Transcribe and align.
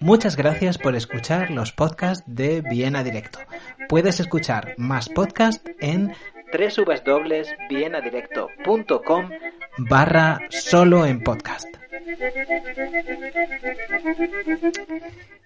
Muchas 0.00 0.36
gracias 0.36 0.78
por 0.78 0.94
escuchar 0.94 1.50
los 1.50 1.72
podcasts 1.72 2.24
de 2.26 2.60
Viena 2.60 3.02
Directo. 3.04 3.38
Puedes 3.88 4.20
escuchar 4.20 4.74
más 4.76 5.08
podcasts 5.08 5.64
en 5.80 6.12
www.vienadirecto.com 6.52 9.30
barra 9.78 10.40
solo 10.50 11.06
en 11.06 11.22
podcast. 11.22 11.68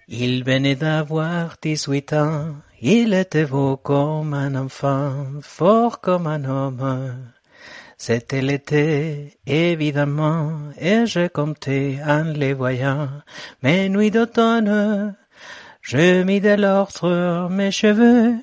Il 0.08 0.44
venait 0.44 0.76
d'avoir 0.76 1.56
18 1.60 2.12
ans, 2.12 2.62
il 2.80 3.12
était 3.12 3.44
beau 3.44 3.76
comme 3.76 4.34
un 4.34 4.54
enfant, 4.54 5.40
fort 5.42 6.00
comme 6.00 6.28
un 6.28 6.44
homme. 6.44 7.34
C'était 7.98 8.42
l'été, 8.42 9.38
évidemment, 9.46 10.52
et 10.78 11.06
je 11.06 11.28
comptais 11.28 11.98
en 12.06 12.24
les 12.24 12.52
voyant, 12.52 13.08
mes 13.62 13.88
nuits 13.88 14.10
d'automne. 14.10 15.16
Je 15.80 16.22
mis 16.22 16.40
de 16.40 16.50
l'or 16.50 16.90
sur 16.90 17.48
mes 17.48 17.70
cheveux, 17.70 18.34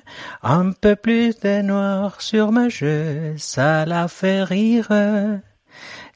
un 0.42 0.72
peu 0.72 0.96
plus 0.96 1.38
de 1.40 1.62
noir 1.62 2.20
sur 2.20 2.50
mes 2.50 2.68
jeux, 2.68 3.34
ça 3.38 3.84
la 3.86 4.08
fait 4.08 4.42
rire. 4.42 4.88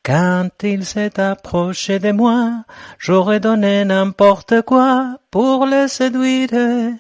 Quand 0.04 0.50
il 0.62 0.84
s'est 0.86 1.20
approché 1.20 1.98
de 1.98 2.12
moi, 2.12 2.64
j'aurais 2.98 3.40
donné 3.40 3.84
n'importe 3.84 4.62
quoi 4.62 5.18
pour 5.30 5.66
le 5.66 5.86
séduire. 5.86 6.96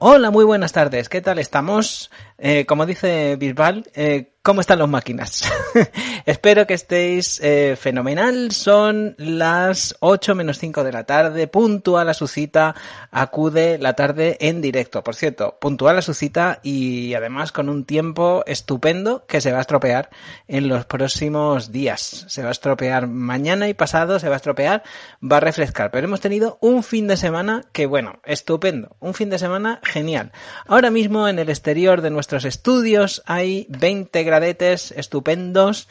Hola, 0.00 0.30
muy 0.30 0.44
buenas 0.44 0.72
tardes. 0.72 1.08
¿Qué 1.08 1.20
tal 1.20 1.38
estamos? 1.38 2.10
Eh, 2.40 2.66
como 2.66 2.86
dice 2.86 3.34
Bisbal, 3.34 3.84
eh, 3.94 4.34
¿cómo 4.42 4.60
están 4.60 4.78
los 4.78 4.88
máquinas? 4.88 5.42
Espero 6.24 6.68
que 6.68 6.74
estéis 6.74 7.40
eh, 7.42 7.76
fenomenal. 7.76 8.52
Son 8.52 9.16
las 9.18 9.96
8 10.00 10.36
menos 10.36 10.58
5 10.58 10.84
de 10.84 10.92
la 10.92 11.04
tarde. 11.04 11.48
Puntual 11.48 12.08
a 12.08 12.14
su 12.14 12.28
cita. 12.28 12.76
Acude 13.10 13.78
la 13.78 13.94
tarde 13.94 14.36
en 14.40 14.60
directo. 14.60 15.02
Por 15.02 15.16
cierto, 15.16 15.58
puntual 15.60 15.98
a 15.98 16.02
su 16.02 16.14
cita 16.14 16.60
y 16.62 17.14
además 17.14 17.50
con 17.50 17.68
un 17.68 17.84
tiempo 17.84 18.44
estupendo 18.46 19.26
que 19.26 19.40
se 19.40 19.50
va 19.50 19.58
a 19.58 19.62
estropear 19.62 20.10
en 20.46 20.68
los 20.68 20.86
próximos 20.86 21.72
días. 21.72 22.24
Se 22.28 22.42
va 22.42 22.50
a 22.50 22.52
estropear 22.52 23.08
mañana 23.08 23.68
y 23.68 23.74
pasado, 23.74 24.20
se 24.20 24.28
va 24.28 24.34
a 24.34 24.36
estropear, 24.36 24.84
va 25.20 25.38
a 25.38 25.40
refrescar. 25.40 25.90
Pero 25.90 26.06
hemos 26.06 26.20
tenido 26.20 26.58
un 26.60 26.84
fin 26.84 27.08
de 27.08 27.16
semana 27.16 27.64
que, 27.72 27.86
bueno, 27.86 28.20
estupendo. 28.24 28.96
Un 29.00 29.14
fin 29.14 29.28
de 29.28 29.40
semana 29.40 29.80
genial. 29.82 30.30
Ahora 30.66 30.90
mismo 30.90 31.26
en 31.26 31.40
el 31.40 31.48
exterior 31.48 32.00
de 32.00 32.10
nuestros 32.28 32.44
estudios 32.44 33.22
hay 33.24 33.64
20 33.70 34.22
gradetes 34.22 34.92
estupendos 34.92 35.88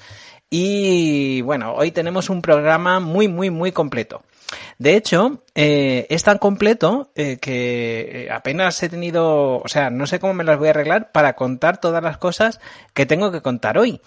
y 0.51 1.41
bueno, 1.41 1.73
hoy 1.73 1.89
tenemos 1.89 2.29
un 2.29 2.43
programa 2.43 2.99
muy, 2.99 3.27
muy, 3.27 3.49
muy 3.49 3.71
completo. 3.71 4.21
De 4.77 4.95
hecho, 4.95 5.41
eh, 5.55 6.05
es 6.11 6.21
tan 6.21 6.37
completo 6.37 7.09
eh, 7.15 7.37
que 7.41 8.29
apenas 8.31 8.83
he 8.83 8.87
tenido, 8.87 9.57
o 9.57 9.67
sea, 9.67 9.89
no 9.89 10.05
sé 10.05 10.19
cómo 10.19 10.35
me 10.35 10.43
las 10.43 10.59
voy 10.59 10.67
a 10.67 10.71
arreglar 10.71 11.11
para 11.11 11.33
contar 11.33 11.81
todas 11.81 12.03
las 12.03 12.19
cosas 12.19 12.59
que 12.93 13.07
tengo 13.07 13.31
que 13.31 13.41
contar 13.41 13.79
hoy. 13.79 13.99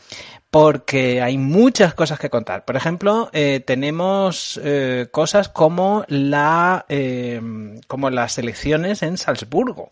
Porque 0.52 1.20
hay 1.22 1.36
muchas 1.36 1.94
cosas 1.94 2.20
que 2.20 2.30
contar. 2.30 2.64
Por 2.64 2.76
ejemplo, 2.76 3.28
eh, 3.32 3.58
tenemos 3.58 4.60
cosas 5.10 5.48
como 5.48 6.04
la, 6.06 6.86
como 7.88 8.10
las 8.10 8.38
elecciones 8.38 9.02
en 9.02 9.16
Salzburgo 9.16 9.90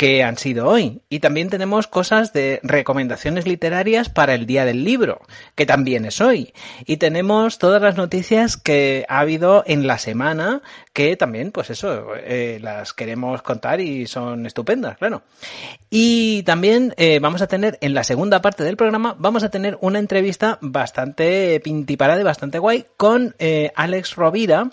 que 0.00 0.24
han 0.24 0.38
sido 0.38 0.66
hoy. 0.66 1.02
Y 1.10 1.20
también 1.20 1.50
tenemos 1.50 1.86
cosas 1.86 2.32
de 2.32 2.58
recomendaciones 2.62 3.46
literarias 3.46 4.08
para 4.08 4.34
el 4.34 4.46
Día 4.46 4.64
del 4.64 4.82
Libro, 4.82 5.20
que 5.54 5.66
también 5.66 6.06
es 6.06 6.22
hoy. 6.22 6.54
Y 6.86 6.96
tenemos 6.96 7.58
todas 7.58 7.82
las 7.82 7.98
noticias 7.98 8.56
que 8.56 9.04
ha 9.10 9.18
habido 9.18 9.62
en 9.66 9.86
la 9.86 9.98
semana, 9.98 10.62
que 10.94 11.16
también, 11.16 11.52
pues 11.52 11.68
eso, 11.68 12.14
eh, 12.16 12.58
las 12.62 12.94
queremos 12.94 13.42
contar 13.42 13.82
y 13.82 14.06
son 14.06 14.46
estupendas, 14.46 14.96
claro. 14.96 15.22
Y 15.90 16.44
también 16.44 16.94
eh, 16.96 17.18
vamos 17.20 17.42
a 17.42 17.46
tener, 17.46 17.76
en 17.82 17.92
la 17.92 18.02
segunda 18.02 18.40
parte 18.40 18.64
del 18.64 18.78
programa, 18.78 19.16
vamos 19.18 19.44
a 19.44 19.50
tener 19.50 19.76
una 19.82 19.98
entrevista 19.98 20.56
bastante 20.62 21.60
pintiparada 21.60 22.22
y 22.22 22.24
bastante 22.24 22.58
guay 22.58 22.86
con 22.96 23.34
eh, 23.38 23.70
Alex 23.74 24.16
Rovira, 24.16 24.70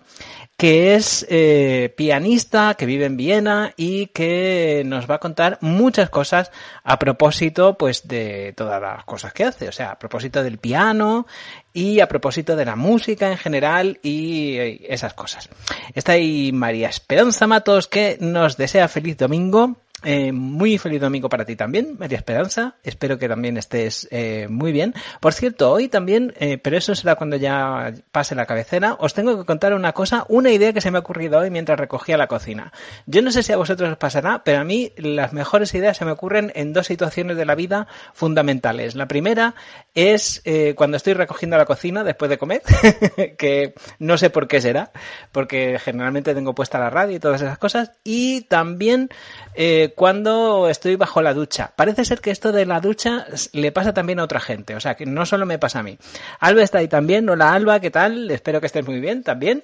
que 0.57 0.95
es 0.95 1.23
eh, 1.29 1.93
pianista, 1.95 2.73
que 2.73 2.87
vive 2.87 3.05
en 3.05 3.15
Viena 3.15 3.73
y 3.77 4.07
que 4.07 4.81
nos 4.87 5.09
va 5.09 5.15
a 5.15 5.19
contar 5.19 5.59
muchas 5.61 6.09
cosas 6.09 6.51
a 6.83 6.97
propósito 6.97 7.77
pues 7.77 8.07
de 8.07 8.53
todas 8.57 8.81
las 8.81 9.05
cosas 9.05 9.33
que 9.33 9.43
hace, 9.43 9.69
o 9.69 9.71
sea, 9.71 9.91
a 9.91 9.99
propósito 9.99 10.41
del 10.41 10.57
piano 10.57 11.27
y 11.73 11.99
a 11.99 12.07
propósito 12.07 12.55
de 12.55 12.65
la 12.65 12.75
música 12.75 13.29
en 13.29 13.37
general 13.37 13.99
y 14.01 14.79
esas 14.87 15.13
cosas. 15.13 15.47
Está 15.93 16.13
ahí 16.13 16.51
María 16.51 16.89
Esperanza 16.89 17.45
Matos 17.45 17.87
que 17.87 18.17
nos 18.19 18.57
desea 18.57 18.87
feliz 18.87 19.15
domingo 19.15 19.77
eh, 20.03 20.31
muy 20.31 20.77
feliz 20.77 21.01
domingo 21.01 21.27
para 21.27 21.43
ti 21.43 21.55
también, 21.55 21.95
María 21.97 22.19
Esperanza. 22.19 22.75
Espero 22.83 23.17
que 23.17 23.27
también 23.27 23.57
estés 23.57 24.07
eh, 24.11 24.47
muy 24.47 24.71
bien. 24.71 24.93
Por 25.19 25.33
cierto, 25.33 25.71
hoy 25.71 25.87
también, 25.87 26.35
eh, 26.39 26.59
pero 26.59 26.77
eso 26.77 26.93
será 26.93 27.15
cuando 27.15 27.35
ya 27.35 27.91
pase 28.11 28.35
la 28.35 28.45
cabecera, 28.45 28.95
os 28.99 29.15
tengo 29.15 29.35
que 29.37 29.45
contar 29.45 29.73
una 29.73 29.93
cosa, 29.93 30.25
una 30.29 30.51
idea 30.51 30.71
que 30.71 30.81
se 30.81 30.91
me 30.91 30.99
ha 30.99 31.01
ocurrido 31.01 31.39
hoy 31.39 31.49
mientras 31.49 31.79
recogía 31.79 32.15
la 32.15 32.27
cocina. 32.27 32.71
Yo 33.07 33.23
no 33.23 33.31
sé 33.31 33.41
si 33.41 33.53
a 33.53 33.57
vosotros 33.57 33.89
os 33.89 33.97
pasará, 33.97 34.43
pero 34.43 34.59
a 34.59 34.63
mí 34.63 34.91
las 34.97 35.33
mejores 35.33 35.73
ideas 35.73 35.97
se 35.97 36.05
me 36.05 36.11
ocurren 36.11 36.51
en 36.53 36.73
dos 36.73 36.85
situaciones 36.85 37.35
de 37.35 37.45
la 37.45 37.55
vida 37.55 37.87
fundamentales. 38.13 38.93
La 38.93 39.07
primera 39.07 39.55
es 39.97 40.43
eh, 40.45 40.75
cuando 40.75 40.95
estoy 40.95 41.13
recogiendo 41.13 41.57
la 41.57 41.65
cocina 41.65 42.03
después 42.03 42.29
de 42.29 42.37
comer, 42.37 42.61
que 43.37 43.73
no 43.97 44.19
sé 44.19 44.29
por 44.29 44.47
qué 44.47 44.61
será, 44.61 44.91
porque 45.31 45.79
generalmente 45.79 46.35
tengo 46.35 46.53
puesta 46.53 46.77
la 46.77 46.91
radio 46.91 47.15
y 47.15 47.19
todas 47.19 47.41
esas 47.41 47.57
cosas, 47.57 47.93
y 48.03 48.41
también 48.41 49.09
eh, 49.55 49.93
cuando 49.95 50.69
estoy 50.69 50.97
bajo 50.97 51.23
la 51.23 51.33
ducha. 51.33 51.73
Parece 51.75 52.05
ser 52.05 52.21
que 52.21 52.29
esto 52.29 52.51
de 52.51 52.67
la 52.67 52.79
ducha 52.79 53.25
le 53.53 53.71
pasa 53.71 53.91
también 53.91 54.19
a 54.19 54.23
otra 54.23 54.39
gente, 54.39 54.75
o 54.75 54.79
sea, 54.79 54.93
que 54.93 55.07
no 55.07 55.25
solo 55.25 55.47
me 55.47 55.57
pasa 55.57 55.79
a 55.79 55.83
mí. 55.83 55.97
Alba 56.39 56.61
está 56.61 56.77
ahí 56.77 56.87
también, 56.87 57.27
hola 57.27 57.53
Alba, 57.53 57.79
¿qué 57.79 57.89
tal? 57.89 58.29
Espero 58.29 58.59
que 58.59 58.67
estés 58.67 58.85
muy 58.85 58.99
bien 58.99 59.23
también. 59.23 59.63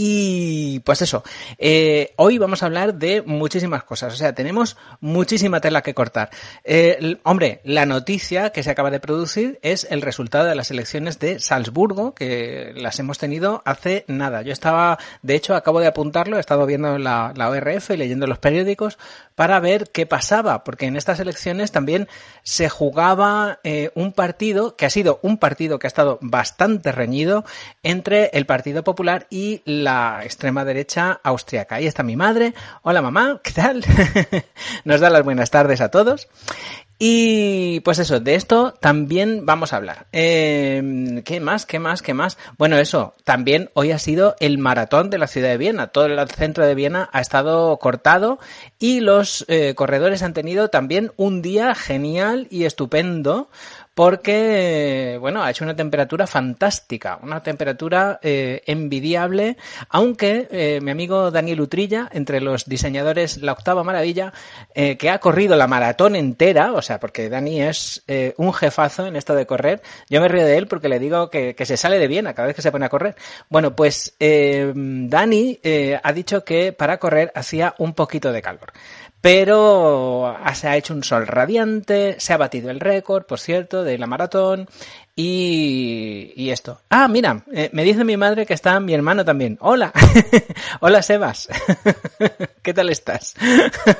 Y 0.00 0.78
pues 0.84 1.02
eso, 1.02 1.24
eh, 1.58 2.12
hoy 2.14 2.38
vamos 2.38 2.62
a 2.62 2.66
hablar 2.66 2.94
de 2.94 3.20
muchísimas 3.22 3.82
cosas, 3.82 4.14
o 4.14 4.16
sea, 4.16 4.32
tenemos 4.32 4.76
muchísima 5.00 5.60
tela 5.60 5.82
que 5.82 5.92
cortar. 5.92 6.30
Eh, 6.62 7.16
hombre, 7.24 7.60
la 7.64 7.84
noticia 7.84 8.50
que 8.50 8.62
se 8.62 8.70
acaba 8.70 8.92
de 8.92 9.00
producir 9.00 9.58
es 9.60 9.88
el 9.90 10.02
resultado 10.02 10.44
de 10.44 10.54
las 10.54 10.70
elecciones 10.70 11.18
de 11.18 11.40
Salzburgo, 11.40 12.14
que 12.14 12.74
las 12.76 13.00
hemos 13.00 13.18
tenido 13.18 13.60
hace 13.64 14.04
nada. 14.06 14.42
Yo 14.42 14.52
estaba, 14.52 15.00
de 15.22 15.34
hecho, 15.34 15.56
acabo 15.56 15.80
de 15.80 15.88
apuntarlo, 15.88 16.36
he 16.36 16.40
estado 16.40 16.64
viendo 16.64 16.96
la, 16.96 17.32
la 17.34 17.48
ORF 17.48 17.90
y 17.90 17.96
leyendo 17.96 18.28
los 18.28 18.38
periódicos 18.38 18.98
para 19.34 19.58
ver 19.58 19.90
qué 19.92 20.04
pasaba, 20.04 20.62
porque 20.62 20.86
en 20.86 20.96
estas 20.96 21.20
elecciones 21.20 21.70
también 21.70 22.08
se 22.44 22.68
jugaba 22.68 23.60
eh, 23.62 23.90
un 23.94 24.12
partido 24.12 24.74
que 24.74 24.84
ha 24.84 24.90
sido 24.90 25.18
un 25.22 25.38
partido 25.38 25.78
que 25.78 25.86
ha 25.86 25.94
estado 25.94 26.18
bastante 26.20 26.90
reñido 26.90 27.44
entre 27.82 28.30
el 28.32 28.46
Partido 28.46 28.82
Popular 28.82 29.26
y 29.30 29.62
la 29.64 29.87
extrema 30.22 30.64
derecha 30.64 31.20
austriaca. 31.22 31.76
Ahí 31.76 31.86
está 31.86 32.02
mi 32.02 32.16
madre. 32.16 32.54
Hola 32.82 33.02
mamá, 33.02 33.40
¿qué 33.44 33.52
tal? 33.52 33.84
Nos 34.84 35.00
da 35.00 35.10
las 35.10 35.24
buenas 35.24 35.50
tardes 35.50 35.80
a 35.80 35.90
todos. 35.90 36.28
Y 37.00 37.78
pues 37.80 38.00
eso, 38.00 38.18
de 38.18 38.34
esto 38.34 38.74
también 38.80 39.46
vamos 39.46 39.72
a 39.72 39.76
hablar. 39.76 40.06
Eh, 40.10 41.22
¿Qué 41.24 41.38
más? 41.38 41.64
¿Qué 41.64 41.78
más? 41.78 42.02
¿Qué 42.02 42.12
más? 42.12 42.38
Bueno, 42.58 42.76
eso, 42.76 43.14
también 43.22 43.70
hoy 43.74 43.92
ha 43.92 44.00
sido 44.00 44.34
el 44.40 44.58
maratón 44.58 45.08
de 45.08 45.18
la 45.18 45.28
ciudad 45.28 45.50
de 45.50 45.58
Viena. 45.58 45.88
Todo 45.88 46.06
el 46.06 46.28
centro 46.30 46.66
de 46.66 46.74
Viena 46.74 47.08
ha 47.12 47.20
estado 47.20 47.76
cortado 47.78 48.40
y 48.80 48.98
los 48.98 49.44
eh, 49.46 49.74
corredores 49.76 50.24
han 50.24 50.34
tenido 50.34 50.70
también 50.70 51.12
un 51.16 51.40
día 51.40 51.76
genial 51.76 52.48
y 52.50 52.64
estupendo 52.64 53.48
porque, 53.98 55.18
bueno, 55.20 55.42
ha 55.42 55.50
hecho 55.50 55.64
una 55.64 55.74
temperatura 55.74 56.28
fantástica, 56.28 57.18
una 57.20 57.42
temperatura 57.42 58.20
eh, 58.22 58.62
envidiable, 58.66 59.56
aunque 59.88 60.46
eh, 60.52 60.78
mi 60.80 60.92
amigo 60.92 61.32
Daniel 61.32 61.62
Utrilla, 61.62 62.08
entre 62.12 62.40
los 62.40 62.66
diseñadores 62.66 63.38
La 63.38 63.54
Octava 63.54 63.82
Maravilla, 63.82 64.32
eh, 64.72 64.96
que 64.96 65.10
ha 65.10 65.18
corrido 65.18 65.56
la 65.56 65.66
maratón 65.66 66.14
entera, 66.14 66.74
o 66.74 66.80
sea, 66.80 67.00
porque 67.00 67.28
Dani 67.28 67.60
es 67.60 68.04
eh, 68.06 68.34
un 68.36 68.54
jefazo 68.54 69.04
en 69.04 69.16
esto 69.16 69.34
de 69.34 69.46
correr, 69.46 69.82
yo 70.08 70.20
me 70.20 70.28
río 70.28 70.44
de 70.44 70.56
él 70.58 70.68
porque 70.68 70.88
le 70.88 71.00
digo 71.00 71.28
que, 71.28 71.56
que 71.56 71.66
se 71.66 71.76
sale 71.76 71.98
de 71.98 72.06
Viena 72.06 72.34
cada 72.34 72.46
vez 72.46 72.54
que 72.54 72.62
se 72.62 72.70
pone 72.70 72.86
a 72.86 72.90
correr. 72.90 73.16
Bueno, 73.48 73.74
pues 73.74 74.14
eh, 74.20 74.72
Dani 74.76 75.58
eh, 75.64 75.98
ha 76.00 76.12
dicho 76.12 76.44
que 76.44 76.72
para 76.72 76.98
correr 76.98 77.32
hacía 77.34 77.74
un 77.78 77.94
poquito 77.94 78.30
de 78.30 78.42
calor 78.42 78.72
pero 79.20 80.36
se 80.54 80.68
ha 80.68 80.76
hecho 80.76 80.94
un 80.94 81.02
sol 81.02 81.26
radiante, 81.26 82.16
se 82.18 82.32
ha 82.32 82.36
batido 82.36 82.70
el 82.70 82.80
récord, 82.80 83.24
por 83.24 83.40
cierto, 83.40 83.82
de 83.82 83.98
la 83.98 84.06
maratón 84.06 84.68
y, 85.16 86.32
y 86.36 86.50
esto. 86.50 86.80
Ah, 86.90 87.08
mira, 87.08 87.42
eh, 87.52 87.70
me 87.72 87.82
dice 87.82 88.04
mi 88.04 88.16
madre 88.16 88.46
que 88.46 88.54
está 88.54 88.78
mi 88.78 88.94
hermano 88.94 89.24
también. 89.24 89.58
Hola, 89.60 89.92
hola 90.80 91.02
Sebas, 91.02 91.48
¿qué 92.62 92.72
tal 92.72 92.90
estás? 92.90 93.34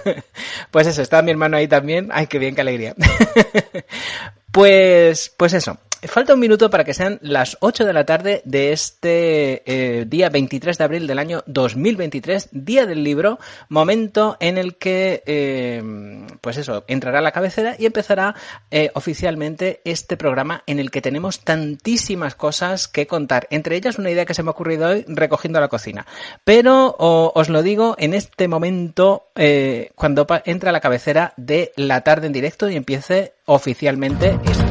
pues 0.70 0.86
eso, 0.86 1.02
está 1.02 1.22
mi 1.22 1.32
hermano 1.32 1.56
ahí 1.56 1.66
también. 1.66 2.10
Ay, 2.12 2.26
qué 2.26 2.38
bien, 2.38 2.54
qué 2.54 2.60
alegría. 2.60 2.94
Pues, 4.52 5.32
pues 5.36 5.52
eso. 5.52 5.78
Falta 6.06 6.34
un 6.34 6.40
minuto 6.40 6.70
para 6.70 6.84
que 6.84 6.94
sean 6.94 7.18
las 7.22 7.56
8 7.60 7.84
de 7.84 7.92
la 7.92 8.04
tarde 8.04 8.42
de 8.44 8.72
este 8.72 9.62
eh, 9.66 10.04
día 10.06 10.28
23 10.28 10.78
de 10.78 10.84
abril 10.84 11.06
del 11.06 11.18
año 11.18 11.42
2023, 11.46 12.50
día 12.52 12.86
del 12.86 13.02
libro, 13.02 13.38
momento 13.68 14.36
en 14.38 14.58
el 14.58 14.76
que, 14.76 15.22
eh, 15.26 15.82
pues 16.40 16.56
eso, 16.56 16.84
entrará 16.86 17.20
la 17.20 17.32
cabecera 17.32 17.74
y 17.78 17.86
empezará 17.86 18.34
eh, 18.70 18.90
oficialmente 18.94 19.80
este 19.84 20.16
programa 20.16 20.62
en 20.66 20.78
el 20.78 20.90
que 20.90 21.02
tenemos 21.02 21.40
tantísimas 21.40 22.34
cosas 22.34 22.86
que 22.86 23.06
contar. 23.06 23.48
Entre 23.50 23.76
ellas 23.76 23.98
una 23.98 24.10
idea 24.10 24.26
que 24.26 24.34
se 24.34 24.42
me 24.42 24.50
ha 24.50 24.52
ocurrido 24.52 24.88
hoy 24.88 25.04
recogiendo 25.08 25.60
la 25.60 25.68
cocina. 25.68 26.06
Pero 26.44 26.94
os 26.98 27.48
lo 27.48 27.62
digo 27.62 27.96
en 27.98 28.14
este 28.14 28.46
momento, 28.46 29.28
cuando 29.94 30.26
entra 30.44 30.72
la 30.72 30.80
cabecera 30.80 31.32
de 31.36 31.72
la 31.76 32.02
tarde 32.02 32.26
en 32.26 32.32
directo 32.32 32.68
y 32.68 32.76
empiece 32.76 33.34
oficialmente 33.46 34.38
esto. 34.44 34.67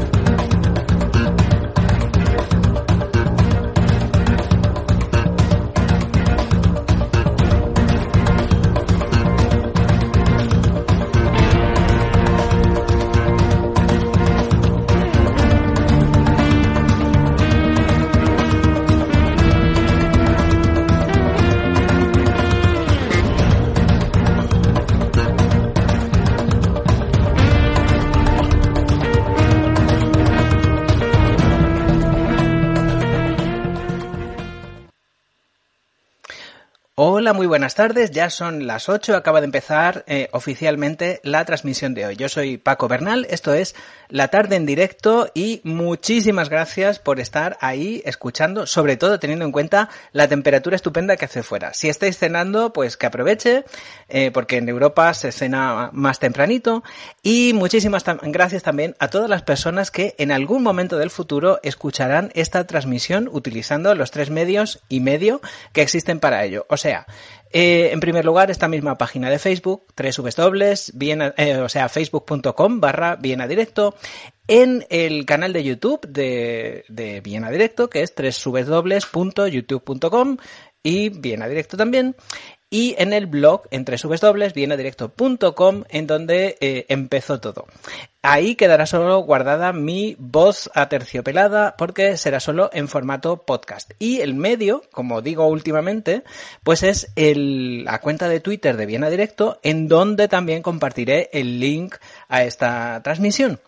Muy 37.34 37.46
buenas 37.46 37.76
tardes. 37.76 38.12
Ya 38.12 38.30
son 38.30 38.68
las 38.68 38.88
8. 38.88 39.16
Acaba 39.16 39.42
de 39.42 39.46
empezar 39.46 40.06
eh, 40.08 40.30
oficialmente 40.32 41.20
la 41.24 41.44
transmisión 41.44 41.94
de 41.94 42.06
hoy. 42.06 42.16
Yo 42.16 42.30
soy 42.30 42.58
Paco 42.58 42.88
Bernal. 42.88 43.28
Esto 43.30 43.54
es 43.54 43.76
La 44.08 44.30
Tarde 44.30 44.56
en 44.56 44.66
directo 44.66 45.30
y 45.34 45.60
muchísimas 45.66 46.50
gracias 46.50 47.00
por 47.00 47.20
estar 47.20 47.58
ahí 47.60 48.02
escuchando, 48.06 48.66
sobre 48.66 48.96
todo 48.96 49.20
teniendo 49.20 49.44
en 49.44 49.52
cuenta 49.52 49.90
la 50.14 50.30
temperatura 50.30 50.78
estupenda 50.78 51.18
que 51.18 51.26
hace 51.26 51.44
fuera. 51.44 51.74
Si 51.74 51.90
estáis 51.90 52.18
cenando, 52.18 52.72
pues 52.72 52.96
que 52.96 53.08
aproveche, 53.08 53.66
eh, 54.08 54.32
porque 54.32 54.58
en 54.58 54.70
Europa 54.70 55.14
se 55.14 55.32
cena 55.34 55.90
más 55.92 56.20
tempranito. 56.20 56.84
Y 57.24 57.52
muchísimas 57.54 58.06
gracias 58.24 58.64
también 58.64 58.96
a 59.00 59.10
todas 59.10 59.30
las 59.30 59.42
personas 59.42 59.92
que 59.92 60.16
en 60.18 60.32
algún 60.32 60.64
momento 60.64 60.98
del 60.98 61.10
futuro 61.10 61.60
escucharán 61.64 62.32
esta 62.36 62.66
transmisión 62.68 63.30
utilizando 63.32 63.94
los 63.96 64.12
tres 64.12 64.30
medios 64.30 64.80
y 64.88 65.02
medio 65.02 65.42
que 65.74 65.82
existen 65.82 66.20
para 66.22 66.46
ello. 66.46 66.66
O 66.70 66.78
sea, 66.78 67.06
eh, 67.52 67.90
en 67.92 68.00
primer 68.00 68.26
lugar, 68.26 68.50
esta 68.52 68.68
misma 68.68 68.98
página 68.98 69.30
de 69.30 69.40
Facebook, 69.40 69.86
www, 69.96 70.74
bien, 70.94 71.22
eh, 71.38 71.58
o 71.58 71.70
sea, 71.70 71.90
facebook.com 71.90 72.80
barra 72.80 73.16
Viena 73.16 73.48
Directo, 73.48 73.96
en 74.48 74.86
el 74.90 75.26
canal 75.26 75.54
de 75.54 75.64
YouTube 75.64 76.02
de, 76.08 76.86
de 76.88 77.22
Viena 77.22 77.50
Directo, 77.50 77.90
que 77.90 78.02
es 78.02 78.14
www.youtube.com 78.16 80.38
y 80.84 81.10
Viena 81.10 81.48
Directo 81.48 81.78
también, 81.78 82.16
y 82.70 82.96
en 82.98 83.14
el 83.14 83.28
blog 83.28 83.64
en 83.72 83.86
www.vienadirecto.com 83.86 85.84
en 85.90 86.08
donde 86.08 86.58
eh, 86.60 86.86
empezó 86.90 87.40
todo. 87.40 87.66
Ahí 88.30 88.56
quedará 88.56 88.86
solo 88.86 89.20
guardada 89.20 89.72
mi 89.72 90.18
voz 90.20 90.70
aterciopelada 90.74 91.76
porque 91.78 92.18
será 92.18 92.42
solo 92.42 92.70
en 92.74 92.90
formato 92.90 93.44
podcast. 93.44 93.92
Y 94.00 94.20
el 94.20 94.34
medio, 94.34 94.84
como 94.92 95.22
digo 95.22 95.48
últimamente, 95.48 96.24
pues 96.62 96.84
es 96.84 97.10
la 97.16 98.02
cuenta 98.02 98.28
de 98.28 98.42
Twitter 98.42 98.76
de 98.76 98.86
Viena 98.86 99.10
Directo 99.10 99.62
en 99.64 99.88
donde 99.88 100.28
también 100.28 100.62
compartiré 100.62 101.30
el 101.32 101.62
link 101.62 101.96
a 102.28 102.44
esta 102.44 103.02
transmisión. 103.02 103.62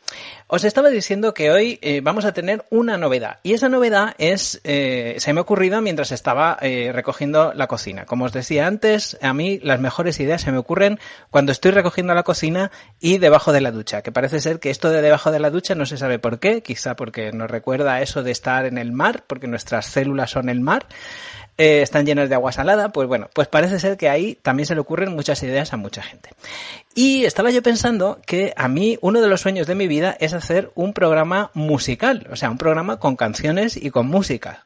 Os 0.51 0.63
estaba 0.63 0.89
diciendo 0.89 1.35
que 1.35 1.51
hoy 1.51 1.77
eh, 1.83 2.01
vamos 2.01 2.25
a 2.25 2.33
tener 2.33 2.65
una 2.71 2.97
novedad 2.97 3.37
y 3.43 3.53
esa 3.53 3.69
novedad 3.69 4.15
es, 4.17 4.59
eh, 4.63 5.13
se 5.19 5.31
me 5.31 5.39
ha 5.39 5.43
ocurrido 5.43 5.79
mientras 5.79 6.11
estaba 6.11 6.57
eh, 6.59 6.89
recogiendo 6.91 7.53
la 7.53 7.67
cocina. 7.67 8.07
Como 8.07 8.25
os 8.25 8.33
decía 8.33 8.65
antes, 8.65 9.15
a 9.21 9.31
mí 9.31 9.59
las 9.61 9.79
mejores 9.79 10.19
ideas 10.19 10.41
se 10.41 10.51
me 10.51 10.57
ocurren 10.57 10.99
cuando 11.29 11.51
estoy 11.51 11.69
recogiendo 11.69 12.15
la 12.15 12.23
cocina 12.23 12.71
y 12.99 13.19
debajo 13.19 13.53
de 13.53 13.61
la 13.61 13.69
ducha, 13.69 14.01
que 14.01 14.11
parece 14.11 14.39
ser 14.39 14.59
que 14.59 14.71
esto 14.71 14.89
de 14.89 15.03
debajo 15.03 15.29
de 15.29 15.39
la 15.39 15.51
ducha 15.51 15.75
no 15.75 15.85
se 15.85 15.97
sabe 15.97 16.17
por 16.17 16.39
qué, 16.39 16.63
quizá 16.63 16.95
porque 16.95 17.31
nos 17.31 17.51
recuerda 17.51 18.01
eso 18.01 18.23
de 18.23 18.31
estar 18.31 18.65
en 18.65 18.79
el 18.79 18.91
mar, 18.91 19.25
porque 19.27 19.45
nuestras 19.45 19.85
células 19.85 20.31
son 20.31 20.49
el 20.49 20.61
mar. 20.61 20.87
Eh, 21.61 21.81
están 21.81 22.05
llenas 22.05 22.29
de 22.29 22.35
agua 22.35 22.53
salada, 22.53 22.93
pues 22.93 23.09
bueno, 23.09 23.29
pues 23.33 23.49
parece 23.49 23.81
ser 23.81 23.97
que 23.97 24.07
ahí 24.07 24.35
también 24.41 24.65
se 24.65 24.75
le 24.75 24.79
ocurren 24.79 25.13
muchas 25.13 25.43
ideas 25.43 25.73
a 25.73 25.77
mucha 25.77 26.01
gente. 26.01 26.29
Y 26.95 27.25
estaba 27.25 27.51
yo 27.51 27.61
pensando 27.61 28.21
que 28.25 28.53
a 28.55 28.69
mí 28.69 28.97
uno 29.01 29.19
de 29.19 29.27
los 29.27 29.41
sueños 29.41 29.67
de 29.67 29.75
mi 29.75 29.85
vida 29.85 30.15
es 30.21 30.33
hacer 30.33 30.71
un 30.75 30.93
programa 30.93 31.51
musical, 31.53 32.27
o 32.31 32.37
sea, 32.37 32.49
un 32.49 32.57
programa 32.57 32.97
con 32.97 33.17
canciones 33.17 33.75
y 33.75 33.89
con 33.89 34.07
música. 34.07 34.63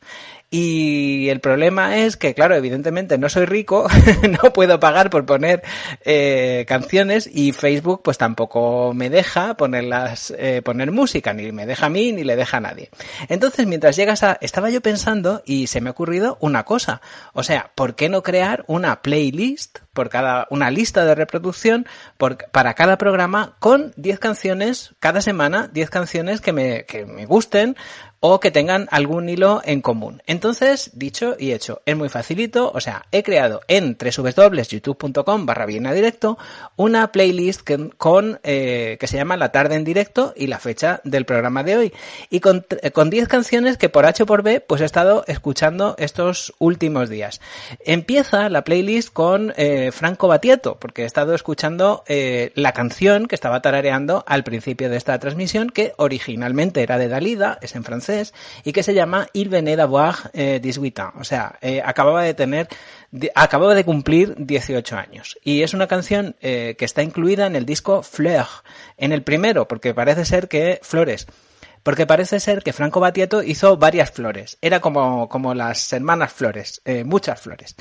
Y 0.56 1.30
el 1.30 1.40
problema 1.40 1.98
es 1.98 2.16
que, 2.16 2.36
claro, 2.36 2.54
evidentemente 2.54 3.18
no 3.18 3.28
soy 3.28 3.46
rico, 3.46 3.88
no 4.30 4.54
puedo 4.54 4.80
pagar 4.80 5.10
por 5.10 5.26
poner 5.26 5.64
eh, 6.06 6.64
canciones 6.68 7.28
y 7.34 7.54
Facebook 7.54 8.04
pues 8.04 8.20
tampoco 8.20 8.94
me 8.94 9.10
deja 9.10 9.58
ponerlas, 9.58 10.32
eh, 10.38 10.62
poner 10.64 10.92
música, 10.92 11.34
ni 11.34 11.52
me 11.52 11.66
deja 11.66 11.88
a 11.88 11.90
mí 11.90 12.12
ni 12.12 12.24
le 12.24 12.36
deja 12.36 12.58
a 12.58 12.60
nadie. 12.60 12.92
Entonces, 13.30 13.66
mientras 13.66 13.96
llegas 13.96 14.22
a, 14.22 14.38
estaba 14.42 14.70
yo 14.70 14.80
pensando 14.82 15.42
y 15.44 15.66
se 15.66 15.82
me 15.82 15.90
ha 15.90 15.94
ocurrido 15.94 16.38
una 16.40 16.66
cosa. 16.66 17.02
O 17.34 17.42
sea, 17.42 17.72
¿por 17.74 17.96
qué 17.96 18.08
no 18.10 18.22
crear 18.22 18.64
una 18.68 19.02
playlist 19.02 19.80
por 19.94 20.10
cada, 20.10 20.48
una 20.50 20.72
lista 20.72 21.06
de 21.06 21.16
reproducción 21.16 21.86
para 22.52 22.74
cada 22.74 22.98
programa 22.98 23.56
con 23.60 23.94
10 23.96 24.20
canciones 24.20 24.96
cada 25.00 25.22
semana, 25.22 25.70
10 25.72 25.90
canciones 25.90 26.42
que 26.42 26.52
me, 26.52 26.86
que 26.86 27.06
me 27.06 27.26
gusten 27.26 27.76
o 28.26 28.40
que 28.40 28.52
tengan 28.52 28.88
algún 28.90 29.28
hilo 29.28 29.62
en 29.66 29.82
común. 29.82 30.24
Entonces, 30.28 30.92
dicho 30.94 31.36
y 31.38 31.52
hecho, 31.52 31.82
es 31.86 31.98
muy 31.98 32.08
facilito, 32.08 32.72
o 32.74 32.80
sea, 32.80 33.06
he 33.12 33.22
creado 33.22 33.60
en 33.68 33.98
www.youtube.com 33.98 35.46
barra 35.46 35.66
bien 35.66 35.84
directo 35.94 36.38
una 36.78 37.12
playlist 37.12 37.64
que, 37.64 37.90
con, 37.98 38.40
eh, 38.44 38.96
que 38.98 39.08
se 39.08 39.18
llama 39.18 39.36
La 39.36 39.52
tarde 39.52 39.76
en 39.76 39.84
directo 39.84 40.34
y 40.38 40.48
la 40.48 40.60
fecha 40.60 41.02
del 41.04 41.26
programa 41.26 41.64
de 41.64 41.76
hoy. 41.76 41.94
Y 42.30 42.40
con, 42.40 42.66
con 42.94 43.10
10 43.10 43.28
canciones 43.28 43.78
que 43.78 43.90
por 43.90 44.06
H 44.06 44.24
o 44.24 44.26
por 44.26 44.42
B 44.42 44.62
pues 44.62 44.80
he 44.80 44.86
estado 44.86 45.26
escuchando 45.28 45.96
estos 45.98 46.54
últimos 46.60 47.10
días. 47.10 47.42
Empieza 47.84 48.48
la 48.48 48.64
playlist 48.64 49.12
con 49.12 49.54
eh, 49.58 49.83
Franco 49.92 50.28
Batieto, 50.28 50.78
porque 50.80 51.04
he 51.04 51.06
estado 51.06 51.36
escuchando 51.36 52.04
eh, 52.08 52.52
la 52.56 52.72
canción 52.72 53.28
que 53.28 53.36
estaba 53.36 53.62
tarareando 53.62 54.24
al 54.28 54.44
principio 54.44 54.90
de 54.90 54.98
esta 54.98 55.18
transmisión, 55.20 55.70
que 55.70 55.94
originalmente 55.98 56.82
era 56.82 56.98
de 56.98 57.08
Dalida, 57.08 57.60
es 57.62 57.76
en 57.76 57.84
francés, 57.84 58.34
y 58.64 58.72
que 58.72 58.84
se 58.84 58.94
llama 58.94 59.28
Il 59.34 59.50
venait 59.50 59.78
d'avoir 59.78 60.32
eh, 60.34 60.60
18 60.62 61.02
ans. 61.02 61.14
O 61.20 61.24
sea, 61.24 61.58
eh, 61.62 61.82
acababa 61.84 62.24
de 62.24 62.34
tener, 62.34 62.68
acababa 63.36 63.76
de 63.76 63.84
cumplir 63.84 64.36
18 64.38 64.96
años. 64.96 65.38
Y 65.44 65.64
es 65.64 65.74
una 65.74 65.88
canción 65.88 66.36
eh, 66.42 66.76
que 66.78 66.86
está 66.86 67.04
incluida 67.04 67.48
en 67.48 67.56
el 67.56 67.66
disco 67.66 68.04
Fleur, 68.04 68.48
en 68.98 69.12
el 69.12 69.24
primero, 69.24 69.68
porque 69.68 69.94
parece 69.94 70.26
ser 70.26 70.48
que 70.48 70.80
Flores 70.84 71.28
porque 71.84 72.08
parece 72.08 72.40
ser 72.40 72.64
que 72.64 72.74
Franco 72.74 73.00
Batieto 73.00 73.44
hizo 73.44 73.78
varias 73.78 74.12
flores. 74.12 74.58
Era 74.62 74.80
como, 74.80 75.30
como 75.30 75.54
las 75.54 75.92
hermanas 75.94 76.32
flores, 76.34 76.82
eh, 76.86 77.04
muchas 77.04 77.40
flores. 77.40 77.76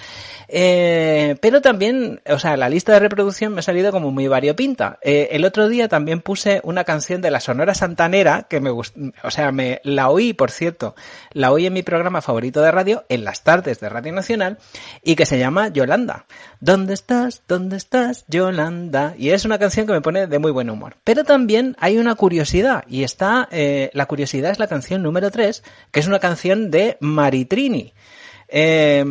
Eh, 0.48 1.36
pero 1.40 1.60
también, 1.62 2.20
o 2.28 2.38
sea, 2.38 2.56
la 2.56 2.68
lista 2.68 2.92
de 2.92 2.98
reproducción 2.98 3.54
me 3.54 3.60
ha 3.60 3.62
salido 3.62 3.92
como 3.92 4.10
muy 4.10 4.26
variopinta. 4.26 4.98
Eh, 5.02 5.28
el 5.32 5.44
otro 5.44 5.68
día 5.68 5.88
también 5.88 6.20
puse 6.20 6.60
una 6.64 6.84
canción 6.84 7.22
de 7.22 7.30
la 7.30 7.40
Sonora 7.40 7.74
Santanera 7.74 8.46
que 8.48 8.60
me 8.60 8.70
gustó, 8.70 9.00
o 9.22 9.30
sea, 9.30 9.52
me 9.52 9.80
la 9.84 10.10
oí, 10.10 10.32
por 10.32 10.50
cierto, 10.50 10.94
la 11.32 11.52
oí 11.52 11.66
en 11.66 11.72
mi 11.72 11.82
programa 11.82 12.20
favorito 12.20 12.60
de 12.60 12.70
radio, 12.70 13.04
en 13.08 13.24
las 13.24 13.42
tardes 13.44 13.80
de 13.80 13.88
Radio 13.88 14.12
Nacional, 14.12 14.58
y 15.02 15.14
que 15.14 15.26
se 15.26 15.38
llama 15.38 15.68
Yolanda. 15.68 16.26
¿Dónde 16.60 16.94
estás? 16.94 17.42
¿Dónde 17.46 17.76
estás, 17.76 18.24
Yolanda? 18.28 19.14
Y 19.16 19.30
es 19.30 19.44
una 19.44 19.58
canción 19.58 19.86
que 19.86 19.92
me 19.92 20.00
pone 20.00 20.26
de 20.26 20.38
muy 20.38 20.50
buen 20.50 20.70
humor. 20.70 20.96
Pero 21.04 21.24
también 21.24 21.76
hay 21.78 21.98
una 21.98 22.14
curiosidad, 22.16 22.84
y 22.88 23.04
está 23.04 23.48
eh, 23.50 23.90
la 23.92 24.06
curiosidad 24.06 24.50
es 24.50 24.58
la 24.58 24.66
canción 24.66 25.02
número 25.02 25.30
3, 25.30 25.62
que 25.90 26.00
es 26.00 26.06
una 26.06 26.18
canción 26.18 26.70
de 26.70 26.96
Maritrini. 27.00 27.92
Eh, 28.54 29.02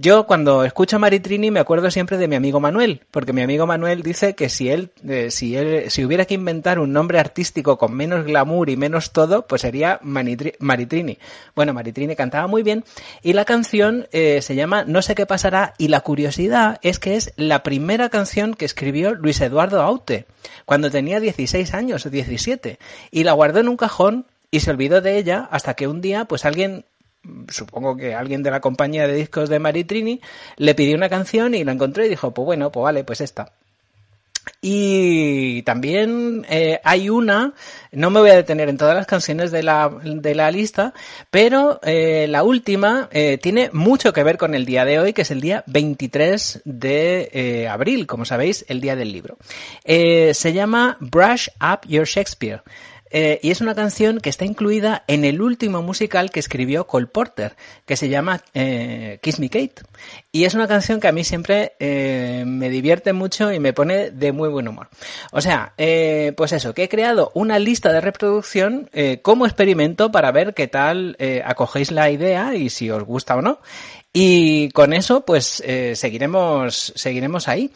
yo 0.00 0.28
cuando 0.28 0.62
escucho 0.62 0.94
a 0.94 0.98
Maritrini 1.00 1.50
me 1.50 1.58
acuerdo 1.58 1.90
siempre 1.90 2.16
de 2.16 2.28
mi 2.28 2.36
amigo 2.36 2.60
Manuel, 2.60 3.02
porque 3.10 3.32
mi 3.32 3.42
amigo 3.42 3.66
Manuel 3.66 4.04
dice 4.04 4.36
que 4.36 4.48
si 4.48 4.70
él, 4.70 4.90
eh, 5.08 5.32
si 5.32 5.56
él, 5.56 5.90
si 5.90 6.04
hubiera 6.04 6.26
que 6.26 6.34
inventar 6.34 6.78
un 6.78 6.92
nombre 6.92 7.18
artístico 7.18 7.76
con 7.76 7.92
menos 7.92 8.24
glamour 8.24 8.70
y 8.70 8.76
menos 8.76 9.10
todo, 9.10 9.48
pues 9.48 9.62
sería 9.62 9.98
Maritrini. 10.02 11.18
Bueno, 11.56 11.74
Maritrini 11.74 12.14
cantaba 12.14 12.46
muy 12.46 12.62
bien 12.62 12.84
y 13.24 13.32
la 13.32 13.44
canción 13.44 14.06
eh, 14.12 14.40
se 14.40 14.54
llama 14.54 14.84
No 14.84 15.02
sé 15.02 15.16
qué 15.16 15.26
pasará 15.26 15.74
y 15.76 15.88
la 15.88 16.02
curiosidad 16.02 16.78
es 16.82 17.00
que 17.00 17.16
es 17.16 17.32
la 17.36 17.64
primera 17.64 18.10
canción 18.10 18.54
que 18.54 18.64
escribió 18.64 19.14
Luis 19.14 19.40
Eduardo 19.40 19.82
Aute 19.82 20.26
cuando 20.64 20.88
tenía 20.88 21.18
16 21.18 21.74
años 21.74 22.06
o 22.06 22.10
17 22.10 22.78
y 23.10 23.24
la 23.24 23.32
guardó 23.32 23.58
en 23.58 23.68
un 23.68 23.76
cajón 23.76 24.26
y 24.52 24.60
se 24.60 24.70
olvidó 24.70 25.00
de 25.00 25.18
ella 25.18 25.48
hasta 25.50 25.74
que 25.74 25.88
un 25.88 26.00
día, 26.00 26.26
pues 26.26 26.44
alguien 26.44 26.84
supongo 27.48 27.96
que 27.96 28.14
alguien 28.14 28.42
de 28.42 28.50
la 28.50 28.60
compañía 28.60 29.06
de 29.06 29.14
discos 29.14 29.48
de 29.48 29.58
Maritrini 29.58 30.20
le 30.56 30.74
pidió 30.74 30.96
una 30.96 31.08
canción 31.08 31.54
y 31.54 31.64
la 31.64 31.72
encontró 31.72 32.04
y 32.04 32.08
dijo, 32.08 32.32
pues 32.32 32.46
bueno, 32.46 32.70
pues 32.72 32.84
vale, 32.84 33.04
pues 33.04 33.20
esta. 33.20 33.52
Y 34.60 35.62
también 35.62 36.44
eh, 36.48 36.80
hay 36.82 37.10
una, 37.10 37.54
no 37.92 38.10
me 38.10 38.20
voy 38.20 38.30
a 38.30 38.36
detener 38.36 38.68
en 38.68 38.76
todas 38.76 38.96
las 38.96 39.06
canciones 39.06 39.50
de 39.50 39.62
la, 39.62 39.88
de 40.02 40.34
la 40.34 40.50
lista, 40.50 40.94
pero 41.30 41.80
eh, 41.82 42.26
la 42.28 42.42
última 42.42 43.08
eh, 43.12 43.38
tiene 43.40 43.70
mucho 43.72 44.12
que 44.12 44.24
ver 44.24 44.38
con 44.38 44.54
el 44.54 44.64
día 44.64 44.84
de 44.84 44.98
hoy, 44.98 45.12
que 45.12 45.22
es 45.22 45.30
el 45.30 45.40
día 45.40 45.62
23 45.66 46.62
de 46.64 47.68
abril, 47.70 48.06
como 48.06 48.24
sabéis, 48.24 48.64
el 48.68 48.80
día 48.80 48.96
del 48.96 49.12
libro. 49.12 49.38
se 49.84 50.52
llama 50.52 50.96
Brush 51.00 51.48
Up 51.60 51.86
Your 51.86 52.06
Shakespeare. 52.06 52.62
Eh, 53.10 53.40
y 53.42 53.50
es 53.50 53.60
una 53.60 53.74
canción 53.74 54.20
que 54.20 54.30
está 54.30 54.44
incluida 54.44 55.04
en 55.06 55.24
el 55.24 55.40
último 55.40 55.82
musical 55.82 56.30
que 56.30 56.40
escribió 56.40 56.86
Cole 56.86 57.06
Porter, 57.06 57.56
que 57.86 57.96
se 57.96 58.08
llama 58.08 58.42
eh, 58.54 59.18
Kiss 59.22 59.38
Me 59.38 59.48
Kate. 59.48 59.82
Y 60.32 60.44
es 60.44 60.54
una 60.54 60.68
canción 60.68 61.00
que 61.00 61.08
a 61.08 61.12
mí 61.12 61.24
siempre 61.24 61.72
eh, 61.78 62.44
me 62.46 62.68
divierte 62.70 63.12
mucho 63.12 63.52
y 63.52 63.60
me 63.60 63.72
pone 63.72 64.10
de 64.10 64.32
muy 64.32 64.48
buen 64.48 64.68
humor. 64.68 64.88
O 65.32 65.40
sea, 65.40 65.74
pues 66.36 66.52
eso, 66.52 66.74
que 66.74 66.84
he 66.84 66.88
creado 66.88 67.30
una 67.34 67.58
lista 67.58 67.92
de 67.92 68.00
reproducción 68.00 68.90
como 69.22 69.46
experimento 69.46 70.10
para 70.10 70.30
ver 70.32 70.54
qué 70.54 70.68
tal 70.68 71.16
acogéis 71.44 71.90
la 71.90 72.10
idea 72.10 72.54
y 72.54 72.70
si 72.70 72.90
os 72.90 73.02
gusta 73.04 73.36
o 73.36 73.42
no. 73.42 73.60
Y 74.10 74.70
con 74.70 74.94
eso, 74.94 75.26
pues 75.26 75.62
eh, 75.66 75.94
seguiremos, 75.94 76.94
seguiremos 76.96 77.46
ahí. 77.46 77.70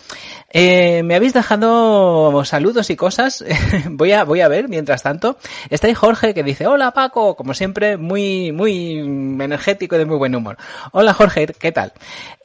Eh, 0.50 1.02
me 1.04 1.14
habéis 1.14 1.34
dejado 1.34 2.42
saludos 2.46 2.88
y 2.88 2.96
cosas. 2.96 3.44
voy 3.90 4.12
a, 4.12 4.24
voy 4.24 4.40
a 4.40 4.48
ver 4.48 4.68
mientras 4.68 5.02
tanto. 5.02 5.36
Está 5.68 5.88
ahí 5.88 5.94
Jorge 5.94 6.32
que 6.32 6.42
dice, 6.42 6.66
hola 6.66 6.92
Paco, 6.92 7.36
como 7.36 7.52
siempre, 7.52 7.98
muy, 7.98 8.50
muy 8.50 8.98
energético 8.98 9.94
y 9.94 9.98
de 9.98 10.06
muy 10.06 10.16
buen 10.16 10.34
humor. 10.34 10.56
Hola 10.92 11.12
Jorge, 11.12 11.48
¿qué 11.48 11.70
tal? 11.70 11.92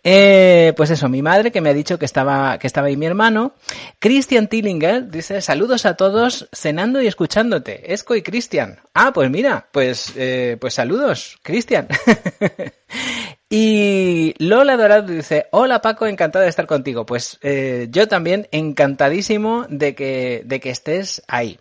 Eh, 0.03 0.73
pues 0.75 0.89
eso, 0.89 1.07
mi 1.07 1.21
madre 1.21 1.51
que 1.51 1.61
me 1.61 1.69
ha 1.69 1.73
dicho 1.73 1.97
que 1.97 2.05
estaba, 2.05 2.59
que 2.59 2.67
estaba 2.67 2.87
ahí 2.87 2.97
mi 2.97 3.05
hermano. 3.05 3.53
Christian 3.99 4.47
Tillinger 4.47 5.09
dice, 5.09 5.41
saludos 5.41 5.85
a 5.85 5.95
todos, 5.95 6.49
cenando 6.53 7.01
y 7.01 7.07
escuchándote. 7.07 7.93
Esco 7.93 8.15
y 8.15 8.21
Cristian. 8.21 8.79
Ah, 8.93 9.11
pues 9.13 9.29
mira, 9.31 9.69
pues, 9.71 10.13
pues 10.59 10.73
saludos, 10.73 11.39
Cristian. 11.41 11.87
Y 13.49 14.35
Lola 14.39 14.75
Dorado 14.75 15.07
dice, 15.07 15.47
hola 15.51 15.81
Paco, 15.81 16.05
encantado 16.05 16.43
de 16.43 16.49
estar 16.49 16.67
contigo. 16.67 17.05
Pues 17.05 17.39
eh, 17.41 17.87
yo 17.89 18.09
también 18.09 18.49
encantadísimo 18.51 19.65
de 19.69 19.95
que, 19.95 20.41
de 20.43 20.59
que 20.59 20.69
estés 20.69 21.23
ahí. 21.29 21.57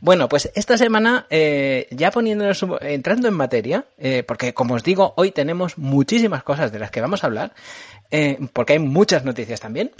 Bueno, 0.00 0.30
pues 0.30 0.50
esta 0.54 0.78
semana, 0.78 1.26
eh, 1.28 1.88
ya 1.90 2.10
poniéndonos, 2.10 2.64
entrando 2.80 3.28
en 3.28 3.34
materia, 3.34 3.84
eh, 3.98 4.22
porque 4.26 4.54
como 4.54 4.76
os 4.76 4.82
digo, 4.82 5.12
hoy 5.18 5.30
tenemos 5.30 5.76
muchísimas 5.76 6.42
cosas 6.42 6.72
de 6.72 6.78
las 6.78 6.90
que 6.90 7.02
vamos 7.02 7.22
a 7.22 7.26
hablar, 7.26 7.52
eh, 8.10 8.38
porque 8.52 8.74
hay 8.74 8.78
muchas 8.78 9.24
noticias 9.24 9.60
también. 9.60 9.92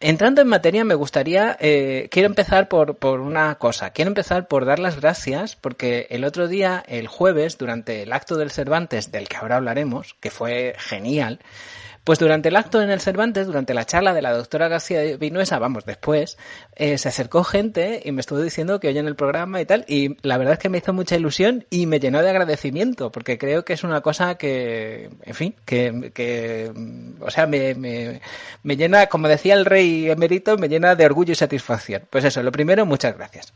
Entrando 0.00 0.40
en 0.40 0.48
materia, 0.48 0.84
me 0.84 0.94
gustaría, 0.94 1.56
eh, 1.60 2.08
quiero 2.10 2.26
empezar 2.26 2.68
por, 2.68 2.96
por 2.96 3.20
una 3.20 3.56
cosa. 3.56 3.90
Quiero 3.90 4.08
empezar 4.08 4.46
por 4.46 4.64
dar 4.64 4.78
las 4.78 5.00
gracias 5.00 5.56
porque 5.56 6.06
el 6.10 6.24
otro 6.24 6.46
día, 6.46 6.84
el 6.86 7.08
jueves, 7.08 7.58
durante 7.58 8.02
el 8.02 8.12
acto 8.12 8.36
del 8.36 8.52
Cervantes, 8.52 9.10
del 9.10 9.28
que 9.28 9.36
ahora 9.36 9.56
hablaremos, 9.56 10.14
que 10.20 10.30
fue 10.30 10.76
genial, 10.78 11.40
pues 12.08 12.18
durante 12.18 12.48
el 12.48 12.56
acto 12.56 12.80
en 12.80 12.88
el 12.88 13.02
Cervantes, 13.02 13.46
durante 13.46 13.74
la 13.74 13.84
charla 13.84 14.14
de 14.14 14.22
la 14.22 14.32
doctora 14.32 14.66
García 14.68 15.18
Vinuesa, 15.18 15.58
vamos, 15.58 15.84
después, 15.84 16.38
eh, 16.74 16.96
se 16.96 17.10
acercó 17.10 17.44
gente 17.44 18.00
y 18.02 18.12
me 18.12 18.22
estuvo 18.22 18.40
diciendo 18.40 18.80
que 18.80 18.88
oyen 18.88 19.06
el 19.06 19.14
programa 19.14 19.60
y 19.60 19.66
tal, 19.66 19.84
y 19.86 20.16
la 20.26 20.38
verdad 20.38 20.54
es 20.54 20.58
que 20.58 20.70
me 20.70 20.78
hizo 20.78 20.94
mucha 20.94 21.16
ilusión 21.16 21.66
y 21.68 21.84
me 21.84 22.00
llenó 22.00 22.22
de 22.22 22.30
agradecimiento, 22.30 23.12
porque 23.12 23.36
creo 23.36 23.66
que 23.66 23.74
es 23.74 23.84
una 23.84 24.00
cosa 24.00 24.36
que, 24.36 25.10
en 25.20 25.34
fin, 25.34 25.54
que, 25.66 26.10
que 26.14 26.72
o 27.20 27.30
sea, 27.30 27.46
me, 27.46 27.74
me, 27.74 28.22
me 28.62 28.76
llena, 28.78 29.08
como 29.08 29.28
decía 29.28 29.52
el 29.52 29.66
rey 29.66 30.08
emérito, 30.08 30.56
me 30.56 30.70
llena 30.70 30.94
de 30.94 31.04
orgullo 31.04 31.32
y 31.32 31.36
satisfacción. 31.36 32.04
Pues 32.08 32.24
eso, 32.24 32.42
lo 32.42 32.50
primero, 32.50 32.86
muchas 32.86 33.18
gracias. 33.18 33.52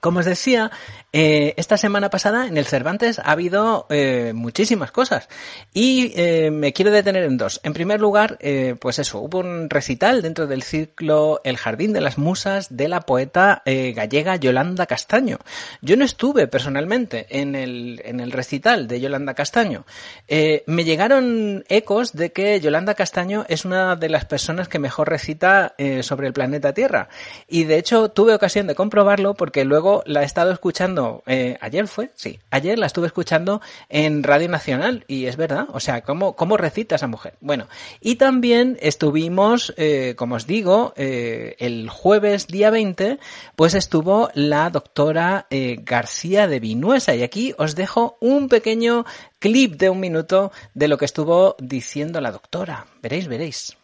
Como 0.00 0.20
os 0.20 0.26
decía, 0.26 0.70
eh, 1.12 1.54
esta 1.56 1.78
semana 1.78 2.10
pasada 2.10 2.46
en 2.46 2.58
el 2.58 2.66
Cervantes 2.66 3.18
ha 3.18 3.30
habido 3.32 3.86
eh, 3.88 4.32
muchísimas 4.34 4.92
cosas 4.92 5.28
y 5.72 6.12
eh, 6.16 6.50
me 6.50 6.72
quiero 6.72 6.90
detener 6.90 7.24
en 7.24 7.38
dos. 7.38 7.60
En 7.62 7.72
primer 7.72 8.00
lugar, 8.00 8.38
pues 8.80 8.98
eso, 8.98 9.20
hubo 9.20 9.38
un 9.38 9.70
recital 9.70 10.22
dentro 10.22 10.46
del 10.46 10.62
ciclo 10.62 11.40
El 11.44 11.56
Jardín 11.56 11.92
de 11.92 12.00
las 12.00 12.18
Musas 12.18 12.76
de 12.76 12.88
la 12.88 13.00
poeta 13.00 13.62
gallega 13.64 14.36
Yolanda 14.36 14.86
Castaño. 14.86 15.38
Yo 15.80 15.96
no 15.96 16.04
estuve 16.04 16.46
personalmente 16.46 17.26
en 17.30 17.54
el, 17.54 18.02
en 18.04 18.20
el 18.20 18.32
recital 18.32 18.86
de 18.86 19.00
Yolanda 19.00 19.34
Castaño. 19.34 19.84
me 20.28 20.84
llegaron 20.84 21.64
ecos 21.68 22.12
de 22.12 22.32
que 22.32 22.60
Yolanda 22.60 22.94
Castaño 22.94 23.44
es 23.48 23.64
una 23.64 23.96
de 23.96 24.08
las 24.08 24.24
personas 24.24 24.68
que 24.68 24.78
mejor 24.78 25.08
recita 25.08 25.74
sobre 26.02 26.26
el 26.26 26.32
planeta 26.32 26.72
Tierra 26.72 27.08
y 27.48 27.64
de 27.64 27.78
hecho 27.78 28.10
tuve 28.10 28.34
ocasión 28.34 28.66
de 28.66 28.74
comprobarlo 28.74 29.34
porque 29.34 29.64
luego 29.64 29.87
la 30.06 30.22
he 30.22 30.24
estado 30.24 30.52
escuchando, 30.52 31.22
eh, 31.26 31.56
ayer 31.60 31.86
fue, 31.88 32.10
sí, 32.14 32.38
ayer 32.50 32.78
la 32.78 32.86
estuve 32.86 33.06
escuchando 33.06 33.60
en 33.88 34.22
Radio 34.22 34.48
Nacional 34.48 35.04
y 35.08 35.26
es 35.26 35.36
verdad, 35.36 35.66
o 35.72 35.80
sea, 35.80 36.02
¿cómo, 36.02 36.36
cómo 36.36 36.56
recita 36.56 36.96
esa 36.96 37.06
mujer? 37.06 37.34
Bueno, 37.40 37.66
y 38.00 38.16
también 38.16 38.78
estuvimos, 38.80 39.74
eh, 39.76 40.14
como 40.16 40.36
os 40.36 40.46
digo, 40.46 40.92
eh, 40.96 41.56
el 41.58 41.88
jueves 41.88 42.46
día 42.46 42.70
20, 42.70 43.18
pues 43.56 43.74
estuvo 43.74 44.30
la 44.34 44.70
doctora 44.70 45.46
García 45.50 46.46
de 46.46 46.60
Vinuesa 46.60 47.14
y 47.14 47.22
aquí 47.22 47.54
os 47.58 47.74
dejo 47.74 48.16
un 48.20 48.48
pequeño 48.48 49.04
clip 49.38 49.76
de 49.76 49.90
un 49.90 50.00
minuto 50.00 50.52
de 50.74 50.88
lo 50.88 50.98
que 50.98 51.04
estuvo 51.04 51.56
diciendo 51.58 52.20
la 52.20 52.32
doctora. 52.32 52.86
Veréis, 53.02 53.28
veréis. 53.28 53.76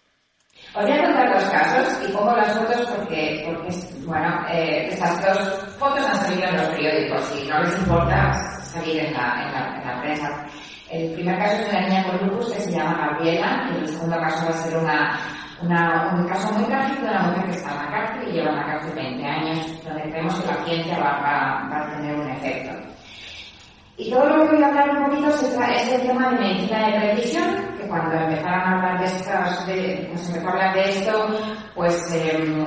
Os 0.77 0.83
voy 0.83 0.93
a 0.93 1.05
contar 1.05 1.33
dos 1.33 1.45
casos 1.51 2.03
y 2.03 2.13
pongo 2.13 2.35
las 2.35 2.53
fotos 2.53 2.91
porque, 2.91 3.45
porque 3.47 3.69
bueno, 4.07 4.45
eh, 4.51 4.89
estas 4.91 5.23
dos 5.23 5.39
fotos 5.79 6.05
han 6.05 6.17
salido 6.17 6.49
en 6.49 6.57
los 6.57 6.67
periódicos 6.67 7.33
y 7.41 7.49
no 7.49 7.63
les 7.63 7.79
importa 7.79 8.33
salir 8.61 9.05
en 9.05 9.13
la, 9.15 9.45
en 9.45 9.53
la, 9.53 9.77
en 9.77 9.87
la 9.87 10.01
prensa. 10.01 10.47
El 10.91 11.13
primer 11.15 11.39
caso 11.39 11.63
es 11.63 11.69
una 11.69 11.81
niña 11.81 12.05
con 12.05 12.27
lupus 12.27 12.53
que 12.53 12.61
se 12.61 12.73
llama 12.73 13.07
Gabriela 13.07 13.71
y 13.73 13.79
el 13.83 13.89
segundo 13.89 14.19
caso 14.19 14.47
va 14.47 14.51
a 14.51 14.63
ser 14.65 14.77
una, 14.77 16.13
un 16.13 16.27
caso 16.27 16.53
muy 16.55 16.65
trágico 16.65 17.03
de 17.03 17.09
una 17.09 17.23
mujer 17.23 17.45
que 17.45 17.51
está 17.53 17.71
en 17.71 17.77
la 17.77 17.91
cárcel 17.93 18.29
y 18.29 18.33
lleva 18.33 18.51
en 18.51 18.57
la 18.57 18.67
cárcel 18.67 18.93
20 18.97 19.25
años, 19.25 19.85
donde 19.85 20.03
creemos 20.11 20.41
que 20.41 20.47
la 20.49 20.65
ciencia 20.65 20.99
va, 20.99 21.21
va, 21.21 21.69
va 21.71 21.87
a 21.87 21.97
tener 21.97 22.17
un 22.19 22.31
efecto. 22.31 22.94
Y 23.97 24.11
todo 24.11 24.29
lo 24.29 24.51
que 24.51 24.57
voy 24.57 24.65
a 24.65 24.69
hablar 24.69 24.91
un 24.91 25.05
poquito 25.05 25.29
es 25.29 25.93
el 25.93 26.03
tema 26.03 26.31
de 26.31 26.41
medicina 26.41 26.87
de 26.89 27.13
precisión, 27.13 27.77
que 27.79 27.87
cuando 27.87 28.15
empezaron 28.17 28.61
a 28.61 28.77
hablar 28.77 28.99
de 28.99 29.07
estas, 29.07 29.67
de, 29.69 30.09
pues 30.11 30.29
empezó 30.29 30.49
a 30.49 30.53
hablar 30.53 30.75
de 30.75 30.91
esto, 30.91 31.29
pues 31.77 32.15
eh, 32.15 32.65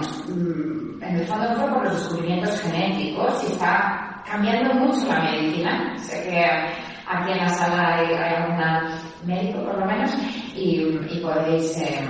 en 1.02 1.16
el 1.20 1.26
fondo 1.26 1.54
fue 1.56 1.70
por 1.70 1.84
los 1.84 1.94
descubrimientos 1.96 2.62
genéticos 2.62 3.44
y 3.44 3.52
está 3.52 4.24
cambiando 4.26 4.74
mucho 4.76 5.06
la 5.08 5.20
medicina. 5.20 5.98
Sé 5.98 6.24
que 6.30 6.46
aquí 6.46 7.32
en 7.32 7.38
la 7.38 7.50
sala 7.50 7.96
hay, 7.96 8.14
hay 8.14 8.36
alguna 8.36 8.98
médico 9.26 9.64
por 9.66 9.80
lo 9.80 9.86
menos 9.86 10.12
y, 10.56 11.20
podéis, 11.22 11.78
eh, 11.78 12.08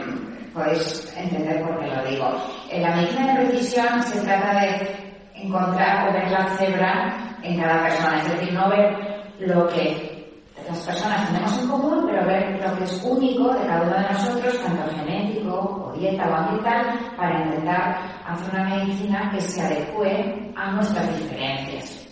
podéis 0.53 1.13
entender 1.17 1.61
por 1.63 1.79
qué 1.79 1.87
lo 1.87 2.05
digo. 2.05 2.29
La 2.71 2.95
medicina 2.95 3.33
de 3.33 3.47
precisión 3.47 4.03
se 4.03 4.21
trata 4.21 4.59
de 4.61 5.07
encontrar 5.33 6.09
o 6.09 6.13
ver 6.13 6.31
la 6.31 6.47
cebra 6.57 7.17
en 7.43 7.59
cada 7.59 7.83
persona, 7.83 8.19
es 8.19 8.29
decir, 8.29 8.53
no 8.53 8.69
ver 8.69 9.06
lo 9.39 9.67
que 9.69 10.17
las 10.67 10.79
personas 10.79 11.27
tenemos 11.27 11.57
en 11.59 11.67
común, 11.67 12.05
pero 12.05 12.25
ver 12.25 12.59
lo 12.61 12.77
que 12.77 12.83
es 12.83 13.03
único 13.03 13.53
de 13.53 13.67
cada 13.67 13.81
uno 13.83 13.95
de 13.95 14.13
nosotros, 14.13 14.63
tanto 14.63 14.95
genético 14.95 15.53
o 15.93 15.97
dieta 15.97 16.29
o 16.29 16.35
ambiental, 16.35 16.99
para 17.15 17.45
intentar 17.45 18.21
hacer 18.27 18.53
una 18.53 18.75
medicina 18.75 19.31
que 19.33 19.41
se 19.41 19.61
adecue 19.61 20.51
a 20.55 20.71
nuestras 20.71 21.17
diferencias. 21.17 22.07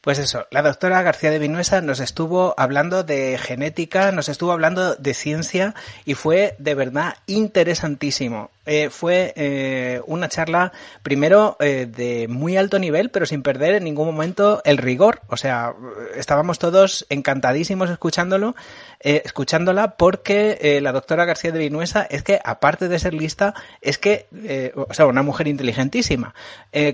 Pues 0.00 0.18
eso, 0.18 0.46
la 0.50 0.62
doctora 0.62 1.02
García 1.02 1.30
de 1.30 1.38
Vinuesa 1.38 1.80
nos 1.80 2.00
estuvo 2.00 2.54
hablando 2.56 3.02
de 3.02 3.36
genética, 3.36 4.12
nos 4.12 4.28
estuvo 4.28 4.52
hablando 4.52 4.94
de 4.94 5.12
ciencia 5.12 5.74
y 6.04 6.14
fue 6.14 6.54
de 6.58 6.74
verdad 6.74 7.16
interesantísimo. 7.26 8.50
Eh, 8.70 8.90
fue 8.90 9.32
eh, 9.34 10.02
una 10.06 10.28
charla 10.28 10.72
primero 11.02 11.56
eh, 11.58 11.86
de 11.86 12.28
muy 12.28 12.58
alto 12.58 12.78
nivel, 12.78 13.10
pero 13.10 13.24
sin 13.24 13.42
perder 13.42 13.74
en 13.76 13.84
ningún 13.84 14.04
momento 14.04 14.60
el 14.66 14.76
rigor. 14.76 15.22
O 15.28 15.38
sea, 15.38 15.72
estábamos 16.14 16.58
todos 16.58 17.06
encantadísimos 17.08 17.88
escuchándolo, 17.88 18.54
escuchándola, 19.00 19.96
porque 19.96 20.80
la 20.82 20.92
doctora 20.92 21.24
García 21.24 21.50
de 21.50 21.60
Vinuesa 21.60 22.02
es 22.02 22.22
que, 22.22 22.40
aparte 22.44 22.88
de 22.88 22.98
ser 22.98 23.14
lista, 23.14 23.54
es 23.80 23.96
que, 23.96 24.26
o 24.74 24.92
sea, 24.92 25.06
una 25.06 25.22
mujer 25.22 25.48
inteligentísima, 25.48 26.34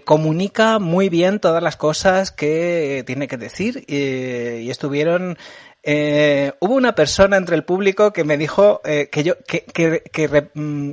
comunica 0.04 0.78
muy 0.78 1.09
bien 1.09 1.40
todas 1.40 1.62
las 1.62 1.76
cosas 1.76 2.31
que 2.31 3.02
tiene 3.07 3.26
que 3.26 3.37
decir 3.37 3.85
y 3.88 4.71
estuvieron 4.71 5.38
hubo 6.61 6.75
una 6.75 6.95
persona 6.95 7.37
entre 7.37 7.57
el 7.57 7.64
público 7.64 8.12
que 8.12 8.25
me 8.25 8.37
dijo 8.37 8.81
que 8.83 9.23
yo 9.25 9.38
que, 9.47 9.64
que, 9.64 10.02
que 10.12 10.50
mm, 10.54 10.93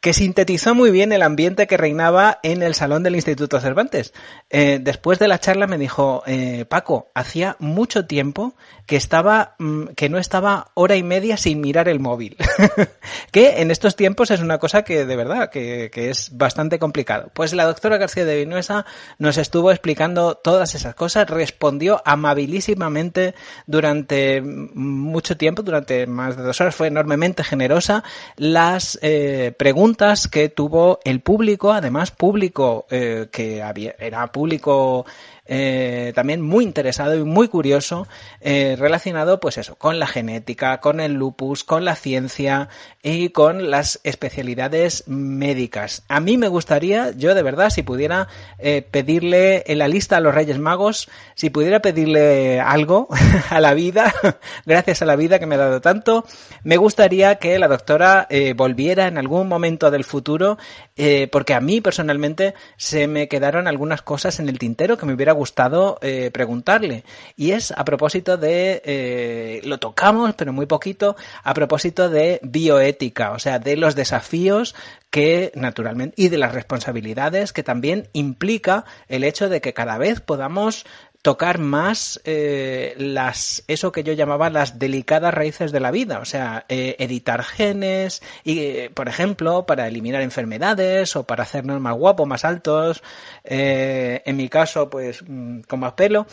que 0.00 0.12
sintetizó 0.12 0.74
muy 0.74 0.90
bien 0.90 1.12
el 1.12 1.22
ambiente 1.22 1.66
que 1.66 1.76
reinaba 1.76 2.38
en 2.42 2.62
el 2.62 2.74
salón 2.74 3.02
del 3.02 3.16
Instituto 3.16 3.60
Cervantes. 3.60 4.12
Eh, 4.48 4.78
después 4.80 5.18
de 5.18 5.28
la 5.28 5.40
charla 5.40 5.66
me 5.66 5.78
dijo, 5.78 6.22
eh, 6.26 6.64
Paco, 6.66 7.10
hacía 7.14 7.56
mucho 7.58 8.06
tiempo 8.06 8.54
que 8.88 8.96
estaba, 8.96 9.54
mm, 9.58 9.88
que 9.96 10.08
no 10.08 10.16
estaba 10.16 10.70
hora 10.72 10.96
y 10.96 11.02
media 11.02 11.36
sin 11.36 11.60
mirar 11.60 11.90
el 11.90 12.00
móvil. 12.00 12.38
que 13.32 13.60
en 13.60 13.70
estos 13.70 13.96
tiempos 13.96 14.30
es 14.30 14.40
una 14.40 14.56
cosa 14.56 14.82
que 14.82 15.04
de 15.04 15.14
verdad, 15.14 15.50
que, 15.50 15.90
que, 15.92 16.08
es 16.08 16.30
bastante 16.32 16.78
complicado. 16.78 17.30
Pues 17.34 17.52
la 17.52 17.66
doctora 17.66 17.98
García 17.98 18.24
de 18.24 18.36
Vinuesa 18.36 18.86
nos 19.18 19.36
estuvo 19.36 19.70
explicando 19.70 20.36
todas 20.36 20.74
esas 20.74 20.94
cosas, 20.94 21.28
respondió 21.28 22.00
amabilísimamente 22.06 23.34
durante 23.66 24.40
mucho 24.40 25.36
tiempo, 25.36 25.62
durante 25.62 26.06
más 26.06 26.38
de 26.38 26.42
dos 26.42 26.58
horas, 26.62 26.74
fue 26.74 26.86
enormemente 26.86 27.44
generosa. 27.44 28.02
Las 28.36 28.98
eh, 29.02 29.52
preguntas 29.58 30.28
que 30.28 30.48
tuvo 30.48 31.00
el 31.04 31.20
público, 31.20 31.74
además 31.74 32.10
público 32.10 32.86
eh, 32.90 33.28
que 33.30 33.62
había, 33.62 33.94
era 33.98 34.32
público 34.32 35.04
eh, 35.50 36.12
también 36.14 36.42
muy 36.42 36.62
interesado 36.62 37.16
y 37.16 37.24
muy 37.24 37.48
curioso 37.48 38.06
eh, 38.42 38.76
relacionado 38.78 39.40
pues 39.40 39.56
eso 39.56 39.76
con 39.76 39.98
la 39.98 40.06
genética 40.06 40.78
con 40.80 41.00
el 41.00 41.14
lupus 41.14 41.64
con 41.64 41.86
la 41.86 41.96
ciencia 41.96 42.68
y 43.02 43.30
con 43.30 43.70
las 43.70 44.00
especialidades 44.04 45.04
médicas. 45.06 46.02
A 46.08 46.20
mí 46.20 46.36
me 46.36 46.48
gustaría 46.48 47.12
yo 47.12 47.34
de 47.34 47.42
verdad 47.42 47.70
si 47.70 47.82
pudiera 47.82 48.28
eh, 48.58 48.82
pedirle 48.82 49.64
en 49.66 49.78
la 49.78 49.88
lista 49.88 50.18
a 50.18 50.20
los 50.20 50.34
Reyes 50.34 50.58
Magos 50.58 51.08
si 51.34 51.48
pudiera 51.48 51.80
pedirle 51.80 52.60
algo 52.60 53.08
a 53.50 53.60
la 53.60 53.72
vida 53.72 54.12
gracias 54.66 55.00
a 55.00 55.06
la 55.06 55.16
vida 55.16 55.38
que 55.38 55.46
me 55.46 55.54
ha 55.54 55.58
dado 55.58 55.80
tanto 55.80 56.26
me 56.62 56.76
gustaría 56.76 57.36
que 57.36 57.58
la 57.58 57.68
doctora 57.68 58.28
volviera 58.54 59.06
en 59.06 59.16
algún 59.16 59.48
momento 59.48 59.90
del 59.90 60.04
futuro 60.04 60.58
eh, 60.98 61.28
porque 61.30 61.54
a 61.54 61.60
mí 61.60 61.80
personalmente 61.80 62.54
se 62.76 63.06
me 63.06 63.28
quedaron 63.28 63.68
algunas 63.68 64.02
cosas 64.02 64.40
en 64.40 64.48
el 64.48 64.58
tintero 64.58 64.98
que 64.98 65.06
me 65.06 65.14
hubiera 65.14 65.32
gustado 65.32 65.98
eh, 66.02 66.30
preguntarle. 66.32 67.04
Y 67.36 67.52
es 67.52 67.70
a 67.70 67.84
propósito 67.84 68.36
de, 68.36 68.82
eh, 68.84 69.60
lo 69.64 69.78
tocamos, 69.78 70.34
pero 70.34 70.52
muy 70.52 70.66
poquito, 70.66 71.16
a 71.44 71.54
propósito 71.54 72.10
de 72.10 72.40
bioética, 72.42 73.30
o 73.30 73.38
sea, 73.38 73.60
de 73.60 73.76
los 73.76 73.94
desafíos 73.94 74.74
que 75.10 75.52
naturalmente 75.54 76.14
y 76.20 76.28
de 76.28 76.36
las 76.36 76.52
responsabilidades 76.52 77.52
que 77.52 77.62
también 77.62 78.08
implica 78.12 78.84
el 79.08 79.24
hecho 79.24 79.48
de 79.48 79.60
que 79.60 79.72
cada 79.72 79.96
vez 79.98 80.20
podamos 80.20 80.84
tocar 81.22 81.58
más 81.58 82.20
eh, 82.24 82.94
las 82.96 83.64
eso 83.66 83.90
que 83.92 84.04
yo 84.04 84.12
llamaba 84.12 84.50
las 84.50 84.78
delicadas 84.78 85.34
raíces 85.34 85.72
de 85.72 85.80
la 85.80 85.90
vida, 85.90 86.20
o 86.20 86.24
sea, 86.24 86.64
eh, 86.68 86.96
editar 87.00 87.42
genes 87.42 88.22
y, 88.44 88.60
eh, 88.60 88.90
por 88.94 89.08
ejemplo, 89.08 89.66
para 89.66 89.88
eliminar 89.88 90.22
enfermedades 90.22 91.16
o 91.16 91.24
para 91.24 91.42
hacernos 91.42 91.80
más 91.80 91.96
guapos, 91.96 92.26
más 92.26 92.44
altos, 92.44 93.02
eh, 93.44 94.22
en 94.24 94.36
mi 94.36 94.48
caso, 94.48 94.88
pues 94.90 95.24
mm, 95.26 95.60
con 95.62 95.80
más 95.80 95.94
pelo, 95.94 96.26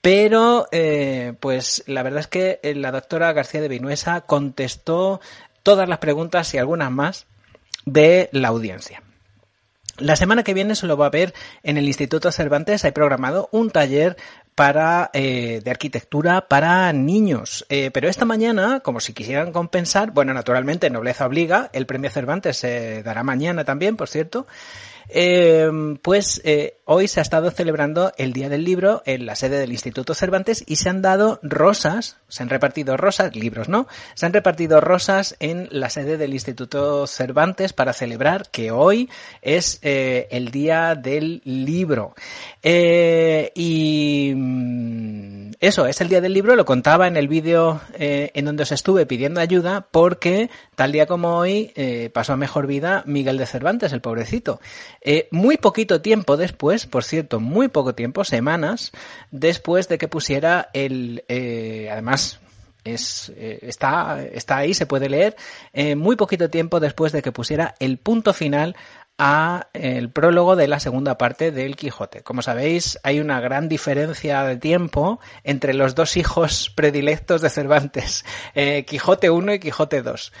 pero 0.00 0.66
pues 1.38 1.84
la 1.86 2.02
verdad 2.02 2.20
es 2.20 2.26
que 2.26 2.60
la 2.74 2.90
doctora 2.90 3.32
García 3.32 3.60
de 3.60 3.68
Vinuesa 3.68 4.22
contestó 4.22 5.20
todas 5.62 5.88
las 5.88 5.98
preguntas 5.98 6.52
y 6.54 6.58
algunas 6.58 6.90
más 6.90 7.26
de 7.84 8.28
la 8.32 8.48
audiencia. 8.48 9.02
La 9.98 10.16
semana 10.16 10.42
que 10.42 10.54
viene 10.54 10.74
se 10.74 10.86
lo 10.86 10.96
va 10.96 11.06
a 11.06 11.10
ver 11.10 11.34
en 11.62 11.76
el 11.76 11.86
Instituto 11.86 12.32
Cervantes. 12.32 12.84
Hay 12.84 12.92
programado 12.92 13.48
un 13.52 13.70
taller 13.70 14.16
para 14.54 15.10
eh, 15.12 15.60
de 15.62 15.70
arquitectura 15.70 16.48
para 16.48 16.92
niños. 16.92 17.66
Eh, 17.68 17.90
pero 17.92 18.08
esta 18.08 18.24
mañana, 18.24 18.80
como 18.80 19.00
si 19.00 19.12
quisieran 19.12 19.52
compensar, 19.52 20.10
bueno, 20.12 20.32
naturalmente 20.34 20.90
nobleza 20.90 21.26
obliga, 21.26 21.70
el 21.72 21.86
premio 21.86 22.10
Cervantes 22.10 22.56
se 22.56 23.02
dará 23.02 23.22
mañana 23.22 23.64
también, 23.64 23.96
por 23.96 24.08
cierto. 24.08 24.46
Eh, 25.08 25.70
pues 26.02 26.40
eh, 26.44 26.78
hoy 26.84 27.08
se 27.08 27.20
ha 27.20 27.22
estado 27.22 27.50
celebrando 27.50 28.12
el 28.18 28.32
Día 28.32 28.48
del 28.48 28.64
Libro 28.64 29.02
en 29.06 29.24
la 29.24 29.34
sede 29.34 29.58
del 29.58 29.72
Instituto 29.72 30.14
Cervantes 30.14 30.62
y 30.66 30.76
se 30.76 30.88
han 30.88 31.00
dado 31.00 31.38
rosas, 31.42 32.18
se 32.28 32.42
han 32.42 32.48
repartido 32.48 32.96
rosas, 32.96 33.34
libros, 33.34 33.68
¿no? 33.68 33.86
Se 34.14 34.26
han 34.26 34.32
repartido 34.32 34.80
rosas 34.80 35.36
en 35.40 35.68
la 35.70 35.90
sede 35.90 36.16
del 36.16 36.34
Instituto 36.34 37.06
Cervantes 37.06 37.72
para 37.72 37.92
celebrar 37.92 38.50
que 38.50 38.72
hoy 38.72 39.08
es 39.40 39.78
eh, 39.82 40.28
el 40.30 40.50
Día 40.50 40.94
del 40.94 41.40
Libro. 41.44 42.14
Eh, 42.62 43.52
y 43.54 44.32
mm, 44.36 45.52
eso, 45.60 45.86
es 45.86 46.00
el 46.00 46.08
Día 46.08 46.20
del 46.20 46.34
Libro, 46.34 46.56
lo 46.56 46.64
contaba 46.64 47.06
en 47.06 47.16
el 47.16 47.28
vídeo 47.28 47.80
eh, 47.94 48.32
en 48.34 48.44
donde 48.44 48.64
os 48.64 48.72
estuve 48.72 49.06
pidiendo 49.06 49.40
ayuda 49.40 49.86
porque 49.90 50.50
tal 50.74 50.92
día 50.92 51.06
como 51.06 51.36
hoy 51.36 51.72
pasó 52.12 52.32
a 52.32 52.36
mejor 52.36 52.66
vida 52.66 53.02
Miguel 53.06 53.38
de 53.38 53.46
Cervantes, 53.46 53.92
el 53.92 54.00
pobrecito. 54.00 54.60
Eh, 55.04 55.28
muy 55.32 55.56
poquito 55.56 56.00
tiempo 56.00 56.36
después, 56.36 56.86
por 56.86 57.02
cierto, 57.02 57.40
muy 57.40 57.66
poco 57.68 57.94
tiempo, 57.94 58.22
semanas, 58.22 58.92
después 59.32 59.88
de 59.88 59.98
que 59.98 60.06
pusiera 60.06 60.70
el, 60.74 61.24
eh, 61.26 61.88
además, 61.90 62.38
es, 62.84 63.32
eh, 63.36 63.58
está, 63.62 64.22
está 64.22 64.58
ahí, 64.58 64.74
se 64.74 64.86
puede 64.86 65.08
leer, 65.08 65.36
muy 65.96 66.14
poquito 66.14 66.50
tiempo 66.50 66.78
después 66.78 67.10
de 67.12 67.22
que 67.22 67.32
pusiera 67.32 67.74
el 67.80 67.98
punto 67.98 68.32
final 68.32 68.76
a 69.18 69.68
el 69.72 70.10
prólogo 70.10 70.56
de 70.56 70.68
la 70.68 70.80
segunda 70.80 71.18
parte 71.18 71.50
del 71.50 71.76
Quijote. 71.76 72.22
Como 72.22 72.42
sabéis, 72.42 72.98
hay 73.02 73.20
una 73.20 73.40
gran 73.40 73.68
diferencia 73.68 74.42
de 74.44 74.56
tiempo 74.56 75.20
entre 75.44 75.74
los 75.74 75.94
dos 75.94 76.16
hijos 76.16 76.72
predilectos 76.74 77.40
de 77.40 77.50
Cervantes, 77.50 78.24
Quijote 78.86 79.30
1 79.30 79.54
y 79.54 79.58
Quijote 79.60 80.02
2. 80.02 80.32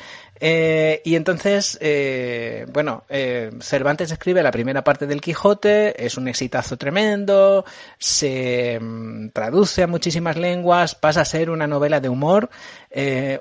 Eh, 0.44 1.02
y 1.04 1.14
entonces, 1.14 1.78
eh, 1.80 2.66
bueno, 2.72 3.04
eh, 3.08 3.52
Cervantes 3.60 4.10
escribe 4.10 4.42
la 4.42 4.50
primera 4.50 4.82
parte 4.82 5.06
del 5.06 5.20
Quijote, 5.20 6.04
es 6.04 6.16
un 6.16 6.26
exitazo 6.26 6.76
tremendo, 6.76 7.64
se 7.96 8.76
mm, 8.80 9.28
traduce 9.28 9.84
a 9.84 9.86
muchísimas 9.86 10.36
lenguas, 10.36 10.96
pasa 10.96 11.20
a 11.20 11.24
ser 11.24 11.48
una 11.48 11.68
novela 11.68 12.00
de 12.00 12.08
humor, 12.08 12.50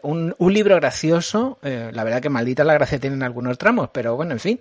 un, 0.04 0.36
un, 0.38 0.54
libro 0.54 0.76
gracioso, 0.76 1.58
la 1.64 2.04
verdad 2.04 2.22
que 2.22 2.30
maldita 2.30 2.64
la 2.64 2.76
gracia 2.76 3.00
tienen 3.00 3.24
algunos 3.24 3.58
tramos, 3.58 3.90
pero 3.92 4.16
bueno, 4.16 4.32
en 4.34 4.40
fin, 4.40 4.60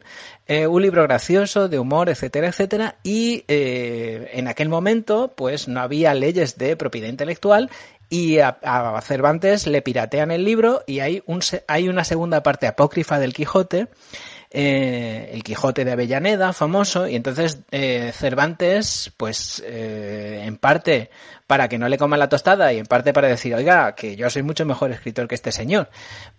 un 0.49 0.83
libro 0.83 1.03
gracioso, 1.05 1.69
de 1.69 1.79
humor, 1.79 2.09
etcétera, 2.09 2.49
etcétera, 2.49 2.97
y 3.05 3.45
en 3.47 4.49
aquel 4.49 4.69
momento, 4.69 5.33
pues 5.37 5.69
no 5.69 5.81
había 5.81 6.13
leyes 6.15 6.59
de 6.59 6.75
propiedad 6.77 7.09
intelectual 7.09 7.71
y 8.11 8.41
a, 8.41 8.59
a, 8.63 9.01
Cervantes 9.01 9.67
le 9.67 9.81
piratean 9.81 10.31
el 10.33 10.45
libro 10.45 10.83
y 10.87 10.99
hay, 10.99 11.23
un, 11.27 11.41
hay 11.69 11.89
una 11.89 12.05
segunda 12.05 12.43
parte 12.43 12.67
apócrifa 12.67 13.19
del 13.19 13.33
Quijote, 13.33 13.87
eh, 14.51 15.31
el 15.33 15.43
Quijote 15.43 15.85
de 15.85 15.93
Avellaneda, 15.93 16.53
famoso, 16.53 17.07
y 17.07 17.17
entonces 17.17 17.61
eh, 17.71 18.13
Cervantes, 18.15 19.13
pues 19.17 19.63
eh, 19.65 20.43
en 20.45 20.57
parte 20.57 21.11
para 21.51 21.69
que 21.69 21.79
no 21.79 21.89
le 21.89 21.99
coman 21.99 22.21
la 22.21 22.29
tostada 22.29 22.73
y 22.73 22.79
en 22.79 22.87
parte 22.87 23.13
para 23.13 23.27
decir, 23.27 23.53
oiga, 23.57 23.97
que 23.97 24.15
yo 24.15 24.31
soy 24.31 24.45
mucho 24.45 24.65
mejor 24.65 24.93
escritor 24.93 25.27
que 25.27 25.35
este 25.35 25.51
señor. 25.51 25.91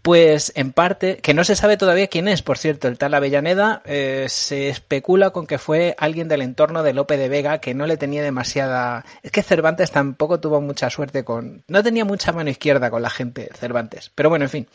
Pues 0.02 0.54
en 0.56 0.72
parte, 0.72 1.18
que 1.18 1.34
no 1.34 1.44
se 1.44 1.58
sabe 1.58 1.76
todavía 1.76 2.08
quién 2.08 2.30
es, 2.30 2.42
por 2.42 2.58
cierto, 2.58 2.88
el 2.88 2.98
tal 2.98 3.14
Avellaneda, 3.14 3.82
eh, 3.84 4.28
se 4.30 4.70
especula 4.70 5.32
con 5.32 5.48
que 5.48 5.58
fue 5.58 5.96
alguien 5.98 6.30
del 6.30 6.42
entorno 6.42 6.82
de 6.82 6.94
Lope 6.94 7.18
de 7.18 7.28
Vega 7.28 7.58
que 7.58 7.74
no 7.74 7.88
le 7.88 7.98
tenía 7.98 8.24
demasiada... 8.24 9.04
Es 9.22 9.32
que 9.32 9.44
Cervantes 9.44 9.92
tampoco 9.92 10.40
tuvo 10.40 10.62
mucha 10.62 10.90
suerte 10.90 11.26
con... 11.26 11.62
No 11.68 11.84
tenía 11.84 12.06
mucha 12.06 12.32
mano 12.32 12.50
izquierda 12.50 12.90
con 12.90 13.02
la 13.02 13.10
gente, 13.10 13.50
Cervantes. 13.60 14.14
Pero 14.16 14.30
bueno, 14.30 14.46
en 14.46 14.50
fin. 14.50 14.68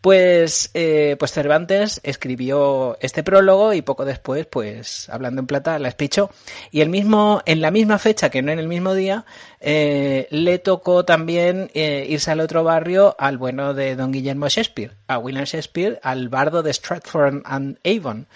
Pues, 0.00 0.70
eh, 0.74 1.16
pues 1.18 1.32
Cervantes 1.32 2.00
escribió 2.02 2.96
este 3.00 3.22
prólogo 3.22 3.72
y 3.72 3.82
poco 3.82 4.04
después, 4.04 4.46
pues, 4.46 5.08
hablando 5.08 5.40
en 5.40 5.46
plata, 5.46 5.78
la 5.78 5.88
espichó. 5.88 6.30
Y 6.70 6.80
el 6.80 6.88
mismo, 6.90 7.42
en 7.46 7.60
la 7.60 7.70
misma 7.70 7.98
fecha, 7.98 8.30
que 8.30 8.42
no 8.42 8.52
en 8.52 8.58
el 8.58 8.68
mismo 8.68 8.94
día, 8.94 9.24
eh, 9.60 10.26
le 10.30 10.58
tocó 10.58 11.04
también 11.04 11.70
eh, 11.74 12.06
irse 12.08 12.30
al 12.30 12.40
otro 12.40 12.64
barrio 12.64 13.16
al 13.18 13.38
bueno 13.38 13.74
de 13.74 13.96
don 13.96 14.12
Guillermo 14.12 14.48
Shakespeare, 14.48 14.92
a 15.06 15.18
William 15.18 15.44
Shakespeare, 15.44 16.00
al 16.02 16.28
bardo 16.28 16.62
de 16.62 16.72
Stratford 16.72 17.42
and 17.44 17.78
Avon. 17.84 18.26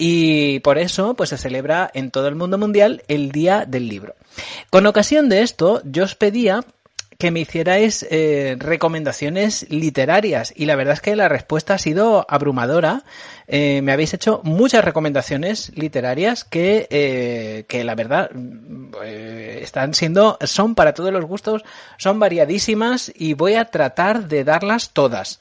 Y 0.00 0.60
por 0.60 0.78
eso, 0.78 1.14
pues 1.14 1.30
se 1.30 1.38
celebra 1.38 1.90
en 1.92 2.12
todo 2.12 2.28
el 2.28 2.36
mundo 2.36 2.56
mundial 2.56 3.02
el 3.08 3.32
Día 3.32 3.64
del 3.66 3.88
Libro. 3.88 4.14
Con 4.70 4.86
ocasión 4.86 5.28
de 5.28 5.42
esto, 5.42 5.82
yo 5.84 6.04
os 6.04 6.14
pedía 6.14 6.64
que 7.18 7.32
me 7.32 7.40
hicierais 7.40 8.06
eh, 8.10 8.54
recomendaciones 8.60 9.66
literarias 9.70 10.52
y 10.54 10.66
la 10.66 10.76
verdad 10.76 10.94
es 10.94 11.00
que 11.00 11.16
la 11.16 11.28
respuesta 11.28 11.74
ha 11.74 11.78
sido 11.78 12.24
abrumadora. 12.28 13.02
Eh, 13.48 13.82
me 13.82 13.90
habéis 13.90 14.14
hecho 14.14 14.40
muchas 14.44 14.84
recomendaciones 14.84 15.72
literarias 15.74 16.44
que, 16.44 16.86
eh, 16.90 17.64
que 17.66 17.82
la 17.82 17.96
verdad 17.96 18.30
eh, 19.02 19.58
están 19.60 19.94
siendo, 19.94 20.38
son 20.42 20.76
para 20.76 20.94
todos 20.94 21.12
los 21.12 21.24
gustos, 21.24 21.64
son 21.96 22.20
variadísimas 22.20 23.10
y 23.12 23.34
voy 23.34 23.54
a 23.54 23.64
tratar 23.64 24.28
de 24.28 24.44
darlas 24.44 24.90
todas. 24.90 25.40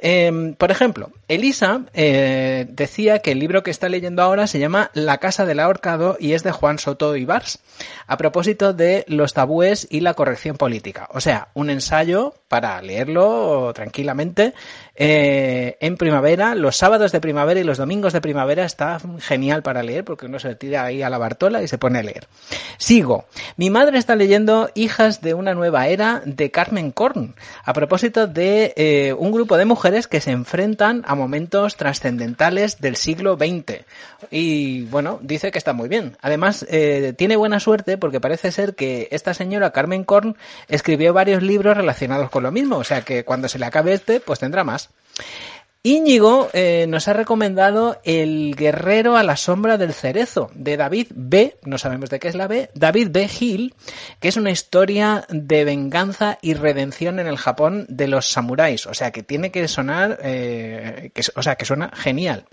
Eh, 0.00 0.54
por 0.56 0.70
ejemplo, 0.70 1.10
Elisa 1.26 1.82
eh, 1.92 2.66
decía 2.70 3.18
que 3.18 3.32
el 3.32 3.38
libro 3.38 3.62
que 3.62 3.70
está 3.70 3.88
leyendo 3.88 4.22
ahora 4.22 4.46
se 4.46 4.58
llama 4.58 4.90
La 4.94 5.18
Casa 5.18 5.44
del 5.44 5.60
Ahorcado 5.60 6.16
y 6.20 6.32
es 6.32 6.42
de 6.42 6.52
Juan 6.52 6.78
Soto 6.78 7.16
Ibars, 7.16 7.58
a 8.06 8.16
propósito 8.16 8.72
de 8.72 9.04
los 9.08 9.34
tabúes 9.34 9.88
y 9.90 10.00
la 10.00 10.14
corrección 10.14 10.56
política. 10.56 11.08
O 11.12 11.20
sea, 11.20 11.48
un 11.54 11.70
ensayo 11.70 12.34
para 12.46 12.80
leerlo 12.80 13.72
tranquilamente 13.74 14.54
eh, 14.94 15.76
en 15.80 15.96
primavera, 15.96 16.54
los 16.54 16.76
sábados 16.76 17.12
de 17.12 17.20
primavera 17.20 17.60
y 17.60 17.64
los 17.64 17.78
domingos 17.78 18.12
de 18.12 18.20
primavera 18.20 18.64
está 18.64 18.98
genial 19.18 19.62
para 19.62 19.82
leer 19.82 20.04
porque 20.04 20.26
uno 20.26 20.38
se 20.38 20.54
tira 20.54 20.84
ahí 20.84 21.02
a 21.02 21.10
la 21.10 21.18
Bartola 21.18 21.62
y 21.62 21.68
se 21.68 21.78
pone 21.78 21.98
a 21.98 22.02
leer. 22.02 22.26
Sigo. 22.78 23.26
Mi 23.56 23.70
madre 23.70 23.98
está 23.98 24.16
leyendo 24.16 24.70
Hijas 24.74 25.20
de 25.20 25.34
una 25.34 25.54
nueva 25.54 25.88
era 25.88 26.22
de 26.24 26.50
Carmen 26.50 26.90
Korn 26.90 27.34
a 27.64 27.72
propósito 27.72 28.26
de 28.26 28.72
eh, 28.76 29.12
un 29.12 29.30
grupo 29.32 29.56
de 29.56 29.64
mujeres 29.64 29.87
que 30.06 30.20
se 30.20 30.30
enfrentan 30.30 31.02
a 31.06 31.14
momentos 31.14 31.76
trascendentales 31.76 32.80
del 32.80 32.96
siglo 32.96 33.36
XX. 33.36 33.84
Y 34.30 34.82
bueno, 34.84 35.18
dice 35.22 35.50
que 35.50 35.58
está 35.58 35.72
muy 35.72 35.88
bien. 35.88 36.16
Además, 36.20 36.66
eh, 36.68 37.14
tiene 37.16 37.36
buena 37.36 37.60
suerte 37.60 37.98
porque 37.98 38.20
parece 38.20 38.52
ser 38.52 38.74
que 38.74 39.08
esta 39.10 39.34
señora 39.34 39.72
Carmen 39.72 40.04
Korn 40.04 40.36
escribió 40.68 41.12
varios 41.12 41.42
libros 41.42 41.76
relacionados 41.76 42.30
con 42.30 42.42
lo 42.42 42.52
mismo. 42.52 42.76
O 42.76 42.84
sea 42.84 43.02
que 43.02 43.24
cuando 43.24 43.48
se 43.48 43.58
le 43.58 43.66
acabe 43.66 43.92
este, 43.92 44.20
pues 44.20 44.38
tendrá 44.38 44.64
más. 44.64 44.90
Íñigo 45.84 46.50
eh, 46.52 46.86
nos 46.88 47.06
ha 47.06 47.12
recomendado 47.12 48.00
El 48.02 48.56
guerrero 48.56 49.16
a 49.16 49.22
la 49.22 49.36
sombra 49.36 49.78
del 49.78 49.92
cerezo 49.92 50.50
de 50.54 50.76
David 50.76 51.06
B, 51.14 51.56
no 51.62 51.78
sabemos 51.78 52.10
de 52.10 52.18
qué 52.18 52.28
es 52.28 52.34
la 52.34 52.48
B, 52.48 52.70
David 52.74 53.08
B. 53.12 53.30
Hill, 53.38 53.74
que 54.18 54.28
es 54.28 54.36
una 54.36 54.50
historia 54.50 55.24
de 55.28 55.64
venganza 55.64 56.38
y 56.42 56.54
redención 56.54 57.20
en 57.20 57.28
el 57.28 57.36
Japón 57.36 57.86
de 57.88 58.08
los 58.08 58.26
samuráis, 58.26 58.86
o 58.86 58.94
sea 58.94 59.12
que 59.12 59.22
tiene 59.22 59.52
que 59.52 59.68
sonar, 59.68 60.18
eh, 60.22 61.12
que, 61.14 61.22
o 61.36 61.42
sea 61.42 61.54
que 61.54 61.64
suena 61.64 61.90
genial. 61.94 62.44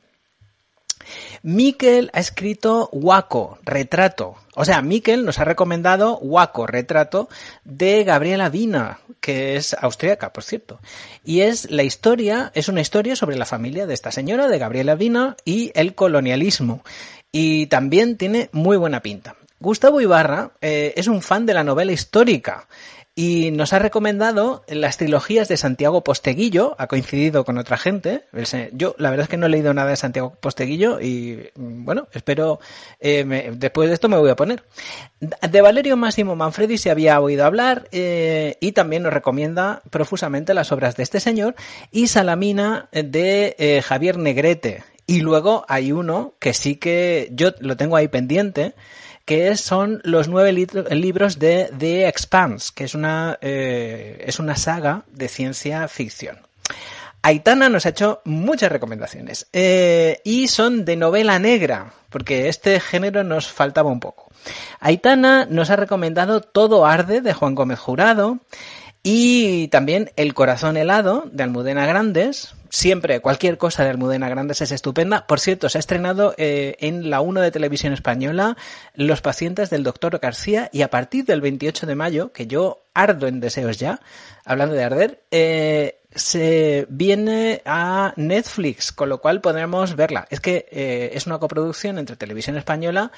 Miquel 1.43 2.09
ha 2.13 2.19
escrito 2.19 2.89
Waco, 2.91 3.57
retrato. 3.63 4.35
O 4.55 4.65
sea, 4.65 4.81
Miquel 4.81 5.25
nos 5.25 5.39
ha 5.39 5.45
recomendado 5.45 6.17
Waco, 6.19 6.67
retrato 6.67 7.29
de 7.63 8.03
Gabriela 8.03 8.49
Vina, 8.49 8.99
que 9.19 9.55
es 9.55 9.75
austríaca, 9.79 10.31
por 10.33 10.43
cierto. 10.43 10.79
Y 11.23 11.41
es 11.41 11.69
la 11.71 11.83
historia, 11.83 12.51
es 12.55 12.67
una 12.69 12.81
historia 12.81 13.15
sobre 13.15 13.37
la 13.37 13.45
familia 13.45 13.85
de 13.85 13.93
esta 13.93 14.11
señora, 14.11 14.47
de 14.47 14.59
Gabriela 14.59 14.95
Vina, 14.95 15.35
y 15.45 15.71
el 15.75 15.95
colonialismo. 15.95 16.83
Y 17.31 17.67
también 17.67 18.17
tiene 18.17 18.49
muy 18.51 18.77
buena 18.77 19.01
pinta. 19.01 19.35
Gustavo 19.59 20.01
Ibarra 20.01 20.51
eh, 20.61 20.93
es 20.95 21.07
un 21.07 21.21
fan 21.21 21.45
de 21.45 21.53
la 21.53 21.63
novela 21.63 21.91
histórica 21.91 22.67
y 23.17 23.51
nos 23.51 23.71
ha 23.71 23.79
recomendado 23.79 24.65
las 24.67 24.97
trilogías 24.97 25.47
de 25.47 25.55
Santiago 25.55 26.03
Posteguillo, 26.03 26.75
ha 26.77 26.87
coincidido 26.87 27.45
con 27.45 27.57
otra 27.57 27.77
gente. 27.77 28.25
Yo 28.73 28.93
la 28.97 29.09
verdad 29.09 29.23
es 29.23 29.29
que 29.29 29.37
no 29.37 29.45
he 29.45 29.49
leído 29.49 29.73
nada 29.73 29.91
de 29.91 29.95
Santiago 29.95 30.35
Posteguillo 30.37 30.99
y 30.99 31.49
bueno, 31.55 32.09
espero, 32.11 32.59
eh, 32.99 33.53
después 33.55 33.87
de 33.87 33.93
esto 33.93 34.09
me 34.09 34.17
voy 34.17 34.29
a 34.29 34.35
poner. 34.35 34.65
De 35.21 35.61
Valerio 35.61 35.95
Máximo 35.95 36.35
Manfredi 36.35 36.77
se 36.77 36.91
había 36.91 37.21
oído 37.21 37.45
hablar 37.45 37.87
eh, 37.93 38.57
y 38.59 38.73
también 38.73 39.03
nos 39.03 39.13
recomienda 39.13 39.81
profusamente 39.89 40.53
las 40.53 40.73
obras 40.73 40.97
de 40.97 41.03
este 41.03 41.21
señor 41.21 41.55
y 41.91 42.07
Salamina 42.07 42.89
de 42.91 43.55
eh, 43.57 43.81
Javier 43.81 44.17
Negrete. 44.17 44.83
Y 45.07 45.21
luego 45.21 45.65
hay 45.69 45.91
uno 45.93 46.33
que 46.39 46.53
sí 46.53 46.75
que 46.75 47.29
yo 47.31 47.51
lo 47.59 47.77
tengo 47.77 47.95
ahí 47.95 48.07
pendiente, 48.07 48.73
que 49.25 49.57
son 49.57 50.01
los 50.03 50.27
nueve 50.27 50.53
libros 50.53 51.39
de 51.39 51.71
The 51.77 52.07
Expanse, 52.07 52.71
que 52.73 52.83
es 52.83 52.93
una, 52.93 53.37
eh, 53.41 54.23
es 54.25 54.39
una 54.39 54.55
saga 54.55 55.03
de 55.11 55.27
ciencia 55.27 55.87
ficción. 55.87 56.37
Aitana 57.23 57.69
nos 57.69 57.87
ha 57.87 57.89
hecho 57.89 58.21
muchas 58.23 58.71
recomendaciones 58.71 59.47
eh, 59.51 60.21
y 60.23 60.47
son 60.47 60.85
de 60.85 60.95
novela 60.95 61.39
negra, 61.39 61.93
porque 62.11 62.49
este 62.49 62.79
género 62.79 63.23
nos 63.23 63.47
faltaba 63.47 63.89
un 63.89 63.99
poco. 63.99 64.31
Aitana 64.79 65.47
nos 65.49 65.71
ha 65.71 65.75
recomendado 65.75 66.41
Todo 66.41 66.85
Arde 66.85 67.21
de 67.21 67.33
Juan 67.33 67.55
Gómez 67.55 67.79
Jurado 67.79 68.37
y 69.07 69.67
también 69.67 70.09
El 70.15 70.33
Corazón 70.33 70.77
Helado 70.77 71.29
de 71.31 71.43
Almudena 71.43 71.85
Grandes, 71.85 72.55
siempre 72.71 73.19
cualquier 73.19 73.59
cosa 73.59 73.83
de 73.83 73.91
Almudena 73.91 74.29
Grandes 74.29 74.61
es 74.61 74.71
estupenda. 74.71 75.27
Por 75.27 75.39
cierto, 75.39 75.69
se 75.69 75.77
ha 75.77 75.79
estrenado 75.79 76.33
eh, 76.39 76.75
en 76.79 77.11
la 77.11 77.21
1 77.21 77.39
de 77.41 77.51
Televisión 77.51 77.93
Española 77.93 78.57
Los 78.95 79.21
pacientes 79.21 79.69
del 79.69 79.83
doctor 79.83 80.17
García 80.17 80.71
y 80.73 80.81
a 80.81 80.89
partir 80.89 81.23
del 81.23 81.39
28 81.39 81.85
de 81.85 81.93
mayo, 81.93 82.31
que 82.33 82.47
yo 82.47 82.87
ardo 82.95 83.27
en 83.27 83.41
deseos 83.41 83.77
ya, 83.77 83.99
hablando 84.43 84.73
de 84.73 84.83
arder, 84.83 85.21
eh, 85.29 85.99
se 86.15 86.87
viene 86.89 87.61
a 87.63 88.11
Netflix, 88.15 88.91
con 88.91 89.09
lo 89.09 89.21
cual 89.21 89.39
podremos 89.39 89.95
verla. 89.95 90.25
Es 90.31 90.39
que 90.39 90.65
eh, 90.71 91.11
es 91.13 91.27
una 91.27 91.37
coproducción 91.37 91.99
entre 91.99 92.15
Televisión 92.15 92.57
Española 92.57 93.11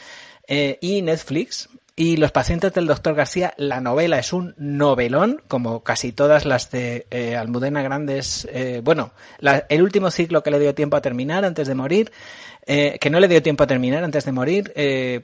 y 0.50 1.02
Netflix 1.02 1.69
y 2.00 2.18
Los 2.18 2.32
pacientes 2.32 2.72
del 2.74 2.86
doctor 2.86 3.16
García, 3.16 3.56
la 3.58 3.82
novela 3.82 4.20
es 4.20 4.32
un 4.32 4.54
novelón, 4.56 5.42
como 5.48 5.84
casi 5.84 6.12
todas 6.12 6.46
las 6.46 6.70
de 6.70 7.08
eh, 7.10 7.36
Almudena 7.36 7.82
Grandes. 7.82 8.48
Eh, 8.52 8.82
bueno, 8.84 9.14
el 9.68 9.82
último 9.82 10.12
ciclo 10.12 10.44
que 10.44 10.52
le 10.52 10.60
dio 10.60 10.76
tiempo 10.76 10.96
a 10.96 11.02
terminar 11.02 11.44
antes 11.44 11.68
de 11.68 11.74
morir, 11.74 12.12
eh, 12.68 13.00
que 13.02 13.10
no 13.10 13.20
le 13.20 13.28
dio 13.28 13.42
tiempo 13.42 13.64
a 13.64 13.68
terminar 13.68 14.04
antes 14.04 14.26
de 14.26 14.32
morir, 14.32 14.74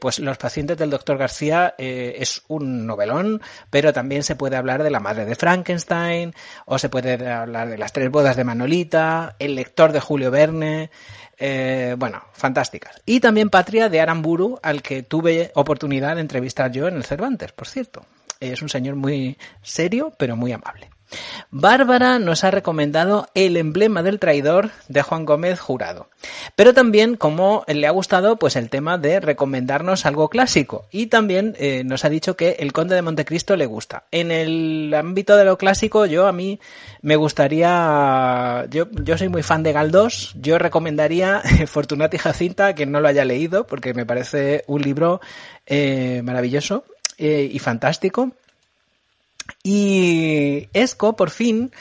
pues 0.02 0.18
Los 0.18 0.40
pacientes 0.40 0.76
del 0.80 0.90
doctor 0.90 1.20
García 1.20 1.76
es 1.78 2.42
un 2.48 2.88
novelón, 2.88 3.40
pero 3.70 3.94
también 3.94 4.24
se 4.24 4.36
puede 4.36 4.56
hablar 4.56 4.82
de 4.82 4.90
la 4.90 5.00
madre 5.00 5.26
de 5.26 5.36
Frankenstein, 5.36 6.34
o 6.66 6.80
se 6.80 6.90
puede 6.90 7.30
hablar 7.32 7.70
de 7.70 7.78
las 7.78 7.94
tres 7.94 8.10
bodas 8.10 8.36
de 8.36 8.46
Manolita, 8.46 9.36
El 9.38 9.54
lector 9.54 9.92
de 9.92 10.00
Julio 10.00 10.32
Verne. 10.32 10.90
Eh, 11.46 11.96
bueno, 11.98 12.24
fantásticas. 12.32 13.02
Y 13.06 13.20
también 13.20 13.50
Patria 13.50 13.90
de 13.90 14.00
Aramburu, 14.00 14.58
al 14.64 14.82
que 14.82 15.04
tuve 15.04 15.52
oportunidad 15.56 16.16
de 16.16 16.22
entrevistar 16.22 16.72
yo 16.72 16.88
en 16.88 16.96
el 16.96 17.04
Cervantes, 17.04 17.52
por 17.52 17.68
cierto. 17.68 18.06
Es 18.40 18.62
un 18.62 18.70
señor 18.70 18.96
muy 18.96 19.38
serio, 19.62 20.14
pero 20.18 20.38
muy 20.38 20.54
amable. 20.54 20.90
Bárbara 21.52 22.19
nos 22.19 22.43
ha 22.43 22.52
recomendado 22.52 23.28
El 23.34 23.58
emblema 23.58 24.04
del 24.04 24.19
traidor 24.19 24.71
de 24.88 25.02
Juan 25.02 25.26
Gómez 25.26 25.60
Jurado. 25.60 26.08
Pero 26.56 26.73
también, 26.73 27.15
como 27.15 27.63
le 27.67 27.88
ha 27.88 27.91
gustado, 27.91 28.38
pues 28.38 28.56
el 28.56 28.69
tema 28.69 28.97
de 28.97 29.19
recomendarnos 29.19 30.06
algo 30.06 30.30
clásico. 30.30 30.86
Y 30.91 31.08
también 31.08 31.56
eh, 31.60 31.84
nos 31.84 32.06
ha 32.06 32.10
dicho 32.10 32.36
que 32.36 32.58
El 32.60 32.73
Conde 32.73 32.95
de 32.95 33.02
Montecristo 33.02 33.56
le 33.56 33.65
gusta. 33.65 34.04
En 34.12 34.32
el 34.32 34.93
ámbito 34.93 35.36
de 35.36 35.45
lo 35.45 35.58
clásico, 35.58 36.06
yo 36.06 36.28
a 36.28 36.32
mí 36.32 36.60
me 37.02 37.15
gustaría. 37.15 38.65
Yo, 38.69 38.88
yo 38.91 39.17
soy 39.17 39.30
muy 39.30 39.43
fan 39.43 39.63
de 39.63 39.73
Galdós. 39.73 40.34
Yo 40.39 40.58
recomendaría 40.58 41.41
Fortunati 41.67 42.17
Jacinta, 42.17 42.76
que 42.76 42.86
no 42.86 43.02
lo 43.02 43.08
haya 43.08 43.26
leído, 43.26 43.67
porque 43.67 43.93
me 43.93 44.06
parece 44.06 44.63
un 44.67 44.82
libro 44.82 45.21
eh, 45.65 46.21
maravilloso 46.23 46.84
eh, 47.17 47.49
y 47.52 47.60
fantástico. 47.60 48.32
Y 49.64 50.70
Esco, 50.74 51.16
por 51.16 51.30
fin, 51.30 51.72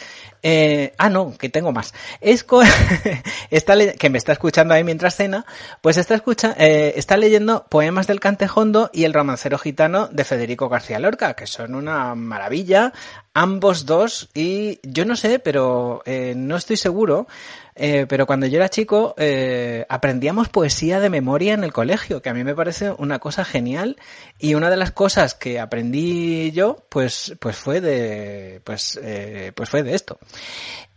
eh, 0.43 0.93
ah, 0.99 1.09
no, 1.09 1.37
que 1.39 1.49
tengo 1.49 1.73
más. 1.73 1.95
Esco, 2.21 2.63
está 3.51 3.95
que 3.95 4.11
me 4.11 4.19
está 4.19 4.33
escuchando 4.33 4.75
ahí 4.75 4.83
mientras 4.83 5.17
cena, 5.17 5.47
pues 5.81 5.97
está, 5.97 6.15
escucha 6.15 6.55
eh, 6.59 6.95
está 6.97 7.17
leyendo 7.17 7.67
Poemas 7.69 8.07
del 8.07 8.21
Cantejondo 8.21 8.91
y 8.93 9.05
El 9.05 9.15
romancero 9.15 9.59
gitano 9.59 10.09
de 10.09 10.25
Federico 10.25 10.69
García 10.69 10.99
Lorca, 10.99 11.35
que 11.35 11.47
son 11.47 11.75
una 11.75 12.15
maravilla, 12.17 12.93
ambos 13.35 13.87
dos, 13.87 14.29
y 14.35 14.81
yo 14.83 15.05
no 15.05 15.15
sé, 15.15 15.39
pero 15.39 16.03
eh, 16.07 16.35
no 16.37 16.57
estoy 16.57 16.77
seguro, 16.77 17.29
eh, 17.75 18.07
pero 18.09 18.27
cuando 18.27 18.47
yo 18.47 18.57
era 18.57 18.69
chico 18.69 19.15
eh, 19.17 19.87
aprendíamos 19.89 20.49
poesía 20.49 21.01
de 21.01 21.09
memoria 21.09 21.55
en 21.55 21.65
el 21.65 21.73
colegio, 21.73 22.21
que 22.21 22.29
a 22.29 22.35
mí 22.35 22.45
me 22.45 22.55
parece 22.55 22.91
una 22.99 23.19
cosa 23.19 23.45
genial 23.45 23.97
y 24.39 24.55
una 24.55 24.69
de 24.71 24.77
las 24.77 24.93
cosas 24.93 25.35
que 25.35 25.59
aprendí 25.59 26.53
yo, 26.53 26.85
pues, 26.89 27.35
pues 27.41 27.57
fue 27.57 27.81
de, 27.81 28.61
pues, 28.65 28.99
eh, 29.03 29.53
pues 29.55 29.71
fue 29.71 29.83
de 29.83 29.95
esto, 29.95 30.19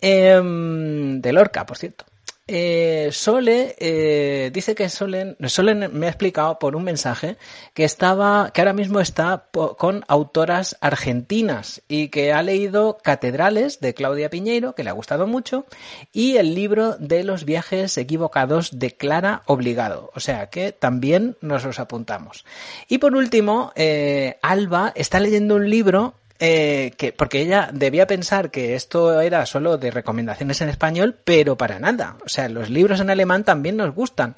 em, 0.01 1.21
de 1.21 1.33
Lorca, 1.33 1.65
por 1.65 1.77
cierto. 1.77 2.05
Eh, 2.47 3.09
Sole 3.11 3.75
eh, 3.79 4.51
dice 4.53 4.75
que 4.75 4.87
Sole, 4.89 5.35
Sole 5.47 5.73
me 5.73 6.05
ha 6.05 6.09
explicado 6.09 6.59
por 6.59 6.75
un 6.75 6.83
mensaje 6.83 7.37
que 7.73 7.85
estaba, 7.85 8.51
que 8.53 8.61
ahora 8.61 8.73
mismo 8.73 8.99
está 8.99 9.47
con 9.51 10.05
autoras 10.07 10.77
argentinas 10.79 11.81
y 11.87 12.09
que 12.09 12.33
ha 12.33 12.43
leído 12.43 12.99
Catedrales 13.01 13.79
de 13.79 13.95
Claudia 13.95 14.29
Piñeiro, 14.29 14.75
que 14.75 14.83
le 14.83 14.91
ha 14.91 14.93
gustado 14.93 15.25
mucho, 15.25 15.65
y 16.13 16.37
el 16.37 16.53
libro 16.53 16.95
de 16.97 17.23
los 17.23 17.45
viajes 17.45 17.97
equivocados 17.97 18.77
de 18.77 18.91
Clara 18.91 19.41
Obligado. 19.47 20.11
O 20.13 20.19
sea 20.19 20.51
que 20.51 20.71
también 20.71 21.37
nos 21.41 21.63
los 21.63 21.79
apuntamos. 21.79 22.45
Y 22.87 22.99
por 22.99 23.15
último, 23.15 23.71
eh, 23.75 24.37
Alba 24.43 24.91
está 24.95 25.19
leyendo 25.19 25.55
un 25.55 25.67
libro 25.67 26.13
eh, 26.39 26.91
que, 26.97 27.13
porque 27.13 27.41
ella 27.41 27.69
debía 27.73 28.07
pensar 28.07 28.51
que 28.51 28.75
esto 28.75 29.21
era 29.21 29.45
solo 29.45 29.77
de 29.77 29.91
recomendaciones 29.91 30.61
en 30.61 30.69
español, 30.69 31.17
pero 31.23 31.57
para 31.57 31.79
nada. 31.79 32.17
O 32.25 32.29
sea, 32.29 32.49
los 32.49 32.69
libros 32.69 32.99
en 32.99 33.09
alemán 33.09 33.43
también 33.43 33.77
nos 33.77 33.93
gustan. 33.93 34.35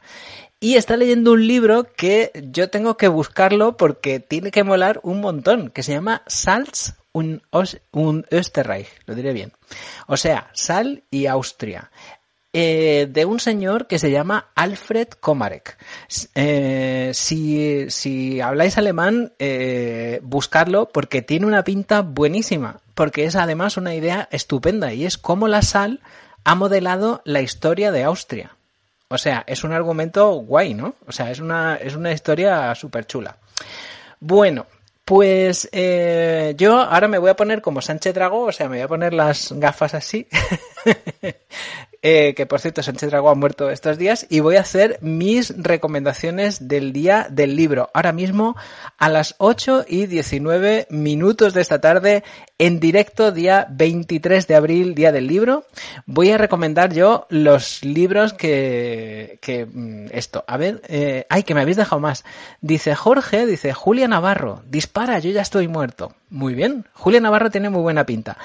Y 0.60 0.76
está 0.76 0.98
leyendo 0.98 1.34
un 1.34 1.46
libro 1.46 1.84
que 1.96 2.32
yo 2.52 2.70
tengo 2.70 2.98
que 2.98 3.08
buscarlo 3.08 3.78
porque 3.78 4.20
tiene 4.20 4.50
que 4.50 4.64
molar 4.64 5.00
un 5.04 5.22
montón, 5.22 5.70
que 5.70 5.84
se 5.84 5.94
llama 5.94 6.24
Salz 6.26 6.96
und, 7.12 7.42
Österreich, 8.32 8.88
lo 9.06 9.16
diré 9.16 9.34
bien. 9.34 9.54
O 10.08 10.18
sea, 10.18 10.50
Sal 10.54 11.04
y 11.10 11.26
Austria. 11.28 11.92
Eh, 12.60 13.06
de 13.06 13.24
un 13.24 13.40
señor 13.40 13.86
que 13.86 14.00
se 14.00 14.10
llama 14.10 14.48
Alfred 14.56 15.10
Komarek. 15.10 15.78
Eh, 16.34 17.12
si, 17.14 17.86
si, 17.92 18.42
habláis 18.42 18.80
alemán, 18.80 19.34
eh, 19.38 20.20
buscarlo 20.24 20.90
porque 20.90 21.22
tiene 21.22 21.46
una 21.46 21.64
pinta 21.64 22.02
buenísima, 22.02 22.80
porque 22.96 23.26
es 23.26 23.36
además 23.36 23.78
una 23.78 23.94
idea 23.94 24.28
estupenda 24.32 24.92
y 24.92 25.06
es 25.06 25.20
cómo 25.20 25.48
la 25.48 25.62
sal 25.62 26.00
ha 26.46 26.56
modelado 26.56 27.22
la 27.26 27.42
historia 27.42 27.92
de 27.92 28.04
Austria. 28.04 28.56
O 29.08 29.20
sea, 29.20 29.44
es 29.46 29.64
un 29.64 29.72
argumento 29.72 30.32
guay, 30.32 30.74
¿no? 30.74 30.96
O 31.06 31.12
sea, 31.12 31.30
es 31.30 31.40
una, 31.40 31.76
es 31.76 31.96
una 31.96 32.12
historia 32.12 32.74
súper 32.74 33.06
chula. 33.06 33.38
Bueno, 34.20 34.66
pues 35.06 35.70
eh, 35.72 36.54
yo 36.58 36.82
ahora 36.82 37.08
me 37.08 37.18
voy 37.18 37.30
a 37.30 37.36
poner 37.36 37.62
como 37.62 37.82
Sánchez 37.82 38.14
Dragó, 38.14 38.42
o 38.46 38.52
sea, 38.52 38.68
me 38.68 38.78
voy 38.78 38.84
a 38.84 38.88
poner 38.88 39.14
las 39.14 39.54
gafas 39.54 39.94
así. 39.94 40.28
Eh, 42.10 42.36
que 42.36 42.46
por 42.46 42.62
cierto, 42.62 42.82
Sánchez 42.82 43.10
Dragó 43.10 43.30
ha 43.30 43.36
muerto 43.36 43.70
estos 43.70 43.98
días, 43.98 44.28
y 44.30 44.40
voy 44.40 44.56
a 44.56 44.62
hacer 44.62 44.98
mis 45.02 45.54
recomendaciones 45.62 46.70
del 46.70 46.94
día 46.94 47.28
del 47.30 47.58
libro. 47.58 47.90
Ahora 47.94 48.14
mismo, 48.14 48.56
a 48.98 49.10
las 49.10 49.36
8 49.40 49.84
y 49.90 50.06
19 50.06 50.88
minutos 50.90 51.54
de 51.54 51.60
esta 51.60 51.82
tarde, 51.82 52.24
en 52.60 52.80
directo, 52.80 53.34
día 53.34 53.68
23 53.70 54.48
de 54.48 54.56
abril, 54.56 54.96
día 54.96 55.12
del 55.12 55.28
libro, 55.28 55.66
voy 56.06 56.32
a 56.32 56.38
recomendar 56.38 56.94
yo 56.94 57.26
los 57.28 57.84
libros 57.84 58.32
que, 58.32 59.38
que 59.42 59.66
mm, 59.66 60.06
esto, 60.14 60.46
a 60.48 60.56
ver, 60.56 60.82
eh, 60.88 61.26
ay, 61.30 61.44
que 61.44 61.56
me 61.56 61.60
habéis 61.60 61.76
dejado 61.76 62.00
más. 62.00 62.24
Dice 62.62 62.96
Jorge, 62.96 63.46
dice 63.46 63.74
Julia 63.74 64.08
Navarro, 64.08 64.64
dispara, 64.66 65.20
yo 65.20 65.32
ya 65.32 65.42
estoy 65.42 65.68
muerto. 65.68 66.14
Muy 66.30 66.56
bien, 66.56 66.86
Julia 66.94 67.20
Navarro 67.20 67.52
tiene 67.52 67.70
muy 67.70 67.82
buena 67.82 68.06
pinta. 68.06 68.38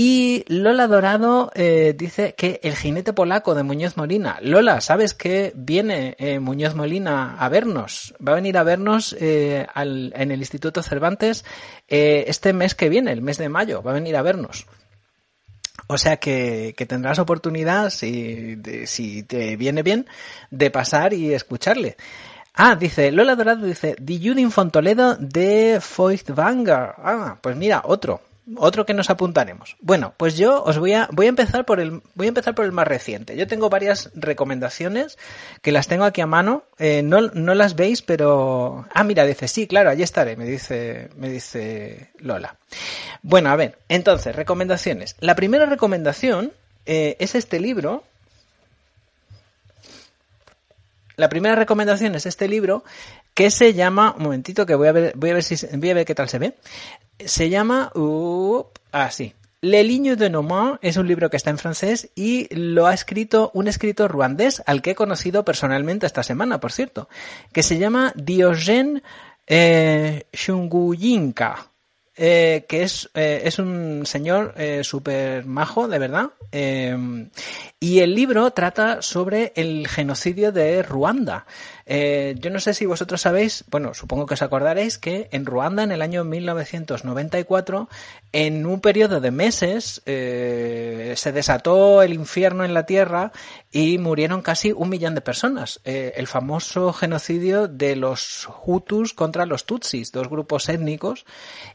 Y 0.00 0.44
Lola 0.46 0.86
Dorado 0.86 1.50
eh, 1.56 1.92
dice 1.98 2.36
que 2.36 2.60
el 2.62 2.76
jinete 2.76 3.12
polaco 3.12 3.56
de 3.56 3.64
Muñoz 3.64 3.96
Molina. 3.96 4.38
Lola, 4.40 4.80
¿sabes 4.80 5.12
que 5.12 5.52
viene 5.56 6.14
eh, 6.20 6.38
Muñoz 6.38 6.76
Molina 6.76 7.34
a 7.36 7.48
vernos? 7.48 8.14
Va 8.24 8.30
a 8.30 8.34
venir 8.36 8.56
a 8.58 8.62
vernos 8.62 9.16
eh, 9.18 9.66
al, 9.74 10.12
en 10.14 10.30
el 10.30 10.38
Instituto 10.38 10.84
Cervantes 10.84 11.44
este 11.88 12.52
mes 12.52 12.76
que 12.76 12.88
viene, 12.88 13.10
el 13.10 13.22
mes 13.22 13.38
de 13.38 13.48
mayo. 13.48 13.82
Va 13.82 13.90
a 13.90 13.94
venir 13.94 14.14
a 14.14 14.22
vernos. 14.22 14.66
O 15.88 15.98
sea 15.98 16.18
que, 16.18 16.76
tendrás 16.86 17.18
oportunidad, 17.18 17.90
si, 17.90 18.54
de, 18.54 18.86
si 18.86 19.24
te 19.24 19.56
viene 19.56 19.82
bien, 19.82 20.06
de 20.52 20.70
pasar 20.70 21.12
y 21.12 21.34
escucharle. 21.34 21.96
Ah, 22.54 22.76
dice, 22.76 23.10
Lola 23.10 23.34
Dorado 23.34 23.66
dice, 23.66 23.96
Die 23.98 24.20
Judin 24.20 24.52
von 24.54 24.70
Toledo 24.70 25.16
de 25.16 25.80
Feuchtwanger. 25.80 26.94
Ah, 26.98 27.38
pues 27.42 27.56
mira, 27.56 27.82
otro 27.84 28.27
otro 28.56 28.86
que 28.86 28.94
nos 28.94 29.10
apuntaremos. 29.10 29.76
Bueno, 29.80 30.14
pues 30.16 30.36
yo 30.36 30.62
os 30.64 30.78
voy 30.78 30.94
a 30.94 31.08
voy 31.12 31.26
a 31.26 31.28
empezar 31.28 31.64
por 31.64 31.80
el 31.80 32.02
voy 32.14 32.26
a 32.26 32.28
empezar 32.28 32.54
por 32.54 32.64
el 32.64 32.72
más 32.72 32.88
reciente. 32.88 33.36
Yo 33.36 33.46
tengo 33.46 33.68
varias 33.68 34.10
recomendaciones 34.14 35.18
que 35.62 35.72
las 35.72 35.88
tengo 35.88 36.04
aquí 36.04 36.20
a 36.20 36.26
mano. 36.26 36.64
Eh, 36.78 37.02
no, 37.02 37.20
no 37.20 37.54
las 37.54 37.76
veis, 37.76 38.02
pero 38.02 38.86
ah 38.92 39.04
mira 39.04 39.24
dice 39.24 39.48
sí 39.48 39.66
claro 39.66 39.90
allí 39.90 40.02
estaré 40.02 40.36
me 40.36 40.46
dice 40.46 41.10
me 41.16 41.28
dice 41.28 42.10
Lola. 42.18 42.56
Bueno 43.22 43.50
a 43.50 43.56
ver 43.56 43.78
entonces 43.88 44.34
recomendaciones. 44.34 45.16
La 45.20 45.34
primera 45.34 45.66
recomendación 45.66 46.52
eh, 46.86 47.16
es 47.18 47.34
este 47.34 47.60
libro. 47.60 48.04
La 51.18 51.28
primera 51.28 51.56
recomendación 51.56 52.14
es 52.14 52.26
este 52.26 52.46
libro 52.46 52.84
que 53.34 53.50
se 53.50 53.74
llama, 53.74 54.14
un 54.16 54.22
momentito 54.22 54.64
que 54.64 54.76
voy 54.76 54.86
a 54.86 54.92
ver, 54.92 55.12
voy 55.16 55.30
a 55.30 55.34
ver 55.34 55.42
si, 55.42 55.56
voy 55.76 55.90
a 55.90 55.94
ver 55.94 56.06
qué 56.06 56.14
tal 56.14 56.28
se 56.28 56.38
ve. 56.38 56.54
Se 57.18 57.50
llama, 57.50 57.90
uh, 57.96 58.64
ah, 58.92 59.10
sí. 59.10 59.34
Le 59.60 59.82
Ligne 59.82 60.14
de 60.14 60.30
Nomad 60.30 60.78
es 60.80 60.96
un 60.96 61.08
libro 61.08 61.28
que 61.28 61.36
está 61.36 61.50
en 61.50 61.58
francés 61.58 62.10
y 62.14 62.46
lo 62.54 62.86
ha 62.86 62.94
escrito 62.94 63.50
un 63.52 63.66
escritor 63.66 64.12
ruandés 64.12 64.62
al 64.64 64.80
que 64.80 64.92
he 64.92 64.94
conocido 64.94 65.44
personalmente 65.44 66.06
esta 66.06 66.22
semana, 66.22 66.60
por 66.60 66.70
cierto, 66.70 67.08
que 67.52 67.64
se 67.64 67.78
llama 67.78 68.12
Diogène 68.14 69.02
eh, 69.48 70.28
Shunguyinka. 70.32 71.67
Eh, 72.20 72.66
que 72.68 72.82
es, 72.82 73.08
eh, 73.14 73.42
es 73.44 73.60
un 73.60 74.04
señor 74.04 74.52
eh, 74.56 74.82
súper 74.82 75.46
majo, 75.46 75.86
de 75.86 76.00
verdad. 76.00 76.30
Eh, 76.50 77.28
y 77.78 78.00
el 78.00 78.14
libro 78.16 78.50
trata 78.50 79.02
sobre 79.02 79.52
el 79.54 79.86
genocidio 79.86 80.50
de 80.50 80.82
Ruanda. 80.82 81.46
Eh, 81.86 82.34
yo 82.38 82.50
no 82.50 82.58
sé 82.58 82.74
si 82.74 82.86
vosotros 82.86 83.20
sabéis, 83.20 83.64
bueno, 83.70 83.94
supongo 83.94 84.26
que 84.26 84.34
os 84.34 84.42
acordaréis 84.42 84.98
que 84.98 85.28
en 85.30 85.46
Ruanda 85.46 85.84
en 85.84 85.92
el 85.92 86.02
año 86.02 86.24
1994, 86.24 87.88
en 88.32 88.66
un 88.66 88.80
periodo 88.80 89.20
de 89.20 89.30
meses, 89.30 90.02
se 90.04 91.32
desató 91.32 92.02
el 92.02 92.12
infierno 92.12 92.64
en 92.64 92.74
la 92.74 92.84
tierra 92.84 93.32
y 93.70 93.98
murieron 93.98 94.42
casi 94.42 94.72
un 94.72 94.90
millón 94.90 95.14
de 95.14 95.20
personas. 95.20 95.80
El 95.84 96.26
famoso 96.26 96.92
genocidio 96.92 97.68
de 97.68 97.96
los 97.96 98.48
Hutus 98.66 99.14
contra 99.14 99.46
los 99.46 99.64
Tutsis, 99.64 100.12
dos 100.12 100.28
grupos 100.28 100.68
étnicos. 100.68 101.24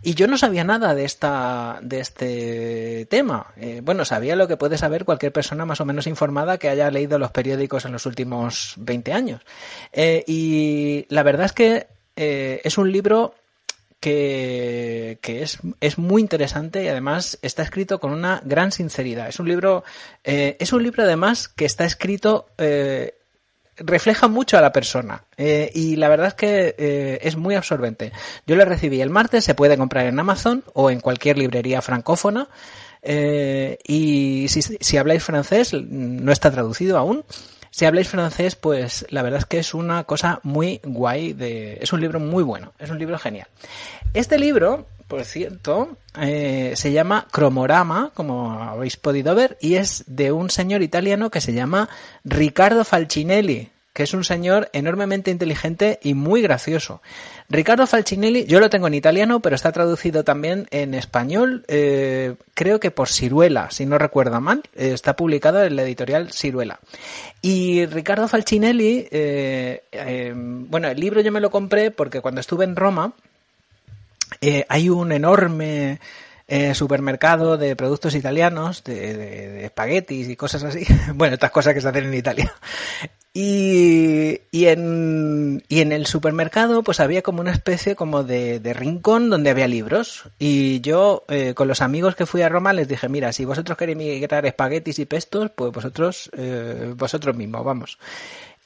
Y 0.04 0.14
yo 0.14 0.28
no 0.28 0.33
sabía 0.38 0.64
nada 0.64 0.96
de 0.96 1.06
esta, 1.06 1.80
de 1.82 2.00
este 2.00 3.06
tema. 3.10 3.48
Eh, 3.58 3.82
bueno, 3.84 4.06
sabía 4.06 4.36
lo 4.36 4.48
que 4.48 4.58
puede 4.58 4.78
saber 4.78 5.06
cualquier 5.06 5.32
persona 5.32 5.66
más 5.66 5.82
o 5.82 5.86
menos 5.86 6.08
informada 6.08 6.58
que 6.58 6.70
haya 6.70 6.90
leído 6.92 7.20
los 7.20 7.32
periódicos 7.32 7.86
en 7.86 7.92
los 7.92 8.06
últimos 8.06 8.76
20 8.78 9.14
años. 9.14 9.42
Eh, 9.92 10.24
y 10.28 11.06
la 11.10 11.24
verdad 11.24 11.46
es 11.46 11.54
que 11.54 11.88
eh, 12.16 12.62
es 12.64 12.78
un 12.78 12.92
libro 12.92 13.36
que, 14.00 15.18
que 15.22 15.44
es, 15.44 15.60
es, 15.80 15.98
muy 15.98 16.22
interesante 16.22 16.84
y 16.84 16.88
además 16.88 17.40
está 17.42 17.64
escrito 17.64 18.00
con 18.00 18.12
una 18.12 18.42
gran 18.44 18.72
sinceridad. 18.72 19.30
Es 19.30 19.40
un 19.40 19.48
libro, 19.48 19.84
es 20.24 20.74
un 20.74 20.84
libro 20.84 21.04
además 21.04 21.48
que 21.48 21.66
está 21.66 21.86
escrito 21.86 22.48
refleja 23.78 24.28
mucho 24.28 24.58
a 24.58 24.62
la 24.62 24.72
persona 24.72 25.24
eh, 25.38 25.72
y 25.74 25.96
la 25.96 26.10
verdad 26.10 26.28
es 26.28 26.34
que 26.34 26.76
eh, 26.78 27.20
es 27.22 27.36
muy 27.36 27.56
absorbente. 27.56 28.12
Yo 28.46 28.56
lo 28.56 28.66
recibí 28.66 29.02
el 29.02 29.10
martes, 29.10 29.44
se 29.44 29.56
puede 29.56 29.78
comprar 29.78 30.06
en 30.06 30.20
Amazon 30.20 30.64
o 30.74 30.90
en 30.90 31.00
cualquier 31.00 31.38
librería 31.38 31.82
francófona 31.82 32.48
eh, 33.02 33.78
y 33.86 34.48
si, 34.48 34.62
si 34.62 34.98
habláis 34.98 35.24
francés 35.24 35.74
no 35.74 36.32
está 36.32 36.52
traducido 36.52 36.98
aún. 36.98 37.24
Si 37.70 37.86
habláis 37.86 38.08
francés, 38.08 38.56
pues 38.56 39.06
la 39.10 39.24
verdad 39.24 39.40
es 39.40 39.46
que 39.48 39.58
es 39.58 39.74
una 39.74 40.04
cosa 40.04 40.40
muy 40.44 40.80
guay. 40.84 41.34
De, 41.34 41.80
es 41.82 41.92
un 41.92 42.02
libro 42.02 42.20
muy 42.20 42.44
bueno, 42.44 42.74
es 42.78 42.92
un 42.92 43.00
libro 43.00 43.18
genial. 43.18 43.48
Este 44.14 44.38
libro, 44.38 44.86
por 45.14 45.26
cierto, 45.26 45.98
eh, 46.20 46.74
se 46.76 46.92
llama 46.92 47.28
Cromorama, 47.30 48.10
como 48.16 48.52
habéis 48.52 48.98
podido 48.98 49.36
ver, 49.36 49.60
y 49.62 49.76
es 49.76 50.06
de 50.08 50.32
un 50.32 50.50
señor 50.50 50.82
italiano 50.82 51.30
que 51.30 51.40
se 51.40 51.54
llama 51.54 51.88
Riccardo 52.24 52.84
Falcinelli 52.84 53.70
que 53.94 54.02
es 54.02 54.16
un 54.16 54.24
señor 54.24 54.72
enormemente 54.74 55.30
inteligente 55.30 56.00
y 56.02 56.16
muy 56.16 56.42
gracioso. 56.42 57.04
Ricardo 57.48 57.86
Falcinelli, 57.86 58.46
yo 58.46 58.60
lo 58.60 58.72
tengo 58.72 58.88
en 58.88 58.96
italiano, 58.96 59.40
pero 59.40 59.56
está 59.56 59.72
traducido 59.72 60.24
también 60.24 60.66
en 60.72 60.96
español, 60.96 61.64
eh, 61.68 62.34
creo 62.56 62.80
que 62.80 62.90
por 62.90 63.08
Ciruela, 63.08 63.70
si 63.70 63.86
no 63.86 64.00
recuerdo 64.00 64.42
mal, 64.42 64.64
eh, 64.74 64.94
está 64.94 65.16
publicado 65.16 65.64
en 65.64 65.76
la 65.76 65.84
editorial 65.84 66.32
Ciruela. 66.32 66.80
Y 67.44 67.86
Ricardo 67.86 68.28
Falcinelli, 68.28 69.08
bueno, 70.72 70.88
el 70.88 71.00
libro 71.00 71.22
yo 71.22 71.32
me 71.32 71.40
lo 71.40 71.52
compré 71.52 71.92
porque 71.92 72.20
cuando 72.20 72.42
estuve 72.42 72.64
en 72.66 72.76
Roma, 72.76 73.14
eh, 74.42 74.66
hay 74.70 74.90
un 74.90 75.12
enorme 75.12 76.00
eh, 76.48 76.76
supermercado 76.76 77.58
de 77.58 77.76
productos 77.76 78.16
italianos, 78.16 78.84
de, 78.84 79.16
de, 79.16 79.66
espaguetis 79.66 80.30
y 80.30 80.36
cosas 80.36 80.64
así. 80.64 80.86
Bueno, 81.16 81.36
estas 81.36 81.52
cosas 81.52 81.74
que 81.74 81.82
se 81.82 81.88
hacen 81.88 82.06
en 82.06 82.14
Italia. 82.14 82.54
Y, 83.36 84.42
en, 84.52 85.62
el 85.70 86.06
supermercado 86.06 86.84
pues 86.84 87.00
había 87.00 87.24
como 87.24 87.42
una 87.42 87.52
especie 87.52 87.96
como 87.96 88.24
de, 88.24 88.60
rincón 88.76 89.30
donde 89.30 89.50
había 89.50 89.68
libros. 89.68 90.26
Y 90.38 90.82
yo 90.82 91.24
eh, 91.30 91.54
con 91.56 91.68
los 91.68 91.82
amigos 91.82 92.16
que 92.16 92.28
fui 92.28 92.42
a 92.44 92.50
Roma 92.50 92.74
les 92.74 92.88
dije, 92.88 93.10
mira, 93.10 93.34
si 93.34 93.46
vosotros 93.46 93.78
queréis 93.78 93.98
migrar 93.98 94.46
espaguetis 94.46 95.00
y 95.00 95.06
pestos, 95.06 95.50
pues 95.56 95.72
vosotros, 95.72 96.30
vosotros 96.96 97.36
mismos, 97.36 97.64
vamos. 97.66 97.98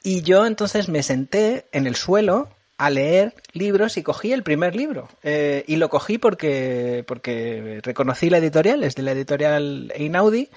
Y 0.02 0.22
yo 0.22 0.46
entonces 0.46 0.88
me 0.88 1.02
senté 1.02 1.66
en 1.72 1.86
el 1.86 1.96
suelo 1.96 2.50
a 2.78 2.90
leer 2.90 3.34
libros 3.52 3.96
y 3.96 4.02
cogí 4.02 4.32
el 4.32 4.44
primer 4.44 4.76
libro. 4.76 5.08
Eh, 5.24 5.64
y 5.66 5.76
lo 5.76 5.90
cogí 5.90 6.16
porque, 6.16 7.04
porque 7.06 7.80
reconocí 7.82 8.30
la 8.30 8.38
editorial, 8.38 8.84
es 8.84 8.94
de 8.94 9.02
la 9.02 9.12
editorial 9.12 9.92
Einaudi. 9.94 10.48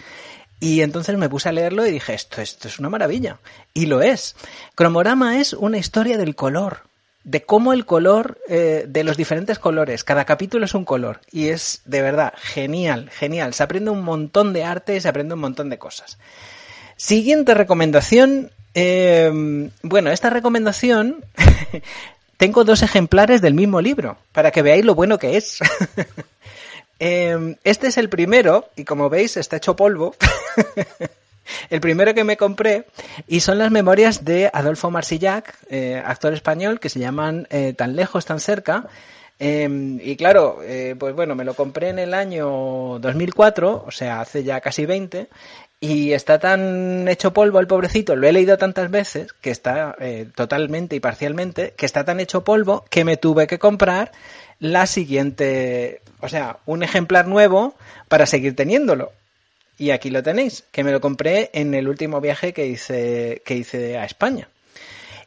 Y 0.60 0.82
entonces 0.82 1.18
me 1.18 1.28
puse 1.28 1.50
a 1.50 1.52
leerlo 1.52 1.86
y 1.88 1.92
dije, 1.92 2.14
esto, 2.14 2.40
esto 2.40 2.68
es 2.68 2.78
una 2.78 2.90
maravilla. 2.90 3.40
Y 3.74 3.88
lo 3.88 4.04
es. 4.04 4.36
Cromorama 4.76 5.40
es 5.42 5.54
una 5.54 5.80
historia 5.80 6.20
del 6.20 6.36
color, 6.36 6.82
de 7.24 7.44
cómo 7.44 7.74
el 7.74 7.88
color, 7.88 8.38
eh, 8.48 8.86
de 8.88 9.04
los 9.04 9.18
diferentes 9.18 9.58
colores, 9.58 10.04
cada 10.04 10.26
capítulo 10.26 10.66
es 10.66 10.76
un 10.76 10.86
color. 10.86 11.22
Y 11.32 11.48
es 11.48 11.82
de 11.86 12.04
verdad 12.04 12.34
genial, 12.38 13.10
genial. 13.10 13.56
Se 13.56 13.64
aprende 13.64 13.90
un 13.90 14.04
montón 14.04 14.54
de 14.54 14.64
arte 14.64 14.96
y 14.96 15.02
se 15.02 15.10
aprende 15.10 15.34
un 15.34 15.40
montón 15.40 15.72
de 15.72 15.80
cosas. 15.80 16.20
Siguiente 16.96 17.56
recomendación. 17.56 18.52
Eh, 18.74 19.70
bueno, 19.84 20.12
esta 20.12 20.30
recomendación 20.30 21.24
tengo 22.38 22.64
dos 22.64 22.82
ejemplares 22.82 23.42
del 23.42 23.54
mismo 23.54 23.82
libro, 23.82 24.18
para 24.32 24.52
que 24.52 24.62
veáis 24.62 24.86
lo 24.86 24.96
bueno 24.96 25.18
que 25.18 25.38
es. 25.38 25.60
Eh, 27.04 27.56
este 27.64 27.88
es 27.88 27.98
el 27.98 28.10
primero, 28.10 28.70
y 28.76 28.84
como 28.86 29.10
veis 29.10 29.36
está 29.36 29.58
hecho 29.58 29.76
polvo. 29.76 30.14
el 31.72 31.82
primero 31.82 32.14
que 32.14 32.24
me 32.24 32.38
compré 32.38 32.86
y 33.28 33.40
son 33.40 33.58
las 33.58 33.72
memorias 33.72 34.24
de 34.24 34.50
Adolfo 34.54 34.92
Marsillac, 34.92 35.58
eh, 35.70 36.02
actor 36.06 36.34
español, 36.34 36.80
que 36.80 36.90
se 36.90 37.00
llaman 37.00 37.48
eh, 37.50 37.74
Tan 37.74 37.96
lejos, 37.96 38.26
tan 38.26 38.40
cerca. 38.40 38.86
Em, 39.40 40.00
y 40.04 40.16
claro, 40.16 40.60
eh, 40.62 40.96
pues 41.00 41.16
bueno, 41.16 41.34
me 41.34 41.44
lo 41.44 41.56
compré 41.56 41.90
en 41.90 41.98
el 41.98 42.14
año 42.14 43.00
2004, 43.00 43.86
o 43.88 43.92
sea, 43.92 44.22
hace 44.22 44.44
ya 44.44 44.62
casi 44.62 44.86
20, 44.86 45.30
y 45.84 46.14
está 46.14 46.38
tan 46.38 47.08
hecho 47.08 47.34
polvo 47.34 47.60
el 47.60 47.66
pobrecito, 47.66 48.16
lo 48.16 48.28
he 48.28 48.32
leído 48.32 48.56
tantas 48.60 48.92
veces, 48.92 49.34
que 49.42 49.50
está 49.50 49.96
eh, 50.00 50.28
totalmente 50.36 50.96
y 50.96 51.00
parcialmente, 51.00 51.74
que 51.76 51.88
está 51.88 52.06
tan 52.06 52.20
hecho 52.20 52.44
polvo 52.44 52.86
que 52.92 53.04
me 53.04 53.18
tuve 53.18 53.48
que 53.48 53.58
comprar 53.58 54.12
la 54.60 54.86
siguiente, 54.86 56.02
o 56.20 56.30
sea, 56.30 56.60
un 56.68 56.84
ejemplar 56.84 57.28
nuevo 57.28 57.74
para 58.08 58.28
seguir 58.28 58.56
teniéndolo. 58.56 59.12
Y 59.80 59.90
aquí 59.90 60.12
lo 60.12 60.22
tenéis, 60.22 60.66
que 60.72 60.84
me 60.84 60.92
lo 60.92 61.02
compré 61.02 61.50
en 61.52 61.74
el 61.74 61.90
último 61.90 62.22
viaje 62.22 62.54
que 62.54 62.68
hice, 62.68 63.42
que 63.44 63.56
hice 63.56 63.98
a 63.98 64.06
España. 64.06 64.50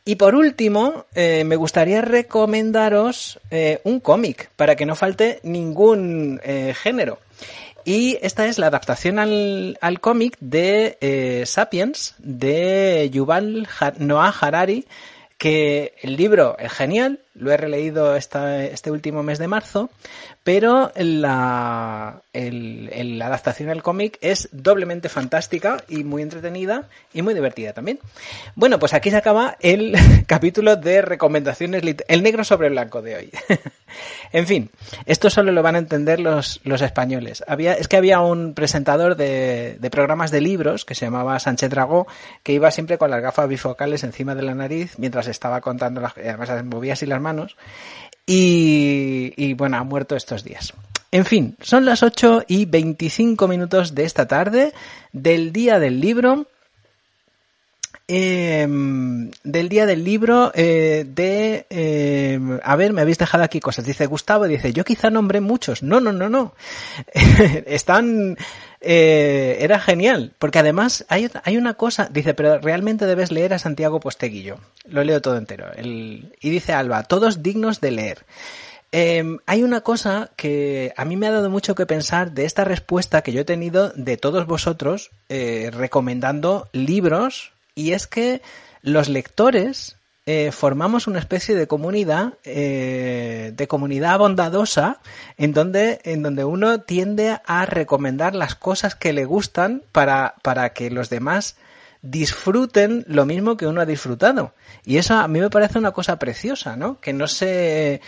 Y 0.05 0.15
por 0.15 0.37
último, 0.37 1.07
eh, 1.17 1.43
me 1.45 1.57
gustaría 1.57 2.01
recomendaros 2.01 3.41
eh, 3.51 3.81
un 3.83 3.99
cómic, 3.99 4.51
para 4.55 4.77
que 4.77 4.87
no 4.87 4.95
falte 4.95 5.41
ningún 5.43 6.41
género. 6.81 7.19
Y 7.85 8.19
esta 8.23 8.47
es 8.47 8.59
la 8.59 8.69
adaptación 8.69 9.19
al, 9.19 9.79
al 9.81 10.01
cómic 10.01 10.37
de 10.41 10.97
eh, 11.01 11.45
Sapiens 11.47 12.15
de 12.19 13.11
Yuval 13.13 13.69
Noah 13.99 14.35
Harari, 14.41 14.87
que 15.37 15.95
el 16.01 16.17
libro 16.17 16.57
es 16.59 16.73
genial, 16.73 17.21
lo 17.35 17.53
he 17.53 17.57
releído 17.57 18.17
esta, 18.17 18.65
este 18.65 18.91
último 18.91 19.23
mes 19.23 19.39
de 19.39 19.49
marzo, 19.49 19.91
pero 20.43 20.93
la, 20.95 22.23
el, 22.33 23.19
la 23.19 23.27
adaptación 23.27 23.71
al 23.71 23.83
cómic 23.83 24.19
es 24.21 24.49
doblemente 24.53 25.09
fantástica 25.09 25.83
y 25.89 26.05
muy 26.05 26.23
entretenida 26.23 26.89
y 27.13 27.23
muy 27.23 27.35
divertida 27.35 27.73
también. 27.73 27.99
Bueno, 28.55 28.79
pues 28.79 28.95
aquí 28.95 29.11
se 29.11 29.17
acaba 29.17 29.57
el 29.61 29.97
capítulo 30.27 30.77
de 30.77 31.03
recomendaciones, 31.03 31.83
el 32.09 32.23
negro 32.23 32.45
sobre 32.45 32.69
blanco 32.69 33.03
de 33.03 33.17
hoy. 33.17 33.31
en 34.33 34.47
fin, 34.47 34.71
esto 35.07 35.31
solo 35.31 35.51
lo 35.51 35.63
van 35.63 35.77
a 35.77 35.79
entender 35.79 36.21
los, 36.21 36.61
los 36.65 36.83
españoles. 36.83 37.43
Había, 37.49 37.75
es 37.75 37.89
que 37.89 37.97
había 37.97 38.21
un 38.21 38.55
presentador 38.55 39.17
de, 39.17 39.77
de 39.81 39.91
programas 39.91 40.31
de 40.31 40.41
libros 40.41 40.85
que 40.85 40.95
se 40.95 41.07
llamaba 41.07 41.39
Sánchez 41.39 41.71
Dragó, 41.71 42.07
que 42.43 42.53
iba 42.53 42.71
siempre 42.71 42.99
con 42.99 43.11
las 43.11 43.23
gafas 43.23 43.49
bifocales 43.49 44.05
encima 44.05 44.35
de 44.35 44.43
la 44.43 44.55
nariz 44.55 44.99
mientras 44.99 45.27
estaba 45.27 45.61
contando 45.61 46.01
las, 46.01 46.17
además 46.17 46.65
movía 46.65 46.93
así 46.93 47.07
las 47.07 47.21
manos 47.25 47.57
y, 48.27 49.55
bueno, 49.55 49.79
ha 49.79 49.83
muerto 49.83 50.15
estos 50.17 50.45
días. 50.45 50.73
En 51.11 51.25
fin, 51.25 51.57
son 51.61 51.85
las 51.85 52.03
8 52.03 52.45
y 52.49 52.67
25 52.67 53.49
minutos 53.49 53.95
de 53.95 54.05
esta 54.05 54.27
tarde 54.27 54.73
del 55.13 55.53
día 55.53 55.79
del 55.79 56.01
libro. 56.01 56.47
Em, 58.07 59.31
del 59.45 59.71
día 59.71 59.87
del 59.87 60.05
libro 60.05 60.53
eh, 60.55 61.07
de 61.09 61.67
em, 61.71 62.61
a 62.63 62.77
ver 62.77 62.93
me 62.93 63.01
habéis 63.01 63.17
dejado 63.17 63.45
aquí 63.45 63.61
cosas 63.61 63.87
dice 63.87 64.05
Gustavo 64.05 64.45
dice 64.45 64.75
yo 64.75 64.85
quizá 64.85 65.09
nombré 65.09 65.41
muchos 65.41 65.83
no 65.83 66.01
no 66.01 66.13
no 66.13 66.29
no 66.29 66.55
están 67.67 68.37
eh, 68.87 69.57
era 69.61 69.81
genial, 69.81 70.33
porque 70.39 70.59
además 70.59 71.07
hay, 71.09 71.31
hay, 71.45 71.57
una 71.57 71.73
cosa, 71.73 72.09
dice, 72.13 72.35
pero 72.35 72.59
realmente 72.59 73.07
debes 73.07 73.33
leer 73.33 73.55
a 73.55 73.59
Santiago 73.59 73.99
Posteguillo. 73.99 74.59
Lo 74.87 75.03
leo 75.05 75.23
todo 75.23 75.39
entero. 75.39 75.73
El, 75.75 76.35
y 76.39 76.51
dice 76.51 76.75
Alba, 76.75 77.05
todos 77.05 77.43
dignos 77.43 77.81
de 77.81 77.91
leer. 77.91 78.27
Em, 78.93 79.39
hay 79.47 79.63
una 79.63 79.81
cosa 79.81 80.31
que 80.37 80.93
a 80.99 81.07
mí 81.07 81.17
me 81.17 81.27
ha 81.27 81.33
dado 81.33 81.49
mucho 81.49 81.75
que 81.75 81.87
pensar 81.87 82.33
de 82.33 82.45
esta 82.45 82.63
respuesta 82.63 83.23
que 83.23 83.33
yo 83.33 83.41
he 83.41 83.45
tenido 83.45 83.89
de 83.97 84.19
todos 84.19 84.47
vosotros 84.47 85.11
eh, 85.31 85.71
recomendando 85.73 86.69
libros, 86.73 87.54
y 87.75 87.93
es 87.93 88.07
que 88.07 88.43
los 88.83 89.09
lectores 89.09 89.97
eh, 90.27 90.53
formamos 90.53 91.07
una 91.07 91.19
especie 91.19 91.55
de 91.55 91.67
comunidad, 91.67 92.35
eh, 92.45 93.53
de 93.55 93.69
comunidad 93.69 94.19
bondadosa, 94.19 95.01
en 95.37 95.53
donde, 95.53 96.01
en 96.05 96.23
donde 96.23 96.45
uno 96.45 96.81
tiende 96.81 97.39
a 97.45 97.67
recomendar 97.67 98.35
las 98.35 98.55
cosas 98.55 98.95
que 98.95 99.13
le 99.13 99.27
gustan 99.27 99.83
para, 99.93 100.35
para 100.43 100.73
que 100.73 100.91
los 100.91 101.11
demás 101.11 101.57
disfruten 102.01 103.05
lo 103.07 103.27
mismo 103.27 103.57
que 103.57 103.67
uno 103.67 103.81
ha 103.81 103.87
disfrutado. 103.87 104.55
Y 104.85 104.97
eso 104.97 105.15
a 105.15 105.29
mí 105.29 105.41
me 105.41 105.51
parece 105.51 105.79
una 105.79 105.93
cosa 105.93 106.19
preciosa, 106.19 106.77
¿no? 106.77 107.01
Que 107.01 107.13
no 107.13 107.27
se, 107.27 108.01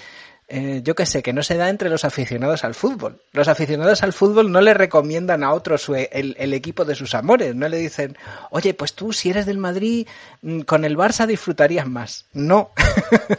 eh, 0.49 0.81
yo 0.85 0.95
qué 0.95 1.07
sé, 1.07 1.25
que 1.25 1.33
no 1.33 1.43
se 1.43 1.57
da 1.57 1.69
entre 1.69 1.91
los 1.91 2.05
aficionados 2.05 2.63
al 2.63 2.75
fútbol. 2.75 3.21
Los 3.33 3.49
aficionados 3.49 4.05
al 4.05 4.13
fútbol 4.13 4.53
no 4.53 4.61
le 4.61 4.75
recomiendan 4.75 5.43
a 5.43 5.53
otros 5.53 5.89
el, 5.89 6.37
el, 6.39 6.55
equipo 6.55 6.85
de 6.85 6.95
sus 6.95 7.17
amores, 7.17 7.57
no 7.57 7.69
le 7.69 7.79
dicen, 7.79 8.17
oye, 8.51 8.73
pues 8.73 8.95
tú 8.95 9.13
si 9.13 9.31
eres 9.31 9.45
del 9.45 9.59
Madrid, 9.59 10.07
mm, 10.43 10.61
con 10.61 10.85
el 10.85 10.97
Barça 10.97 11.27
disfrutarías 11.27 11.89
más. 11.89 12.27
No. 12.33 12.71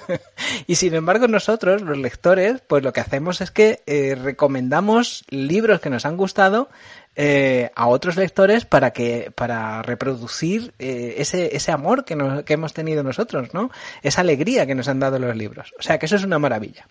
y 0.68 0.76
sin 0.76 0.96
embargo 0.96 1.30
nosotros, 1.30 1.82
los 1.82 1.98
lectores, 1.98 2.62
pues 2.68 2.84
lo 2.84 2.92
que 2.92 3.00
hacemos 3.00 3.40
es 3.40 3.52
que 3.52 3.84
eh, 3.86 4.16
recomendamos 4.16 5.24
libros 5.30 5.80
que 5.80 5.90
nos 5.90 6.06
han 6.06 6.18
gustado 6.18 6.70
eh, 7.20 7.72
a 7.74 7.88
otros 7.88 8.16
lectores 8.16 8.66
para 8.66 8.92
que 8.92 9.32
para 9.34 9.82
reproducir 9.82 10.76
eh, 10.78 11.16
ese, 11.18 11.56
ese 11.56 11.72
amor 11.72 12.06
que, 12.06 12.16
nos, 12.16 12.44
que 12.44 12.54
hemos 12.54 12.74
tenido 12.74 13.02
nosotros, 13.02 13.56
¿no? 13.56 13.72
Esa 14.04 14.22
alegría 14.22 14.68
que 14.68 14.76
nos 14.76 14.88
han 14.88 15.00
dado 15.00 15.18
los 15.18 15.36
libros. 15.36 15.74
O 15.80 15.82
sea 15.82 15.98
que 15.98 16.06
eso 16.06 16.16
es 16.16 16.24
una 16.24 16.38
maravilla. 16.38 16.88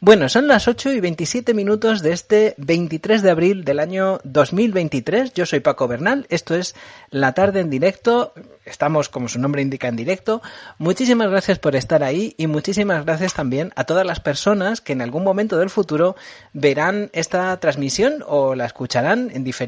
Bueno, 0.00 0.30
son 0.30 0.48
las 0.48 0.66
8 0.66 0.92
y 0.92 1.00
27 1.00 1.52
minutos 1.52 2.00
de 2.00 2.12
este 2.12 2.54
23 2.56 3.20
de 3.20 3.30
abril 3.30 3.64
del 3.66 3.78
año 3.78 4.18
2023. 4.24 5.34
Yo 5.34 5.44
soy 5.44 5.60
Paco 5.60 5.86
Bernal. 5.86 6.26
Esto 6.30 6.54
es 6.54 6.74
La 7.10 7.34
Tarde 7.34 7.60
en 7.60 7.68
Directo. 7.68 8.32
Estamos, 8.64 9.10
como 9.10 9.28
su 9.28 9.38
nombre 9.38 9.60
indica, 9.60 9.88
en 9.88 9.94
directo. 9.94 10.42
Muchísimas 10.78 11.30
gracias 11.30 11.58
por 11.58 11.76
estar 11.76 12.02
ahí 12.02 12.34
y 12.38 12.46
muchísimas 12.46 13.04
gracias 13.04 13.34
también 13.34 13.72
a 13.76 13.84
todas 13.84 14.06
las 14.06 14.20
personas 14.20 14.80
que 14.80 14.94
en 14.94 15.02
algún 15.02 15.22
momento 15.22 15.58
del 15.58 15.70
futuro 15.70 16.16
verán 16.52 17.10
esta 17.12 17.60
transmisión 17.60 18.24
o 18.26 18.54
la 18.54 18.64
escucharán 18.64 19.30
en 19.32 19.44
diferentes 19.44 19.65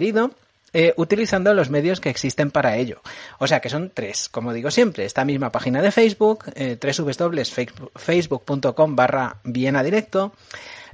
eh, 0.73 0.93
utilizando 0.97 1.55
los 1.55 1.71
medios 1.71 2.01
que 2.01 2.11
existen 2.11 2.51
para 2.51 2.77
ello. 2.77 3.01
O 3.39 3.47
sea 3.47 3.61
que 3.61 3.71
son 3.71 3.91
tres, 3.95 4.29
como 4.29 4.53
digo 4.53 4.71
siempre, 4.71 5.05
esta 5.05 5.25
misma 5.25 5.51
página 5.51 5.83
de 5.83 5.91
Facebook, 5.91 6.45
eh, 6.55 6.79
www.facebook.com 6.81 8.97
barra 8.97 9.37
Viena 9.45 9.83
Directo. 9.83 10.33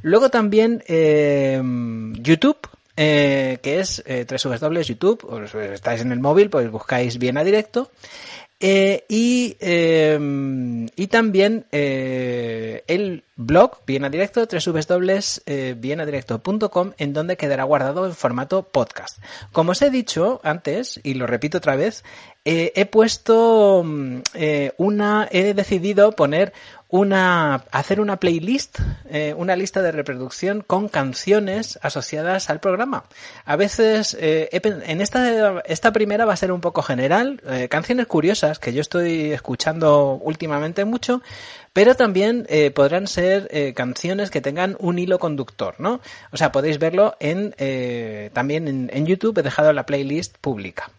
Luego 0.03 0.29
también 0.29 0.83
eh, 0.87 1.61
YouTube, 2.21 2.59
eh, 2.97 3.59
que 3.63 3.81
es 3.81 4.03
eh, 4.07 4.27
www.youtube, 4.29 5.25
o 5.25 5.43
estáis 5.43 6.03
en 6.03 6.13
el 6.13 6.21
móvil, 6.21 6.51
pues 6.51 6.71
buscáis 6.71 7.19
Viena 7.19 7.43
Directo. 7.43 7.91
Eh, 8.61 9.05
y, 9.09 9.57
eh, 9.61 10.19
y 10.97 11.07
también 11.09 11.67
eh, 11.73 12.85
el 12.87 13.25
blog 13.37 13.81
Viena 13.87 14.09
Directo, 14.09 14.47
www.vienadirecto.com, 14.47 16.93
en 16.97 17.13
donde 17.13 17.37
quedará 17.37 17.65
guardado 17.65 18.07
en 18.07 18.15
formato 18.15 18.69
podcast. 18.69 19.19
Como 19.53 19.73
os 19.73 19.83
he 19.83 19.91
dicho 19.91 20.41
antes, 20.45 21.01
y 21.03 21.15
lo 21.15 21.27
repito 21.27 21.59
otra 21.59 21.75
vez, 21.77 22.05
he 22.45 22.87
puesto 22.87 23.83
mm, 23.85 24.19
una, 24.77 25.29
he 25.31 25.55
decidido 25.55 26.13
poner 26.13 26.53
una, 26.95 27.65
hacer 27.73 28.01
una 28.01 28.21
playlist, 28.21 28.79
eh, 29.11 29.35
una 29.37 29.57
lista 29.57 29.83
de 29.83 29.91
reproducción 29.91 30.61
con 30.61 30.89
canciones 30.89 31.77
asociadas 31.83 32.51
al 32.51 32.61
programa. 32.61 33.03
A 33.45 33.57
veces, 33.57 34.17
eh, 34.21 34.49
en 34.63 35.01
esta, 35.01 35.59
esta 35.67 35.93
primera 35.93 36.25
va 36.25 36.35
a 36.35 36.37
ser 36.37 36.53
un 36.53 36.61
poco 36.61 36.83
general, 36.83 37.43
eh, 37.49 37.69
canciones 37.69 38.07
curiosas 38.07 38.61
que 38.61 38.73
yo 38.73 38.81
estoy 38.81 39.33
escuchando 39.33 40.21
últimamente 40.23 40.85
mucho, 40.85 41.21
pero 41.73 41.97
también 41.97 42.47
eh, 42.49 42.71
podrán 42.71 43.09
ser 43.09 43.49
eh, 43.51 43.75
canciones 43.75 44.31
que 44.31 44.41
tengan 44.41 44.77
un 44.79 45.01
hilo 45.01 45.19
conductor, 45.19 45.75
¿no? 45.79 46.01
O 46.31 46.37
sea, 46.37 46.53
podéis 46.53 46.79
verlo 46.79 47.17
en, 47.19 47.57
eh, 47.59 48.31
también 48.35 48.69
en, 48.69 48.89
en 48.93 49.05
YouTube, 49.05 49.37
he 49.39 49.43
dejado 49.43 49.73
la 49.73 49.85
playlist 49.85 50.39
pública. 50.39 50.93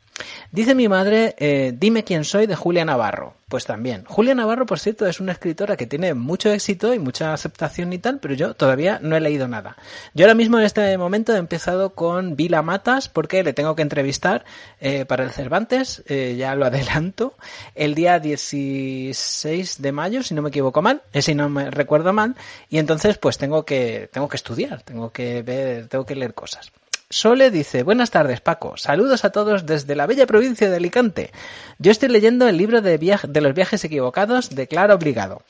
Dice 0.52 0.76
mi 0.76 0.88
madre, 0.88 1.36
eh, 1.38 1.74
dime 1.78 2.04
quién 2.04 2.24
soy 2.24 2.48
de 2.48 2.56
Julia 2.56 2.86
Navarro. 2.86 3.36
Pues 3.48 3.66
también. 3.66 4.06
Julia 4.06 4.34
Navarro, 4.34 4.66
por 4.66 4.80
cierto, 4.80 5.06
es 5.06 5.20
una 5.20 5.32
escritora 5.32 5.78
que 5.78 5.86
tiene 5.86 6.16
mucho 6.16 6.52
éxito 6.52 6.96
y 6.96 7.00
mucha 7.00 7.32
aceptación 7.32 7.94
y 7.94 8.00
tal, 8.00 8.20
pero 8.20 8.34
yo 8.34 8.56
todavía 8.56 9.00
no 9.04 9.16
he 9.16 9.20
leído 9.20 9.48
nada. 9.48 9.78
Yo 10.16 10.26
ahora 10.26 10.34
mismo 10.34 10.58
en 10.58 10.66
este 10.66 10.98
momento 10.98 11.36
he 11.36 11.38
empezado 11.38 11.92
con 11.92 12.36
Vila 12.36 12.64
Matas 12.64 13.08
porque 13.08 13.44
le 13.44 13.54
tengo 13.54 13.76
que 13.76 13.84
entrevistar 13.84 14.46
eh, 14.80 15.06
para 15.06 15.24
el 15.24 15.30
Cervantes, 15.30 16.04
eh, 16.08 16.36
ya 16.40 16.56
lo 16.56 16.66
adelanto, 16.66 17.36
el 17.76 17.94
día 17.94 18.20
16 18.20 19.80
de 19.80 19.92
mayo, 19.92 20.24
si 20.24 20.34
no 20.34 20.42
me 20.42 20.50
equivoco 20.50 20.82
mal, 20.82 21.04
eh, 21.14 21.22
si 21.22 21.36
no 21.36 21.48
me 21.48 21.70
recuerdo 21.70 22.14
mal, 22.14 22.36
y 22.68 22.80
entonces 22.80 23.20
pues 23.20 23.38
tengo 23.38 23.64
que, 23.64 24.10
tengo 24.12 24.28
que 24.28 24.38
estudiar, 24.38 24.82
tengo 24.82 25.12
que 25.12 25.44
ver, 25.44 25.88
tengo 25.88 26.04
que 26.04 26.16
leer 26.16 26.34
cosas. 26.34 26.72
Sole 27.10 27.52
dice, 27.52 27.84
buenas 27.84 28.10
tardes 28.10 28.42
Paco, 28.42 28.78
saludos 28.78 29.26
a 29.26 29.32
todos 29.32 29.66
desde 29.66 29.96
la 29.96 30.08
bella 30.08 30.26
provincia 30.26 30.70
de 30.70 30.78
Alicante. 30.78 31.32
Yo 31.78 31.92
estoy 31.92 32.10
leyendo 32.10 32.48
el 32.48 32.58
libro 32.58 32.82
de, 32.82 32.98
los 33.42 33.54
viajes 33.54 33.84
equivocados 33.84 34.50
de 34.50 34.68
Clara 34.68 34.96
Obligado, 34.96 35.44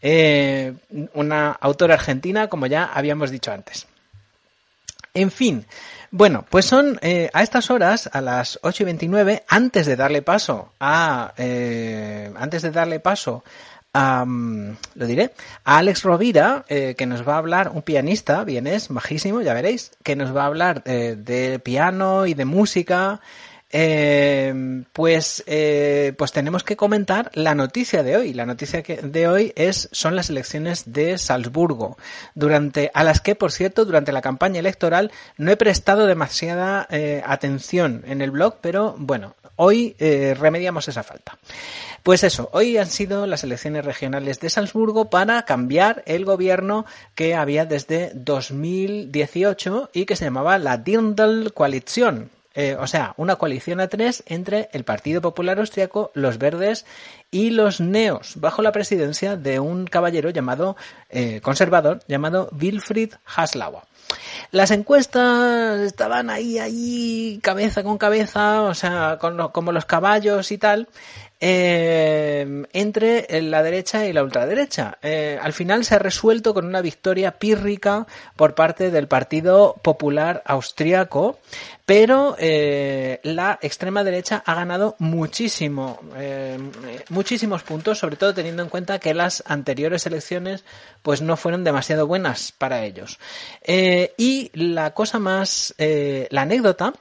eh, 0.00 0.74
una 1.12 1.50
autora 1.50 1.94
argentina 1.94 2.48
como 2.48 2.66
ya 2.66 2.84
habíamos 2.84 3.30
dicho 3.30 3.50
antes. 3.50 3.88
En 5.14 5.30
fin, 5.30 5.66
bueno, 6.10 6.46
pues 6.48 6.66
son 6.66 6.98
eh, 7.02 7.30
a 7.34 7.42
estas 7.42 7.70
horas, 7.70 8.08
a 8.12 8.20
las 8.20 8.58
8 8.62 8.82
y 8.82 8.86
29, 8.86 9.44
antes 9.48 9.86
de 9.86 9.96
darle 9.96 10.22
paso 10.22 10.72
a, 10.78 11.34
eh, 11.36 12.32
antes 12.36 12.62
de 12.62 12.70
darle 12.70 13.00
paso 13.00 13.42
lo 13.94 15.06
diré, 15.06 15.32
a 15.64 15.78
Alex 15.78 16.02
Rovira, 16.02 16.64
eh, 16.68 16.94
que 16.96 17.06
nos 17.06 17.26
va 17.26 17.34
a 17.34 17.38
hablar, 17.38 17.70
un 17.74 17.82
pianista 17.82 18.44
vienes, 18.44 18.90
majísimo, 18.90 19.42
ya 19.42 19.54
veréis, 19.54 19.92
que 20.02 20.16
nos 20.16 20.34
va 20.34 20.44
a 20.44 20.46
hablar 20.46 20.82
de 20.84 21.60
piano 21.62 22.26
y 22.26 22.34
de 22.34 22.44
música, 22.44 23.20
eh, 23.72 24.84
pues, 24.92 25.42
eh, 25.46 26.12
pues 26.16 26.32
tenemos 26.32 26.62
que 26.62 26.76
comentar 26.76 27.30
la 27.34 27.54
noticia 27.54 28.02
de 28.02 28.16
hoy. 28.16 28.34
La 28.34 28.46
noticia 28.46 28.82
de 28.82 29.28
hoy 29.28 29.52
es, 29.56 29.88
son 29.92 30.14
las 30.14 30.28
elecciones 30.28 30.92
de 30.92 31.16
Salzburgo, 31.16 31.96
durante, 32.34 32.90
a 32.92 33.02
las 33.02 33.20
que, 33.20 33.34
por 33.34 33.50
cierto, 33.50 33.84
durante 33.84 34.12
la 34.12 34.20
campaña 34.20 34.60
electoral 34.60 35.10
no 35.38 35.50
he 35.50 35.56
prestado 35.56 36.06
demasiada 36.06 36.86
eh, 36.90 37.22
atención 37.24 38.04
en 38.06 38.20
el 38.20 38.30
blog, 38.30 38.58
pero 38.60 38.94
bueno, 38.98 39.34
hoy 39.56 39.96
eh, 39.98 40.36
remediamos 40.38 40.88
esa 40.88 41.02
falta. 41.02 41.38
Pues 42.02 42.24
eso, 42.24 42.50
hoy 42.52 42.76
han 42.76 42.90
sido 42.90 43.26
las 43.26 43.44
elecciones 43.44 43.84
regionales 43.84 44.40
de 44.40 44.50
Salzburgo 44.50 45.08
para 45.08 45.44
cambiar 45.44 46.02
el 46.06 46.24
gobierno 46.24 46.84
que 47.14 47.34
había 47.34 47.64
desde 47.64 48.10
2018 48.14 49.90
y 49.92 50.04
que 50.04 50.16
se 50.16 50.24
llamaba 50.24 50.58
la 50.58 50.78
Dirndl 50.78 51.52
Coalition 51.54 52.30
eh, 52.54 52.76
o 52.78 52.86
sea, 52.86 53.14
una 53.16 53.36
coalición 53.36 53.80
a 53.80 53.88
tres 53.88 54.22
entre 54.26 54.68
el 54.72 54.84
Partido 54.84 55.20
Popular 55.20 55.58
Austriaco, 55.58 56.10
los 56.14 56.38
Verdes 56.38 56.84
y 57.30 57.50
los 57.50 57.80
Neos, 57.80 58.34
bajo 58.36 58.62
la 58.62 58.72
presidencia 58.72 59.36
de 59.36 59.58
un 59.60 59.86
caballero 59.86 60.30
llamado, 60.30 60.76
eh, 61.08 61.40
conservador, 61.42 62.00
llamado 62.08 62.50
Wilfried 62.58 63.14
Haslauer. 63.24 63.82
Las 64.50 64.70
encuestas 64.70 65.80
estaban 65.80 66.28
ahí, 66.28 66.58
ahí, 66.58 67.40
cabeza 67.42 67.82
con 67.82 67.96
cabeza, 67.96 68.62
o 68.62 68.74
sea, 68.74 69.18
como 69.52 69.72
los 69.72 69.86
caballos 69.86 70.52
y 70.52 70.58
tal, 70.58 70.88
eh, 71.44 72.62
entre 72.72 73.26
la 73.42 73.64
derecha 73.64 74.06
y 74.06 74.12
la 74.12 74.22
ultraderecha. 74.22 74.98
Eh, 75.02 75.36
al 75.42 75.52
final 75.52 75.84
se 75.84 75.96
ha 75.96 75.98
resuelto 75.98 76.54
con 76.54 76.66
una 76.66 76.80
victoria 76.80 77.32
pírrica 77.32 78.06
por 78.36 78.54
parte 78.54 78.92
del 78.92 79.08
Partido 79.08 79.74
Popular 79.82 80.44
Austriaco, 80.46 81.40
pero 81.84 82.36
eh, 82.38 83.18
la 83.24 83.58
extrema 83.60 84.04
derecha 84.04 84.44
ha 84.46 84.54
ganado 84.54 84.94
muchísimo, 85.00 85.98
muchísimos 87.08 87.64
puntos, 87.64 87.98
sobre 87.98 88.14
todo 88.14 88.32
teniendo 88.32 88.62
en 88.62 88.68
cuenta 88.68 89.00
que 89.00 89.12
las 89.12 89.42
anteriores 89.44 90.06
elecciones 90.06 90.62
pues 91.02 91.22
no 91.22 91.36
fueron 91.36 91.64
demasiado 91.64 92.06
buenas 92.06 92.52
para 92.52 92.84
ellos. 92.84 93.18
y 93.66 94.52
la 94.54 94.94
cosa 94.94 95.18
más, 95.18 95.74
la 95.76 96.42
anécdota 96.42 96.92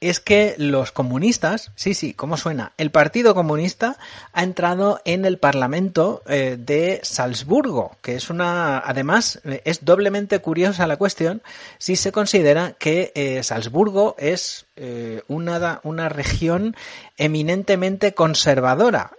es 0.00 0.20
que 0.20 0.54
los 0.58 0.92
comunistas, 0.92 1.72
sí, 1.74 1.94
sí, 1.94 2.14
¿cómo 2.14 2.36
suena? 2.36 2.72
El 2.76 2.90
Partido 2.90 3.34
Comunista 3.34 3.96
ha 4.32 4.42
entrado 4.42 5.00
en 5.04 5.24
el 5.24 5.38
Parlamento 5.38 6.22
eh, 6.26 6.56
de 6.58 7.00
Salzburgo, 7.02 7.96
que 8.02 8.14
es 8.14 8.30
una, 8.30 8.78
además, 8.78 9.40
eh, 9.44 9.62
es 9.64 9.84
doblemente 9.84 10.38
curiosa 10.38 10.86
la 10.86 10.96
cuestión 10.96 11.42
si 11.78 11.96
se 11.96 12.12
considera 12.12 12.72
que 12.78 13.12
eh, 13.14 13.42
Salzburgo 13.42 14.14
es 14.18 14.66
una, 15.28 15.80
una 15.82 16.08
región 16.08 16.76
eminentemente 17.16 18.14
conservadora. 18.14 19.12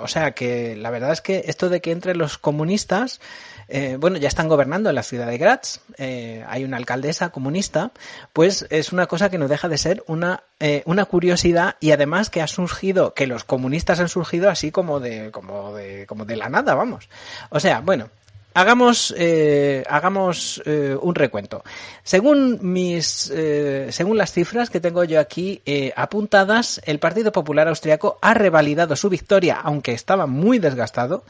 o 0.00 0.08
sea 0.08 0.32
que 0.32 0.76
la 0.76 0.90
verdad 0.90 1.12
es 1.12 1.20
que 1.20 1.44
esto 1.46 1.68
de 1.68 1.80
que 1.80 1.92
entre 1.92 2.14
los 2.14 2.38
comunistas 2.38 3.20
eh, 3.68 3.96
bueno, 3.98 4.16
ya 4.16 4.28
están 4.28 4.48
gobernando 4.48 4.90
en 4.90 4.94
la 4.94 5.02
ciudad 5.02 5.26
de 5.26 5.38
Graz, 5.38 5.80
eh, 5.98 6.44
hay 6.48 6.62
una 6.62 6.76
alcaldesa 6.76 7.30
comunista, 7.30 7.90
pues 8.32 8.66
es 8.70 8.92
una 8.92 9.06
cosa 9.06 9.28
que 9.28 9.38
no 9.38 9.48
deja 9.48 9.68
de 9.68 9.78
ser 9.78 10.04
una, 10.06 10.44
eh, 10.60 10.82
una 10.86 11.04
curiosidad 11.04 11.76
y 11.80 11.90
además 11.90 12.30
que 12.30 12.42
ha 12.42 12.46
surgido, 12.46 13.14
que 13.14 13.26
los 13.26 13.42
comunistas 13.42 13.98
han 13.98 14.08
surgido 14.08 14.50
así 14.50 14.70
como 14.70 15.00
de, 15.00 15.32
como 15.32 15.74
de, 15.74 16.06
como 16.06 16.24
de 16.24 16.36
la 16.36 16.48
nada, 16.48 16.74
vamos. 16.74 17.08
O 17.50 17.58
sea, 17.58 17.80
bueno, 17.80 18.08
hagamos, 18.56 19.14
eh, 19.18 19.84
hagamos 19.88 20.62
eh, 20.64 20.96
un 20.98 21.14
recuento. 21.14 21.62
Según 22.02 22.58
mis, 22.62 23.30
eh, 23.34 23.88
según 23.90 24.16
las 24.16 24.32
cifras 24.32 24.70
que 24.70 24.80
tengo 24.80 25.04
yo 25.04 25.20
aquí 25.20 25.60
eh, 25.66 25.92
apuntadas, 25.94 26.80
el 26.86 26.98
Partido 26.98 27.32
Popular 27.32 27.68
Austriaco 27.68 28.18
ha 28.22 28.32
revalidado 28.32 28.96
su 28.96 29.10
victoria, 29.10 29.60
aunque 29.62 29.92
estaba 29.92 30.26
muy 30.26 30.58
desgastado, 30.58 31.24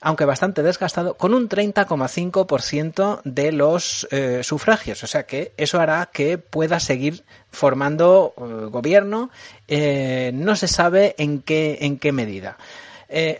aunque 0.00 0.24
bastante 0.24 0.62
desgastado, 0.62 1.14
con 1.18 1.34
un 1.34 1.50
30,5% 1.50 3.20
de 3.24 3.52
los 3.52 4.08
sufragios. 4.42 5.04
O 5.04 5.06
sea 5.06 5.24
que 5.24 5.52
eso 5.58 5.78
hará 5.78 6.08
que 6.10 6.38
pueda 6.38 6.80
seguir 6.80 7.24
formando 7.50 8.32
gobierno. 8.70 9.30
no 9.68 10.56
se 10.56 10.68
sabe 10.68 11.14
en 11.18 11.42
qué, 11.42 11.78
en 11.82 11.98
qué 11.98 12.12
medida. 12.12 12.56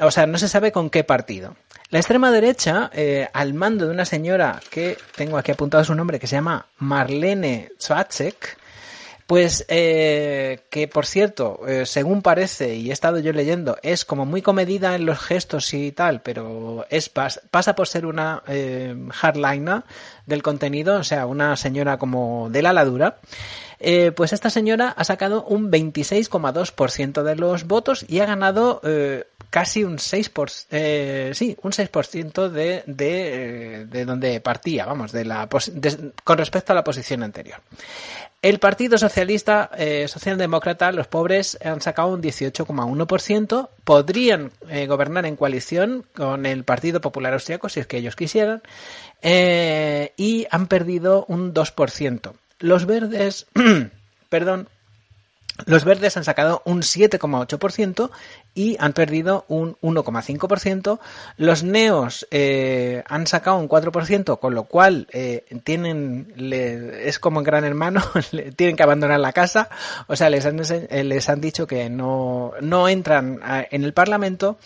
O 0.01 0.11
sea, 0.11 0.27
no 0.27 0.39
se 0.39 0.49
sabe 0.49 0.73
con 0.73 0.91
qué 0.91 1.05
partido. 1.05 1.55
La 1.91 1.99
extrema 1.99 2.31
derecha, 2.31 2.89
eh, 2.95 3.29
al 3.33 3.53
mando 3.53 3.87
de 3.87 3.93
una 3.93 4.05
señora 4.05 4.61
que 4.71 4.97
tengo 5.16 5.37
aquí 5.37 5.51
apuntado 5.51 5.83
su 5.83 5.95
nombre, 5.95 6.21
que 6.21 6.29
se 6.29 6.37
llama 6.37 6.66
Marlene 6.79 7.73
Zwatzek, 7.81 8.57
pues 9.27 9.64
eh, 9.68 10.61
que 10.71 10.87
por 10.87 11.05
cierto, 11.05 11.61
eh, 11.66 11.87
según 11.87 12.23
parece 12.23 12.77
y 12.77 12.91
he 12.91 12.93
estado 12.93 13.18
yo 13.18 13.33
leyendo, 13.33 13.77
es 13.83 14.05
como 14.05 14.25
muy 14.25 14.41
comedida 14.41 14.95
en 14.95 15.05
los 15.05 15.18
gestos 15.18 15.75
y 15.75 15.91
tal, 15.91 16.21
pero 16.21 16.87
es 16.91 17.09
pasa 17.09 17.75
por 17.75 17.89
ser 17.89 18.07
una 18.07 18.45
eh, 18.47 18.95
hardliner 19.11 19.83
del 20.27 20.45
contenido, 20.45 20.97
o 20.97 21.05
sea, 21.05 21.27
una 21.27 21.57
señora 21.57 21.99
como 21.99 22.51
de 22.51 22.62
la 22.62 22.73
ladura. 22.73 23.18
Eh, 23.83 24.12
pues 24.12 24.35
esta 24.35 24.51
señora 24.51 24.91
ha 24.91 25.05
sacado 25.05 25.43
un 25.45 25.72
26,2% 25.72 27.22
de 27.22 27.35
los 27.35 27.66
votos 27.66 28.05
y 28.07 28.20
ha 28.20 28.26
ganado 28.26 28.83
eh, 28.85 29.24
casi 29.49 29.85
un 29.85 29.97
6%, 29.97 30.66
eh, 30.70 31.31
sí, 31.33 31.57
un 31.62 31.72
6% 31.72 32.51
de, 32.51 32.83
de, 32.87 33.87
de 33.87 34.05
donde 34.05 34.39
partía, 34.43 34.85
vamos, 34.85 35.12
de 35.12 35.24
la, 35.24 35.49
con 36.24 36.39
respecto 36.39 36.72
a 36.72 36.76
la 36.76 36.85
posición 36.85 37.22
anterior. 37.22 37.61
El 38.43 38.59
Partido 38.59 38.97
Socialista 38.97 39.70
Socialdemócrata, 40.07 40.93
los 40.93 41.09
pobres, 41.09 41.59
han 41.62 41.83
sacado 41.83 42.09
un 42.09 42.22
18,1%. 42.22 43.68
Podrían 43.85 44.51
gobernar 44.89 45.26
en 45.26 45.37
coalición 45.37 46.07
con 46.14 46.47
el 46.47 46.64
Partido 46.64 47.03
Popular 47.03 47.35
Austriaco, 47.35 47.68
si 47.68 47.81
es 47.81 47.87
que 47.87 47.99
ellos 47.99 48.16
quisieran, 48.16 48.62
y 49.22 50.47
han 50.51 50.68
perdido 50.68 51.26
un 51.28 51.53
2%. 51.53 52.33
Los 52.61 52.87
verdes, 52.87 53.47
perdón, 54.29 54.69
los 55.67 55.85
verdes 55.85 56.17
han 56.17 56.25
sacado 56.25 56.63
un 56.65 56.83
7,8% 56.83 58.11
y 58.55 58.77
han 58.79 58.93
perdido 58.93 59.45
un 59.49 59.77
1,5%. 59.77 61.01
Los 61.37 61.63
neos 61.63 62.27
eh, 62.31 63.03
han 63.07 63.27
sacado 63.27 63.59
un 63.59 63.69
4%, 63.69 64.39
con 64.39 64.55
lo 64.55 64.65
cual 64.65 65.07
eh, 65.13 65.45
tienen 65.65 66.33
es 66.39 67.19
como 67.19 67.41
en 67.41 67.45
Gran 67.45 67.65
Hermano, 67.65 68.03
tienen 68.57 68.77
que 68.77 68.83
abandonar 68.83 69.21
la 69.21 69.33
casa. 69.33 69.69
O 70.07 70.17
sea, 70.17 70.31
les 70.31 70.47
han, 70.47 70.61
eh, 70.61 71.05
les 71.05 71.29
han 71.29 71.41
dicho 71.41 71.67
que 71.67 71.91
no, 71.91 72.53
no 72.61 72.89
entran 72.89 73.41
en 73.71 73.85
el 73.85 73.93
Parlamento. 73.93 74.59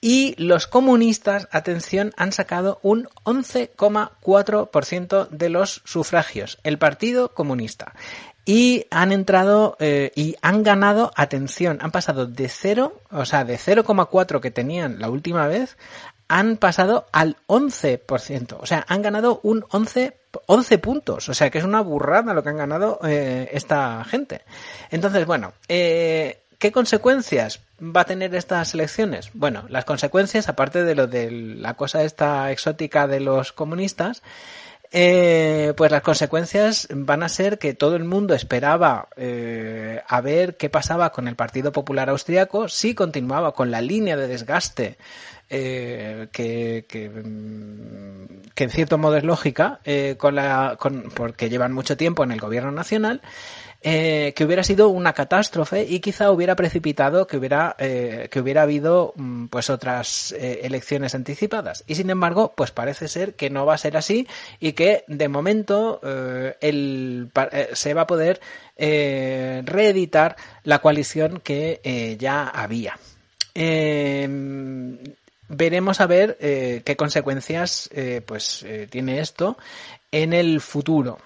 Y 0.00 0.34
los 0.36 0.66
comunistas, 0.66 1.48
atención, 1.50 2.12
han 2.18 2.32
sacado 2.32 2.78
un 2.82 3.08
11,4% 3.24 5.28
de 5.30 5.48
los 5.48 5.80
sufragios. 5.86 6.58
El 6.62 6.76
Partido 6.76 7.32
Comunista 7.32 7.94
y 8.44 8.86
han 8.90 9.12
entrado 9.12 9.76
eh, 9.80 10.12
y 10.14 10.36
han 10.42 10.62
ganado, 10.62 11.10
atención, 11.16 11.78
han 11.80 11.90
pasado 11.90 12.26
de 12.26 12.48
0, 12.48 13.00
o 13.10 13.24
sea, 13.24 13.44
de 13.44 13.58
0,4 13.58 14.40
que 14.40 14.50
tenían 14.50 14.98
la 14.98 15.08
última 15.08 15.46
vez, 15.46 15.76
han 16.28 16.56
pasado 16.56 17.06
al 17.12 17.36
11%, 17.46 18.56
o 18.60 18.66
sea, 18.66 18.84
han 18.88 19.02
ganado 19.02 19.40
un 19.42 19.64
11 19.70 20.16
11 20.46 20.78
puntos, 20.78 21.28
o 21.28 21.34
sea 21.34 21.50
que 21.50 21.58
es 21.58 21.64
una 21.64 21.80
burrada 21.80 22.34
lo 22.34 22.42
que 22.42 22.48
han 22.48 22.56
ganado 22.56 22.98
eh, 23.04 23.48
esta 23.52 24.04
gente. 24.04 24.42
Entonces, 24.90 25.26
bueno, 25.26 25.52
eh, 25.68 26.40
¿qué 26.58 26.72
consecuencias 26.72 27.60
va 27.80 28.02
a 28.02 28.06
tener 28.06 28.34
estas 28.34 28.74
elecciones? 28.74 29.30
Bueno, 29.34 29.64
las 29.68 29.84
consecuencias, 29.84 30.48
aparte 30.48 30.84
de 30.84 30.94
lo 30.94 31.06
de 31.06 31.30
la 31.30 31.74
cosa 31.74 32.02
esta 32.02 32.50
exótica 32.50 33.06
de 33.06 33.20
los 33.20 33.52
comunistas, 33.52 34.22
eh, 34.96 35.74
pues 35.76 35.90
las 35.90 36.02
consecuencias 36.02 36.86
van 36.88 37.24
a 37.24 37.28
ser 37.28 37.58
que 37.58 37.74
todo 37.74 37.96
el 37.96 38.04
mundo 38.04 38.32
esperaba 38.32 39.08
eh, 39.16 40.00
a 40.06 40.20
ver 40.20 40.56
qué 40.56 40.70
pasaba 40.70 41.10
con 41.10 41.26
el 41.26 41.34
Partido 41.34 41.72
Popular 41.72 42.10
Austriaco, 42.10 42.68
si 42.68 42.94
continuaba 42.94 43.54
con 43.54 43.72
la 43.72 43.80
línea 43.80 44.16
de 44.16 44.28
desgaste 44.28 44.96
eh, 45.50 46.28
que, 46.30 46.84
mm, 47.10 48.50
que, 48.54 48.64
en 48.64 48.70
cierto 48.70 48.96
modo 48.96 49.16
es 49.16 49.24
lógica, 49.24 49.80
eh, 49.84 50.14
con 50.16 50.36
la, 50.36 50.76
con, 50.78 51.10
porque 51.14 51.50
llevan 51.50 51.72
mucho 51.72 51.96
tiempo 51.96 52.22
en 52.22 52.30
el 52.30 52.40
gobierno 52.40 52.70
nacional, 52.70 53.20
eh, 53.86 54.32
que 54.34 54.46
hubiera 54.46 54.64
sido 54.64 54.88
una 54.88 55.12
catástrofe 55.12 55.82
y 55.82 56.00
quizá 56.00 56.30
hubiera 56.30 56.56
precipitado 56.56 57.26
que 57.26 57.36
hubiera, 57.36 57.76
eh, 57.78 58.28
que 58.30 58.40
hubiera 58.40 58.62
habido 58.62 59.12
mm, 59.14 59.48
pues 59.48 59.68
otras 59.68 60.32
eh, 60.32 60.60
elecciones 60.62 61.14
anticipadas. 61.14 61.84
Y 61.86 61.96
sin 61.96 62.08
embargo, 62.08 62.54
pues 62.56 62.70
parece 62.70 63.08
ser 63.08 63.34
que 63.34 63.50
no 63.50 63.66
va 63.66 63.74
a 63.74 63.78
ser 63.78 63.98
así 63.98 64.26
y 64.58 64.72
que 64.72 65.04
de 65.06 65.28
momento 65.28 66.00
el, 66.62 67.30
se 67.74 67.92
va 67.92 68.00
a 68.02 68.06
poder 68.06 68.40
reeditar 68.78 70.36
la 70.62 70.78
coalición 70.78 71.40
que 71.44 72.16
ya 72.18 72.48
había. 72.48 72.98
veremos 75.48 76.00
a 76.00 76.06
ver 76.06 76.38
qué 76.38 76.96
consecuencias 76.96 77.90
pues 78.24 78.64
tiene 78.88 79.20
esto 79.20 79.58
en 80.10 80.32
el 80.32 80.62
futuro. 80.62 81.18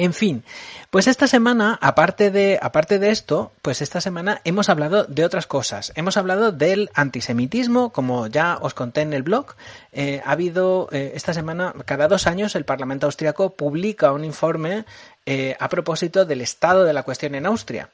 En 0.00 0.14
fin, 0.14 0.44
pues 0.88 1.06
esta 1.08 1.26
semana, 1.26 1.78
aparte 1.82 2.30
de, 2.30 2.58
aparte 2.62 2.98
de 2.98 3.10
esto, 3.10 3.52
pues 3.60 3.82
esta 3.82 4.00
semana 4.00 4.40
hemos 4.44 4.70
hablado 4.70 5.04
de 5.04 5.26
otras 5.26 5.46
cosas. 5.46 5.92
Hemos 5.94 6.16
hablado 6.16 6.52
del 6.52 6.88
antisemitismo, 6.94 7.92
como 7.92 8.26
ya 8.26 8.56
os 8.62 8.72
conté 8.72 9.02
en 9.02 9.12
el 9.12 9.22
blog. 9.22 9.56
Eh, 9.92 10.22
ha 10.24 10.32
habido 10.32 10.88
eh, 10.90 11.12
esta 11.14 11.34
semana, 11.34 11.74
cada 11.84 12.08
dos 12.08 12.26
años, 12.26 12.54
el 12.54 12.64
Parlamento 12.64 13.04
austriaco 13.04 13.50
publica 13.56 14.12
un 14.12 14.24
informe 14.24 14.86
eh, 15.32 15.54
a 15.60 15.68
propósito 15.68 16.24
del 16.24 16.40
estado 16.40 16.82
de 16.82 16.92
la 16.92 17.04
cuestión 17.04 17.36
en 17.36 17.46
Austria. 17.46 17.90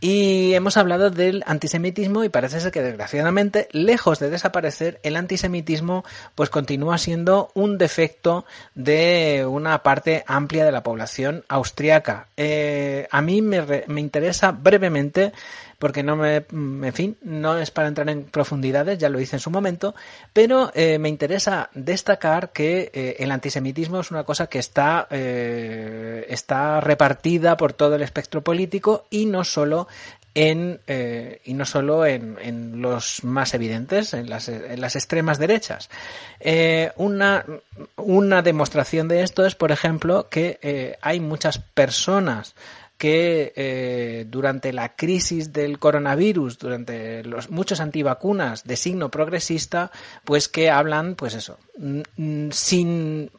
Y 0.00 0.52
hemos 0.52 0.76
hablado 0.76 1.08
del 1.08 1.42
antisemitismo 1.46 2.24
y 2.24 2.28
parece 2.28 2.60
ser 2.60 2.72
que 2.72 2.82
desgraciadamente, 2.82 3.68
lejos 3.72 4.18
de 4.18 4.28
desaparecer, 4.28 5.00
el 5.02 5.16
antisemitismo 5.16 6.04
pues 6.34 6.50
continúa 6.50 6.98
siendo 6.98 7.50
un 7.54 7.78
defecto 7.78 8.44
de 8.74 9.46
una 9.48 9.82
parte 9.82 10.24
amplia 10.26 10.66
de 10.66 10.72
la 10.72 10.82
población 10.82 11.42
austriaca. 11.48 12.28
Eh, 12.36 13.08
a 13.10 13.22
mí 13.22 13.40
me, 13.40 13.84
me 13.86 14.02
interesa 14.02 14.52
brevemente 14.52 15.32
porque 15.78 16.02
no 16.02 16.16
me, 16.16 16.44
en 16.50 16.92
fin, 16.92 17.16
no 17.22 17.58
es 17.58 17.70
para 17.70 17.88
entrar 17.88 18.08
en 18.08 18.24
profundidades, 18.24 18.98
ya 18.98 19.08
lo 19.08 19.20
hice 19.20 19.36
en 19.36 19.40
su 19.40 19.50
momento, 19.50 19.94
pero 20.32 20.70
eh, 20.74 20.98
me 20.98 21.08
interesa 21.08 21.70
destacar 21.74 22.50
que 22.50 22.90
eh, 22.92 23.16
el 23.18 23.30
antisemitismo 23.30 24.00
es 24.00 24.10
una 24.10 24.24
cosa 24.24 24.46
que 24.46 24.58
está, 24.58 25.06
eh, 25.10 26.26
está 26.28 26.80
repartida 26.80 27.56
por 27.56 27.72
todo 27.72 27.96
el 27.96 28.02
espectro 28.02 28.42
político 28.42 29.06
y 29.10 29.26
no 29.26 29.44
solo 29.44 29.88
en, 30.36 30.80
y 31.44 31.54
no 31.54 31.64
solo 31.64 32.04
en, 32.04 32.82
los 32.82 33.22
más 33.22 33.54
evidentes, 33.54 34.14
en 34.14 34.28
las, 34.28 34.48
en 34.48 34.80
las 34.80 34.96
extremas 34.96 35.38
derechas. 35.38 35.88
una, 36.96 37.44
una 37.94 38.42
demostración 38.42 39.06
de 39.06 39.22
esto 39.22 39.46
es, 39.46 39.54
por 39.54 39.70
ejemplo, 39.70 40.26
que 40.28 40.98
hay 41.00 41.20
muchas 41.20 41.58
personas 41.58 42.56
que 42.98 43.52
eh, 43.56 44.26
durante 44.28 44.72
la 44.72 44.94
crisis 44.94 45.52
del 45.52 45.78
coronavirus, 45.78 46.58
durante 46.58 47.24
los 47.24 47.50
muchos 47.50 47.80
antivacunas 47.80 48.64
de 48.64 48.76
signo 48.76 49.10
progresista, 49.10 49.90
pues 50.24 50.48
que 50.48 50.70
hablan, 50.70 51.14
pues 51.14 51.34
eso, 51.34 51.58
sin 52.50 53.30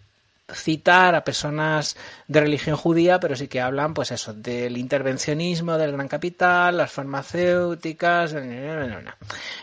citar 0.53 1.15
a 1.15 1.23
personas 1.23 1.97
de 2.27 2.39
religión 2.39 2.75
judía, 2.75 3.19
pero 3.19 3.35
sí 3.35 3.47
que 3.47 3.61
hablan, 3.61 3.93
pues 3.93 4.11
eso, 4.11 4.33
del 4.33 4.77
intervencionismo 4.77 5.77
del 5.77 5.93
gran 5.93 6.07
capital, 6.07 6.77
las 6.77 6.91
farmacéuticas. 6.91 8.35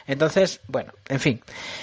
Entonces, 0.07 0.61
bueno, 0.67 0.93
en 1.09 1.21
fin. 1.21 1.41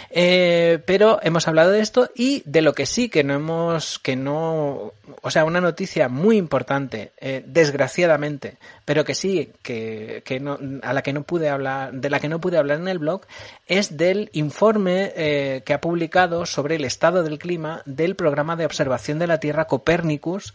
Eh, 0.09 0.79
pero 0.85 1.19
hemos 1.21 1.47
hablado 1.47 1.71
de 1.71 1.81
esto 1.81 2.09
y 2.15 2.43
de 2.45 2.61
lo 2.61 2.73
que 2.73 2.85
sí 2.85 3.09
que 3.09 3.23
no 3.23 3.35
hemos, 3.35 3.99
que 3.99 4.15
no, 4.15 4.93
o 5.21 5.31
sea, 5.31 5.45
una 5.45 5.61
noticia 5.61 6.09
muy 6.09 6.37
importante, 6.37 7.11
eh, 7.19 7.43
desgraciadamente, 7.45 8.57
pero 8.83 9.05
que 9.05 9.15
sí, 9.15 9.53
que, 9.61 10.23
que 10.25 10.39
no, 10.39 10.57
a 10.81 10.93
la 10.93 11.03
que 11.03 11.13
no 11.13 11.23
pude 11.23 11.49
hablar, 11.49 11.93
de 11.93 12.09
la 12.09 12.19
que 12.19 12.29
no 12.29 12.41
pude 12.41 12.57
hablar 12.57 12.79
en 12.79 12.87
el 12.87 12.99
blog, 12.99 13.21
es 13.65 13.95
del 13.95 14.29
informe 14.33 15.13
eh, 15.15 15.61
que 15.65 15.73
ha 15.73 15.81
publicado 15.81 16.45
sobre 16.45 16.75
el 16.75 16.85
estado 16.85 17.23
del 17.23 17.39
clima 17.39 17.81
del 17.85 18.15
programa 18.15 18.55
de 18.55 18.65
observación 18.65 18.88
de 19.19 19.27
la 19.27 19.39
Tierra 19.39 19.65
Copernicus, 19.65 20.53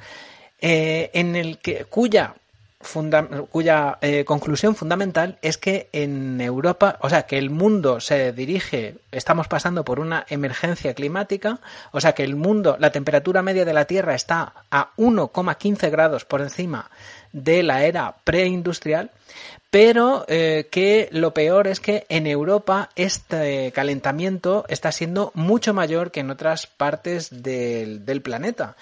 eh, 0.60 1.10
en 1.14 1.36
el 1.36 1.58
que, 1.58 1.84
cuya 1.84 2.34
cuya 3.50 3.98
eh, 4.00 4.24
conclusión 4.24 4.76
fundamental 4.76 5.38
es 5.42 5.58
que 5.58 5.88
en 5.92 6.40
Europa, 6.40 6.98
o 7.00 7.08
sea, 7.08 7.22
que 7.22 7.38
el 7.38 7.50
mundo 7.50 8.00
se 8.00 8.32
dirige, 8.32 8.96
estamos 9.10 9.48
pasando 9.48 9.84
por 9.84 10.00
una 10.00 10.26
emergencia 10.28 10.94
climática, 10.94 11.60
o 11.92 12.00
sea, 12.00 12.12
que 12.12 12.24
el 12.24 12.36
mundo, 12.36 12.76
la 12.78 12.92
temperatura 12.92 13.42
media 13.42 13.64
de 13.64 13.72
la 13.72 13.86
Tierra 13.86 14.14
está 14.14 14.52
a 14.70 14.90
1,15 14.96 15.90
grados 15.90 16.24
por 16.24 16.42
encima 16.42 16.90
de 17.34 17.62
la 17.62 17.84
era 17.84 18.16
preindustrial, 18.24 19.10
pero 19.70 20.24
eh, 20.28 20.68
que 20.70 21.08
lo 21.10 21.34
peor 21.34 21.66
es 21.66 21.80
que 21.80 22.06
en 22.08 22.26
Europa 22.26 22.90
este 22.94 23.72
calentamiento 23.72 24.64
está 24.68 24.92
siendo 24.92 25.32
mucho 25.34 25.74
mayor 25.74 26.12
que 26.12 26.20
en 26.20 26.30
otras 26.30 26.68
partes 26.68 27.42
del, 27.42 28.06
del 28.06 28.22
planeta. 28.22 28.76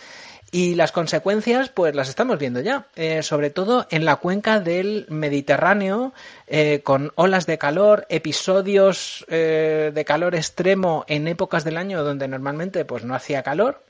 Y 0.54 0.74
las 0.74 0.92
consecuencias, 0.92 1.70
pues 1.70 1.94
las 1.94 2.10
estamos 2.10 2.38
viendo 2.38 2.60
ya, 2.60 2.84
eh, 2.94 3.22
sobre 3.22 3.48
todo 3.48 3.86
en 3.88 4.04
la 4.04 4.16
cuenca 4.16 4.60
del 4.60 5.06
Mediterráneo, 5.08 6.12
eh, 6.46 6.82
con 6.84 7.10
olas 7.14 7.46
de 7.46 7.56
calor, 7.56 8.04
episodios 8.10 9.24
eh, 9.28 9.92
de 9.94 10.04
calor 10.04 10.34
extremo 10.34 11.06
en 11.08 11.26
épocas 11.26 11.64
del 11.64 11.78
año 11.78 12.04
donde 12.04 12.28
normalmente 12.28 12.84
pues 12.84 13.02
no 13.02 13.14
hacía 13.14 13.42
calor. 13.42 13.80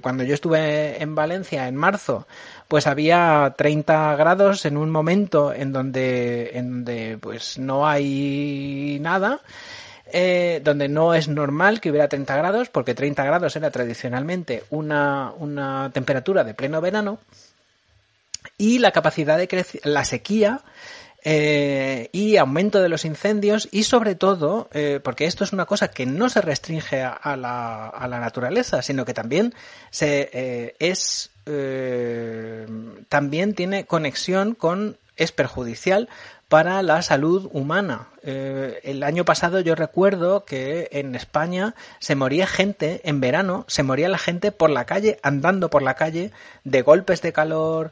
cuando 0.00 0.22
yo 0.22 0.34
estuve 0.34 1.02
en 1.02 1.16
Valencia 1.16 1.66
en 1.66 1.74
marzo, 1.74 2.28
pues 2.68 2.86
había 2.86 3.52
30 3.58 4.14
grados 4.14 4.64
en 4.64 4.76
un 4.76 4.90
momento 4.90 5.52
en 5.52 5.72
donde, 5.72 6.52
en 6.54 6.84
donde 6.84 7.18
pues 7.20 7.58
no 7.58 7.84
hay 7.84 8.98
nada. 9.00 9.40
Eh, 10.14 10.60
donde 10.62 10.90
no 10.90 11.14
es 11.14 11.26
normal 11.26 11.80
que 11.80 11.88
hubiera 11.88 12.06
30 12.06 12.36
grados, 12.36 12.68
porque 12.68 12.94
30 12.94 13.24
grados 13.24 13.56
era 13.56 13.70
tradicionalmente 13.70 14.62
una, 14.68 15.32
una 15.38 15.90
temperatura 15.90 16.44
de 16.44 16.52
pleno 16.52 16.82
verano, 16.82 17.18
y 18.58 18.78
la 18.78 18.90
capacidad 18.90 19.38
de 19.38 19.80
la 19.84 20.04
sequía 20.04 20.60
eh, 21.24 22.10
y 22.12 22.36
aumento 22.36 22.82
de 22.82 22.90
los 22.90 23.06
incendios 23.06 23.70
y 23.72 23.84
sobre 23.84 24.14
todo, 24.14 24.68
eh, 24.74 25.00
porque 25.02 25.24
esto 25.24 25.44
es 25.44 25.54
una 25.54 25.64
cosa 25.64 25.88
que 25.88 26.04
no 26.04 26.28
se 26.28 26.42
restringe 26.42 27.02
a, 27.02 27.36
la, 27.36 27.88
a 27.88 28.06
la, 28.06 28.20
naturaleza, 28.20 28.82
sino 28.82 29.06
que 29.06 29.14
también 29.14 29.54
se 29.90 30.74
es 30.78 31.30
también 33.08 33.54
tiene 33.54 33.86
conexión 33.86 34.54
con 34.54 34.98
es 35.16 35.32
perjudicial 35.32 36.08
para 36.52 36.82
la 36.82 37.00
salud 37.00 37.48
humana. 37.54 38.08
Eh, 38.22 38.80
el 38.82 39.04
año 39.04 39.24
pasado 39.24 39.60
yo 39.60 39.74
recuerdo 39.74 40.44
que 40.44 40.90
en 40.92 41.14
España 41.14 41.74
se 41.98 42.14
moría 42.14 42.46
gente 42.46 43.00
en 43.04 43.22
verano, 43.22 43.64
se 43.68 43.82
moría 43.82 44.10
la 44.10 44.18
gente 44.18 44.52
por 44.52 44.68
la 44.68 44.84
calle, 44.84 45.18
andando 45.22 45.70
por 45.70 45.80
la 45.80 45.94
calle, 45.94 46.30
de 46.64 46.82
golpes 46.82 47.22
de 47.22 47.32
calor, 47.32 47.90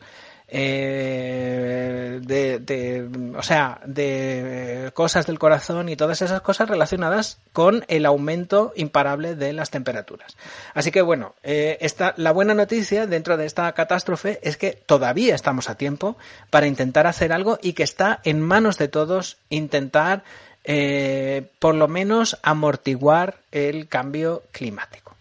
eh, 0.53 2.18
de, 2.22 3.09
o 3.36 3.42
sea, 3.42 3.80
de 3.84 4.90
cosas 4.94 5.26
del 5.26 5.38
corazón 5.38 5.88
y 5.88 5.96
todas 5.96 6.22
esas 6.22 6.40
cosas 6.40 6.68
relacionadas 6.68 7.38
con 7.53 7.84
el 7.88 8.05
aumento 8.05 8.72
imparable 8.74 9.36
de 9.36 9.53
las 9.53 9.70
temperaturas. 9.70 10.36
Así 10.74 10.90
que 10.90 11.03
bueno, 11.03 11.34
eh, 11.42 11.78
la 12.16 12.32
buena 12.32 12.55
noticia 12.55 13.07
dentro 13.07 13.36
de 13.36 13.46
esta 13.46 13.70
catástrofe 13.72 14.40
es 14.42 14.57
que 14.57 14.72
todavía 14.72 15.34
estamos 15.34 15.70
a 15.70 15.76
tiempo 15.76 16.16
para 16.51 16.66
intentar 16.66 17.07
hacer 17.07 17.32
algo 17.32 17.59
y 17.62 17.74
que 17.74 17.84
está 17.84 18.20
en 18.24 18.40
manos 18.40 18.76
de 18.76 18.88
todos 18.88 19.38
intentar 19.51 20.24
eh, 20.64 21.48
por 21.59 21.74
lo 21.74 21.88
menos 21.88 22.38
amortiguar 22.42 23.36
el 23.53 23.88
cambio 23.88 24.42
climático. 24.53 25.14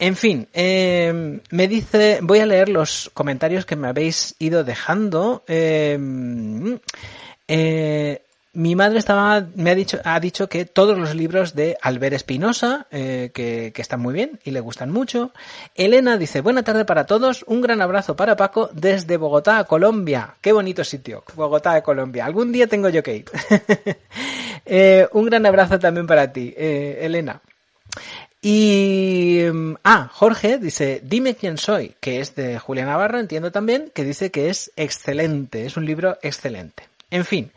En 0.00 0.16
fin, 0.16 0.48
em, 0.54 1.40
me 1.50 1.68
dice, 1.68 2.20
voy 2.22 2.38
a 2.38 2.46
leer 2.46 2.70
los 2.70 3.10
comentarios 3.12 3.66
que 3.66 3.76
me 3.76 3.86
habéis 3.86 4.34
ido 4.38 4.64
dejando. 4.64 5.44
Em, 5.46 6.78
eh, 7.46 8.22
mi 8.54 8.74
madre 8.74 8.98
estaba, 8.98 9.46
me 9.54 9.70
ha 9.70 9.74
dicho, 9.74 9.98
ha 10.02 10.18
dicho 10.18 10.48
que 10.48 10.64
todos 10.64 10.98
los 10.98 11.14
libros 11.14 11.54
de 11.54 11.76
Albert 11.82 12.14
Espinosa, 12.14 12.86
eh, 12.90 13.30
que, 13.34 13.74
están 13.76 14.00
muy 14.00 14.14
bien 14.14 14.40
y 14.42 14.52
le 14.52 14.60
gustan 14.60 14.90
mucho. 14.90 15.32
Elena 15.74 16.16
dice, 16.16 16.40
buena 16.40 16.62
tarde 16.62 16.86
para 16.86 17.04
todos, 17.04 17.44
un 17.46 17.60
gran 17.60 17.82
abrazo 17.82 18.16
para 18.16 18.36
Paco 18.36 18.70
desde 18.72 19.18
Bogotá, 19.18 19.64
Colombia. 19.64 20.36
Qué 20.40 20.52
bonito 20.52 20.82
sitio, 20.82 21.24
Bogotá, 21.36 21.82
Colombia. 21.82 22.24
Algún 22.24 22.52
día 22.52 22.66
tengo 22.66 22.88
yo 22.88 23.02
que 23.02 23.16
ir. 23.16 23.24
Eh, 24.72 25.08
un 25.12 25.24
gran 25.24 25.44
abrazo 25.46 25.80
también 25.80 26.06
para 26.06 26.32
ti, 26.32 26.54
Elena. 26.56 27.40
Y. 28.42 29.42
Mm, 29.52 29.74
ah, 29.84 30.10
Jorge 30.12 30.58
dice: 30.58 31.00
Dime 31.04 31.34
quién 31.34 31.58
soy, 31.58 31.94
que 32.00 32.20
es 32.20 32.34
de 32.34 32.58
Julia 32.58 32.86
Navarro, 32.86 33.18
entiendo 33.18 33.52
también, 33.52 33.90
que 33.94 34.04
dice 34.04 34.30
que 34.30 34.48
es 34.48 34.72
excelente, 34.76 35.66
es 35.66 35.76
un 35.76 35.84
libro 35.84 36.18
excelente. 36.22 36.88
En 37.10 37.24
fin. 37.24 37.50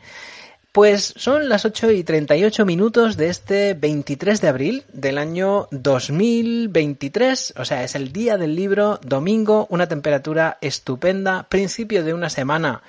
Pues 0.72 1.14
son 1.16 1.48
las 1.48 1.64
8 1.64 1.92
y 1.92 2.02
38 2.02 2.66
minutos 2.66 3.16
de 3.16 3.28
este 3.28 3.74
23 3.74 4.40
de 4.40 4.48
abril 4.48 4.82
del 4.92 5.18
año 5.18 5.68
2023, 5.70 7.54
o 7.56 7.64
sea, 7.64 7.84
es 7.84 7.94
el 7.94 8.12
día 8.12 8.36
del 8.38 8.56
libro, 8.56 8.98
domingo, 9.00 9.68
una 9.70 9.86
temperatura 9.86 10.58
estupenda, 10.60 11.44
principio 11.48 12.02
de 12.02 12.12
una 12.12 12.28
semana 12.28 12.82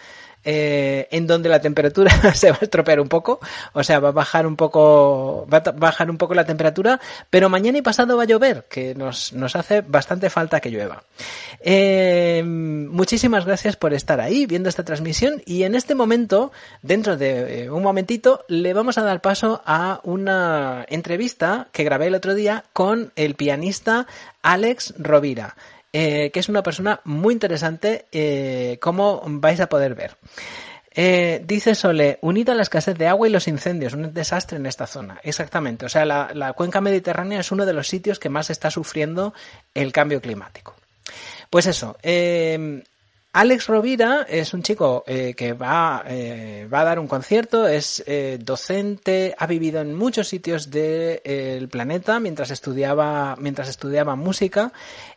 eh, 0.46 1.08
en 1.12 1.28
donde 1.28 1.50
la 1.50 1.60
temperatura 1.60 2.12
se 2.34 2.52
va 2.52 2.58
a 2.62 2.64
estropear 2.64 3.00
un 3.00 3.10
poco, 3.10 3.40
o 3.74 3.84
sea, 3.84 4.00
va 4.00 4.10
a 4.10 4.12
bajar 4.12 4.46
un 4.46 4.56
poco, 4.56 5.48
va 5.52 5.58
a 5.58 5.72
bajar 5.72 6.10
un 6.10 6.18
poco 6.18 6.36
la 6.36 6.46
temperatura, 6.46 7.00
pero 7.30 7.50
mañana 7.50 7.80
y 7.80 7.82
pasado 7.82 8.16
va 8.16 8.24
a 8.24 8.28
llover, 8.28 8.66
que 8.70 8.96
nos, 8.96 9.34
nos 9.34 9.56
hace 9.56 9.82
bastante 9.82 10.30
falta 10.30 10.60
que 10.60 10.70
llueva. 10.70 11.04
Eh, 11.60 12.44
muchísimas 12.46 13.46
gracias 13.46 13.76
por 13.76 13.94
estar 13.94 14.22
ahí 14.22 14.46
viendo 14.46 14.70
esta 14.70 14.86
transmisión 14.86 15.42
y 15.46 15.64
en 15.64 15.76
este 15.76 15.96
momento, 15.96 16.52
dentro 16.82 17.18
de 17.18 17.64
eh, 17.64 17.70
un 17.72 17.84
momentito, 17.84 18.46
le 18.48 18.74
vamos 18.74 18.98
a 18.98 19.04
dar 19.04 19.22
paso 19.22 19.62
a 19.66 20.00
una 20.04 20.86
entrevista 20.90 21.68
que 21.72 21.84
grabé 21.84 22.08
el 22.08 22.16
otro 22.16 22.36
día 22.36 22.66
con 22.74 23.12
el 23.16 23.36
pianista 23.36 24.08
Alex 24.42 24.94
Rovira. 25.00 25.56
Eh, 25.98 26.30
que 26.34 26.42
es 26.42 26.50
una 26.50 26.62
persona 26.62 27.00
muy 27.06 27.34
interesante, 27.34 28.08
eh, 28.12 28.78
como 28.82 29.22
vais 29.26 29.62
a 29.62 29.70
poder 29.70 29.96
ver. 29.96 30.18
Eh, 30.94 31.42
dice 31.48 31.74
Sole, 31.74 32.20
unida 32.22 32.52
a 32.52 32.56
la 32.56 32.64
escasez 32.64 32.98
de 32.98 33.08
agua 33.08 33.30
y 33.30 33.32
los 33.32 33.48
incendios, 33.48 33.94
un 33.94 34.14
desastre 34.14 34.58
en 34.58 34.66
esta 34.66 34.88
zona. 34.88 35.22
Exactamente. 35.24 35.86
O 35.86 35.90
sea, 35.90 36.04
la, 36.04 36.52
cuenca 36.52 36.82
mediterránea 36.82 37.40
es 37.40 37.50
uno 37.50 37.66
de 37.66 37.72
los 37.72 37.88
sitios 37.88 38.20
que 38.20 38.28
más 38.28 38.50
está 38.50 38.70
sufriendo 38.72 39.34
el 39.74 39.94
cambio 39.94 40.20
climático. 40.20 40.76
Pues 41.50 41.66
eso. 41.66 41.96
Alex 43.32 43.68
Rovira 43.68 44.26
es 44.28 44.54
un 44.54 44.64
chico 44.64 45.04
que 45.06 45.54
va, 45.54 46.04
va, 46.74 46.80
a 46.82 46.84
dar 46.84 47.00
un 47.00 47.08
concierto, 47.08 47.68
es 47.68 48.04
docente, 48.40 49.34
ha 49.38 49.48
vivido 49.48 49.80
en 49.80 49.94
muchos 49.94 50.28
sitios 50.28 50.72
del 50.72 51.68
planeta 51.70 52.20
mientras 52.20 52.52
estudiaba, 52.52 53.36
mientras 53.38 53.68
estudiaba 53.70 54.16
música 54.16 54.72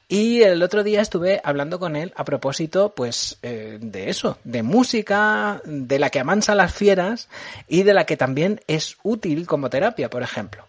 y 0.08 0.40
el 0.40 0.62
otro 0.62 0.82
día 0.82 1.02
estuve 1.02 1.40
hablando 1.44 1.78
con 1.78 1.94
él 1.94 2.14
a 2.16 2.24
propósito, 2.24 2.94
pues, 2.96 3.38
eh, 3.42 3.78
de 3.78 4.08
eso, 4.08 4.38
de 4.42 4.62
música, 4.62 5.60
de 5.66 5.98
la 5.98 6.08
que 6.08 6.20
amansa 6.20 6.54
las 6.54 6.72
fieras 6.72 7.28
y 7.68 7.82
de 7.82 7.92
la 7.92 8.06
que 8.06 8.16
también 8.16 8.62
es 8.68 8.96
útil 9.02 9.46
como 9.46 9.68
terapia, 9.68 10.08
por 10.08 10.22
ejemplo. 10.22 10.66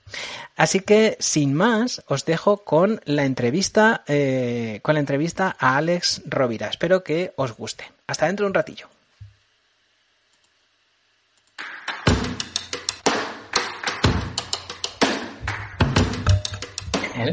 Así 0.58 0.82
que, 0.82 1.16
sin 1.20 1.54
más, 1.54 2.04
os 2.08 2.26
dejo 2.26 2.66
con 2.66 3.00
la 3.06 3.24
entrevista, 3.24 4.04
eh, 4.08 4.82
con 4.84 4.96
la 4.96 5.00
entrevista 5.00 5.56
a 5.58 5.78
Alex 5.78 6.24
Rovira. 6.26 6.68
Espero 6.68 7.04
que 7.04 7.32
os 7.38 7.56
guste. 7.56 7.86
Hasta 8.08 8.26
dentro 8.26 8.46
de 8.46 8.48
un 8.48 8.54
ratillo. 8.56 8.88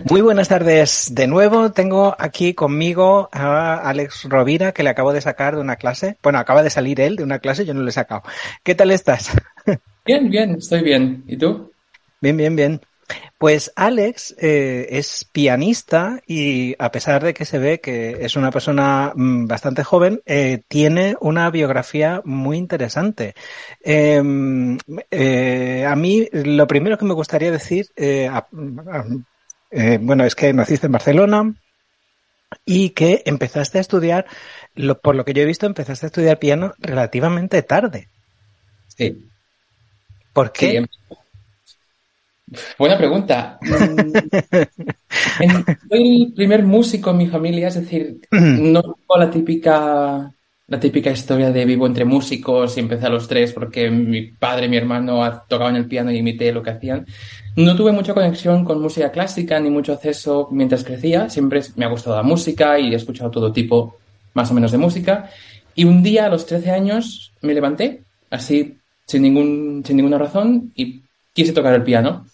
Muy 0.05 0.21
buenas 0.21 0.49
tardes 0.49 1.11
de 1.13 1.27
nuevo. 1.27 1.71
Tengo 1.71 2.17
aquí 2.19 2.55
conmigo 2.55 3.29
a 3.33 3.77
Alex 3.89 4.25
Rovira, 4.29 4.73
que 4.73 4.83
le 4.83 4.91
acabo 4.91 5.13
de 5.13 5.21
sacar 5.21 5.55
de 5.55 5.61
una 5.61 5.77
clase. 5.77 6.17
Bueno, 6.23 6.39
acaba 6.39 6.63
de 6.63 6.71
salir 6.71 7.01
él 7.01 7.17
de 7.17 7.23
una 7.23 7.39
clase, 7.39 7.65
yo 7.65 7.75
no 7.75 7.83
le 7.83 7.91
he 7.91 7.93
sacado. 7.93 8.23
¿Qué 8.63 8.75
tal 8.75 8.91
estás? 8.91 9.31
Bien, 10.05 10.31
bien, 10.31 10.55
estoy 10.55 10.83
bien. 10.83 11.25
¿Y 11.27 11.37
tú? 11.37 11.73
Bien, 12.21 12.37
bien, 12.37 12.55
bien. 12.55 12.81
Pues 13.39 13.73
Alex 13.75 14.37
eh, 14.39 14.87
es 14.91 15.29
pianista 15.33 16.21
y 16.29 16.77
a 16.79 16.93
pesar 16.93 17.25
de 17.25 17.35
que 17.35 17.45
se 17.45 17.59
ve 17.59 17.81
que 17.81 18.19
es 18.21 18.37
una 18.37 18.53
persona 18.53 19.13
mm, 19.17 19.47
bastante 19.49 19.83
joven, 19.83 20.23
eh, 20.25 20.63
tiene 20.69 21.17
una 21.21 21.51
biografía 21.51 22.23
muy 22.25 22.57
interesante. 22.57 23.35
Em, 23.83 24.79
eh, 25.11 25.85
a 25.85 25.97
mí 25.97 26.29
lo 26.33 26.69
primero 26.69 26.97
que 26.97 27.05
me 27.05 27.15
gustaría 27.15 27.51
decir, 27.51 27.87
eh, 29.77 29.99
bueno, 30.01 30.25
es 30.25 30.35
que 30.35 30.55
naciste 30.55 30.87
en 30.87 30.93
Barcelona 30.93 31.55
y 32.65 32.91
que 32.91 33.23
empezaste 33.27 33.77
a 33.77 33.83
estudiar, 33.83 34.25
lo, 34.75 34.99
por 34.99 35.15
lo 35.15 35.27
que 35.27 35.35
yo 35.35 35.43
he 35.43 35.47
visto, 35.47 35.67
empezaste 35.67 36.07
a 36.07 36.09
estudiar 36.09 36.39
piano 36.39 36.73
relativamente 36.79 37.63
tarde. 37.63 38.09
Sí. 38.97 39.29
¿Por 40.33 40.51
qué? 40.51 40.79
Em, 40.79 40.87
buena 42.79 42.97
pregunta. 42.97 43.59
soy 45.91 46.23
el 46.23 46.33
primer 46.35 46.63
músico 46.63 47.11
en 47.11 47.19
mi 47.19 47.27
familia, 47.27 47.69
es 47.69 47.75
decir, 47.75 48.19
no 48.31 48.81
tengo 48.81 49.19
la 49.19 49.31
típica 49.31 50.33
la 50.69 50.81
típica 50.81 51.11
historia 51.11 51.53
de 51.53 51.65
vivo 51.65 51.87
entre 51.87 52.05
músicos 52.05 52.77
y 52.77 52.81
empecé 52.81 53.07
a 53.07 53.11
los 53.11 53.29
tres 53.29 53.53
porque 53.53 53.89
mi 53.91 54.23
padre 54.23 54.67
y 54.67 54.69
mi 54.69 54.77
hermano 54.77 55.43
tocaban 55.49 55.77
el 55.77 55.87
piano 55.87 56.11
y 56.11 56.19
imité 56.19 56.53
lo 56.53 56.63
que 56.63 56.71
hacían. 56.71 57.07
No 57.55 57.77
tuve 57.77 57.93
mucha 57.93 58.15
conexión 58.15 58.65
con 58.65 58.83
música 58.83 59.13
clásica 59.13 59.61
ni 59.61 59.71
mucho 59.71 59.93
acceso 59.93 60.49
mientras 60.51 60.83
crecía. 60.83 61.31
Siempre 61.31 61.63
me 61.77 61.85
ha 61.85 61.89
gustado 61.89 62.17
la 62.17 62.23
música 62.23 62.79
y 62.79 62.93
he 62.93 62.97
escuchado 62.97 63.31
todo 63.31 63.53
tipo 63.53 63.97
más 64.35 64.51
o 64.51 64.55
menos 64.55 64.73
de 64.73 64.79
música. 64.79 65.31
Y 65.75 65.85
un 65.85 66.03
día 66.03 66.27
a 66.27 66.29
los 66.29 66.47
13 66.47 66.71
años 66.71 67.33
me 67.43 67.55
levanté, 67.55 68.03
así 68.31 68.79
sin, 69.07 69.23
ningún, 69.23 69.85
sin 69.87 69.97
ninguna 69.97 70.19
razón, 70.19 70.73
y 70.75 71.03
quise 71.33 71.53
tocar 71.53 71.75
el 71.75 71.83
piano. 71.83 72.27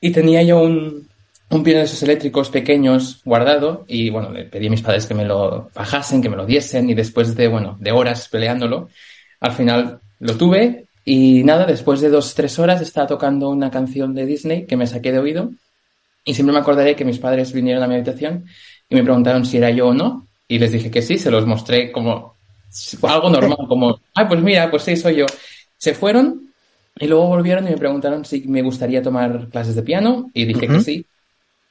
Y 0.00 0.10
tenía 0.10 0.42
yo 0.42 0.60
un, 0.60 1.07
un 1.50 1.62
piano 1.62 1.80
de 1.80 1.86
esos 1.86 2.02
eléctricos 2.02 2.50
pequeños 2.50 3.20
guardado 3.24 3.84
y 3.88 4.10
bueno, 4.10 4.30
le 4.30 4.44
pedí 4.44 4.66
a 4.66 4.70
mis 4.70 4.82
padres 4.82 5.06
que 5.06 5.14
me 5.14 5.24
lo 5.24 5.70
bajasen, 5.74 6.20
que 6.20 6.28
me 6.28 6.36
lo 6.36 6.44
diesen 6.44 6.90
y 6.90 6.94
después 6.94 7.34
de, 7.34 7.48
bueno, 7.48 7.76
de 7.80 7.92
horas 7.92 8.28
peleándolo, 8.28 8.88
al 9.40 9.52
final 9.52 10.00
lo 10.20 10.36
tuve 10.36 10.86
y 11.04 11.42
nada, 11.44 11.64
después 11.64 12.00
de 12.00 12.10
dos, 12.10 12.34
tres 12.34 12.58
horas 12.58 12.82
estaba 12.82 13.06
tocando 13.06 13.48
una 13.48 13.70
canción 13.70 14.14
de 14.14 14.26
Disney 14.26 14.66
que 14.66 14.76
me 14.76 14.86
saqué 14.86 15.10
de 15.10 15.20
oído 15.20 15.50
y 16.24 16.34
siempre 16.34 16.52
me 16.52 16.60
acordaré 16.60 16.94
que 16.94 17.06
mis 17.06 17.18
padres 17.18 17.52
vinieron 17.52 17.82
a 17.82 17.86
mi 17.86 17.94
habitación 17.94 18.44
y 18.90 18.94
me 18.94 19.02
preguntaron 19.02 19.46
si 19.46 19.56
era 19.56 19.70
yo 19.70 19.88
o 19.88 19.94
no 19.94 20.26
y 20.46 20.58
les 20.58 20.72
dije 20.72 20.90
que 20.90 21.00
sí, 21.00 21.18
se 21.18 21.30
los 21.30 21.46
mostré 21.46 21.90
como 21.90 22.36
algo 23.02 23.30
normal, 23.30 23.66
como, 23.66 24.00
ay, 24.14 24.26
pues 24.28 24.42
mira, 24.42 24.70
pues 24.70 24.82
sí, 24.82 24.96
soy 24.96 25.16
yo. 25.16 25.26
Se 25.78 25.94
fueron 25.94 26.50
y 26.98 27.06
luego 27.06 27.28
volvieron 27.28 27.66
y 27.66 27.70
me 27.70 27.78
preguntaron 27.78 28.24
si 28.24 28.42
me 28.48 28.60
gustaría 28.60 29.02
tomar 29.02 29.48
clases 29.48 29.74
de 29.74 29.82
piano 29.82 30.30
y 30.34 30.44
dije 30.44 30.68
que 30.68 30.80
sí 30.80 31.06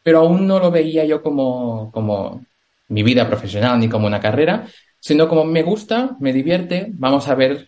pero 0.07 0.19
aún 0.19 0.47
no 0.47 0.57
lo 0.57 0.71
veía 0.71 1.03
yo 1.03 1.21
como, 1.21 1.91
como 1.91 2.45
mi 2.87 3.03
vida 3.03 3.27
profesional 3.27 3.77
ni 3.77 3.89
como 3.89 4.07
una 4.07 4.21
carrera, 4.21 4.65
sino 5.01 5.27
como 5.27 5.43
me 5.43 5.63
gusta, 5.63 6.15
me 6.21 6.31
divierte, 6.31 6.87
vamos 6.93 7.27
a 7.27 7.35
ver 7.35 7.67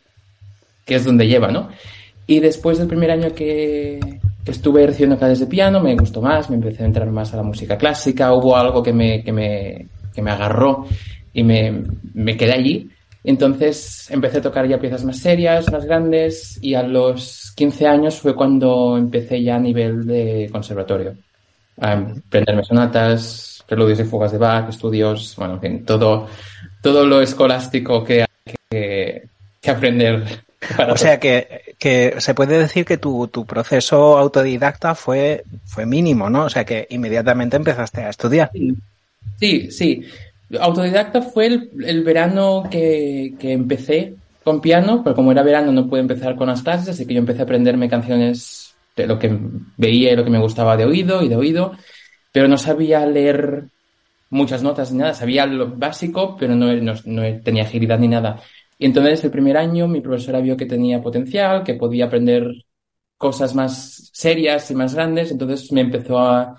qué 0.85 0.95
es 0.95 1.03
donde 1.03 1.27
lleva, 1.27 1.49
¿no? 1.51 1.67
Y 2.27 2.39
después 2.39 2.77
del 2.77 2.87
primer 2.87 3.11
año 3.11 3.33
que, 3.35 3.99
estuve 4.45 4.87
recibiendo 4.87 5.17
clases 5.17 5.41
de 5.41 5.47
piano, 5.47 5.81
me 5.81 5.97
gustó 5.97 6.21
más, 6.21 6.49
me 6.49 6.55
empecé 6.55 6.83
a 6.83 6.85
entrar 6.85 7.11
más 7.11 7.33
a 7.33 7.35
la 7.35 7.43
música 7.43 7.77
clásica, 7.77 8.31
hubo 8.31 8.55
algo 8.55 8.81
que 8.81 8.93
me, 8.93 9.21
que 9.21 9.33
me, 9.33 9.87
que 10.15 10.21
me 10.21 10.31
agarró 10.31 10.85
y 11.33 11.43
me, 11.43 11.83
me 12.13 12.37
quedé 12.37 12.53
allí. 12.53 12.89
Entonces 13.21 14.09
empecé 14.11 14.37
a 14.37 14.43
tocar 14.43 14.65
ya 14.65 14.79
piezas 14.79 15.03
más 15.03 15.17
serias, 15.17 15.69
más 15.73 15.83
grandes, 15.83 16.57
y 16.61 16.75
a 16.75 16.83
los 16.83 17.51
15 17.57 17.85
años 17.85 18.17
fue 18.17 18.33
cuando 18.33 18.97
empecé 18.97 19.43
ya 19.43 19.57
a 19.57 19.59
nivel 19.59 20.07
de 20.07 20.47
conservatorio 20.53 21.17
aprenderme 21.81 22.63
sonatas, 22.63 23.63
preludios 23.67 23.99
y 23.99 24.03
fugas 24.03 24.31
de 24.31 24.37
Bach, 24.37 24.69
estudios, 24.69 25.35
bueno, 25.37 25.55
en 25.55 25.61
fin, 25.61 25.85
todo, 25.85 26.27
todo 26.81 27.05
lo 27.05 27.21
escolástico 27.21 28.03
que 28.03 28.23
hay 28.23 28.55
que, 29.61 29.69
aprender. 29.69 30.25
o 30.89 30.97
sea 30.97 31.19
que, 31.19 31.75
que, 31.77 32.15
se 32.17 32.33
puede 32.33 32.57
decir 32.57 32.85
que 32.85 32.97
tu, 32.97 33.27
tu 33.27 33.45
proceso 33.45 34.17
autodidacta 34.17 34.95
fue, 34.95 35.43
fue 35.65 35.85
mínimo, 35.85 36.29
¿no? 36.29 36.45
O 36.45 36.49
sea 36.49 36.65
que 36.65 36.87
inmediatamente 36.89 37.57
empezaste 37.57 38.01
a 38.01 38.09
estudiar. 38.09 38.51
Sí, 39.39 39.71
sí. 39.71 40.03
Autodidacta 40.59 41.21
fue 41.21 41.45
el, 41.45 41.69
el 41.85 42.03
verano 42.03 42.67
que, 42.69 43.35
que 43.39 43.53
empecé 43.53 44.15
con 44.43 44.61
piano, 44.61 45.03
pero 45.03 45.15
como 45.15 45.31
era 45.31 45.43
verano 45.43 45.71
no 45.71 45.87
pude 45.87 45.99
empezar 45.99 46.35
con 46.35 46.47
las 46.47 46.63
clases, 46.63 46.89
así 46.89 47.05
que 47.05 47.13
yo 47.13 47.19
empecé 47.19 47.41
a 47.41 47.43
aprenderme 47.43 47.87
canciones 47.87 48.68
lo 49.07 49.19
que 49.19 49.37
veía 49.77 50.13
y 50.13 50.15
lo 50.15 50.23
que 50.23 50.29
me 50.29 50.39
gustaba 50.39 50.77
de 50.77 50.85
oído 50.85 51.21
y 51.21 51.29
de 51.29 51.35
oído, 51.35 51.73
pero 52.31 52.47
no 52.47 52.57
sabía 52.57 53.05
leer 53.05 53.69
muchas 54.29 54.63
notas 54.63 54.91
ni 54.91 54.99
nada, 54.99 55.13
sabía 55.13 55.45
lo 55.45 55.69
básico, 55.75 56.35
pero 56.37 56.55
no, 56.55 56.73
no, 56.73 57.41
tenía 57.43 57.63
agilidad 57.63 57.99
ni 57.99 58.07
nada. 58.07 58.41
Y 58.77 58.85
entonces 58.85 59.23
el 59.23 59.31
primer 59.31 59.57
año 59.57 59.87
mi 59.87 60.01
profesora 60.01 60.39
vio 60.41 60.55
que 60.57 60.65
tenía 60.65 61.01
potencial, 61.01 61.63
que 61.63 61.73
podía 61.75 62.05
aprender 62.05 62.47
cosas 63.17 63.55
más 63.55 64.11
serias 64.13 64.71
y 64.71 64.75
más 64.75 64.95
grandes, 64.95 65.31
entonces 65.31 65.71
me 65.71 65.81
empezó 65.81 66.19
a, 66.19 66.55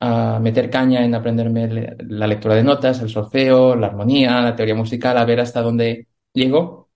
a 0.00 0.40
meter 0.40 0.68
caña 0.70 1.04
en 1.04 1.14
aprenderme 1.14 1.68
la 2.08 2.26
lectura 2.26 2.56
de 2.56 2.64
notas, 2.64 3.00
el 3.00 3.08
solfeo, 3.08 3.76
la 3.76 3.88
armonía, 3.88 4.40
la 4.42 4.56
teoría 4.56 4.74
musical, 4.74 5.16
a 5.16 5.24
ver 5.24 5.40
hasta 5.40 5.62
dónde 5.62 6.08
llego. 6.32 6.90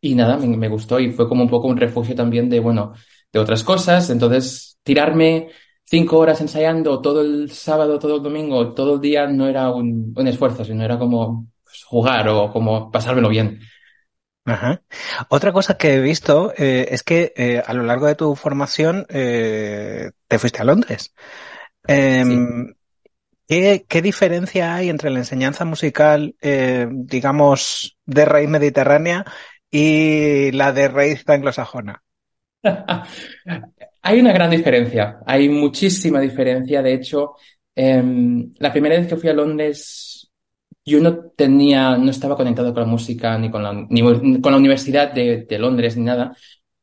Y 0.00 0.14
nada, 0.14 0.36
me, 0.38 0.48
me 0.56 0.68
gustó 0.68 1.00
y 1.00 1.12
fue 1.12 1.28
como 1.28 1.42
un 1.44 1.50
poco 1.50 1.68
un 1.68 1.76
refugio 1.76 2.14
también 2.16 2.48
de, 2.48 2.60
bueno, 2.60 2.94
de 3.32 3.38
otras 3.38 3.64
cosas. 3.64 4.10
Entonces, 4.10 4.78
tirarme 4.82 5.48
cinco 5.84 6.18
horas 6.18 6.40
ensayando 6.40 7.00
todo 7.00 7.22
el 7.22 7.50
sábado, 7.50 7.98
todo 7.98 8.16
el 8.16 8.22
domingo, 8.22 8.74
todo 8.74 8.94
el 8.94 9.00
día 9.00 9.26
no 9.26 9.48
era 9.48 9.70
un, 9.70 10.14
esfuerzo, 10.26 10.64
sino 10.64 10.84
era 10.84 10.98
como 10.98 11.46
pues, 11.64 11.84
jugar 11.84 12.28
o 12.28 12.52
como 12.52 12.90
pasármelo 12.90 13.28
bien. 13.28 13.60
Ajá. 14.44 14.82
Otra 15.28 15.52
cosa 15.52 15.76
que 15.76 15.94
he 15.94 16.00
visto 16.00 16.54
eh, 16.56 16.88
es 16.90 17.02
que 17.02 17.32
eh, 17.36 17.62
a 17.64 17.74
lo 17.74 17.82
largo 17.82 18.06
de 18.06 18.14
tu 18.14 18.34
formación 18.34 19.06
eh, 19.10 20.10
te 20.26 20.38
fuiste 20.38 20.62
a 20.62 20.64
Londres. 20.64 21.14
Em, 21.86 22.74
¿qué, 23.46 23.84
¿qué, 23.86 24.02
diferencia 24.02 24.74
hay 24.74 24.88
entre 24.88 25.10
la 25.10 25.18
enseñanza 25.18 25.64
musical, 25.64 26.34
digamos, 26.90 27.98
de 28.04 28.24
raíz 28.24 28.48
mediterránea 28.48 29.24
y 29.70 30.50
la 30.52 30.72
de 30.72 30.88
raíz 30.88 31.28
anglosajona? 31.28 32.02
Hay 34.02 34.20
una 34.20 34.32
gran 34.32 34.50
diferencia, 34.50 35.20
hay 35.26 35.48
muchísima 35.48 36.20
diferencia. 36.20 36.82
De 36.82 36.94
hecho, 36.94 37.34
em, 37.74 38.52
la 38.58 38.72
primera 38.72 38.96
vez 38.96 39.06
que 39.06 39.16
fui 39.16 39.28
a 39.28 39.34
Londres 39.34 40.18
yo 40.88 41.00
no 41.00 41.30
tenía, 41.36 41.96
no 41.96 42.10
estaba 42.10 42.36
conectado 42.36 42.72
con 42.72 42.82
la 42.82 42.88
música 42.88 43.38
ni 43.38 43.50
con 43.50 43.62
la, 43.62 43.70
con 44.40 44.52
la 44.52 44.58
Universidad 44.58 45.12
de, 45.12 45.46
Londres 45.58 45.96
ni 45.96 46.04
nada, 46.04 46.34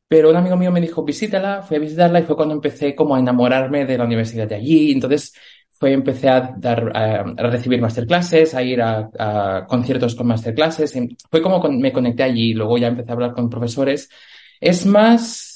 pero 0.08 0.30
un 0.30 0.36
amigo 0.36 0.56
mío 0.56 0.70
me 0.70 0.80
dijo, 0.80 1.04
visítala, 1.04 1.62
fui 1.62 1.76
a 1.76 1.80
visitarla 1.80 2.20
y 2.20 2.22
fue 2.22 2.36
cuando 2.36 2.54
empecé 2.54 2.94
como 2.94 3.16
a 3.16 3.18
enamorarme 3.20 3.84
de 3.84 3.98
la 3.98 4.04
universidad 4.04 4.46
de 4.46 4.54
allí. 4.54 4.92
Entonces 4.92 5.34
fue, 5.72 5.92
empecé 5.92 6.28
a 6.28 6.54
dar, 6.56 6.92
a, 6.96 7.20
a 7.22 7.50
recibir 7.50 7.80
masterclasses, 7.80 8.54
a 8.54 8.62
ir 8.62 8.80
a, 8.80 9.66
conciertos 9.68 10.14
con 10.14 10.28
masterclasses. 10.28 10.94
Y 10.96 11.16
fue 11.30 11.42
como 11.42 11.60
me 11.70 11.92
conecté 11.92 12.22
allí 12.22 12.50
y 12.50 12.54
luego 12.54 12.78
ya 12.78 12.88
empecé 12.88 13.10
a 13.10 13.14
hablar 13.14 13.34
con 13.34 13.50
profesores. 13.50 14.08
Es 14.60 14.86
más, 14.86 15.55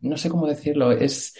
no 0.00 0.16
sé 0.16 0.28
cómo 0.28 0.46
decirlo, 0.46 0.92
es, 0.92 1.34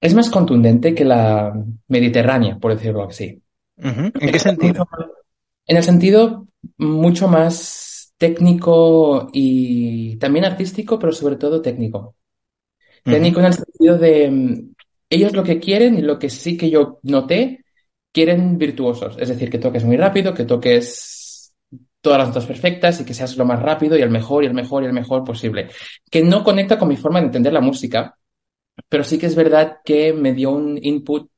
es 0.00 0.14
más 0.14 0.30
contundente 0.30 0.94
que 0.94 1.04
la 1.04 1.52
mediterránea, 1.88 2.58
por 2.58 2.74
decirlo 2.74 3.04
así. 3.04 3.42
¿En 3.76 4.12
qué 4.12 4.38
sentido? 4.38 4.86
En 5.66 5.76
el 5.76 5.82
sentido 5.82 6.48
mucho 6.78 7.28
más 7.28 8.14
técnico 8.16 9.28
y 9.32 10.16
también 10.16 10.44
artístico, 10.44 10.98
pero 10.98 11.12
sobre 11.12 11.36
todo 11.36 11.62
técnico. 11.62 12.16
Técnico 13.02 13.40
en 13.40 13.46
el 13.46 13.54
sentido 13.54 13.98
de 13.98 14.30
mm, 14.30 14.74
ellos 15.10 15.32
lo 15.32 15.42
que 15.42 15.58
quieren 15.58 15.98
y 15.98 16.02
lo 16.02 16.18
que 16.18 16.30
sí 16.30 16.56
que 16.56 16.70
yo 16.70 17.00
noté, 17.02 17.64
quieren 18.12 18.58
virtuosos. 18.58 19.16
Es 19.18 19.28
decir, 19.28 19.50
que 19.50 19.58
toques 19.58 19.84
muy 19.84 19.96
rápido, 19.96 20.34
que 20.34 20.44
toques 20.44 21.21
todas 22.02 22.18
las 22.18 22.28
notas 22.28 22.46
perfectas 22.46 23.00
y 23.00 23.04
que 23.06 23.14
seas 23.14 23.36
lo 23.38 23.46
más 23.46 23.62
rápido 23.62 23.96
y 23.96 24.02
el 24.02 24.10
mejor 24.10 24.44
y 24.44 24.48
el 24.48 24.54
mejor 24.54 24.82
y 24.82 24.86
el 24.86 24.92
mejor 24.92 25.24
posible. 25.24 25.70
Que 26.10 26.22
no 26.22 26.44
conecta 26.44 26.78
con 26.78 26.88
mi 26.88 26.96
forma 26.96 27.20
de 27.20 27.26
entender 27.26 27.52
la 27.52 27.60
música, 27.60 28.18
pero 28.88 29.04
sí 29.04 29.18
que 29.18 29.26
es 29.26 29.36
verdad 29.36 29.78
que 29.84 30.12
me 30.12 30.34
dio 30.34 30.50
un 30.50 30.78
input 30.82 31.30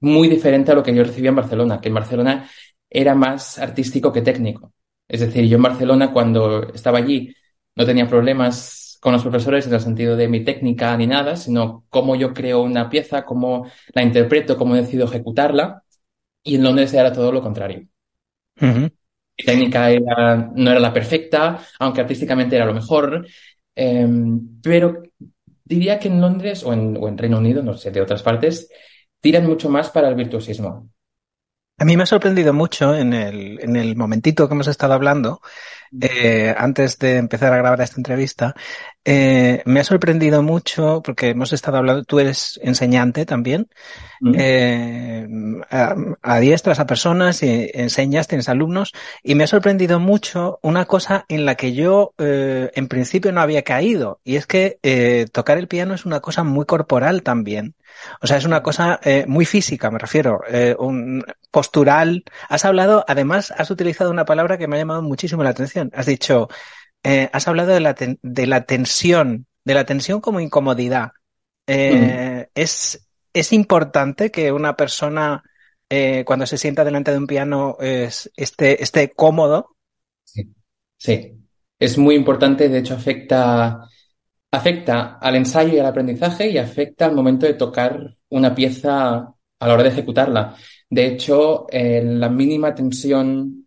muy 0.00 0.28
diferente 0.28 0.72
a 0.72 0.74
lo 0.74 0.82
que 0.82 0.94
yo 0.94 1.04
recibía 1.04 1.30
en 1.30 1.36
Barcelona, 1.36 1.80
que 1.80 1.88
en 1.88 1.94
Barcelona 1.94 2.48
era 2.88 3.14
más 3.14 3.58
artístico 3.58 4.12
que 4.12 4.22
técnico. 4.22 4.72
Es 5.08 5.20
decir, 5.20 5.46
yo 5.46 5.56
en 5.56 5.62
Barcelona 5.62 6.12
cuando 6.12 6.72
estaba 6.72 6.98
allí 6.98 7.34
no 7.74 7.84
tenía 7.84 8.08
problemas 8.08 8.98
con 9.00 9.12
los 9.12 9.22
profesores 9.22 9.66
en 9.66 9.74
el 9.74 9.80
sentido 9.80 10.16
de 10.16 10.28
mi 10.28 10.44
técnica 10.44 10.96
ni 10.96 11.06
nada, 11.08 11.36
sino 11.36 11.84
cómo 11.88 12.14
yo 12.14 12.32
creo 12.32 12.62
una 12.62 12.88
pieza, 12.88 13.24
cómo 13.24 13.66
la 13.92 14.02
interpreto, 14.02 14.56
cómo 14.56 14.76
decido 14.76 15.06
ejecutarla. 15.06 15.82
Y 16.44 16.56
en 16.56 16.62
Londres 16.64 16.94
era 16.94 17.12
todo 17.12 17.32
lo 17.32 17.42
contrario. 17.42 17.86
Técnica 19.44 19.90
era, 19.90 20.50
no 20.54 20.70
era 20.70 20.80
la 20.80 20.92
perfecta, 20.92 21.60
aunque 21.78 22.00
artísticamente 22.00 22.56
era 22.56 22.66
lo 22.66 22.74
mejor. 22.74 23.26
Em, 23.74 24.60
pero 24.62 25.02
diría 25.64 25.98
que 25.98 26.08
en 26.08 26.20
Londres 26.20 26.62
o 26.64 26.72
en, 26.72 26.96
o 26.98 27.08
en 27.08 27.18
Reino 27.18 27.38
Unido, 27.38 27.62
no 27.62 27.74
sé, 27.74 27.90
de 27.90 28.00
otras 28.00 28.22
partes, 28.22 28.68
tiran 29.20 29.46
mucho 29.46 29.68
más 29.70 29.90
para 29.90 30.08
el 30.08 30.14
virtuosismo. 30.14 30.88
A 31.78 31.84
mí 31.84 31.96
me 31.96 32.04
ha 32.04 32.06
sorprendido 32.06 32.52
mucho 32.52 32.94
en 32.94 33.12
el, 33.12 33.58
en 33.60 33.74
el 33.74 33.96
momentito 33.96 34.46
que 34.46 34.54
hemos 34.54 34.68
estado 34.68 34.92
hablando, 34.92 35.40
eh, 36.00 36.54
antes 36.56 36.96
de 36.98 37.16
empezar 37.16 37.52
a 37.52 37.56
grabar 37.56 37.80
esta 37.80 37.96
entrevista, 37.96 38.54
eh, 39.04 39.62
me 39.66 39.80
ha 39.80 39.84
sorprendido 39.84 40.44
mucho 40.44 41.02
porque 41.02 41.30
hemos 41.30 41.52
estado 41.52 41.78
hablando, 41.78 42.04
tú 42.04 42.20
eres 42.20 42.60
enseñante 42.62 43.26
también, 43.26 43.68
eh, 44.36 45.26
a, 45.70 45.96
adiestras 46.22 46.78
a 46.78 46.86
personas 46.86 47.42
y 47.42 47.68
enseñas, 47.74 48.28
tienes 48.28 48.48
alumnos, 48.48 48.92
y 49.24 49.34
me 49.34 49.42
ha 49.44 49.48
sorprendido 49.48 49.98
mucho 49.98 50.60
una 50.62 50.84
cosa 50.84 51.24
en 51.28 51.44
la 51.46 51.56
que 51.56 51.72
yo 51.72 52.14
eh, 52.18 52.70
en 52.74 52.86
principio 52.86 53.32
no 53.32 53.40
había 53.40 53.62
caído, 53.62 54.20
y 54.22 54.36
es 54.36 54.46
que 54.46 54.78
eh, 54.84 55.26
tocar 55.32 55.58
el 55.58 55.66
piano 55.66 55.94
es 55.94 56.06
una 56.06 56.20
cosa 56.20 56.44
muy 56.44 56.64
corporal 56.64 57.24
también. 57.24 57.74
O 58.20 58.26
sea, 58.26 58.36
es 58.36 58.44
una 58.44 58.62
cosa 58.62 59.00
eh, 59.02 59.24
muy 59.26 59.44
física, 59.44 59.90
me 59.90 59.98
refiero, 59.98 60.40
eh, 60.48 60.74
un 60.78 61.24
postural. 61.50 62.24
Has 62.48 62.64
hablado, 62.64 63.04
además, 63.06 63.52
has 63.56 63.70
utilizado 63.70 64.10
una 64.10 64.24
palabra 64.24 64.58
que 64.58 64.68
me 64.68 64.76
ha 64.76 64.80
llamado 64.80 65.02
muchísimo 65.02 65.42
la 65.42 65.50
atención. 65.50 65.90
Has 65.94 66.06
dicho, 66.06 66.48
eh, 67.02 67.28
has 67.32 67.48
hablado 67.48 67.72
de 67.72 67.80
la, 67.80 67.94
de 67.94 68.46
la 68.46 68.64
tensión, 68.64 69.46
de 69.64 69.74
la 69.74 69.84
tensión 69.84 70.20
como 70.20 70.40
incomodidad. 70.40 71.12
Mm. 71.66 72.42
es, 72.54 73.08
es 73.32 73.52
importante 73.52 74.30
que 74.30 74.52
una 74.52 74.76
persona, 74.76 75.42
cuando 76.24 76.46
se 76.46 76.58
sienta 76.58 76.84
delante 76.84 77.12
de 77.12 77.18
un 77.18 77.26
piano, 77.26 77.76
es, 77.80 78.30
esté, 78.36 78.82
esté 78.82 79.12
cómodo. 79.12 79.76
Sí. 80.24 80.52
sí, 80.96 81.32
es 81.78 81.98
muy 81.98 82.14
importante, 82.14 82.68
de 82.68 82.78
hecho 82.78 82.94
afecta 82.94 83.88
afecta 84.52 85.18
al 85.18 85.36
ensayo 85.36 85.74
y 85.74 85.78
al 85.78 85.86
aprendizaje 85.86 86.50
y 86.50 86.58
afecta 86.58 87.06
al 87.06 87.14
momento 87.14 87.46
de 87.46 87.54
tocar 87.54 88.16
una 88.28 88.54
pieza 88.54 89.34
a 89.58 89.66
la 89.66 89.74
hora 89.74 89.82
de 89.82 89.88
ejecutarla. 89.88 90.54
De 90.88 91.06
hecho, 91.06 91.66
la 91.72 92.28
mínima 92.28 92.74
tensión 92.74 93.66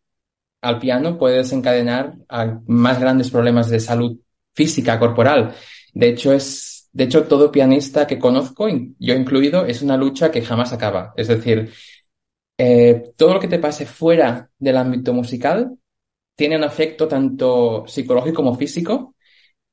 al 0.61 0.79
piano 0.79 1.17
puede 1.17 1.37
desencadenar 1.37 2.15
a 2.29 2.59
más 2.67 2.99
grandes 2.99 3.31
problemas 3.31 3.69
de 3.69 3.79
salud 3.79 4.17
física, 4.53 4.99
corporal. 4.99 5.55
De 5.93 6.09
hecho, 6.09 6.31
es, 6.33 6.87
de 6.93 7.05
hecho, 7.05 7.23
todo 7.23 7.51
pianista 7.51 8.05
que 8.05 8.19
conozco, 8.19 8.67
yo 8.69 9.15
incluido, 9.15 9.65
es 9.65 9.81
una 9.81 9.97
lucha 9.97 10.31
que 10.31 10.41
jamás 10.43 10.71
acaba. 10.71 11.13
Es 11.17 11.27
decir, 11.27 11.71
eh, 12.57 13.11
todo 13.17 13.33
lo 13.33 13.39
que 13.39 13.47
te 13.47 13.59
pase 13.59 13.85
fuera 13.85 14.49
del 14.59 14.77
ámbito 14.77 15.13
musical 15.13 15.77
tiene 16.35 16.57
un 16.57 16.63
efecto 16.63 17.07
tanto 17.07 17.85
psicológico 17.87 18.35
como 18.35 18.55
físico 18.55 19.14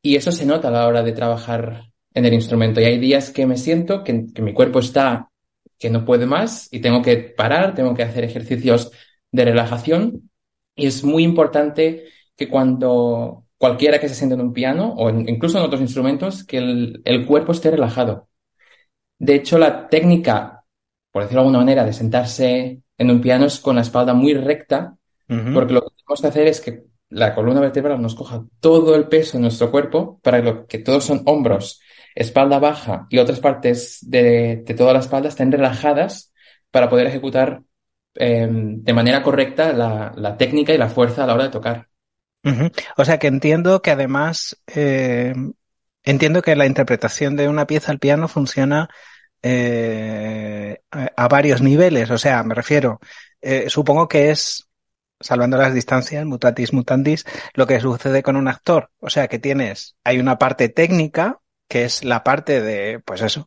y 0.02 0.16
eso 0.16 0.32
se 0.32 0.44
nota 0.44 0.68
a 0.68 0.72
la 0.72 0.86
hora 0.86 1.02
de 1.02 1.12
trabajar 1.12 1.84
en 2.12 2.24
el 2.24 2.34
instrumento. 2.34 2.80
Y 2.80 2.84
hay 2.84 2.98
días 2.98 3.30
que 3.30 3.46
me 3.46 3.56
siento 3.56 4.02
que, 4.02 4.26
que 4.34 4.42
mi 4.42 4.52
cuerpo 4.52 4.80
está, 4.80 5.30
que 5.78 5.90
no 5.90 6.04
puede 6.04 6.26
más 6.26 6.68
y 6.72 6.80
tengo 6.80 7.02
que 7.02 7.16
parar, 7.16 7.74
tengo 7.74 7.94
que 7.94 8.02
hacer 8.02 8.24
ejercicios 8.24 8.90
de 9.30 9.44
relajación. 9.44 10.30
Y 10.74 10.86
es 10.86 11.04
muy 11.04 11.22
importante 11.22 12.04
que 12.36 12.48
cuando 12.48 13.46
cualquiera 13.58 14.00
que 14.00 14.08
se 14.08 14.16
siente 14.16 14.34
en 14.34 14.40
un 14.40 14.52
piano 14.52 14.92
o 14.96 15.08
incluso 15.08 15.58
en 15.58 15.64
otros 15.64 15.80
instrumentos, 15.80 16.44
que 16.44 16.58
el, 16.58 17.00
el, 17.04 17.26
cuerpo 17.26 17.52
esté 17.52 17.70
relajado. 17.70 18.28
De 19.20 19.36
hecho, 19.36 19.56
la 19.56 19.88
técnica, 19.88 20.64
por 21.12 21.22
decirlo 21.22 21.42
de 21.42 21.46
alguna 21.46 21.58
manera, 21.60 21.84
de 21.84 21.92
sentarse 21.92 22.82
en 22.98 23.10
un 23.10 23.20
piano 23.20 23.46
es 23.46 23.60
con 23.60 23.76
la 23.76 23.82
espalda 23.82 24.14
muy 24.14 24.34
recta, 24.34 24.96
uh 25.28 25.32
-huh. 25.32 25.54
porque 25.54 25.74
lo 25.74 25.82
que 25.82 25.94
tenemos 25.96 26.20
que 26.20 26.26
hacer 26.26 26.46
es 26.48 26.60
que 26.60 26.82
la 27.12 27.34
columna 27.34 27.60
vertebral 27.60 28.00
nos 28.00 28.14
coja 28.14 28.44
todo 28.60 28.94
el 28.94 29.08
peso 29.08 29.36
de 29.36 29.42
nuestro 29.42 29.70
cuerpo 29.70 30.18
para 30.22 30.38
lo 30.38 30.66
que 30.66 30.78
todos 30.78 31.04
son 31.04 31.22
hombros, 31.26 31.80
espalda 32.14 32.58
baja 32.58 33.06
y 33.10 33.18
otras 33.18 33.40
partes 33.40 33.98
de, 34.02 34.62
de 34.64 34.74
toda 34.74 34.92
la 34.92 35.00
espalda 35.00 35.28
estén 35.28 35.52
relajadas 35.52 36.32
para 36.70 36.88
poder 36.88 37.06
ejecutar 37.06 37.62
eh, 38.14 38.48
de 38.50 38.92
manera 38.92 39.22
correcta 39.22 39.72
la, 39.72 40.12
la, 40.16 40.36
técnica 40.36 40.72
y 40.72 40.78
la 40.78 40.88
fuerza 40.88 41.24
a 41.24 41.26
la 41.26 41.34
hora 41.34 41.44
de 41.44 41.50
tocar. 41.50 41.88
O 42.96 43.04
sea 43.04 43.18
que 43.18 43.28
entiendo 43.28 43.82
que 43.82 43.92
además 43.92 44.60
eh, 44.74 45.32
entiendo 46.02 46.42
que 46.42 46.56
la 46.56 46.66
interpretación 46.66 47.36
de 47.36 47.48
una 47.48 47.66
pieza 47.66 47.92
al 47.92 47.98
piano 47.98 48.26
funciona 48.26 48.88
eh, 49.42 50.78
a 50.90 51.28
varios 51.28 51.62
niveles. 51.62 52.10
O 52.10 52.18
sea, 52.18 52.42
me 52.42 52.54
refiero, 52.54 53.00
eh, 53.40 53.68
supongo 53.68 54.08
que 54.08 54.30
es 54.30 54.68
salvando 55.22 55.56
las 55.56 55.74
distancias, 55.74 56.24
mutatis 56.24 56.72
mutandis, 56.72 57.24
lo 57.54 57.66
que 57.66 57.80
sucede 57.80 58.22
con 58.22 58.36
un 58.36 58.48
actor. 58.48 58.90
O 59.00 59.10
sea, 59.10 59.28
que 59.28 59.38
tienes, 59.38 59.96
hay 60.04 60.18
una 60.18 60.38
parte 60.38 60.68
técnica, 60.68 61.40
que 61.68 61.84
es 61.84 62.04
la 62.04 62.22
parte 62.22 62.60
de, 62.60 63.00
pues 63.04 63.22
eso, 63.22 63.46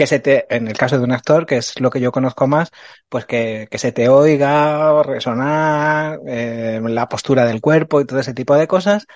que 0.00 0.06
se 0.06 0.18
te, 0.18 0.46
en 0.54 0.66
el 0.66 0.78
caso 0.78 0.98
de 0.98 1.04
un 1.04 1.12
actor, 1.12 1.44
que 1.46 1.58
es 1.58 1.78
lo 1.78 1.90
que 1.90 2.00
yo 2.00 2.10
conozco 2.10 2.46
más, 2.46 2.70
pues 3.08 3.26
que, 3.26 3.68
que 3.70 3.78
se 3.78 3.92
te 3.92 4.08
oiga, 4.08 5.02
resonar, 5.02 6.20
eh, 6.26 6.80
la 6.82 7.08
postura 7.08 7.44
del 7.44 7.60
cuerpo 7.60 8.00
y 8.00 8.06
todo 8.06 8.18
ese 8.18 8.34
tipo 8.34 8.54
de 8.56 8.66
cosas. 8.66 9.06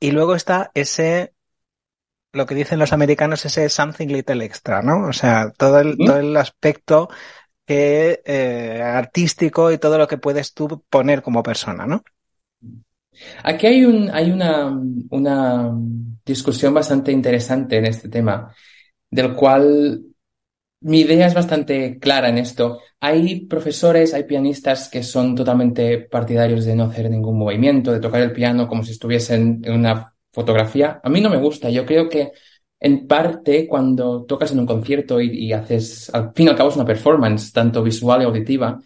Y 0.00 0.12
luego 0.12 0.34
está 0.34 0.70
ese, 0.72 1.34
lo 2.32 2.46
que 2.46 2.54
dicen 2.54 2.78
los 2.78 2.92
americanos, 2.92 3.44
ese 3.44 3.68
something 3.68 4.08
little 4.08 4.44
extra, 4.44 4.82
¿no? 4.82 5.08
O 5.08 5.12
sea, 5.12 5.52
todo 5.56 5.78
el, 5.78 5.96
¿Mm? 5.98 6.06
todo 6.06 6.16
el 6.16 6.36
aspecto 6.36 7.10
eh, 7.70 8.82
artístico 8.82 9.70
y 9.70 9.78
todo 9.78 9.98
lo 9.98 10.06
que 10.08 10.18
puedes 10.18 10.54
tú 10.54 10.82
poner 10.88 11.22
como 11.22 11.42
persona, 11.42 11.86
¿no? 11.86 12.02
Aquí 13.44 13.66
hay, 13.66 13.84
un, 13.84 14.10
hay 14.10 14.30
una, 14.30 14.78
una 15.10 15.70
discusión 16.24 16.72
bastante 16.74 17.12
interesante 17.12 17.76
en 17.76 17.86
este 17.86 18.08
tema, 18.08 18.54
del 19.10 19.34
cual 19.34 20.02
mi 20.80 21.00
idea 21.00 21.26
es 21.26 21.34
bastante 21.34 21.98
clara 21.98 22.28
en 22.30 22.38
esto. 22.38 22.80
Hay 23.00 23.46
profesores, 23.46 24.14
hay 24.14 24.24
pianistas 24.24 24.88
que 24.88 25.02
son 25.02 25.34
totalmente 25.34 25.98
partidarios 25.98 26.64
de 26.64 26.74
no 26.74 26.84
hacer 26.84 27.10
ningún 27.10 27.38
movimiento, 27.38 27.92
de 27.92 28.00
tocar 28.00 28.22
el 28.22 28.32
piano 28.32 28.66
como 28.66 28.82
si 28.82 28.92
estuviesen 28.92 29.60
en 29.64 29.74
una 29.74 30.14
fotografía. 30.32 31.00
A 31.02 31.08
mí 31.10 31.20
no 31.20 31.28
me 31.30 31.36
gusta. 31.36 31.68
Yo 31.70 31.84
creo 31.84 32.08
que 32.08 32.32
en 32.80 33.06
parte 33.06 33.66
cuando 33.68 34.24
tocas 34.24 34.52
en 34.52 34.60
un 34.60 34.66
concierto 34.66 35.20
y, 35.20 35.52
haces, 35.52 36.12
al 36.14 36.32
fin 36.34 36.46
y 36.46 36.50
al 36.50 36.56
cabo 36.56 36.70
es 36.70 36.76
una 36.76 36.86
performance, 36.86 37.52
tanto 37.52 37.82
visual 37.82 38.22
y 38.22 38.24
auditiva. 38.24 38.80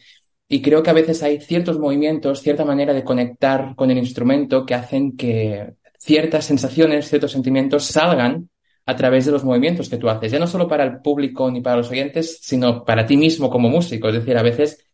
Y 0.49 0.61
creo 0.61 0.83
que 0.83 0.91
a 0.91 0.95
veces 0.95 1.23
hay 1.23 1.41
ciertos 1.41 1.79
movimientos, 1.79 2.43
cierta 2.43 2.65
manera 2.65 2.93
de 2.93 3.05
conectar 3.05 3.75
con 3.77 3.91
el 3.91 3.99
instrumento 3.99 4.67
que 4.67 4.75
hacen 4.75 5.17
que 5.17 5.75
ciertas 5.99 6.45
sensaciones, 6.45 7.09
ciertos 7.09 7.33
sentimientos 7.33 7.87
salgan 7.87 8.51
a 8.87 8.97
través 8.97 9.25
de 9.25 9.33
los 9.33 9.45
movimientos 9.45 9.89
que 9.89 9.97
tú 9.97 10.11
haces, 10.11 10.31
ya 10.33 10.39
no 10.39 10.47
solo 10.47 10.69
para 10.69 10.85
el 10.85 11.01
público 11.01 11.51
ni 11.51 11.63
para 11.63 11.77
los 11.77 11.91
oyentes, 11.91 12.41
sino 12.43 12.85
para 12.85 13.07
ti 13.07 13.17
mismo 13.17 13.49
como 13.49 13.71
músico. 13.71 14.09
Es 14.09 14.15
decir, 14.15 14.37
a 14.37 14.43
veces 14.43 14.85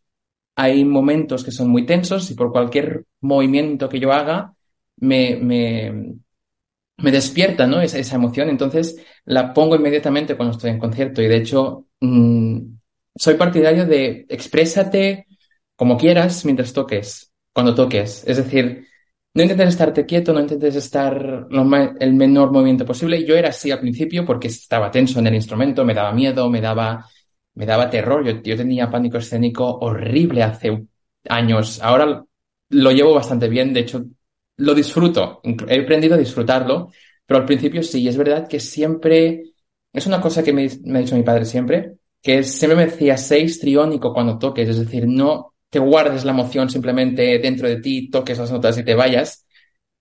hay 0.55 0.85
momentos 0.85 1.43
que 1.43 1.51
son 1.51 1.69
muy 1.71 1.87
tensos 1.87 2.31
y 2.31 2.35
por 2.35 2.53
cualquier 2.53 3.07
movimiento 3.21 3.89
que 3.89 3.99
yo 3.99 4.13
haga 4.13 4.55
me, 4.97 5.37
me, 5.37 6.15
me 7.03 7.13
despierta 7.13 7.67
¿no? 7.67 7.81
esa, 7.81 7.99
esa, 7.99 8.17
emoción, 8.17 8.49
entonces 8.49 8.97
la 9.25 9.53
pongo 9.53 9.77
inmediatamente 9.77 10.37
cuando 10.37 10.57
estoy 10.57 10.71
en 10.71 10.79
concierto 10.79 11.23
y 11.23 11.29
de 11.29 11.37
hecho 11.37 11.87
mmm, 12.01 12.59
soy 13.15 13.35
partidario 13.35 13.87
de 13.87 14.27
exprésate 14.29 15.27
como 15.77 15.97
quieras 15.97 16.45
mientras 16.45 16.73
toques, 16.73 17.33
cuando 17.53 17.75
toques. 17.75 18.25
Es 18.27 18.37
decir, 18.37 18.87
no 19.33 19.43
intentes 19.43 19.69
estarte 19.69 20.05
quieto, 20.07 20.33
no 20.33 20.41
intentes 20.41 20.77
estar 20.77 21.47
el 22.01 22.15
menor 22.15 22.53
movimiento 22.53 22.85
posible. 22.85 23.25
Yo 23.25 23.37
era 23.37 23.49
así 23.51 23.71
al 23.71 23.81
principio 23.81 24.27
porque 24.27 24.49
estaba 24.49 24.91
tenso 24.91 25.21
en 25.21 25.29
el 25.29 25.35
instrumento, 25.35 25.85
me 25.85 25.95
daba 25.95 26.13
miedo, 26.13 26.51
me 26.51 26.61
daba, 26.61 27.07
me 27.55 27.67
daba 27.67 27.89
terror. 27.89 28.25
Yo, 28.25 28.43
yo 28.43 28.57
tenía 28.57 28.91
pánico 28.91 29.19
escénico 29.19 29.79
horrible 29.79 30.43
hace 30.43 30.87
años. 31.29 31.81
Ahora 31.83 32.25
lo 32.71 32.91
llevo 32.91 33.15
bastante 33.15 33.49
bien, 33.49 33.73
de 33.73 33.81
hecho 33.81 34.05
lo 34.61 34.75
disfruto. 34.75 35.41
He 35.69 35.81
aprendido 35.81 36.15
a 36.15 36.19
disfrutarlo, 36.19 36.91
pero 37.27 37.41
al 37.41 37.47
principio 37.47 37.83
sí, 37.83 38.07
es 38.07 38.17
verdad 38.17 38.49
que 38.49 38.61
siempre, 38.61 39.53
es 39.93 40.07
una 40.07 40.21
cosa 40.21 40.43
que 40.43 40.53
me, 40.53 40.67
ha 40.67 40.99
dicho 40.99 41.17
mi 41.17 41.23
padre 41.23 41.45
siempre, 41.45 41.97
que 42.23 42.43
siempre 42.43 42.77
me 42.77 42.87
decía 42.87 43.17
seis 43.17 43.59
triónico 43.59 44.13
cuando 44.13 44.39
toques, 44.39 44.69
es 44.69 44.79
decir, 44.79 45.07
no 45.07 45.55
te 45.69 45.79
guardes 45.79 46.25
la 46.25 46.33
emoción 46.33 46.69
simplemente 46.69 47.39
dentro 47.39 47.69
de 47.69 47.81
ti, 47.81 48.11
toques 48.11 48.39
las 48.39 48.51
notas 48.51 48.77
y 48.79 48.85
te 48.85 48.95
vayas. 48.95 49.47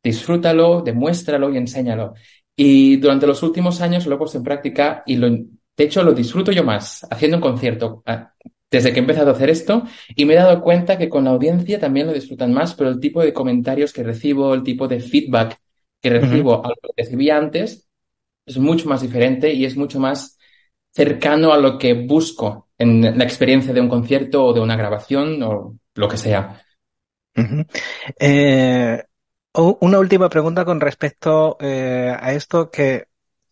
Disfrútalo, 0.04 0.82
demuéstralo 0.82 1.54
y 1.54 1.58
enséñalo. 1.58 2.14
Y 2.56 2.98
durante 2.98 3.28
los 3.28 3.42
últimos 3.44 3.80
años 3.82 4.06
lo 4.06 4.16
he 4.16 4.18
puesto 4.18 4.38
en 4.38 4.44
práctica 4.44 5.04
y 5.06 5.16
lo, 5.16 5.30
de 5.30 5.48
hecho 5.78 6.04
lo 6.04 6.14
disfruto 6.14 6.52
yo 6.52 6.64
más 6.64 7.06
haciendo 7.10 7.38
un 7.38 7.42
concierto 7.42 8.04
desde 8.72 8.92
que 8.92 9.00
he 9.00 9.02
empezado 9.02 9.30
a 9.32 9.34
hacer 9.34 9.50
esto 9.50 9.84
y 10.16 10.26
me 10.26 10.34
he 10.34 10.38
dado 10.38 10.62
cuenta 10.62 10.98
que 10.98 11.10
con 11.10 11.24
la 11.24 11.32
audiencia 11.32 11.80
también 11.80 12.08
lo 12.08 12.14
disfrutan 12.14 12.54
más, 12.54 12.76
pero 12.76 12.90
el 12.90 13.00
tipo 13.00 13.22
de 13.22 13.34
comentarios 13.34 13.94
que 13.94 14.04
recibo, 14.04 14.54
el 14.54 14.64
tipo 14.64 14.88
de 14.88 15.00
feedback 15.00 15.58
que 16.02 16.10
recibo 16.10 16.66
a 16.66 16.70
lo 16.70 16.76
que 16.76 17.04
recibía 17.04 17.38
antes 17.38 17.90
es 18.46 18.58
mucho 18.58 18.88
más 18.88 19.02
diferente 19.02 19.54
y 19.54 19.66
es 19.66 19.76
mucho 19.76 20.00
más 20.00 20.38
cercano 20.92 21.52
a 21.54 21.58
lo 21.58 21.78
que 21.78 21.94
busco 21.94 22.70
en 22.78 23.18
la 23.18 23.24
experiencia 23.24 23.74
de 23.74 23.82
un 23.82 23.90
concierto 23.90 24.46
o 24.46 24.54
de 24.54 24.60
una 24.62 24.76
grabación 24.76 25.42
o 25.44 25.78
lo 25.96 26.08
que 26.08 26.18
sea. 26.18 26.64
eh, 28.20 29.04
una 29.54 30.00
última 30.00 30.30
pregunta 30.30 30.66
con 30.66 30.80
respecto 30.80 31.58
eh, 31.60 32.16
a 32.18 32.34
esto 32.34 32.70
que 32.72 33.09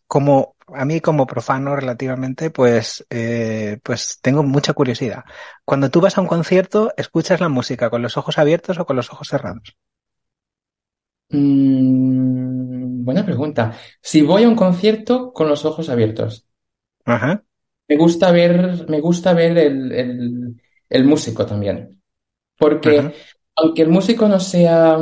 como 0.08 0.56
a 0.74 0.86
mí 0.86 1.00
como 1.02 1.28
profano 1.28 1.76
relativamente, 1.76 2.50
pues, 2.50 3.06
eh, 3.10 3.80
pues 3.84 4.20
tengo 4.22 4.44
mucha 4.44 4.74
curiosidad. 4.74 5.24
Cuando 5.66 5.90
tú 5.90 6.02
vas 6.02 6.18
a 6.18 6.22
un 6.22 6.28
concierto, 6.28 6.92
¿escuchas 6.98 7.40
la 7.40 7.50
música 7.50 7.90
con 7.90 8.02
los 8.02 8.18
ojos 8.18 8.38
abiertos 8.38 8.80
o 8.80 8.86
con 8.86 8.96
los 8.96 9.12
ojos 9.12 9.30
cerrados? 9.30 9.78
Mm, 11.30 13.04
buena 13.04 13.26
pregunta. 13.26 13.74
Si 14.02 14.22
voy 14.22 14.44
a 14.44 14.50
un 14.50 14.56
concierto, 14.56 15.34
con 15.34 15.48
los 15.50 15.66
ojos 15.66 15.90
abiertos. 15.90 16.46
Ajá. 17.06 17.44
Me 17.88 17.98
gusta 17.98 18.32
ver, 18.32 18.88
me 18.90 19.00
gusta 19.00 19.34
ver 19.34 19.58
el, 19.58 19.92
el, 19.92 20.62
el 20.90 21.04
músico 21.06 21.46
también. 21.46 22.02
Porque 22.58 23.14
aunque 23.56 23.84
el 23.84 23.90
músico 23.90 24.28
no 24.28 24.40
sea 24.40 25.00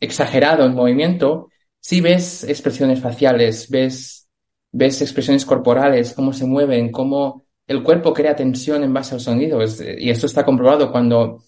exagerado 0.00 0.66
en 0.66 0.74
movimiento, 0.74 1.48
sí 1.80 2.00
ves 2.00 2.44
expresiones 2.44 3.00
faciales, 3.00 3.70
ves, 3.70 4.27
ves 4.72 5.00
expresiones 5.02 5.44
corporales, 5.44 6.14
cómo 6.14 6.32
se 6.32 6.46
mueven, 6.46 6.90
cómo 6.90 7.44
el 7.66 7.82
cuerpo 7.82 8.14
crea 8.14 8.36
tensión 8.36 8.82
en 8.82 8.92
base 8.92 9.14
al 9.14 9.20
sonido. 9.20 9.60
y 9.62 10.10
esto 10.10 10.26
está 10.26 10.44
comprobado 10.44 10.90
cuando 10.90 11.42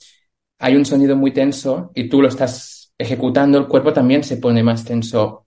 hay 0.58 0.76
un 0.76 0.84
sonido 0.84 1.16
muy 1.16 1.32
tenso 1.32 1.90
y 1.94 2.08
tú 2.08 2.20
lo 2.20 2.28
estás 2.28 2.92
ejecutando, 2.98 3.58
el 3.58 3.66
cuerpo 3.66 3.92
también 3.92 4.22
se 4.22 4.36
pone 4.36 4.62
más 4.62 4.84
tenso 4.84 5.46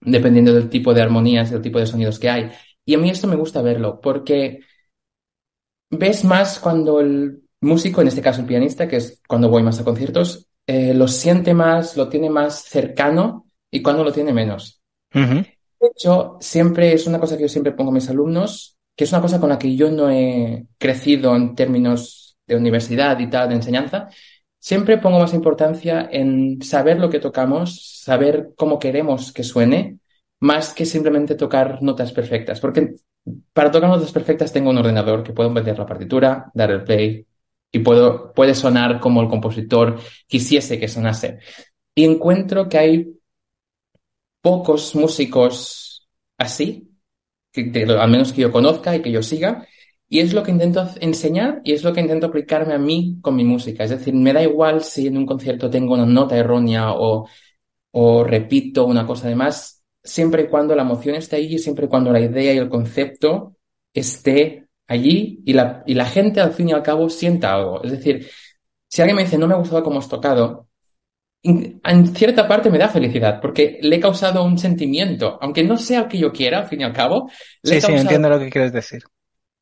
dependiendo 0.00 0.52
del 0.54 0.70
tipo 0.70 0.94
de 0.94 1.02
armonías, 1.02 1.50
del 1.50 1.62
tipo 1.62 1.78
de 1.78 1.86
sonidos 1.86 2.18
que 2.18 2.30
hay. 2.30 2.50
Y 2.84 2.94
a 2.94 2.98
mí 2.98 3.10
esto 3.10 3.26
me 3.26 3.36
gusta 3.36 3.60
verlo, 3.62 4.00
porque 4.00 4.60
ves 5.90 6.24
más 6.24 6.58
cuando 6.58 7.00
el 7.00 7.42
músico, 7.60 8.00
en 8.00 8.08
este 8.08 8.22
caso 8.22 8.40
el 8.40 8.46
pianista, 8.46 8.88
que 8.88 8.96
es 8.96 9.22
cuando 9.26 9.50
voy 9.50 9.62
más 9.62 9.80
a 9.80 9.84
conciertos, 9.84 10.48
eh, 10.66 10.94
lo 10.94 11.08
siente 11.08 11.54
más, 11.54 11.96
lo 11.96 12.08
tiene 12.08 12.30
más 12.30 12.62
cercano 12.62 13.46
y 13.70 13.82
cuando 13.82 14.04
lo 14.04 14.12
tiene 14.12 14.32
menos. 14.32 14.80
De 15.86 15.92
hecho, 15.92 16.36
siempre 16.40 16.92
es 16.92 17.06
una 17.06 17.20
cosa 17.20 17.36
que 17.36 17.42
yo 17.42 17.48
siempre 17.48 17.70
pongo 17.70 17.92
a 17.92 17.94
mis 17.94 18.10
alumnos, 18.10 18.76
que 18.96 19.04
es 19.04 19.12
una 19.12 19.22
cosa 19.22 19.38
con 19.38 19.50
la 19.50 19.58
que 19.58 19.76
yo 19.76 19.88
no 19.88 20.10
he 20.10 20.66
crecido 20.78 21.36
en 21.36 21.54
términos 21.54 22.36
de 22.44 22.56
universidad 22.56 23.16
y 23.20 23.30
tal, 23.30 23.50
de 23.50 23.54
enseñanza. 23.54 24.08
Siempre 24.58 24.98
pongo 24.98 25.20
más 25.20 25.32
importancia 25.32 26.08
en 26.10 26.60
saber 26.60 26.98
lo 26.98 27.08
que 27.08 27.20
tocamos, 27.20 28.00
saber 28.02 28.50
cómo 28.56 28.80
queremos 28.80 29.32
que 29.32 29.44
suene 29.44 30.00
más 30.40 30.74
que 30.74 30.84
simplemente 30.84 31.36
tocar 31.36 31.80
notas 31.82 32.10
perfectas. 32.10 32.58
Porque 32.58 32.96
para 33.52 33.70
tocar 33.70 33.88
notas 33.88 34.10
perfectas 34.10 34.52
tengo 34.52 34.70
un 34.70 34.78
ordenador 34.78 35.22
que 35.22 35.32
puedo 35.32 35.50
meter 35.50 35.78
la 35.78 35.86
partitura, 35.86 36.50
dar 36.52 36.72
el 36.72 36.82
play 36.82 37.24
y 37.70 37.78
puedo, 37.78 38.32
puede 38.32 38.56
sonar 38.56 38.98
como 38.98 39.22
el 39.22 39.28
compositor 39.28 40.00
quisiese 40.26 40.80
que 40.80 40.88
sonase. 40.88 41.38
Y 41.94 42.04
encuentro 42.04 42.68
que 42.68 42.78
hay 42.78 43.15
pocos 44.46 44.94
músicos 44.94 46.06
así, 46.38 46.88
al 47.52 48.10
menos 48.12 48.32
que 48.32 48.42
yo 48.42 48.52
conozca 48.52 48.94
y 48.94 49.02
que 49.02 49.10
yo 49.10 49.20
siga, 49.20 49.66
y 50.08 50.20
es 50.20 50.32
lo 50.32 50.44
que 50.44 50.52
intento 50.52 50.88
enseñar 51.00 51.62
y 51.64 51.72
es 51.72 51.82
lo 51.82 51.92
que 51.92 52.00
intento 52.00 52.28
aplicarme 52.28 52.72
a 52.74 52.78
mí 52.78 53.18
con 53.20 53.34
mi 53.34 53.42
música. 53.42 53.82
Es 53.82 53.90
decir, 53.90 54.14
me 54.14 54.32
da 54.32 54.40
igual 54.44 54.84
si 54.84 55.08
en 55.08 55.16
un 55.16 55.26
concierto 55.26 55.68
tengo 55.68 55.94
una 55.94 56.06
nota 56.06 56.36
errónea 56.36 56.92
o, 56.92 57.28
o 57.90 58.22
repito 58.22 58.86
una 58.86 59.04
cosa 59.04 59.28
de 59.28 59.34
más 59.34 59.82
siempre 60.00 60.42
y 60.44 60.46
cuando 60.46 60.76
la 60.76 60.82
emoción 60.82 61.16
esté 61.16 61.34
allí, 61.34 61.58
siempre 61.58 61.86
y 61.86 61.88
cuando 61.88 62.12
la 62.12 62.20
idea 62.20 62.54
y 62.54 62.58
el 62.58 62.68
concepto 62.68 63.56
esté 63.92 64.68
allí 64.86 65.42
y 65.44 65.54
la, 65.54 65.82
y 65.86 65.94
la 65.94 66.04
gente 66.04 66.40
al 66.40 66.52
fin 66.52 66.68
y 66.68 66.72
al 66.72 66.84
cabo 66.84 67.10
sienta 67.10 67.52
algo. 67.52 67.82
Es 67.82 67.90
decir, 67.90 68.28
si 68.86 69.02
alguien 69.02 69.16
me 69.16 69.24
dice 69.24 69.38
no 69.38 69.48
me 69.48 69.54
ha 69.54 69.58
gustado 69.58 69.82
cómo 69.82 69.98
has 69.98 70.08
tocado, 70.08 70.68
en 71.48 72.14
cierta 72.14 72.48
parte 72.48 72.70
me 72.70 72.78
da 72.78 72.88
felicidad 72.88 73.40
porque 73.40 73.78
le 73.82 73.96
he 73.96 74.00
causado 74.00 74.44
un 74.44 74.58
sentimiento, 74.58 75.38
aunque 75.40 75.62
no 75.62 75.76
sea 75.76 76.00
el 76.00 76.08
que 76.08 76.18
yo 76.18 76.32
quiera, 76.32 76.60
al 76.60 76.68
fin 76.68 76.80
y 76.80 76.84
al 76.84 76.92
cabo. 76.92 77.30
sí, 77.62 77.80
sí, 77.80 77.92
entiendo 77.92 78.28
lo 78.28 78.38
que 78.38 78.50
quieres 78.50 78.72
decir. 78.72 79.02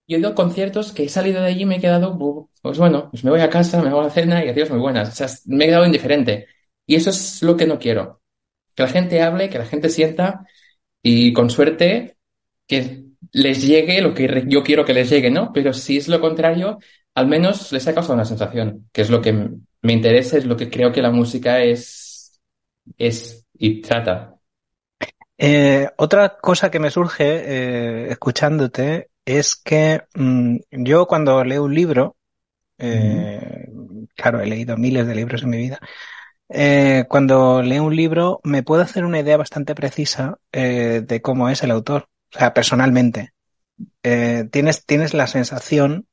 Yo 0.07 0.17
he 0.17 0.21
ido 0.21 0.31
a 0.31 0.35
conciertos 0.35 0.93
que 0.93 1.05
he 1.05 1.09
salido 1.09 1.41
de 1.41 1.49
allí 1.49 1.63
y 1.63 1.67
me 1.67 1.77
he 1.77 1.81
quedado, 1.81 2.19
pues 2.61 2.79
bueno, 2.79 3.09
pues 3.11 3.25
me 3.25 3.31
voy 3.31 3.41
a 3.41 3.49
casa, 3.49 3.83
me 3.83 3.89
hago 3.89 4.03
la 4.03 4.11
cena 4.11 4.45
y 4.45 4.49
adiós, 4.49 4.71
muy 4.71 4.79
buenas. 4.79 5.09
O 5.09 5.13
sea, 5.13 5.29
me 5.47 5.65
he 5.65 5.69
quedado 5.69 5.87
indiferente. 5.87 6.47
Y 6.87 6.97
eso 6.97 7.09
es 7.09 7.43
lo 7.43 7.57
que 7.57 7.67
no 7.67 7.79
quiero 7.79 8.21
que 8.75 8.83
la 8.83 8.89
gente 8.89 9.23
hable, 9.23 9.49
que 9.49 9.59
la 9.59 9.67
gente 9.67 9.89
sienta 9.89 10.47
y 11.03 11.33
con 11.33 11.51
suerte 11.51 12.17
que 12.67 13.05
les 13.33 13.67
llegue 13.67 14.01
lo 14.01 14.15
que 14.15 14.45
yo 14.47 14.63
quiero 14.63 14.85
que 14.85 14.95
les 14.95 15.11
llegue, 15.11 15.31
¿no? 15.31 15.53
Pero 15.53 15.73
si 15.73 15.97
es 15.97 16.09
lo 16.09 16.21
contrario, 16.21 16.79
al 17.15 17.27
menos 17.27 17.73
les 17.73 17.87
ha 17.87 17.95
causado 17.95 18.15
una 18.15 18.25
sensación, 18.25 18.89
que 18.93 19.03
es 19.03 19.11
lo 19.11 19.21
que 19.21 19.51
me 19.85 19.93
interesa, 19.93 20.39
es 20.39 20.47
lo 20.47 20.57
que 20.57 20.71
creo 20.71 20.91
que 20.91 21.03
la 21.03 21.11
música 21.11 21.63
es, 21.63 22.41
es 22.97 23.47
y 23.53 23.83
trata. 23.83 24.37
Eh, 25.37 25.91
otra 25.99 26.39
cosa 26.39 26.71
que 26.71 26.79
me 26.79 26.91
surge 26.91 27.25
eh, 27.27 28.11
escuchándote 28.11 29.11
es 29.27 29.57
que 29.57 30.05
mm, 30.15 30.57
yo 30.71 31.07
cuando 31.07 31.45
leo 31.45 31.65
un 31.65 31.75
libro, 31.75 32.17
eh, 32.79 33.69
claro, 34.17 34.41
he 34.41 34.47
leído 34.47 34.79
miles 34.79 35.07
de 35.07 35.15
libros 35.15 35.43
en 35.43 35.51
mi 35.51 35.59
vida, 35.59 35.79
cuando 37.09 37.61
leo 37.61 37.85
un 37.85 37.95
libro 37.95 38.41
me 38.43 38.63
puedo 38.63 38.81
hacer 38.81 39.05
una 39.05 39.21
idea 39.21 39.37
bastante 39.37 39.75
precisa 39.75 40.39
de 40.51 41.21
cómo 41.23 41.51
es 41.51 41.63
el 41.63 41.71
autor, 41.71 42.09
o 42.35 42.39
sea, 42.39 42.55
personalmente. 42.55 43.33
Tienes, 44.03 44.87
tienes 44.87 45.15
la 45.15 45.27
sensación, 45.27 46.07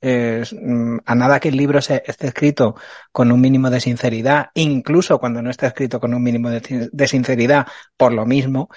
mm, 0.00 0.98
a 1.04 1.14
nada 1.14 1.40
que 1.40 1.48
el 1.48 1.56
libro 1.56 1.80
se, 1.82 2.02
esté 2.06 2.28
escrito 2.28 2.76
con 3.12 3.32
un 3.32 3.40
mínimo 3.40 3.70
de 3.70 3.80
sinceridad, 3.80 4.48
incluso 4.54 5.18
cuando 5.18 5.42
no 5.42 5.50
está 5.50 5.66
escrito 5.68 6.00
con 6.00 6.14
un 6.14 6.22
mínimo 6.22 6.50
de, 6.50 7.08
sinceridad, 7.08 7.66
por 7.96 8.12
lo 8.12 8.26
mismo, 8.26 8.68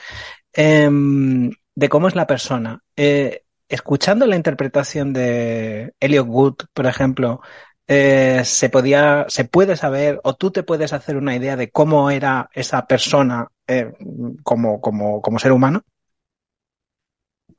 em, 0.54 1.52
de 1.76 1.90
cómo 1.90 2.08
es 2.08 2.16
la 2.16 2.28
persona. 2.28 2.82
escuchando 3.70 4.28
la 4.28 4.36
interpretación 4.36 5.14
de 5.14 5.94
Elliot 6.00 6.28
Wood, 6.28 6.56
por 6.74 6.86
ejemplo, 6.88 7.42
eh, 7.94 8.44
se 8.46 8.70
podía, 8.70 9.26
se 9.28 9.44
puede 9.44 9.76
saber 9.76 10.22
o 10.24 10.34
tú 10.34 10.50
te 10.50 10.64
puedes 10.64 10.94
hacer 10.94 11.18
una 11.18 11.36
idea 11.36 11.58
de 11.58 11.72
cómo 11.72 12.10
era 12.10 12.50
esa 12.54 12.86
persona 12.88 13.50
eh, 13.68 13.92
como, 14.44 14.80
como, 14.80 15.22
como 15.22 15.40
ser 15.40 15.52
humano? 15.52 15.84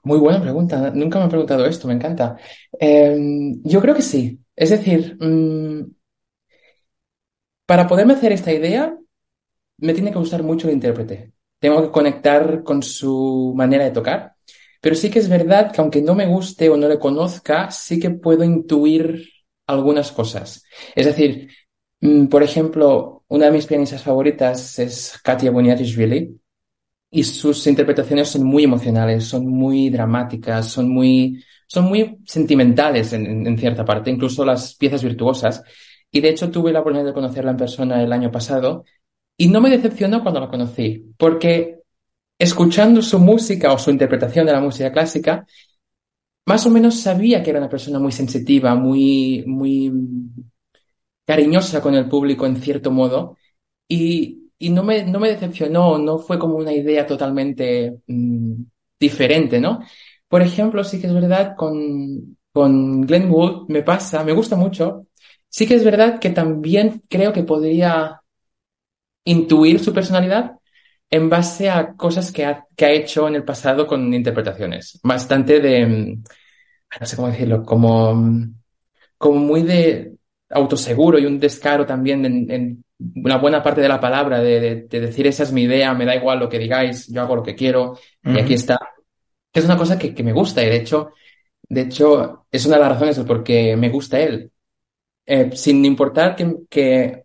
Muy 0.05 0.18
buena 0.18 0.40
pregunta. 0.40 0.90
Nunca 0.90 1.18
me 1.18 1.24
han 1.24 1.30
preguntado 1.30 1.64
esto, 1.66 1.86
me 1.88 1.94
encanta. 1.94 2.36
Em, 2.78 3.61
yo 3.64 3.80
creo 3.80 3.94
que 3.94 4.03
sí. 4.03 4.40
Es 4.57 4.70
decir, 4.70 5.16
mm, 5.20 5.84
para 7.66 7.86
poderme 7.86 8.14
hacer 8.14 8.32
esta 8.32 8.53
idea, 8.53 8.96
me 9.78 9.94
tiene 9.94 10.12
que 10.12 10.18
gustar 10.18 10.42
mucho 10.42 10.68
el 10.68 10.74
intérprete. 10.74 11.32
Tengo 11.61 11.82
que 11.82 11.90
conectar 11.90 12.62
con 12.64 12.82
su 12.82 13.55
manera 13.57 13.84
de 13.84 13.92
tocar. 13.92 14.34
Pero 14.80 14.96
sí 14.96 15.11
que 15.11 15.20
es 15.20 15.28
verdad 15.28 15.72
que 15.72 15.80
aunque 15.80 16.03
no 16.03 16.14
me 16.14 16.26
guste 16.26 16.70
o 16.70 16.76
no 16.76 16.88
le 16.88 16.98
conozca, 16.98 17.70
sí 17.70 18.00
que 18.00 18.11
puedo 18.11 18.44
intuir 18.44 19.28
algunas 19.66 20.12
cosas. 20.12 20.64
Es 20.94 21.07
decir, 21.07 21.50
mm, 22.00 22.26
por 22.26 22.42
ejemplo, 22.42 23.24
una 23.28 23.46
de 23.46 23.53
mis 23.53 23.66
pianistas 23.66 24.03
favoritas 24.03 24.78
es 24.78 25.18
Katia 25.22 25.50
Boniatishvili 25.53 26.40
y 27.14 27.24
sus 27.24 27.66
interpretaciones 27.66 28.30
son 28.30 28.44
muy 28.44 28.64
emocionales, 28.64 29.24
son 29.24 29.46
muy 29.46 29.90
dramáticas, 29.90 30.66
son 30.68 30.88
muy, 30.88 31.44
son 31.66 31.84
muy 31.84 32.18
sentimentales 32.24 33.12
en, 33.12 33.58
cierta 33.58 33.84
parte, 33.84 34.10
incluso 34.10 34.46
las 34.46 34.74
piezas 34.76 35.04
virtuosas. 35.04 35.62
Y 36.10 36.22
de 36.22 36.30
hecho 36.30 36.50
tuve 36.50 36.72
la 36.72 36.80
oportunidad 36.80 37.08
de 37.10 37.14
conocerla 37.14 37.50
en 37.50 37.58
persona 37.58 38.02
el 38.02 38.12
año 38.14 38.30
pasado 38.30 38.86
y 39.36 39.48
no 39.48 39.60
me 39.60 39.68
decepcionó 39.68 40.22
cuando 40.22 40.40
la 40.40 40.48
conocí, 40.48 41.12
porque 41.18 41.80
escuchando 42.38 43.02
su 43.02 43.18
música 43.18 43.72
o 43.74 43.78
su 43.78 43.90
interpretación 43.90 44.46
de 44.46 44.52
la 44.52 44.60
música 44.60 44.90
clásica, 44.90 45.46
más 46.46 46.64
o 46.66 46.70
menos 46.70 46.98
sabía 46.98 47.42
que 47.42 47.50
era 47.50 47.58
una 47.58 47.68
persona 47.68 47.98
muy 47.98 48.12
sensitiva, 48.12 48.74
muy, 48.74 49.44
muy 49.46 49.92
cariñosa 51.26 51.82
con 51.82 51.94
el 51.94 52.08
público 52.08 52.46
en 52.46 52.56
cierto 52.56 52.90
modo, 52.90 53.36
y, 53.86 54.41
y 54.62 54.70
no 54.70 54.84
me, 54.84 55.02
no 55.04 55.18
me 55.18 55.28
decepcionó, 55.28 55.98
no 55.98 56.18
fue 56.20 56.38
como 56.38 56.54
una 56.54 56.72
idea 56.72 57.04
totalmente 57.04 57.96
mm, 58.06 58.62
diferente, 58.98 59.60
¿no? 59.60 59.80
Por 60.28 60.40
ejemplo, 60.40 60.84
sí 60.84 61.00
que 61.00 61.08
es 61.08 61.12
verdad 61.14 61.56
con, 61.56 62.38
con 62.52 63.00
Glenn 63.02 63.28
Wood 63.28 63.68
me 63.68 63.82
pasa, 63.82 64.22
me 64.22 64.32
gusta 64.32 64.54
mucho. 64.54 65.08
Sí 65.48 65.66
que 65.66 65.74
es 65.74 65.84
verdad 65.84 66.20
que 66.20 66.30
también 66.30 67.02
creo 67.08 67.32
que 67.32 67.42
podría 67.42 68.20
intuir 69.24 69.80
su 69.80 69.92
personalidad 69.92 70.52
en 71.10 71.28
base 71.28 71.68
a 71.68 71.94
cosas 71.94 72.30
que 72.30 72.44
ha, 72.44 72.64
que 72.76 72.84
ha 72.84 72.92
hecho 72.92 73.26
en 73.26 73.34
el 73.34 73.44
pasado 73.44 73.84
con 73.88 74.14
interpretaciones. 74.14 75.00
Bastante 75.02 75.58
de, 75.58 75.86
mm, 75.86 76.22
no 77.00 77.06
sé 77.06 77.16
cómo 77.16 77.28
decirlo, 77.28 77.64
como, 77.64 78.14
mm, 78.14 78.54
como 79.18 79.40
muy 79.40 79.62
de 79.62 80.14
autoseguro 80.50 81.18
y 81.18 81.26
un 81.26 81.40
descaro 81.40 81.84
también 81.84 82.24
en 82.24 82.84
una 83.16 83.38
buena 83.38 83.62
parte 83.62 83.80
de 83.80 83.88
la 83.88 84.00
palabra, 84.00 84.40
de, 84.40 84.86
decir 84.88 85.26
esa 85.26 85.42
es 85.42 85.53
mi 85.53 85.62
idea, 85.62 85.94
me 85.94 86.05
da 86.05 86.16
igual 86.16 86.38
lo 86.38 86.48
que 86.48 86.59
digáis, 86.59 87.07
yo 87.09 87.20
hago 87.20 87.36
lo 87.36 87.42
que 87.42 87.55
quiero 87.55 87.98
y 88.24 88.38
aquí 88.38 88.55
está. 88.55 88.78
Es 89.53 89.64
una 89.64 89.76
cosa 89.76 89.98
que, 89.98 90.22
me 90.22 90.32
gusta 90.32 90.62
y 90.62 90.66
de 90.66 90.76
hecho, 90.76 91.11
de 91.68 91.82
hecho, 91.82 92.46
es 92.50 92.66
una 92.66 92.76
de 92.76 92.82
las 92.82 92.92
razones 92.92 93.18
por 93.20 93.42
qué 93.42 93.76
me 93.76 93.88
gusta 93.88 94.20
él. 94.20 94.50
Eh, 95.24 95.50
sin 95.55 95.84
importar 95.84 96.34
que, 96.34 96.57
que, 96.68 97.24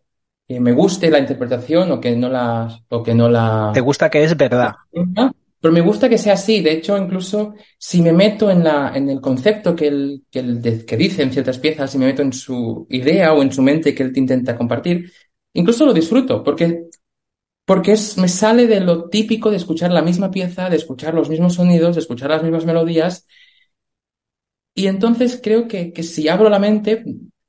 me 0.59 0.71
guste 0.71 1.09
la 1.09 1.19
interpretación 1.19 1.91
o 1.91 1.99
que 1.99 2.15
no 2.15 2.29
la, 2.29 2.79
o 2.89 3.03
que 3.03 3.13
no 3.13 3.27
la. 3.27 3.71
Te 3.73 3.81
gusta 3.81 4.09
que 4.09 4.23
es 4.23 4.37
verdad. 4.37 4.75
Pero 5.59 5.73
me 5.73 5.81
gusta 5.81 6.07
que 6.07 6.17
sea 6.17 6.33
así. 6.33 6.61
De 6.61 6.71
hecho, 6.71 6.97
incluso 6.97 7.55
si 7.77 8.01
me 8.01 8.13
meto 8.13 8.49
en 8.51 8.63
la, 8.63 8.91
en 8.95 9.09
el 9.09 9.19
concepto 9.19 9.75
que 9.75 9.87
él, 9.87 10.23
que 10.29 10.39
él 10.39 10.85
que 10.85 10.97
dice 10.97 11.23
en 11.23 11.31
ciertas 11.31 11.57
piezas, 11.57 11.91
si 11.91 11.97
me 11.97 12.05
meto 12.05 12.21
en 12.21 12.31
su 12.31 12.85
idea 12.89 13.33
o 13.33 13.41
en 13.41 13.51
su 13.51 13.61
mente 13.61 13.95
que 13.95 14.03
él 14.03 14.13
te 14.13 14.19
intenta 14.19 14.55
compartir, 14.55 15.11
Incluso 15.57 15.87
lo 15.87 15.93
disfruto, 15.93 16.43
porque, 16.43 16.83
porque 17.65 17.93
es, 17.93 18.15
me 18.19 18.27
sale 18.27 18.67
de 18.67 18.79
lo 18.79 19.09
típico 19.09 19.49
de 19.49 19.57
escuchar 19.57 19.91
la 19.91 20.03
misma 20.03 20.29
pieza, 20.29 20.69
de 20.69 20.75
escuchar 20.75 21.15
los 21.15 21.29
mismos 21.29 21.55
sonidos, 21.55 21.95
de 21.95 22.01
escuchar 22.01 22.29
las 22.29 22.43
mismas 22.43 22.63
melodías. 22.63 23.25
Y 24.75 24.85
entonces 24.85 25.39
creo 25.43 25.67
que, 25.67 25.91
que 25.93 26.03
si 26.03 26.29
abro 26.29 26.47
la 26.47 26.59
mente, 26.59 27.03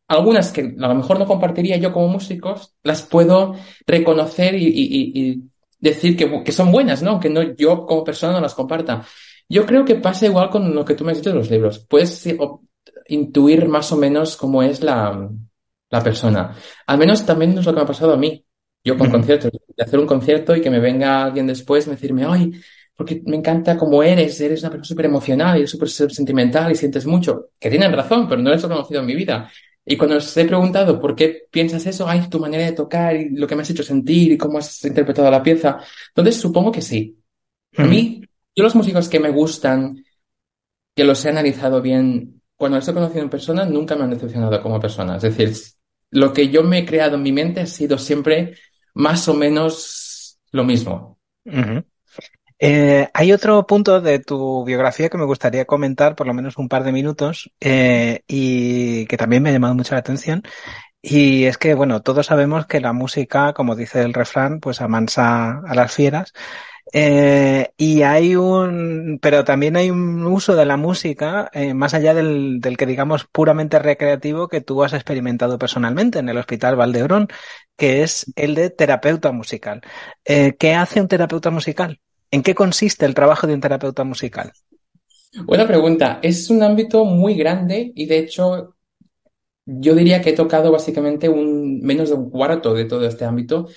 algunas 0.06 0.52
que 0.52 0.74
a 0.80 0.88
lo 0.88 0.94
mejor 0.94 1.18
no 1.18 1.26
compartiría 1.26 1.76
yo 1.76 1.92
como 1.92 2.08
músicos, 2.08 2.74
las 2.82 3.02
puedo 3.02 3.56
reconocer 3.86 4.54
y, 4.54 4.68
y, 4.74 5.42
decir 5.78 6.16
que, 6.16 6.42
que, 6.42 6.52
son 6.52 6.72
buenas, 6.72 7.02
¿no? 7.02 7.20
Que 7.20 7.28
no, 7.28 7.42
yo 7.42 7.84
como 7.84 8.04
persona 8.04 8.32
no 8.32 8.40
las 8.40 8.54
comparta. 8.54 9.04
Yo 9.50 9.66
creo 9.66 9.84
que 9.84 9.96
pasa 9.96 10.24
igual 10.24 10.48
con 10.48 10.74
lo 10.74 10.82
que 10.82 10.94
tú 10.94 11.04
me 11.04 11.12
has 11.12 11.18
dicho 11.18 11.28
de 11.30 11.36
los 11.36 11.50
libros. 11.50 11.78
Puedes 11.80 12.26
intuir 13.08 13.68
más 13.68 13.92
o 13.92 13.96
menos 13.96 14.34
cómo 14.38 14.62
es 14.62 14.82
la, 14.82 15.28
la 15.90 16.02
persona. 16.02 16.54
Al 16.86 16.98
menos 16.98 17.24
también 17.24 17.56
es 17.58 17.64
lo 17.64 17.72
que 17.72 17.76
me 17.76 17.82
ha 17.82 17.86
pasado 17.86 18.12
a 18.12 18.16
mí. 18.16 18.44
Yo 18.84 18.96
con 18.96 19.10
conciertos, 19.10 19.50
de 19.50 19.84
hacer 19.84 19.98
un 19.98 20.06
concierto 20.06 20.56
y 20.56 20.60
que 20.60 20.70
me 20.70 20.80
venga 20.80 21.24
alguien 21.24 21.46
después 21.46 21.86
y 21.86 21.90
decirme, 21.90 22.24
ay, 22.26 22.52
porque 22.94 23.22
me 23.26 23.36
encanta 23.36 23.76
cómo 23.76 24.02
eres, 24.02 24.40
eres 24.40 24.60
una 24.60 24.70
persona 24.70 24.88
súper 24.88 25.06
emocional 25.06 25.62
y 25.62 25.66
súper 25.66 25.88
sentimental 25.88 26.72
y 26.72 26.74
sientes 26.74 27.06
mucho. 27.06 27.50
Que 27.58 27.70
tienen 27.70 27.92
razón, 27.92 28.28
pero 28.28 28.40
no 28.40 28.50
les 28.50 28.62
he 28.62 28.68
conocido 28.68 29.00
en 29.00 29.06
mi 29.06 29.14
vida. 29.14 29.50
Y 29.84 29.96
cuando 29.96 30.16
les 30.16 30.36
he 30.36 30.44
preguntado 30.44 31.00
por 31.00 31.14
qué 31.14 31.46
piensas 31.50 31.86
eso, 31.86 32.08
ay, 32.08 32.28
tu 32.28 32.38
manera 32.38 32.64
de 32.64 32.72
tocar 32.72 33.16
y 33.16 33.30
lo 33.30 33.46
que 33.46 33.56
me 33.56 33.62
has 33.62 33.70
hecho 33.70 33.82
sentir 33.82 34.32
y 34.32 34.36
cómo 34.36 34.58
has 34.58 34.84
interpretado 34.84 35.30
la 35.30 35.42
pieza, 35.42 35.78
entonces 36.08 36.36
supongo 36.40 36.72
que 36.72 36.82
sí. 36.82 37.18
A 37.76 37.84
mí, 37.84 38.22
yo 38.54 38.64
los 38.64 38.74
músicos 38.74 39.08
que 39.08 39.20
me 39.20 39.30
gustan, 39.30 40.04
que 40.94 41.04
los 41.04 41.24
he 41.24 41.30
analizado 41.30 41.80
bien, 41.80 42.42
cuando 42.56 42.78
los 42.78 42.88
he 42.88 42.92
conocido 42.92 43.22
en 43.22 43.30
persona, 43.30 43.64
nunca 43.64 43.94
me 43.96 44.04
han 44.04 44.10
decepcionado 44.10 44.60
como 44.60 44.80
persona. 44.80 45.16
Es 45.16 45.22
decir, 45.22 45.52
lo 46.10 46.32
que 46.32 46.48
yo 46.48 46.62
me 46.62 46.78
he 46.78 46.86
creado 46.86 47.16
en 47.16 47.22
mi 47.22 47.32
mente 47.32 47.60
ha 47.60 47.66
sido 47.66 47.98
siempre 47.98 48.54
más 48.94 49.28
o 49.28 49.34
menos 49.34 50.38
lo 50.50 50.64
mismo. 50.64 51.18
Eh, 52.60 53.08
hay 53.14 53.32
otro 53.32 53.64
punto 53.66 54.00
de 54.00 54.18
tu 54.18 54.64
biografía 54.64 55.08
que 55.08 55.18
me 55.18 55.24
gustaría 55.24 55.64
comentar 55.64 56.16
por 56.16 56.26
lo 56.26 56.34
menos 56.34 56.56
un 56.56 56.68
par 56.68 56.82
de 56.82 56.90
minutos 56.90 57.52
eh, 57.60 58.22
y 58.26 59.06
que 59.06 59.16
también 59.16 59.42
me 59.42 59.50
ha 59.50 59.52
llamado 59.52 59.74
mucho 59.74 59.94
la 59.94 60.00
atención. 60.00 60.42
Y 61.00 61.44
es 61.44 61.58
que, 61.58 61.74
bueno, 61.74 62.02
todos 62.02 62.26
sabemos 62.26 62.66
que 62.66 62.80
la 62.80 62.92
música, 62.92 63.52
como 63.52 63.76
dice 63.76 64.02
el 64.02 64.12
refrán, 64.12 64.58
pues 64.58 64.80
amansa 64.80 65.60
a 65.60 65.74
las 65.74 65.92
fieras. 65.92 66.32
Eh, 66.92 67.70
y 67.76 68.02
hay 68.02 68.34
un, 68.36 69.18
pero 69.20 69.44
también 69.44 69.76
hay 69.76 69.90
un 69.90 70.24
uso 70.24 70.56
de 70.56 70.64
la 70.64 70.76
música, 70.76 71.50
eh, 71.52 71.74
más 71.74 71.92
allá 71.94 72.14
del, 72.14 72.60
que 72.78 72.86
digamos 72.86 73.24
puramente 73.24 73.78
recreativo 73.78 74.48
que 74.48 74.60
tú 74.60 74.82
has 74.82 74.94
experimentado 74.94 75.58
personalmente 75.58 76.18
en 76.18 76.28
el 76.28 76.38
Hospital 76.38 76.76
Valdebrón, 76.76 77.28
que 77.76 78.02
es 78.02 78.32
el 78.36 78.54
de 78.54 78.70
terapeuta 78.70 79.32
musical. 79.32 79.82
Eh, 80.24 80.56
¿Qué 80.58 80.74
hace 80.74 81.00
un 81.00 81.08
terapeuta 81.08 81.50
musical? 81.50 82.00
¿En 82.30 82.42
qué 82.42 82.54
consiste 82.54 83.04
el 83.04 83.14
trabajo 83.14 83.46
de 83.46 83.54
un 83.54 83.60
terapeuta 83.60 84.04
musical? 84.04 84.52
Buena 85.44 85.66
pregunta. 85.66 86.20
Es 86.22 86.48
un 86.48 86.62
ámbito 86.62 87.04
muy 87.04 87.34
grande 87.34 87.92
y 87.94 88.06
de 88.06 88.18
hecho 88.18 88.76
yo 89.66 89.94
diría 89.94 90.22
que 90.22 90.30
he 90.30 90.34
tocado 90.34 90.72
básicamente 90.72 91.28
un, 91.28 91.80
menos 91.82 92.08
de 92.08 92.14
un 92.14 92.30
cuarto 92.30 92.72
de 92.72 92.86
todo 92.86 93.06
este 93.06 93.26
ámbito 93.26 93.68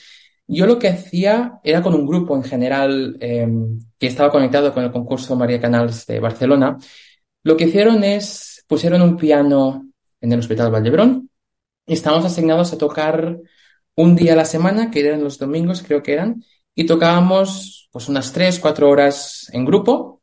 yo 0.53 0.65
lo 0.65 0.77
que 0.77 0.89
hacía 0.89 1.59
era 1.63 1.81
con 1.81 1.93
un 1.95 2.05
grupo 2.05 2.35
en 2.35 2.43
general 2.43 3.17
em, 3.21 3.79
que 3.97 4.07
estaba 4.07 4.29
conectado 4.29 4.73
con 4.73 4.83
el 4.83 4.91
concurso 4.91 5.35
María 5.35 5.61
Canals 5.61 6.05
de 6.05 6.19
Barcelona. 6.19 6.77
Lo 7.43 7.55
que 7.55 7.65
hicieron 7.65 8.03
es, 8.03 8.65
pusieron 8.67 9.01
un 9.01 9.15
piano 9.17 9.87
en 10.19 10.31
el 10.31 10.39
Hospital 10.39 10.71
Valdebrón 10.71 11.29
y 11.85 11.93
estábamos 11.93 12.25
asignados 12.25 12.73
a 12.73 12.77
tocar 12.77 13.39
un 13.95 14.15
día 14.15 14.33
a 14.33 14.35
la 14.35 14.45
semana, 14.45 14.91
que 14.91 15.05
eran 15.07 15.23
los 15.23 15.37
domingos, 15.37 15.83
creo 15.83 16.03
que 16.03 16.13
eran, 16.13 16.43
y 16.75 16.85
tocábamos 16.85 17.89
pues 17.91 18.09
unas 18.09 18.31
tres, 18.33 18.59
cuatro 18.59 18.89
horas 18.89 19.49
en 19.53 19.65
grupo, 19.65 20.21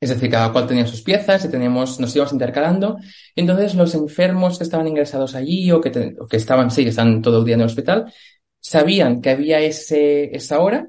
es 0.00 0.10
decir, 0.10 0.30
cada 0.30 0.52
cual 0.52 0.66
tenía 0.66 0.86
sus 0.86 1.02
piezas 1.02 1.44
y 1.44 1.50
teníamos, 1.50 1.98
nos 1.98 2.14
íbamos 2.14 2.32
intercalando. 2.32 2.98
Entonces, 3.34 3.74
los 3.74 3.94
enfermos 3.94 4.58
que 4.58 4.64
estaban 4.64 4.86
ingresados 4.86 5.34
allí 5.34 5.70
o 5.72 5.80
que, 5.80 6.16
o 6.20 6.26
que 6.26 6.36
estaban, 6.36 6.70
sí, 6.70 6.86
están 6.86 7.20
todo 7.20 7.40
el 7.40 7.44
día 7.44 7.54
en 7.54 7.62
el 7.62 7.66
hospital, 7.66 8.12
sabían 8.60 9.20
que 9.20 9.30
había 9.30 9.60
ese, 9.60 10.34
esa 10.34 10.60
hora, 10.60 10.88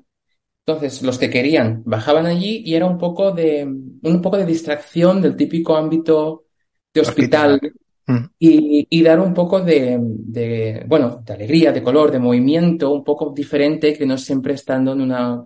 entonces 0.66 1.02
los 1.02 1.18
que 1.18 1.30
querían 1.30 1.84
bajaban 1.86 2.26
allí 2.26 2.62
y 2.66 2.76
era 2.76 2.86
un 2.86 2.98
poco 2.98 3.32
de, 3.32 3.64
un 3.66 4.22
poco 4.22 4.38
de 4.38 4.46
distracción 4.46 5.22
del 5.22 5.36
típico 5.36 5.76
ámbito 5.76 6.46
de 6.94 7.02
hospital. 7.02 7.60
Mm. 8.06 8.26
Y, 8.40 8.88
y, 8.90 9.04
dar 9.04 9.20
un 9.20 9.36
poco 9.36 9.62
de, 9.62 10.00
de, 10.02 10.84
bueno, 10.88 11.22
de 11.24 11.34
alegría, 11.34 11.72
de 11.72 11.84
color, 11.84 12.12
de 12.12 12.18
movimiento, 12.18 12.92
un 12.92 13.04
poco 13.04 13.32
diferente 13.36 13.96
que 13.96 14.06
no 14.08 14.18
siempre 14.18 14.56
estando 14.56 14.94
en 14.94 15.02
una 15.02 15.46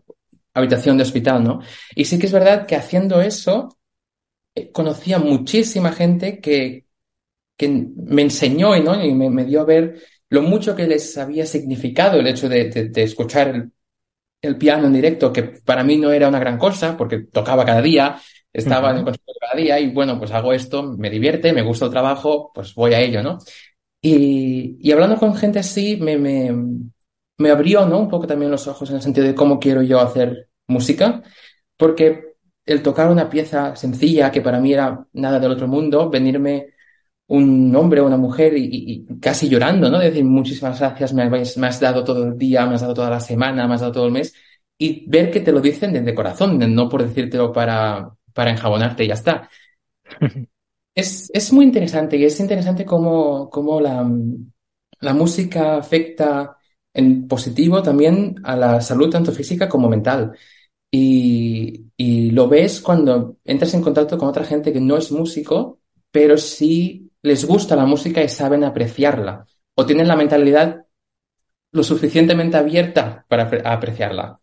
habitación 0.53 0.95
de 0.95 1.03
hospital, 1.03 1.43
¿no? 1.43 1.59
Y 1.93 2.05
sí 2.05 2.17
que 2.17 2.27
es 2.27 2.31
verdad 2.31 2.65
que 2.65 2.77
haciendo 2.77 3.19
eso, 3.19 3.67
eh, 4.55 4.71
conocía 4.71 5.17
muchísima 5.19 5.91
gente 5.91 6.39
que, 6.39 6.85
que 7.57 7.67
me 7.69 8.21
enseñó 8.21 8.77
¿no? 8.77 9.03
y 9.03 9.13
me, 9.13 9.29
me, 9.29 9.45
dio 9.45 9.61
a 9.61 9.65
ver 9.65 9.99
lo 10.33 10.41
mucho 10.41 10.75
que 10.75 10.87
les 10.87 11.15
había 11.19 11.45
significado 11.45 12.19
el 12.19 12.25
hecho 12.25 12.49
de, 12.49 12.91
escuchar 12.95 13.69
el, 14.41 14.57
piano 14.57 14.87
en 14.87 14.93
directo, 14.93 15.31
que 15.31 15.43
para 15.43 15.83
mí 15.83 15.97
no 15.97 16.11
era 16.11 16.27
una 16.27 16.39
gran 16.39 16.57
cosa, 16.57 16.97
porque 16.97 17.19
tocaba 17.19 17.63
cada 17.63 17.81
día, 17.81 18.19
Estaba 18.51 18.91
en 18.91 18.97
el 18.97 19.03
concierto 19.03 19.33
cada 19.39 19.55
día 19.59 19.79
y 19.79 19.91
bueno, 19.91 20.19
pues 20.19 20.31
hago 20.31 20.53
esto, 20.53 20.83
me 20.83 21.09
divierte, 21.09 21.53
me 21.53 21.63
gusta 21.63 21.85
el 21.85 21.91
trabajo, 21.91 22.51
pues 22.53 22.75
voy 22.75 22.93
a 22.93 22.99
ello, 23.01 23.23
¿no? 23.23 23.39
Y, 23.99 24.77
y 24.79 24.91
hablando 24.91 25.17
con 25.17 25.35
gente 25.35 25.57
así, 25.57 25.97
me, 25.97 26.19
me, 26.19 26.51
me 27.37 27.49
abrió, 27.49 27.87
¿no? 27.87 27.97
Un 27.99 28.09
poco 28.09 28.27
también 28.27 28.51
los 28.51 28.67
ojos 28.67 28.89
en 28.91 28.97
el 28.97 29.01
sentido 29.01 29.25
de 29.25 29.33
cómo 29.33 29.59
quiero 29.59 29.81
yo 29.81 29.99
hacer 29.99 30.49
música, 30.67 31.23
porque 31.77 32.35
el 32.65 32.83
tocar 32.83 33.09
una 33.09 33.27
pieza 33.27 33.75
sencilla 33.75 34.31
que 34.31 34.41
para 34.41 34.59
mí 34.59 34.71
era 34.73 35.07
nada 35.13 35.39
del 35.39 35.51
otro 35.51 35.67
mundo, 35.67 36.11
venirme 36.11 36.72
un 37.27 37.75
hombre 37.75 38.01
o 38.01 38.07
una 38.07 38.17
mujer 38.17 38.53
y, 38.57 39.05
casi 39.21 39.49
llorando, 39.49 39.89
¿no? 39.89 39.99
Decir 39.99 40.23
muchísimas 40.25 40.79
gracias, 40.79 41.13
me, 41.13 41.29
me 41.29 41.67
has 41.67 41.79
dado 41.79 42.03
todo 42.03 42.23
el 42.25 42.37
día, 42.37 42.65
me 42.65 42.75
has 42.75 42.81
dado 42.81 42.93
toda 42.93 43.09
la 43.09 43.19
semana, 43.19 43.67
me 43.67 43.75
has 43.75 43.81
dado 43.81 43.93
todo 43.93 44.05
el 44.07 44.11
mes, 44.11 44.33
y 44.77 45.09
ver 45.09 45.31
que 45.31 45.39
te 45.39 45.51
lo 45.51 45.61
dicen 45.61 45.93
desde 45.93 46.15
corazón, 46.15 46.59
no 46.75 46.89
por 46.89 47.03
decírtelo 47.03 47.51
para, 47.51 48.15
para 48.33 48.51
enjabonarte 48.51 49.05
y 49.05 49.07
ya 49.07 49.13
está. 49.15 49.49
es, 50.95 51.29
es 51.33 51.53
muy 51.53 51.65
interesante 51.65 52.17
y 52.17 52.25
es 52.25 52.39
interesante 52.39 52.85
cómo, 52.85 53.49
cómo 53.49 53.79
la, 53.79 54.07
la 54.99 55.13
música 55.13 55.77
afecta 55.77 56.57
en 56.93 57.27
positivo 57.27 57.81
también 57.81 58.35
a 58.43 58.55
la 58.55 58.81
salud 58.81 59.09
tanto 59.09 59.31
física 59.31 59.67
como 59.69 59.89
mental. 59.89 60.37
Y, 60.91 61.85
y, 61.97 62.31
lo 62.31 62.47
ves 62.47 62.79
cuando 62.79 63.37
entras 63.45 63.73
en 63.73 63.81
contacto 63.81 64.17
con 64.17 64.29
otra 64.29 64.45
gente 64.45 64.71
que 64.71 64.79
no 64.79 64.95
es 64.95 65.11
músico, 65.11 65.79
pero 66.11 66.37
sí 66.37 67.11
les 67.23 67.45
gusta 67.45 67.75
la 67.75 67.85
música 67.85 68.21
y 68.21 68.29
saben 68.29 68.63
apreciarla, 68.63 69.47
o 69.75 69.85
tienen 69.85 70.07
la 70.07 70.15
mentalidad 70.15 70.85
lo 71.71 71.83
suficientemente 71.83 72.57
abierta 72.57 73.25
para 73.27 73.49
apreciarla. 73.65 74.39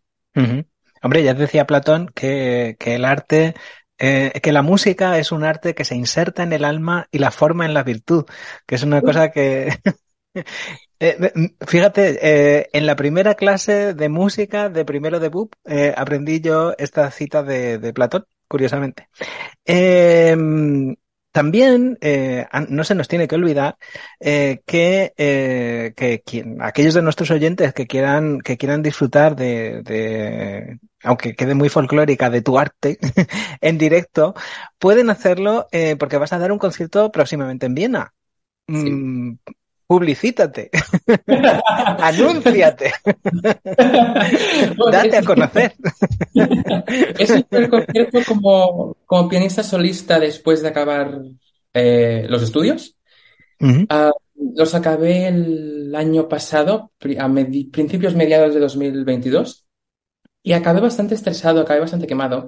Hombre, 1.02 1.22
ya 1.22 1.34
decía 1.34 1.66
Platón 1.66 2.10
que, 2.12 2.76
que 2.78 2.96
el 2.96 3.04
arte 3.04 3.54
eh, 4.02 4.40
que 4.42 4.50
la 4.50 4.62
música 4.62 5.18
es 5.18 5.30
un 5.30 5.44
arte 5.44 5.74
que 5.74 5.84
se 5.84 5.94
inserta 5.94 6.42
en 6.42 6.54
el 6.54 6.64
alma 6.64 7.06
y 7.12 7.18
la 7.18 7.30
forma 7.30 7.66
en 7.66 7.74
la 7.74 7.82
virtud, 7.82 8.24
que 8.66 8.74
es 8.74 8.82
una 8.82 9.02
cosa 9.02 9.30
que... 9.30 9.78
Eh, 11.02 11.32
fíjate, 11.66 12.18
eh, 12.20 12.68
en 12.74 12.84
la 12.84 12.94
primera 12.94 13.34
clase 13.34 13.94
de 13.94 14.10
música 14.10 14.68
de 14.68 14.84
primero 14.84 15.18
de 15.18 15.30
BUP 15.30 15.54
aprendí 15.96 16.42
yo 16.42 16.74
esta 16.76 17.10
cita 17.10 17.42
de, 17.42 17.78
de 17.78 17.94
Platón, 17.94 18.26
curiosamente. 18.46 19.08
También 21.32 21.96
eh, 22.00 22.46
no 22.68 22.82
se 22.82 22.94
nos 22.96 23.06
tiene 23.06 23.28
que 23.28 23.36
olvidar 23.36 23.76
eh, 24.18 24.62
que, 24.66 25.12
eh, 25.16 25.92
que 25.96 26.22
quien, 26.22 26.60
aquellos 26.60 26.94
de 26.94 27.02
nuestros 27.02 27.30
oyentes 27.30 27.72
que 27.72 27.86
quieran, 27.86 28.40
que 28.40 28.56
quieran 28.56 28.82
disfrutar 28.82 29.36
de, 29.36 29.82
de 29.82 30.78
aunque 31.04 31.34
quede 31.36 31.54
muy 31.54 31.68
folclórica, 31.68 32.30
de 32.30 32.42
tu 32.42 32.58
arte 32.58 32.98
en 33.60 33.78
directo, 33.78 34.34
pueden 34.78 35.08
hacerlo 35.08 35.68
eh, 35.70 35.96
porque 35.96 36.18
vas 36.18 36.32
a 36.32 36.38
dar 36.38 36.50
un 36.50 36.58
concierto 36.58 37.12
próximamente 37.12 37.66
en 37.66 37.74
Viena. 37.74 38.12
Sí. 38.68 38.90
Publicítate, 39.90 40.70
anúnciate, 41.98 42.92
date 44.92 45.16
a 45.16 45.22
conocer. 45.24 45.74
es 47.18 47.44
concierto 47.68 48.20
como, 48.24 48.96
como 49.04 49.28
pianista 49.28 49.64
solista 49.64 50.20
después 50.20 50.62
de 50.62 50.68
acabar 50.68 51.20
eh, 51.74 52.24
los 52.28 52.40
estudios. 52.40 52.98
Uh 53.58 53.66
-huh. 53.66 54.10
uh, 54.12 54.54
los 54.54 54.76
acabé 54.76 55.26
el 55.26 55.92
año 55.96 56.28
pasado, 56.28 56.92
a 57.18 57.28
principios 57.72 58.14
mediados 58.14 58.54
de 58.54 58.60
2022, 58.60 59.66
y 60.44 60.52
acabé 60.52 60.80
bastante 60.80 61.16
estresado, 61.16 61.62
acabé 61.62 61.80
bastante 61.80 62.06
quemado, 62.06 62.46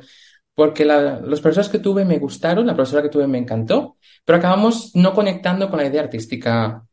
porque 0.55 0.85
la, 0.85 1.19
los 1.19 1.41
profesores 1.41 1.71
que 1.71 1.81
tuve 1.81 2.05
me 2.05 2.21
gustaron, 2.21 2.69
la 2.69 2.77
profesora 2.77 3.03
que 3.03 3.09
tuve 3.09 3.27
me 3.27 3.39
encantó, 3.39 3.97
pero 4.25 4.39
acabamos 4.39 4.93
no 4.95 5.13
conectando 5.13 5.69
con 5.69 5.81
la 5.81 5.87
idea 5.87 6.03
artística 6.03 6.87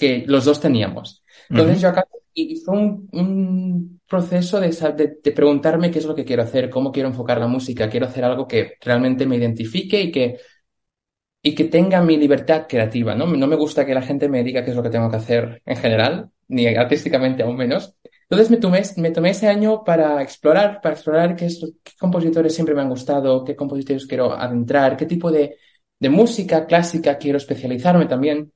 que 0.00 0.24
los 0.26 0.44
dos 0.46 0.58
teníamos. 0.60 1.22
Entonces 1.50 1.76
uh 1.76 1.78
-huh. 1.78 1.82
yo 1.82 1.88
acá 1.90 2.04
y 2.32 2.56
fue 2.56 2.76
un, 2.78 3.08
un 3.12 4.00
proceso 4.08 4.60
de, 4.60 4.68
de, 4.70 5.18
de, 5.22 5.32
preguntarme 5.32 5.90
qué 5.90 5.98
es 5.98 6.04
lo 6.04 6.14
que 6.14 6.24
quiero 6.24 6.42
hacer, 6.42 6.70
cómo 6.70 6.92
quiero 6.92 7.08
enfocar 7.08 7.38
la 7.38 7.46
música, 7.48 7.88
quiero 7.90 8.06
hacer 8.06 8.24
algo 8.24 8.46
que 8.46 8.76
realmente 8.80 9.26
me 9.26 9.36
identifique 9.36 10.00
y 10.00 10.12
que, 10.12 10.38
y 11.42 11.54
que 11.54 11.64
tenga 11.64 12.02
mi 12.02 12.16
libertad 12.16 12.66
creativa, 12.68 13.14
¿no? 13.14 13.26
No 13.26 13.46
me 13.46 13.56
gusta 13.56 13.84
que 13.84 13.94
la 13.94 14.02
gente 14.02 14.28
me 14.28 14.44
diga 14.44 14.64
qué 14.64 14.70
es 14.70 14.76
lo 14.76 14.82
que 14.82 14.90
tengo 14.90 15.10
que 15.10 15.16
hacer 15.16 15.62
en 15.64 15.76
general, 15.76 16.30
ni 16.48 16.66
artísticamente 16.66 17.42
aún 17.42 17.56
menos. 17.56 17.96
Entonces 18.22 18.50
me 18.50 18.58
tomé, 18.58 18.82
me 18.96 19.10
tomé 19.10 19.30
ese 19.30 19.48
año 19.48 19.82
para 19.82 20.22
explorar, 20.22 20.80
para 20.80 20.94
explorar 20.94 21.34
qué, 21.36 21.46
es, 21.46 21.60
qué 21.82 21.92
compositores 21.98 22.54
siempre 22.54 22.74
me 22.74 22.82
han 22.82 22.88
gustado, 22.88 23.44
qué 23.44 23.56
compositores 23.56 24.06
quiero 24.06 24.32
adentrar, 24.32 24.96
qué 24.96 25.06
tipo 25.06 25.32
de, 25.32 25.56
de 25.98 26.08
música 26.08 26.66
clásica 26.66 27.18
quiero 27.18 27.38
especializarme 27.38 28.06
también. 28.06 28.52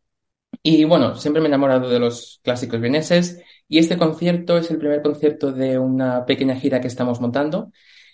Y 0.62 0.84
bueno, 0.84 1.16
siempre 1.16 1.40
me 1.40 1.46
he 1.46 1.50
enamorado 1.50 1.88
de 1.88 1.98
los 1.98 2.40
clásicos 2.42 2.80
vieneses 2.80 3.42
y 3.68 3.78
este 3.78 3.98
concierto 3.98 4.56
es 4.56 4.70
el 4.70 4.78
primer 4.78 5.02
concierto 5.02 5.52
de 5.52 5.78
una 5.78 6.24
pequeña 6.24 6.56
gira 6.56 6.80
que 6.80 6.88
estamos 6.88 7.20
montando, 7.20 7.72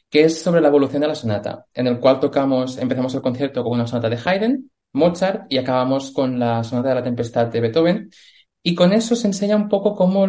que 0.08 0.24
es 0.24 0.40
sobre 0.40 0.60
la 0.60 0.68
evolución 0.68 1.02
de 1.02 1.08
la 1.08 1.14
sonata, 1.14 1.66
en 1.74 1.86
el 1.86 2.00
cual 2.00 2.20
tocamos, 2.20 2.78
empezamos 2.78 3.14
el 3.14 3.22
concierto 3.22 3.62
con 3.62 3.74
una 3.74 3.86
sonata 3.86 4.08
de 4.08 4.18
Haydn, 4.24 4.70
Mozart 4.92 5.46
y 5.48 5.58
acabamos 5.58 6.10
con 6.10 6.38
la 6.38 6.64
sonata 6.64 6.90
de 6.90 6.94
la 6.96 7.02
tempestad 7.04 7.46
de 7.46 7.60
Beethoven. 7.60 8.10
Y 8.62 8.74
con 8.74 8.92
eso 8.92 9.16
se 9.16 9.28
enseña 9.28 9.56
un 9.56 9.68
poco 9.68 9.94
cómo 9.94 10.28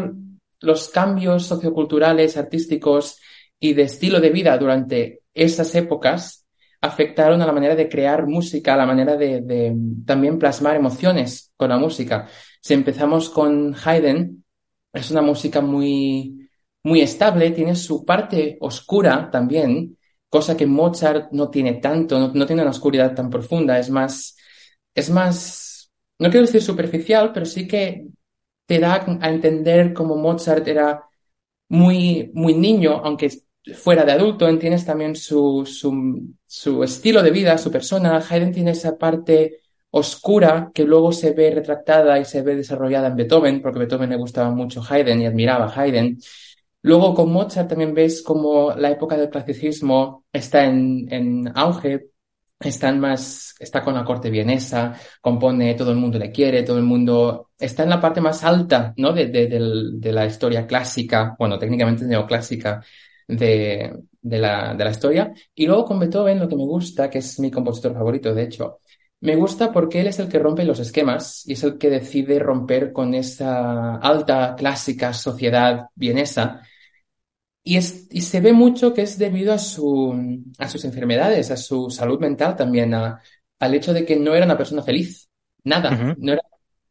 los 0.59 0.89
cambios 0.89 1.45
socioculturales, 1.47 2.37
artísticos 2.37 3.19
y 3.59 3.73
de 3.73 3.83
estilo 3.83 4.19
de 4.19 4.29
vida 4.29 4.57
durante 4.57 5.21
esas 5.33 5.73
épocas 5.75 6.40
afectaron 6.81 7.41
a 7.41 7.45
la 7.45 7.53
manera 7.53 7.75
de 7.75 7.87
crear 7.87 8.25
música, 8.27 8.73
a 8.73 8.77
la 8.77 8.85
manera 8.85 9.15
de, 9.15 9.41
de, 9.41 9.75
también 10.05 10.39
plasmar 10.39 10.75
emociones 10.75 11.51
con 11.55 11.69
la 11.69 11.77
música. 11.77 12.27
Si 12.59 12.73
empezamos 12.73 13.29
con 13.29 13.75
Haydn, 13.75 14.43
es 14.91 15.11
una 15.11 15.21
música 15.21 15.61
muy, 15.61 16.49
muy 16.83 17.01
estable, 17.01 17.51
tiene 17.51 17.75
su 17.75 18.03
parte 18.03 18.57
oscura 18.59 19.29
también, 19.31 19.97
cosa 20.29 20.57
que 20.57 20.65
Mozart 20.65 21.31
no 21.31 21.49
tiene 21.49 21.73
tanto, 21.75 22.19
no, 22.19 22.31
no 22.33 22.45
tiene 22.45 22.63
una 22.63 22.71
oscuridad 22.71 23.13
tan 23.13 23.29
profunda, 23.29 23.77
es 23.77 23.89
más, 23.89 24.35
es 24.95 25.09
más, 25.09 25.91
no 26.19 26.29
quiero 26.29 26.45
decir 26.45 26.61
superficial, 26.61 27.31
pero 27.33 27.45
sí 27.45 27.67
que 27.67 28.07
te 28.65 28.79
da 28.79 29.05
a 29.21 29.29
entender 29.29 29.93
como 29.93 30.15
Mozart 30.15 30.67
era 30.67 31.03
muy, 31.69 32.31
muy 32.33 32.53
niño, 32.53 33.01
aunque 33.03 33.29
fuera 33.75 34.03
de 34.03 34.11
adulto, 34.11 34.47
entiendes 34.47 34.85
también 34.85 35.15
su, 35.15 35.65
su, 35.65 36.33
su, 36.45 36.83
estilo 36.83 37.21
de 37.21 37.31
vida, 37.31 37.57
su 37.57 37.71
persona. 37.71 38.17
Haydn 38.27 38.51
tiene 38.51 38.71
esa 38.71 38.97
parte 38.97 39.59
oscura 39.91 40.71
que 40.73 40.83
luego 40.83 41.11
se 41.11 41.31
ve 41.31 41.51
retractada 41.51 42.17
y 42.19 42.25
se 42.25 42.41
ve 42.41 42.55
desarrollada 42.55 43.09
en 43.09 43.15
Beethoven, 43.15 43.61
porque 43.61 43.79
Beethoven 43.79 44.09
le 44.09 44.15
gustaba 44.15 44.49
mucho 44.51 44.81
Haydn 44.87 45.21
y 45.21 45.25
admiraba 45.25 45.65
a 45.65 45.81
Haydn. 45.81 46.17
Luego 46.83 47.13
con 47.13 47.31
Mozart 47.31 47.69
también 47.69 47.93
ves 47.93 48.23
como 48.23 48.73
la 48.75 48.89
época 48.89 49.15
del 49.15 49.29
clasicismo 49.29 50.25
está 50.33 50.65
en, 50.65 51.07
en 51.11 51.51
auge, 51.55 52.07
está 52.59 52.91
más, 52.93 53.55
está 53.59 53.81
con 53.83 53.93
la 53.93 54.03
corte 54.03 54.31
vienesa, 54.31 54.95
compone, 55.21 55.75
todo 55.75 55.91
el 55.91 55.97
mundo 55.97 56.17
le 56.17 56.31
quiere, 56.31 56.63
todo 56.63 56.77
el 56.77 56.83
mundo 56.83 57.51
está 57.59 57.83
en 57.83 57.89
la 57.89 58.01
parte 58.01 58.21
más 58.21 58.43
alta, 58.43 58.93
¿no? 58.97 59.13
De, 59.13 59.27
de, 59.27 59.47
de, 59.47 59.59
de 59.93 60.11
la 60.11 60.25
historia 60.25 60.65
clásica, 60.65 61.35
bueno, 61.37 61.59
técnicamente 61.59 62.05
neoclásica 62.05 62.81
de, 63.27 63.93
de, 64.21 64.37
la, 64.37 64.73
de 64.73 64.83
la 64.83 64.91
historia. 64.91 65.33
Y 65.55 65.65
luego 65.65 65.85
con 65.85 65.99
Beethoven, 65.99 66.39
lo 66.39 66.47
que 66.47 66.55
me 66.55 66.65
gusta, 66.65 67.09
que 67.09 67.19
es 67.19 67.39
mi 67.39 67.51
compositor 67.51 67.93
favorito, 67.93 68.33
de 68.33 68.43
hecho, 68.43 68.79
me 69.21 69.35
gusta 69.35 69.71
porque 69.71 70.01
él 70.01 70.07
es 70.07 70.19
el 70.19 70.27
que 70.27 70.39
rompe 70.39 70.65
los 70.65 70.79
esquemas 70.79 71.47
y 71.47 71.53
es 71.53 71.63
el 71.63 71.77
que 71.77 71.89
decide 71.89 72.39
romper 72.39 72.91
con 72.91 73.13
esa 73.13 73.97
alta 73.97 74.55
clásica 74.55 75.13
sociedad 75.13 75.87
vienesa. 75.95 76.61
Y, 77.63 77.77
es, 77.77 78.07
y 78.09 78.21
se 78.21 78.41
ve 78.41 78.53
mucho 78.53 78.93
que 78.93 79.03
es 79.03 79.19
debido 79.19 79.53
a, 79.53 79.59
su, 79.59 80.43
a 80.57 80.67
sus 80.67 80.83
enfermedades, 80.85 81.51
a 81.51 81.57
su 81.57 81.91
salud 81.91 82.19
mental 82.19 82.55
también, 82.55 82.95
a, 82.95 83.21
al 83.59 83.73
hecho 83.75 83.93
de 83.93 84.03
que 84.03 84.15
no 84.15 84.33
era 84.33 84.45
una 84.45 84.57
persona 84.57 84.81
feliz. 84.81 85.29
Nada. 85.63 85.91
Uh 85.91 85.93
-huh. 85.93 86.15
no 86.17 86.33
era, 86.33 86.41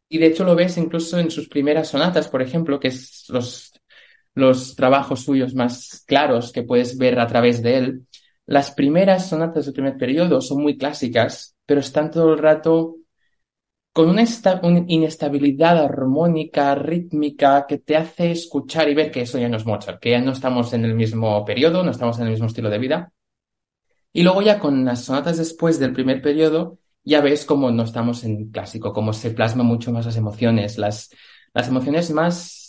y 0.07 0.17
de 0.17 0.27
hecho 0.27 0.45
lo 0.45 0.55
ves 0.55 0.77
incluso 0.77 1.19
en 1.19 1.29
sus 1.29 1.49
primeras 1.49 1.89
sonatas, 1.89 2.29
por 2.29 2.41
ejemplo, 2.41 2.79
que 2.79 2.87
es 2.89 3.25
los 3.27 3.70
los 4.33 4.75
trabajos 4.75 5.21
suyos 5.23 5.55
más 5.55 6.03
claros 6.07 6.51
que 6.51 6.63
puedes 6.63 6.97
ver 6.97 7.19
a 7.19 7.27
través 7.27 7.61
de 7.61 7.77
él. 7.77 8.07
Las 8.45 8.71
primeras 8.71 9.29
sonatas 9.29 9.65
del 9.65 9.73
primer 9.73 9.97
periodo 9.97 10.41
son 10.41 10.61
muy 10.61 10.77
clásicas, 10.77 11.55
pero 11.65 11.79
están 11.79 12.11
todo 12.11 12.33
el 12.33 12.39
rato 12.39 12.97
con 13.93 14.09
una, 14.09 14.23
inestabilidad 14.87 15.77
armónica, 15.83 16.75
rítmica, 16.75 17.65
que 17.67 17.79
te 17.79 17.97
hace 17.97 18.31
escuchar 18.31 18.87
y 18.89 18.93
ver 18.93 19.11
que 19.11 19.21
eso 19.21 19.37
ya 19.37 19.49
no 19.49 19.57
es 19.57 19.65
Mozart, 19.65 19.99
que 19.99 20.11
ya 20.11 20.21
no 20.21 20.31
estamos 20.31 20.73
en 20.73 20.85
el 20.85 20.95
mismo 20.95 21.43
periodo, 21.43 21.83
no 21.83 21.91
estamos 21.91 22.17
en 22.19 22.25
el 22.25 22.31
mismo 22.31 22.47
estilo 22.47 22.69
de 22.69 22.79
vida. 22.79 23.13
Y 24.13 24.23
luego 24.23 24.41
ya 24.41 24.59
con 24.59 24.85
las 24.85 25.05
sonatas 25.05 25.37
después 25.37 25.79
del 25.79 25.93
primer 25.93 26.21
periodo, 26.21 26.79
ya 27.03 27.21
ves 27.21 27.45
cómo 27.45 27.71
no 27.71 27.83
estamos 27.83 28.23
en 28.23 28.49
clásico, 28.51 28.93
cómo 28.93 29.13
se 29.13 29.31
plasma 29.31 29.63
mucho 29.63 29.91
más 29.91 30.05
las 30.05 30.17
emociones, 30.17 30.77
las, 30.77 31.09
las 31.53 31.67
emociones 31.67 32.11
más 32.11 32.60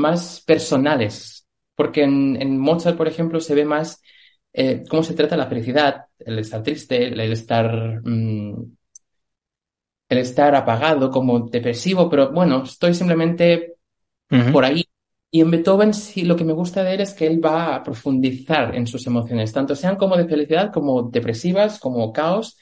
más 0.00 0.42
personales, 0.46 1.46
porque 1.74 2.02
en, 2.02 2.40
en, 2.40 2.58
Mozart, 2.58 2.96
por 2.96 3.08
ejemplo, 3.08 3.40
se 3.40 3.54
ve 3.54 3.64
más 3.64 4.02
eh, 4.52 4.84
cómo 4.88 5.02
se 5.02 5.14
trata 5.14 5.36
la 5.36 5.46
felicidad, 5.46 6.06
el 6.18 6.38
estar 6.38 6.62
triste, 6.62 7.08
el 7.08 7.20
estar, 7.20 8.00
mm, 8.04 8.76
el 10.08 10.18
estar 10.18 10.54
apagado, 10.54 11.10
como 11.10 11.48
depresivo, 11.48 12.08
pero 12.10 12.32
bueno, 12.32 12.64
estoy 12.64 12.94
simplemente 12.94 13.76
por 14.52 14.64
ahí. 14.64 14.84
Y 15.30 15.40
en 15.40 15.50
Beethoven 15.50 15.94
sí 15.94 16.22
lo 16.24 16.36
que 16.36 16.44
me 16.44 16.52
gusta 16.52 16.82
de 16.82 16.94
él 16.94 17.00
es 17.00 17.14
que 17.14 17.26
él 17.26 17.44
va 17.44 17.76
a 17.76 17.82
profundizar 17.82 18.74
en 18.74 18.86
sus 18.86 19.06
emociones, 19.06 19.52
tanto 19.52 19.76
sean 19.76 19.96
como 19.96 20.16
de 20.16 20.26
felicidad, 20.26 20.72
como 20.72 21.02
depresivas, 21.02 21.78
como 21.78 22.12
caos. 22.12 22.56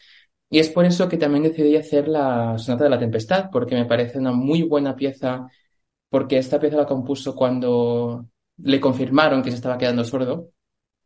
Y 0.50 0.58
es 0.58 0.68
por 0.70 0.84
eso 0.84 1.08
que 1.08 1.16
también 1.16 1.44
decidí 1.44 1.76
hacer 1.76 2.08
la 2.08 2.58
Sonata 2.58 2.84
de 2.84 2.90
la 2.90 2.98
Tempestad, 2.98 3.50
porque 3.50 3.74
me 3.74 3.86
parece 3.86 4.18
una 4.18 4.32
muy 4.32 4.62
buena 4.62 4.96
pieza, 4.96 5.46
porque 6.08 6.38
esta 6.38 6.60
pieza 6.60 6.76
la 6.76 6.86
compuso 6.86 7.34
cuando 7.34 8.26
le 8.58 8.80
confirmaron 8.80 9.42
que 9.42 9.50
se 9.50 9.56
estaba 9.56 9.78
quedando 9.78 10.04
sordo. 10.04 10.50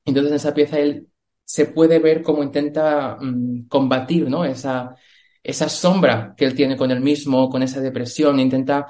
Entonces 0.05 0.33
en 0.33 0.37
esa 0.37 0.55
pieza 0.55 0.79
él 0.79 1.09
se 1.45 1.67
puede 1.67 1.99
ver 1.99 2.23
cómo 2.23 2.43
intenta 2.43 3.17
mm, 3.21 3.69
combatir 3.69 4.29
¿no? 4.31 4.45
esa, 4.45 4.97
esa 5.43 5.69
sombra 5.69 6.35
que 6.37 6.45
él 6.45 6.55
tiene 6.55 6.77
con 6.77 6.91
él 6.91 7.01
mismo, 7.01 7.49
con 7.51 7.63
esa 7.63 7.81
depresión, 7.81 8.41
intenta 8.41 8.87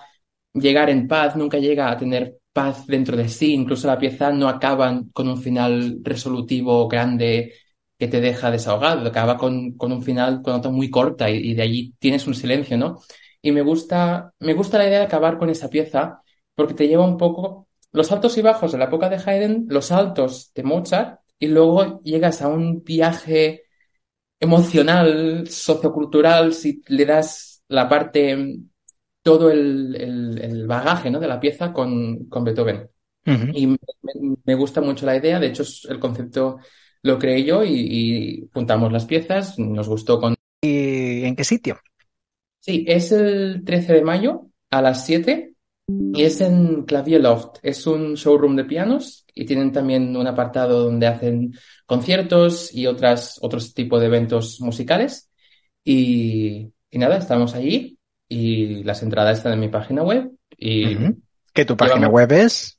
llegar 0.55 0.91
en 0.91 1.09
paz, 1.09 1.37
nunca 1.37 1.59
llega 1.59 1.91
a 1.91 1.97
tener 1.97 2.39
paz 2.53 2.87
dentro 2.87 3.17
de 3.17 3.29
sí, 3.29 3.55
incluso 3.55 3.87
la 3.89 3.99
pieza 3.99 4.31
no 4.33 4.49
acaba 4.49 5.03
con 5.13 5.29
un 5.29 5.41
final 5.41 5.99
resolutivo 6.03 6.87
grande 6.89 7.55
que 7.99 8.09
te 8.09 8.21
deja 8.21 8.51
desahogado, 8.51 9.09
acaba 9.09 9.39
con, 9.39 9.73
con 9.77 9.93
un 9.93 10.03
final 10.03 10.43
con 10.43 10.55
nota 10.55 10.71
muy 10.71 10.91
corta 10.91 11.31
y, 11.31 11.37
y, 11.53 11.55
de 11.55 11.63
allí 11.63 11.95
tienes 11.99 12.27
un 12.27 12.35
silencio, 12.35 12.77
¿no? 12.77 13.01
Y 13.43 13.53
me 13.53 13.63
gusta, 13.63 14.33
me 14.39 14.55
gusta 14.55 14.79
la 14.79 14.87
idea 14.87 15.01
de 15.01 15.05
acabar 15.05 15.37
con 15.37 15.51
esa 15.51 15.69
pieza 15.69 16.23
porque 16.55 16.75
te 16.75 16.89
lleva 16.89 17.05
un 17.05 17.17
poco 17.17 17.69
los 17.93 18.11
altos 18.13 18.39
y 18.39 18.43
bajos 18.43 18.73
de 18.73 18.79
la 18.79 18.85
época 18.87 19.09
de 19.09 19.17
Haydn, 19.17 19.67
los 19.69 19.93
altos 19.93 20.53
de 20.55 20.63
Mozart, 20.63 21.21
y 21.39 21.49
luego 21.49 22.01
llegas 22.03 22.41
a 22.41 22.49
un 22.49 22.83
viaje 22.83 23.65
emocional, 24.41 25.47
sociocultural, 25.49 26.55
si 26.55 26.83
le 26.89 27.05
das 27.05 27.63
la 27.69 27.89
parte, 27.89 28.59
todo 29.23 29.51
el, 29.51 29.95
el, 30.41 30.67
bagaje 30.67 31.11
¿no? 31.11 31.21
de 31.21 31.29
la 31.29 31.41
pieza 31.41 31.73
con, 31.73 32.27
con 32.27 32.45
Beethoven. 32.45 32.89
Y 33.25 33.67
me, 33.69 33.79
me, 34.45 34.55
gusta 34.57 34.81
mucho 34.81 35.07
la 35.07 35.17
idea, 35.17 35.39
de 35.39 35.49
hecho 35.49 35.63
el 35.89 36.01
concepto 36.01 36.59
lo 37.03 37.19
creé 37.19 37.45
yo 37.45 37.63
y, 37.63 37.71
y 37.73 38.51
juntamos 38.53 38.91
las 38.91 39.05
piezas, 39.05 39.59
nos 39.59 39.89
gustó 39.89 40.21
con... 40.21 40.35
¿Y 40.61 41.25
en 41.25 41.37
qué 41.37 41.45
sitio? 41.45 41.79
Sí, 42.63 42.85
es 42.87 43.11
el 43.11 43.65
13 43.65 43.95
de 43.95 44.03
mayo 44.03 44.47
a 44.71 44.81
las 44.81 45.05
7 45.05 45.53
y 45.89 46.23
es 46.23 46.41
en 46.41 46.85
Clavier 46.85 47.21
Loft. 47.21 47.59
Es 47.61 47.89
un 47.89 48.15
showroom 48.15 48.55
de 48.55 48.65
pianos 48.65 49.27
y 49.35 49.45
tienen 49.45 49.73
también 49.73 50.17
un 50.17 50.29
apartado 50.29 50.85
donde 50.85 51.09
hacen 51.09 51.55
conciertos 51.87 52.73
y 52.73 52.87
otras, 52.87 53.41
otros 53.43 53.75
tipos 53.75 54.01
de 54.01 54.07
eventos 54.07 54.61
musicales. 54.61 55.29
Y, 55.83 56.73
y 56.89 56.99
nada, 56.99 57.17
estamos 57.17 57.53
allí 57.57 57.99
y 58.29 58.85
las 58.85 59.03
entradas 59.03 59.39
están 59.39 59.55
en 59.55 59.61
mi 59.61 59.69
página 59.69 60.05
web. 60.05 60.31
Y 60.57 60.97
¿Que 61.53 61.65
tu 61.65 61.77
página 61.77 62.07
web 62.07 62.31
es? 62.31 62.79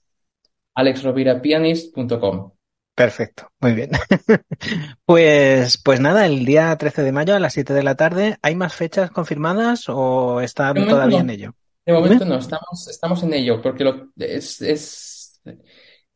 alexrovirapianist.com. 0.75 2.51
Perfecto, 2.95 3.49
muy 3.59 3.73
bien. 3.73 3.89
pues, 5.05 5.77
pues 5.83 5.99
nada, 5.99 6.25
el 6.27 6.45
día 6.45 6.75
13 6.77 7.01
de 7.01 7.11
mayo 7.11 7.35
a 7.35 7.39
las 7.39 7.53
7 7.53 7.73
de 7.73 7.83
la 7.83 7.95
tarde, 7.95 8.37
¿hay 8.43 8.55
más 8.55 8.75
fechas 8.75 9.09
confirmadas 9.09 9.85
o 9.87 10.41
están 10.41 10.87
todavía 10.87 11.17
no. 11.17 11.23
en 11.23 11.29
ello? 11.31 11.55
De 11.85 11.93
momento 11.93 12.23
no, 12.23 12.37
estamos, 12.37 12.87
estamos 12.87 13.23
en 13.23 13.33
ello, 13.33 13.61
porque 13.61 13.83
lo, 13.83 14.09
es, 14.17 14.61
es, 14.61 15.41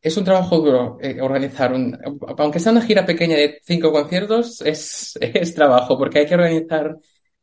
es 0.00 0.16
un 0.16 0.24
trabajo 0.24 0.58
duro 0.60 0.98
eh, 1.00 1.20
organizar 1.20 1.72
un, 1.72 1.98
aunque 2.38 2.60
sea 2.60 2.72
una 2.72 2.82
gira 2.82 3.04
pequeña 3.04 3.36
de 3.36 3.60
cinco 3.64 3.90
conciertos, 3.90 4.60
es, 4.62 5.18
es 5.20 5.54
trabajo, 5.54 5.98
porque 5.98 6.20
hay 6.20 6.26
que 6.26 6.34
organizar 6.34 6.96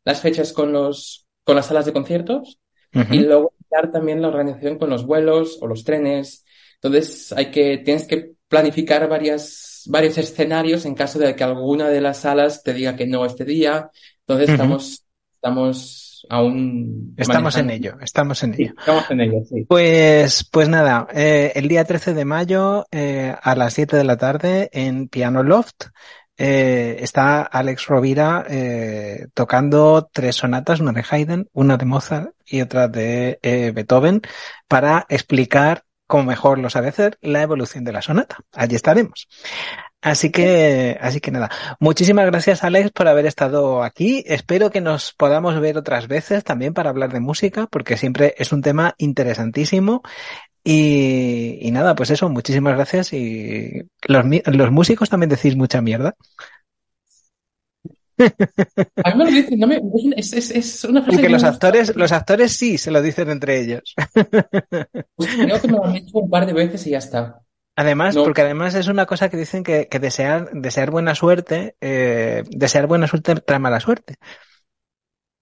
las 0.05 0.21
fechas 0.21 0.53
con 0.53 0.71
los, 0.71 1.27
con 1.43 1.57
las 1.57 1.65
salas 1.65 1.85
de 1.85 1.93
conciertos 1.93 2.59
uh 2.93 2.99
-huh. 2.99 3.13
y 3.13 3.19
luego 3.19 3.53
dar 3.69 3.91
también 3.91 4.21
la 4.21 4.29
organización 4.29 4.77
con 4.77 4.89
los 4.89 5.05
vuelos 5.05 5.59
o 5.61 5.67
los 5.67 5.83
trenes. 5.83 6.45
Entonces 6.75 7.33
hay 7.33 7.51
que, 7.51 7.79
tienes 7.79 8.07
que 8.07 8.34
planificar 8.55 9.09
varias, 9.09 9.83
varios 9.87 10.17
escenarios 10.17 10.85
en 10.85 10.95
caso 10.95 11.19
de 11.19 11.35
que 11.35 11.43
alguna 11.43 11.89
de 11.89 11.99
las 11.99 12.19
salas 12.19 12.63
te 12.63 12.73
diga 12.73 12.95
que 12.95 13.05
no 13.05 13.25
este 13.25 13.43
día. 13.43 13.89
Entonces 14.21 14.47
uh 14.47 14.51
-huh. 14.51 14.55
estamos, 14.55 15.03
estamos 15.35 16.25
aún 16.29 17.13
estamos 17.17 17.53
manejando. 17.53 17.73
en 17.73 17.77
ello, 17.77 17.97
estamos 18.01 18.43
en 18.43 18.53
ello. 18.53 18.69
Sí, 18.69 18.73
estamos 18.79 19.11
en 19.11 19.21
ello, 19.21 19.39
sí. 19.49 19.65
Pues, 19.67 20.47
pues 20.49 20.69
nada, 20.69 21.07
eh, 21.13 21.51
el 21.55 21.67
día 21.67 21.83
13 21.83 22.13
de 22.13 22.23
mayo 22.23 22.85
eh, 22.91 23.35
a 23.41 23.55
las 23.55 23.73
7 23.73 23.97
de 23.97 24.03
la 24.05 24.15
tarde 24.15 24.69
en 24.71 25.09
Piano 25.09 25.43
Loft 25.43 25.87
eh, 26.37 26.97
está 26.99 27.43
Alex 27.43 27.87
Rovira 27.87 28.45
eh, 28.49 29.27
tocando 29.33 30.09
tres 30.11 30.35
sonatas, 30.35 30.81
una 30.81 30.91
de 30.91 31.05
Haydn, 31.09 31.49
una 31.53 31.77
de 31.77 31.85
Mozart 31.85 32.31
y 32.45 32.61
otra 32.61 32.89
de 32.89 33.39
eh, 33.41 33.71
Beethoven, 33.73 34.21
para 34.67 35.05
explicar, 35.07 35.84
como 36.07 36.23
mejor 36.25 36.59
lo 36.59 36.69
sabe 36.69 36.89
hacer, 36.89 37.17
la 37.21 37.41
evolución 37.41 37.83
de 37.83 37.91
la 37.91 38.01
sonata. 38.01 38.37
Allí 38.53 38.75
estaremos. 38.75 39.27
Así 40.01 40.29
que, 40.29 40.97
así 41.01 41.19
que 41.19 41.31
nada. 41.31 41.49
Muchísimas 41.79 42.27
gracias, 42.27 42.63
Alex, 42.63 42.91
por 42.91 43.07
haber 43.07 43.25
estado 43.25 43.81
aquí. 43.81 44.23
Espero 44.27 44.69
que 44.69 44.79
nos 44.79 45.13
podamos 45.13 45.59
ver 45.59 45.77
otras 45.77 46.07
veces 46.07 46.43
también 46.43 46.75
para 46.75 46.91
hablar 46.91 47.11
de 47.11 47.19
música, 47.19 47.65
porque 47.67 47.97
siempre 47.97 48.35
es 48.37 48.51
un 48.53 48.61
tema 48.61 48.93
interesantísimo. 48.99 50.03
Y, 50.63 51.57
y 51.61 51.71
nada, 51.71 51.95
pues 51.95 52.11
eso, 52.11 52.29
muchísimas 52.29 52.75
gracias. 52.75 53.13
Y 53.13 53.83
los, 54.07 54.25
los 54.45 54.71
músicos 54.71 55.09
también 55.09 55.29
decís 55.29 55.55
mucha 55.55 55.81
mierda. 55.81 56.15
A 58.17 59.11
mí 59.11 59.17
me 59.17 59.25
lo 59.25 59.31
dicen, 59.31 59.59
no 59.59 59.67
me, 59.67 59.81
es, 60.15 60.33
es, 60.33 60.51
es 60.51 60.83
una 60.85 61.01
frase 61.01 61.17
Porque 61.17 61.29
los 61.29 61.43
actores, 61.43 61.95
los 61.95 62.11
actores 62.11 62.53
sí 62.53 62.77
se 62.77 62.91
lo 62.91 63.01
dicen 63.01 63.29
entre 63.29 63.59
ellos. 63.59 63.93
Pues 65.15 65.35
creo 65.35 65.61
que 65.61 65.67
me 65.67 65.73
lo 65.73 65.85
han 65.85 65.93
dicho 65.93 66.17
un 66.17 66.29
par 66.29 66.45
de 66.45 66.53
veces 66.53 66.85
y 66.87 66.91
ya 66.91 66.99
está. 66.99 67.41
Además, 67.75 68.15
no. 68.15 68.23
porque 68.23 68.41
además 68.41 68.73
es 68.75 68.87
una 68.87 69.05
cosa 69.05 69.29
que 69.29 69.37
dicen 69.37 69.63
que, 69.63 69.87
que 69.89 69.99
desear, 69.99 70.49
desear 70.53 70.91
buena 70.91 71.13
suerte, 71.13 71.75
eh, 71.81 72.43
desear 72.49 72.87
buena 72.87 73.07
suerte 73.07 73.35
trae 73.35 73.59
mala 73.59 73.79
suerte. 73.79 74.15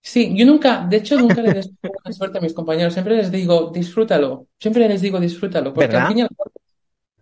Sí, 0.02 0.34
yo 0.36 0.46
nunca, 0.46 0.86
de 0.90 0.98
hecho, 0.98 1.18
nunca 1.18 1.42
les 1.42 1.54
deseo 1.54 1.74
buena 1.82 2.12
suerte 2.12 2.38
a 2.40 2.42
mis 2.42 2.54
compañeros. 2.54 2.94
Siempre 2.94 3.16
les 3.16 3.32
digo, 3.32 3.72
disfrútalo. 3.74 4.48
Siempre 4.60 4.88
les 4.88 5.02
digo, 5.02 5.20
disfrútalo. 5.20 5.74
Porque 5.74 5.88
¿verdad? 5.88 6.02
al 6.02 6.08
fin 6.10 6.18
y 6.18 6.22
al 6.22 6.30
cabo, 6.30 6.52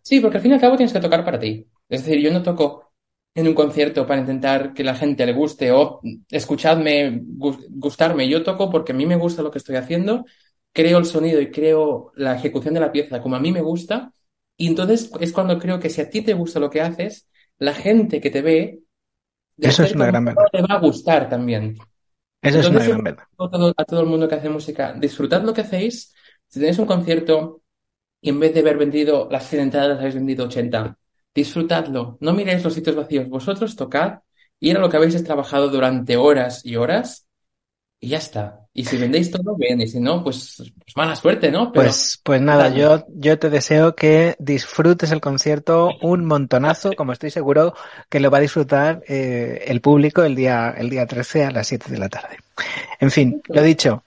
sí, 0.02 0.20
porque 0.20 0.38
al 0.38 0.44
fin 0.44 0.52
y 0.52 0.54
al 0.56 0.62
cabo 0.62 0.78
tienes 0.78 0.94
que 0.94 1.00
tocar 1.00 1.24
para 1.26 1.40
ti. 1.40 1.68
Es 1.90 2.04
decir, 2.06 2.22
yo 2.22 2.32
no 2.32 2.42
toco 2.42 2.91
en 3.34 3.48
un 3.48 3.54
concierto 3.54 4.06
para 4.06 4.22
intentar 4.22 4.74
que 4.74 4.84
la 4.84 4.96
gente 4.96 5.26
le 5.26 5.34
guste 5.34 5.72
o 5.72 6.02
escuchadme, 6.30 7.22
gustarme. 7.24 8.28
Yo 8.28 8.44
toco 8.44 8.70
porque 8.70 8.92
a 8.92 8.96
mí 8.96 9.06
me 9.06 9.16
gusta 9.16 9.42
lo 9.42 9.52
que 9.52 9.58
estoy 9.58 9.78
haciendo, 9.78 10.26
creo 10.74 10.98
el 10.98 11.06
sonido 11.06 11.40
y 11.40 11.52
creo 11.52 12.12
la 12.16 12.36
ejecución 12.36 12.74
de 12.74 12.80
la 12.82 12.92
pieza 12.92 13.22
como 13.22 13.36
a 13.36 13.40
mí 13.40 13.52
me 13.52 13.62
gusta 13.62 14.14
y 14.58 14.68
entonces 14.68 15.12
es 15.20 15.32
cuando 15.32 15.58
creo 15.58 15.80
que 15.80 15.90
si 15.90 16.02
a 16.02 16.10
ti 16.10 16.22
te 16.22 16.34
gusta 16.34 16.60
lo 16.60 16.70
que 16.70 16.82
haces, 16.82 17.28
la 17.58 17.74
gente 17.74 18.22
que 18.22 18.30
te 18.30 18.42
ve, 18.42 18.80
eso 19.58 19.84
es 19.84 19.94
una 19.94 20.08
gran 20.08 20.26
verdad. 20.26 20.46
Le 20.54 20.62
va 20.62 20.76
a 20.76 20.80
gustar 20.80 21.30
también. 21.30 21.78
Eso 22.42 22.58
entonces, 22.58 22.66
es 22.66 22.70
una 22.70 22.86
gran 22.86 23.04
verdad. 23.04 23.24
A 23.38 23.50
todo, 23.50 23.74
a 23.76 23.86
todo 23.86 24.02
el 24.02 24.08
mundo 24.08 24.28
que 24.28 24.36
hace 24.36 24.50
música, 24.50 24.94
disfrutad 24.94 25.44
lo 25.44 25.54
que 25.54 25.62
hacéis. 25.62 26.14
Si 26.48 26.60
tenéis 26.60 26.80
un 26.80 26.86
concierto 26.86 27.62
y 28.20 28.30
en 28.30 28.40
vez 28.40 28.54
de 28.54 28.60
haber 28.60 28.78
vendido 28.78 29.28
las 29.32 29.48
100 29.48 29.64
entradas 29.64 30.00
habéis 30.00 30.16
vendido 30.16 30.46
80, 30.46 30.98
disfrutadlo. 31.34 32.18
No 32.22 32.34
miréis 32.34 32.64
los 32.64 32.74
sitios 32.74 32.96
vacíos. 32.96 33.30
Vosotros 33.30 33.76
tocad 33.76 34.20
y 34.60 34.70
era 34.70 34.80
lo 34.80 34.90
que 34.90 34.98
habéis 34.98 35.24
trabajado 35.24 35.70
durante 35.70 36.18
horas 36.18 36.66
y 36.66 36.76
horas 36.76 37.28
y 38.00 38.10
ya 38.10 38.18
está. 38.18 38.62
Y 38.74 38.86
si 38.86 38.98
vendéis 38.98 39.30
todo, 39.30 39.56
bien, 39.56 39.80
y 39.82 39.88
si 39.88 40.00
no, 40.00 40.24
pues, 40.24 40.56
pues 40.58 40.96
mala 40.96 41.16
suerte, 41.16 41.52
¿no? 41.52 41.72
Pero, 41.72 41.86
pues, 41.86 42.20
pues 42.24 42.42
nada, 42.42 42.70
yo, 42.70 43.06
yo 43.10 43.38
te 43.38 43.50
deseo 43.50 43.96
que 43.96 44.36
disfrutes 44.40 45.12
el 45.12 45.22
concierto 45.22 45.92
un 46.02 46.26
montonazo, 46.26 46.94
como 46.94 47.12
estoy 47.12 47.30
seguro 47.30 47.76
que 48.10 48.20
lo 48.20 48.32
va 48.32 48.40
a 48.40 48.42
disfrutar 48.42 49.04
eh, 49.08 49.66
el 49.68 49.82
público 49.82 50.24
el 50.24 50.36
día, 50.36 50.74
el 50.76 50.90
día 50.90 51.06
13 51.06 51.46
a 51.46 51.52
las 51.52 51.68
7 51.68 51.92
de 51.92 51.98
la 52.00 52.10
tarde. 52.10 52.38
En 53.00 53.12
fin, 53.12 53.42
lo 53.50 53.62
dicho, 53.62 54.04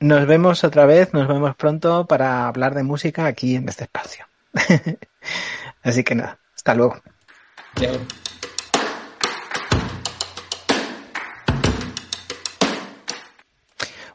nos 0.00 0.26
vemos 0.26 0.64
otra 0.64 0.86
vez, 0.86 1.12
nos 1.12 1.28
vemos 1.28 1.54
pronto 1.54 2.06
para 2.06 2.48
hablar 2.48 2.74
de 2.74 2.82
música 2.82 3.26
aquí 3.26 3.54
en 3.56 3.68
este 3.68 3.84
espacio. 3.84 4.26
Así 5.82 6.02
que 6.02 6.14
nada, 6.14 6.38
hasta 6.58 6.74
luego. 6.74 7.00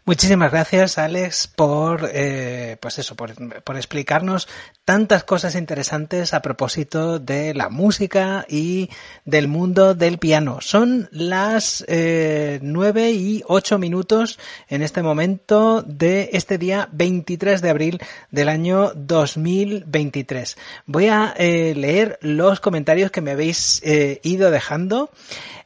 Muchísimas 0.05 0.51
gracias, 0.51 0.97
Alex, 0.97 1.47
por 1.47 2.09
eh, 2.13 2.75
pues 2.81 2.99
eso, 2.99 3.15
por, 3.15 3.33
por, 3.63 3.77
explicarnos 3.77 4.49
tantas 4.83 5.23
cosas 5.23 5.55
interesantes 5.55 6.33
a 6.33 6.41
propósito 6.41 7.19
de 7.19 7.53
la 7.53 7.69
música 7.69 8.45
y 8.49 8.89
del 9.23 9.47
mundo 9.47 9.95
del 9.95 10.17
piano. 10.17 10.59
Son 10.59 11.07
las 11.13 11.85
eh, 11.87 12.59
y 12.61 13.43
ocho 13.47 13.79
minutos 13.79 14.39
en 14.67 14.81
este 14.81 15.01
momento 15.01 15.83
de 15.83 16.31
este 16.33 16.57
día 16.57 16.89
23 16.91 17.61
de 17.61 17.69
abril 17.69 17.99
del 18.29 18.49
año 18.49 18.91
2023. 18.95 20.57
Voy 20.85 21.07
a 21.07 21.33
eh, 21.37 21.75
leer 21.77 22.19
los 22.21 22.59
comentarios 22.59 23.09
que 23.09 23.21
me 23.21 23.31
habéis 23.31 23.81
eh, 23.85 24.19
ido 24.23 24.51
dejando. 24.51 25.11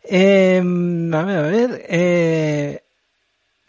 Eh, 0.03 0.61
a 0.61 1.23
ver, 1.23 1.38
a 1.38 1.41
ver. 1.41 2.86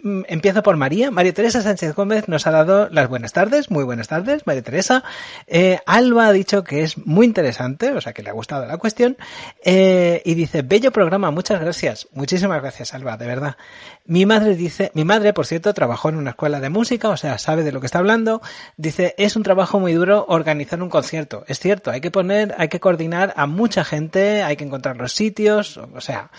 Mm, 0.00 0.22
empiezo 0.28 0.62
por 0.62 0.76
María. 0.76 1.10
María 1.10 1.34
Teresa 1.34 1.60
Sánchez 1.60 1.92
Gómez 1.96 2.28
nos 2.28 2.46
ha 2.46 2.52
dado 2.52 2.88
las 2.90 3.08
buenas 3.08 3.32
tardes. 3.32 3.68
Muy 3.68 3.82
buenas 3.82 4.06
tardes, 4.06 4.46
María 4.46 4.62
Teresa. 4.62 5.02
Eh, 5.48 5.80
Alba 5.86 6.28
ha 6.28 6.32
dicho 6.32 6.62
que 6.62 6.84
es 6.84 7.04
muy 7.04 7.26
interesante, 7.26 7.90
o 7.90 8.00
sea 8.00 8.12
que 8.12 8.22
le 8.22 8.30
ha 8.30 8.32
gustado 8.32 8.64
la 8.64 8.76
cuestión. 8.76 9.16
Eh, 9.64 10.22
y 10.24 10.34
dice, 10.34 10.62
bello 10.62 10.92
programa, 10.92 11.32
muchas 11.32 11.60
gracias. 11.60 12.06
Muchísimas 12.12 12.62
gracias, 12.62 12.94
Alba, 12.94 13.16
de 13.16 13.26
verdad. 13.26 13.56
Mi 14.04 14.24
madre 14.24 14.54
dice, 14.54 14.92
mi 14.94 15.04
madre, 15.04 15.32
por 15.32 15.46
cierto, 15.46 15.74
trabajó 15.74 16.10
en 16.10 16.16
una 16.16 16.30
escuela 16.30 16.60
de 16.60 16.68
música, 16.70 17.08
o 17.08 17.16
sea, 17.16 17.36
sabe 17.38 17.64
de 17.64 17.72
lo 17.72 17.80
que 17.80 17.86
está 17.86 17.98
hablando. 17.98 18.40
Dice, 18.76 19.16
es 19.18 19.34
un 19.34 19.42
trabajo 19.42 19.80
muy 19.80 19.94
duro 19.94 20.26
organizar 20.28 20.80
un 20.80 20.90
concierto. 20.90 21.42
Es 21.48 21.58
cierto, 21.58 21.90
hay 21.90 22.00
que 22.00 22.12
poner, 22.12 22.54
hay 22.56 22.68
que 22.68 22.78
coordinar 22.78 23.34
a 23.34 23.48
mucha 23.48 23.82
gente, 23.82 24.44
hay 24.44 24.54
que 24.54 24.62
encontrar 24.62 24.96
los 24.96 25.12
sitios, 25.12 25.76
o 25.76 26.00
sea, 26.00 26.30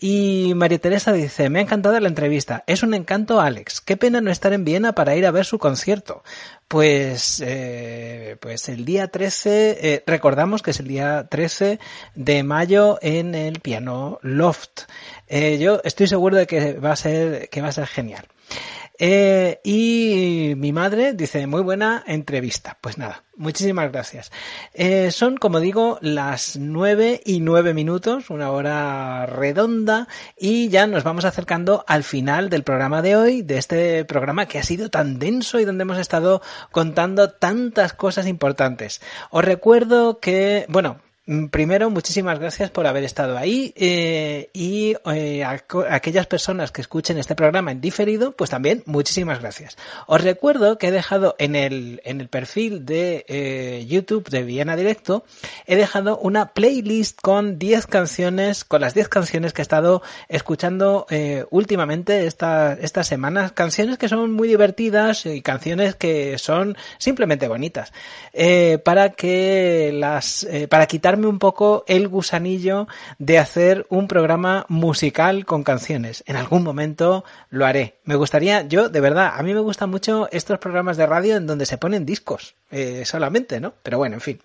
y 0.00 0.52
María 0.54 0.78
Teresa 0.78 1.12
dice, 1.12 1.50
me 1.50 1.58
ha 1.58 1.62
encantado 1.62 1.98
la 1.98 2.06
entrevista. 2.06 2.62
Es 2.68 2.84
un 2.84 2.94
encanto, 2.94 3.40
Alex. 3.40 3.80
Qué 3.80 3.96
pena 3.96 4.20
no 4.20 4.30
estar 4.30 4.52
en 4.52 4.64
Viena 4.64 4.92
para 4.92 5.16
ir 5.16 5.26
a 5.26 5.32
ver 5.32 5.44
su 5.44 5.58
concierto. 5.58 6.22
Pues, 6.68 7.42
eh, 7.44 8.36
pues 8.38 8.68
el 8.68 8.84
día 8.84 9.08
13, 9.08 9.78
eh, 9.80 10.04
recordamos 10.06 10.62
que 10.62 10.70
es 10.70 10.78
el 10.78 10.86
día 10.86 11.26
13 11.28 11.80
de 12.14 12.42
mayo 12.44 12.98
en 13.02 13.34
el 13.34 13.58
piano 13.58 14.20
Loft. 14.22 14.82
Eh, 15.26 15.58
yo 15.58 15.80
estoy 15.82 16.06
seguro 16.06 16.36
de 16.36 16.46
que 16.46 16.74
va 16.74 16.92
a 16.92 16.96
ser, 16.96 17.48
que 17.48 17.60
va 17.60 17.68
a 17.68 17.72
ser 17.72 17.88
genial. 17.88 18.24
Eh, 18.98 19.60
y 19.62 20.54
mi 20.56 20.72
madre 20.72 21.12
dice, 21.12 21.46
muy 21.46 21.62
buena 21.62 22.02
entrevista. 22.06 22.78
Pues 22.80 22.98
nada, 22.98 23.24
muchísimas 23.36 23.92
gracias. 23.92 24.32
Eh, 24.74 25.10
son, 25.12 25.36
como 25.36 25.60
digo, 25.60 25.98
las 26.02 26.56
nueve 26.56 27.20
y 27.24 27.40
nueve 27.40 27.74
minutos, 27.74 28.30
una 28.30 28.50
hora 28.50 29.26
redonda, 29.26 30.08
y 30.36 30.68
ya 30.68 30.86
nos 30.86 31.04
vamos 31.04 31.24
acercando 31.24 31.84
al 31.86 32.02
final 32.02 32.50
del 32.50 32.64
programa 32.64 33.00
de 33.00 33.16
hoy, 33.16 33.42
de 33.42 33.58
este 33.58 34.04
programa 34.04 34.46
que 34.46 34.58
ha 34.58 34.64
sido 34.64 34.90
tan 34.90 35.18
denso 35.18 35.60
y 35.60 35.64
donde 35.64 35.82
hemos 35.82 35.98
estado 35.98 36.42
contando 36.72 37.30
tantas 37.30 37.92
cosas 37.92 38.26
importantes. 38.26 39.00
Os 39.30 39.44
recuerdo 39.44 40.18
que, 40.18 40.66
bueno, 40.68 40.98
primero, 41.50 41.90
muchísimas 41.90 42.38
gracias 42.38 42.70
por 42.70 42.86
haber 42.86 43.04
estado 43.04 43.36
ahí 43.36 43.74
eh, 43.76 44.48
y 44.54 44.96
eh, 45.12 45.44
a, 45.44 45.62
aquellas 45.90 46.26
personas 46.26 46.72
que 46.72 46.80
escuchen 46.80 47.18
este 47.18 47.34
programa 47.34 47.70
en 47.70 47.82
diferido, 47.82 48.32
pues 48.32 48.48
también 48.48 48.82
muchísimas 48.86 49.40
gracias. 49.40 49.76
Os 50.06 50.22
recuerdo 50.22 50.78
que 50.78 50.88
he 50.88 50.90
dejado 50.90 51.36
en 51.38 51.54
el, 51.54 52.00
en 52.04 52.22
el 52.22 52.28
perfil 52.28 52.86
de 52.86 53.26
eh, 53.28 53.84
YouTube 53.86 54.30
de 54.30 54.42
Viena 54.42 54.74
Directo, 54.74 55.24
he 55.66 55.76
dejado 55.76 56.16
una 56.16 56.54
playlist 56.54 57.20
con 57.20 57.58
10 57.58 57.86
canciones, 57.86 58.64
con 58.64 58.80
las 58.80 58.94
10 58.94 59.08
canciones 59.08 59.52
que 59.52 59.60
he 59.60 59.64
estado 59.64 60.02
escuchando 60.28 61.06
últimamente 61.50 62.26
esta, 62.26 62.72
estas 62.72 63.06
semanas, 63.06 63.52
canciones 63.52 63.98
que 63.98 64.08
son 64.08 64.32
muy 64.32 64.48
divertidas 64.48 65.26
y 65.26 65.42
canciones 65.42 65.94
que 65.94 66.38
son 66.38 66.76
simplemente 66.98 67.48
bonitas, 67.48 67.92
para 68.84 69.10
que 69.10 69.90
las, 69.92 70.46
para 70.70 70.86
un 71.26 71.38
poco 71.38 71.84
el 71.86 72.08
gusanillo 72.08 72.86
de 73.18 73.38
hacer 73.38 73.86
un 73.88 74.08
programa 74.08 74.66
musical 74.68 75.44
con 75.44 75.64
canciones. 75.64 76.22
En 76.26 76.36
algún 76.36 76.62
momento 76.62 77.24
lo 77.50 77.66
haré. 77.66 77.98
Me 78.04 78.14
gustaría, 78.14 78.62
yo, 78.66 78.88
de 78.88 79.00
verdad, 79.00 79.32
a 79.34 79.42
mí 79.42 79.54
me 79.54 79.60
gustan 79.60 79.90
mucho 79.90 80.28
estos 80.32 80.58
programas 80.58 80.96
de 80.96 81.06
radio 81.06 81.36
en 81.36 81.46
donde 81.46 81.66
se 81.66 81.78
ponen 81.78 82.06
discos, 82.06 82.54
eh, 82.70 83.04
solamente, 83.04 83.60
¿no? 83.60 83.74
Pero 83.82 83.98
bueno, 83.98 84.14
en 84.14 84.20
fin. 84.20 84.40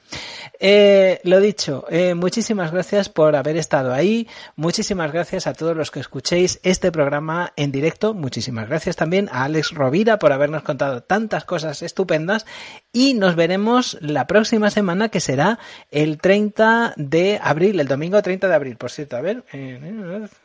Eh, 0.60 1.20
lo 1.24 1.40
dicho, 1.40 1.86
eh, 1.90 2.14
muchísimas 2.14 2.72
gracias 2.72 3.10
por 3.10 3.36
haber 3.36 3.58
estado 3.58 3.94
ahí. 3.94 4.28
Muchísimas 4.56 5.12
gracias 5.12 5.48
a 5.48 5.54
todos 5.54 5.76
los 5.76 5.92
que 5.92 6.00
escuchéis 6.00 6.60
este 6.64 6.92
programa 6.92 7.54
en 7.56 7.72
directo. 7.72 8.14
Muchísimas 8.14 8.68
gracias 8.70 8.96
también 8.96 9.30
a 9.32 9.44
Alex 9.44 9.72
Rovira 9.72 10.20
por 10.20 10.32
habernos 10.32 10.64
contado 10.64 11.04
tantas 11.04 11.46
cosas 11.46 11.82
estupendas. 11.82 12.46
Y 12.92 13.14
nos 13.14 13.36
veremos 13.36 13.98
la 14.02 14.28
próxima 14.28 14.70
semana, 14.70 15.10
que 15.10 15.20
será 15.20 15.60
el 15.92 16.18
30 16.64 16.94
de 16.96 17.40
abril, 17.42 17.80
el 17.80 17.88
domingo 17.88 18.22
30 18.22 18.48
de 18.48 18.56
abril, 18.56 18.78
por 18.78 18.92
cierto, 18.92 19.18
a 19.18 19.22
ver, 19.22 19.44
en 19.52 20.38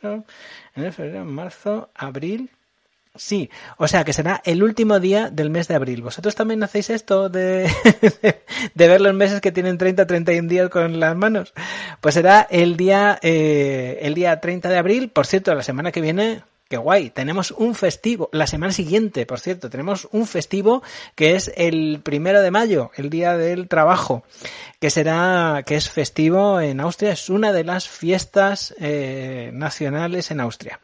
febrero, 0.93 1.25
marzo, 1.25 1.89
abril, 1.95 2.51
Sí, 3.15 3.49
o 3.77 3.87
sea 3.87 4.05
que 4.05 4.13
será 4.13 4.39
el 4.45 4.63
último 4.63 4.99
día 4.99 5.29
del 5.29 5.49
mes 5.49 5.67
de 5.67 5.73
abril. 5.75 6.03
¿Vosotros 6.03 6.35
también 6.35 6.63
hacéis 6.63 6.91
esto 6.91 7.27
de, 7.27 7.69
de 8.75 8.87
ver 8.87 9.01
los 9.01 9.13
meses 9.15 9.41
que 9.41 9.51
tienen 9.51 9.79
30, 9.79 10.05
31 10.05 10.47
días 10.47 10.69
con 10.69 10.99
las 10.99 11.17
manos? 11.17 11.53
Pues 11.99 12.13
será 12.13 12.47
el 12.49 12.77
día, 12.77 13.19
eh, 13.21 13.97
el 14.03 14.13
día 14.13 14.39
30 14.39 14.69
de 14.69 14.77
abril. 14.77 15.09
Por 15.09 15.25
cierto, 15.25 15.53
la 15.55 15.63
semana 15.63 15.91
que 15.91 16.01
viene 16.01 16.43
Qué 16.69 16.77
guay. 16.77 17.09
Tenemos 17.09 17.49
un 17.49 17.73
festivo. 17.73 18.29
La 18.31 18.45
semana 18.45 18.71
siguiente, 18.71 19.25
por 19.25 19.39
cierto, 19.39 19.71
tenemos 19.71 20.07
un 20.11 20.27
festivo 20.27 20.83
que 21.15 21.35
es 21.35 21.51
el 21.57 22.01
primero 22.03 22.43
de 22.43 22.51
mayo, 22.51 22.91
el 22.95 23.09
día 23.09 23.35
del 23.37 23.67
trabajo, 23.67 24.23
que 24.79 24.91
será, 24.91 25.63
que 25.65 25.75
es 25.75 25.89
festivo 25.89 26.61
en 26.61 26.79
Austria. 26.79 27.13
Es 27.13 27.31
una 27.31 27.53
de 27.53 27.63
las 27.63 27.89
fiestas 27.89 28.75
eh, 28.77 29.49
nacionales 29.51 30.29
en 30.29 30.41
Austria. 30.41 30.79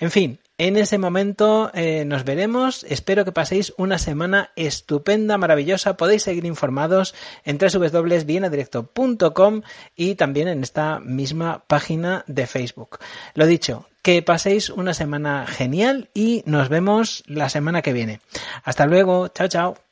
En 0.00 0.10
fin, 0.10 0.38
en 0.56 0.78
ese 0.78 0.96
momento 0.96 1.70
eh, 1.74 2.06
nos 2.06 2.24
veremos. 2.24 2.86
Espero 2.88 3.26
que 3.26 3.32
paséis 3.32 3.74
una 3.76 3.98
semana 3.98 4.50
estupenda, 4.56 5.36
maravillosa. 5.36 5.98
Podéis 5.98 6.22
seguir 6.22 6.46
informados 6.46 7.14
en 7.44 7.58
www.vienadirecto.com 7.58 9.60
y 9.94 10.14
también 10.14 10.48
en 10.48 10.62
esta 10.62 11.00
misma 11.00 11.64
página 11.66 12.24
de 12.26 12.46
Facebook. 12.46 12.98
Lo 13.34 13.46
dicho, 13.46 13.84
que 14.08 14.22
paséis 14.22 14.70
una 14.70 14.94
semana 14.94 15.46
genial 15.46 16.08
y 16.14 16.42
nos 16.46 16.70
vemos 16.70 17.22
la 17.26 17.50
semana 17.50 17.82
que 17.82 17.92
viene. 17.92 18.20
Hasta 18.64 18.86
luego. 18.86 19.28
Chao, 19.28 19.48
chao. 19.48 19.87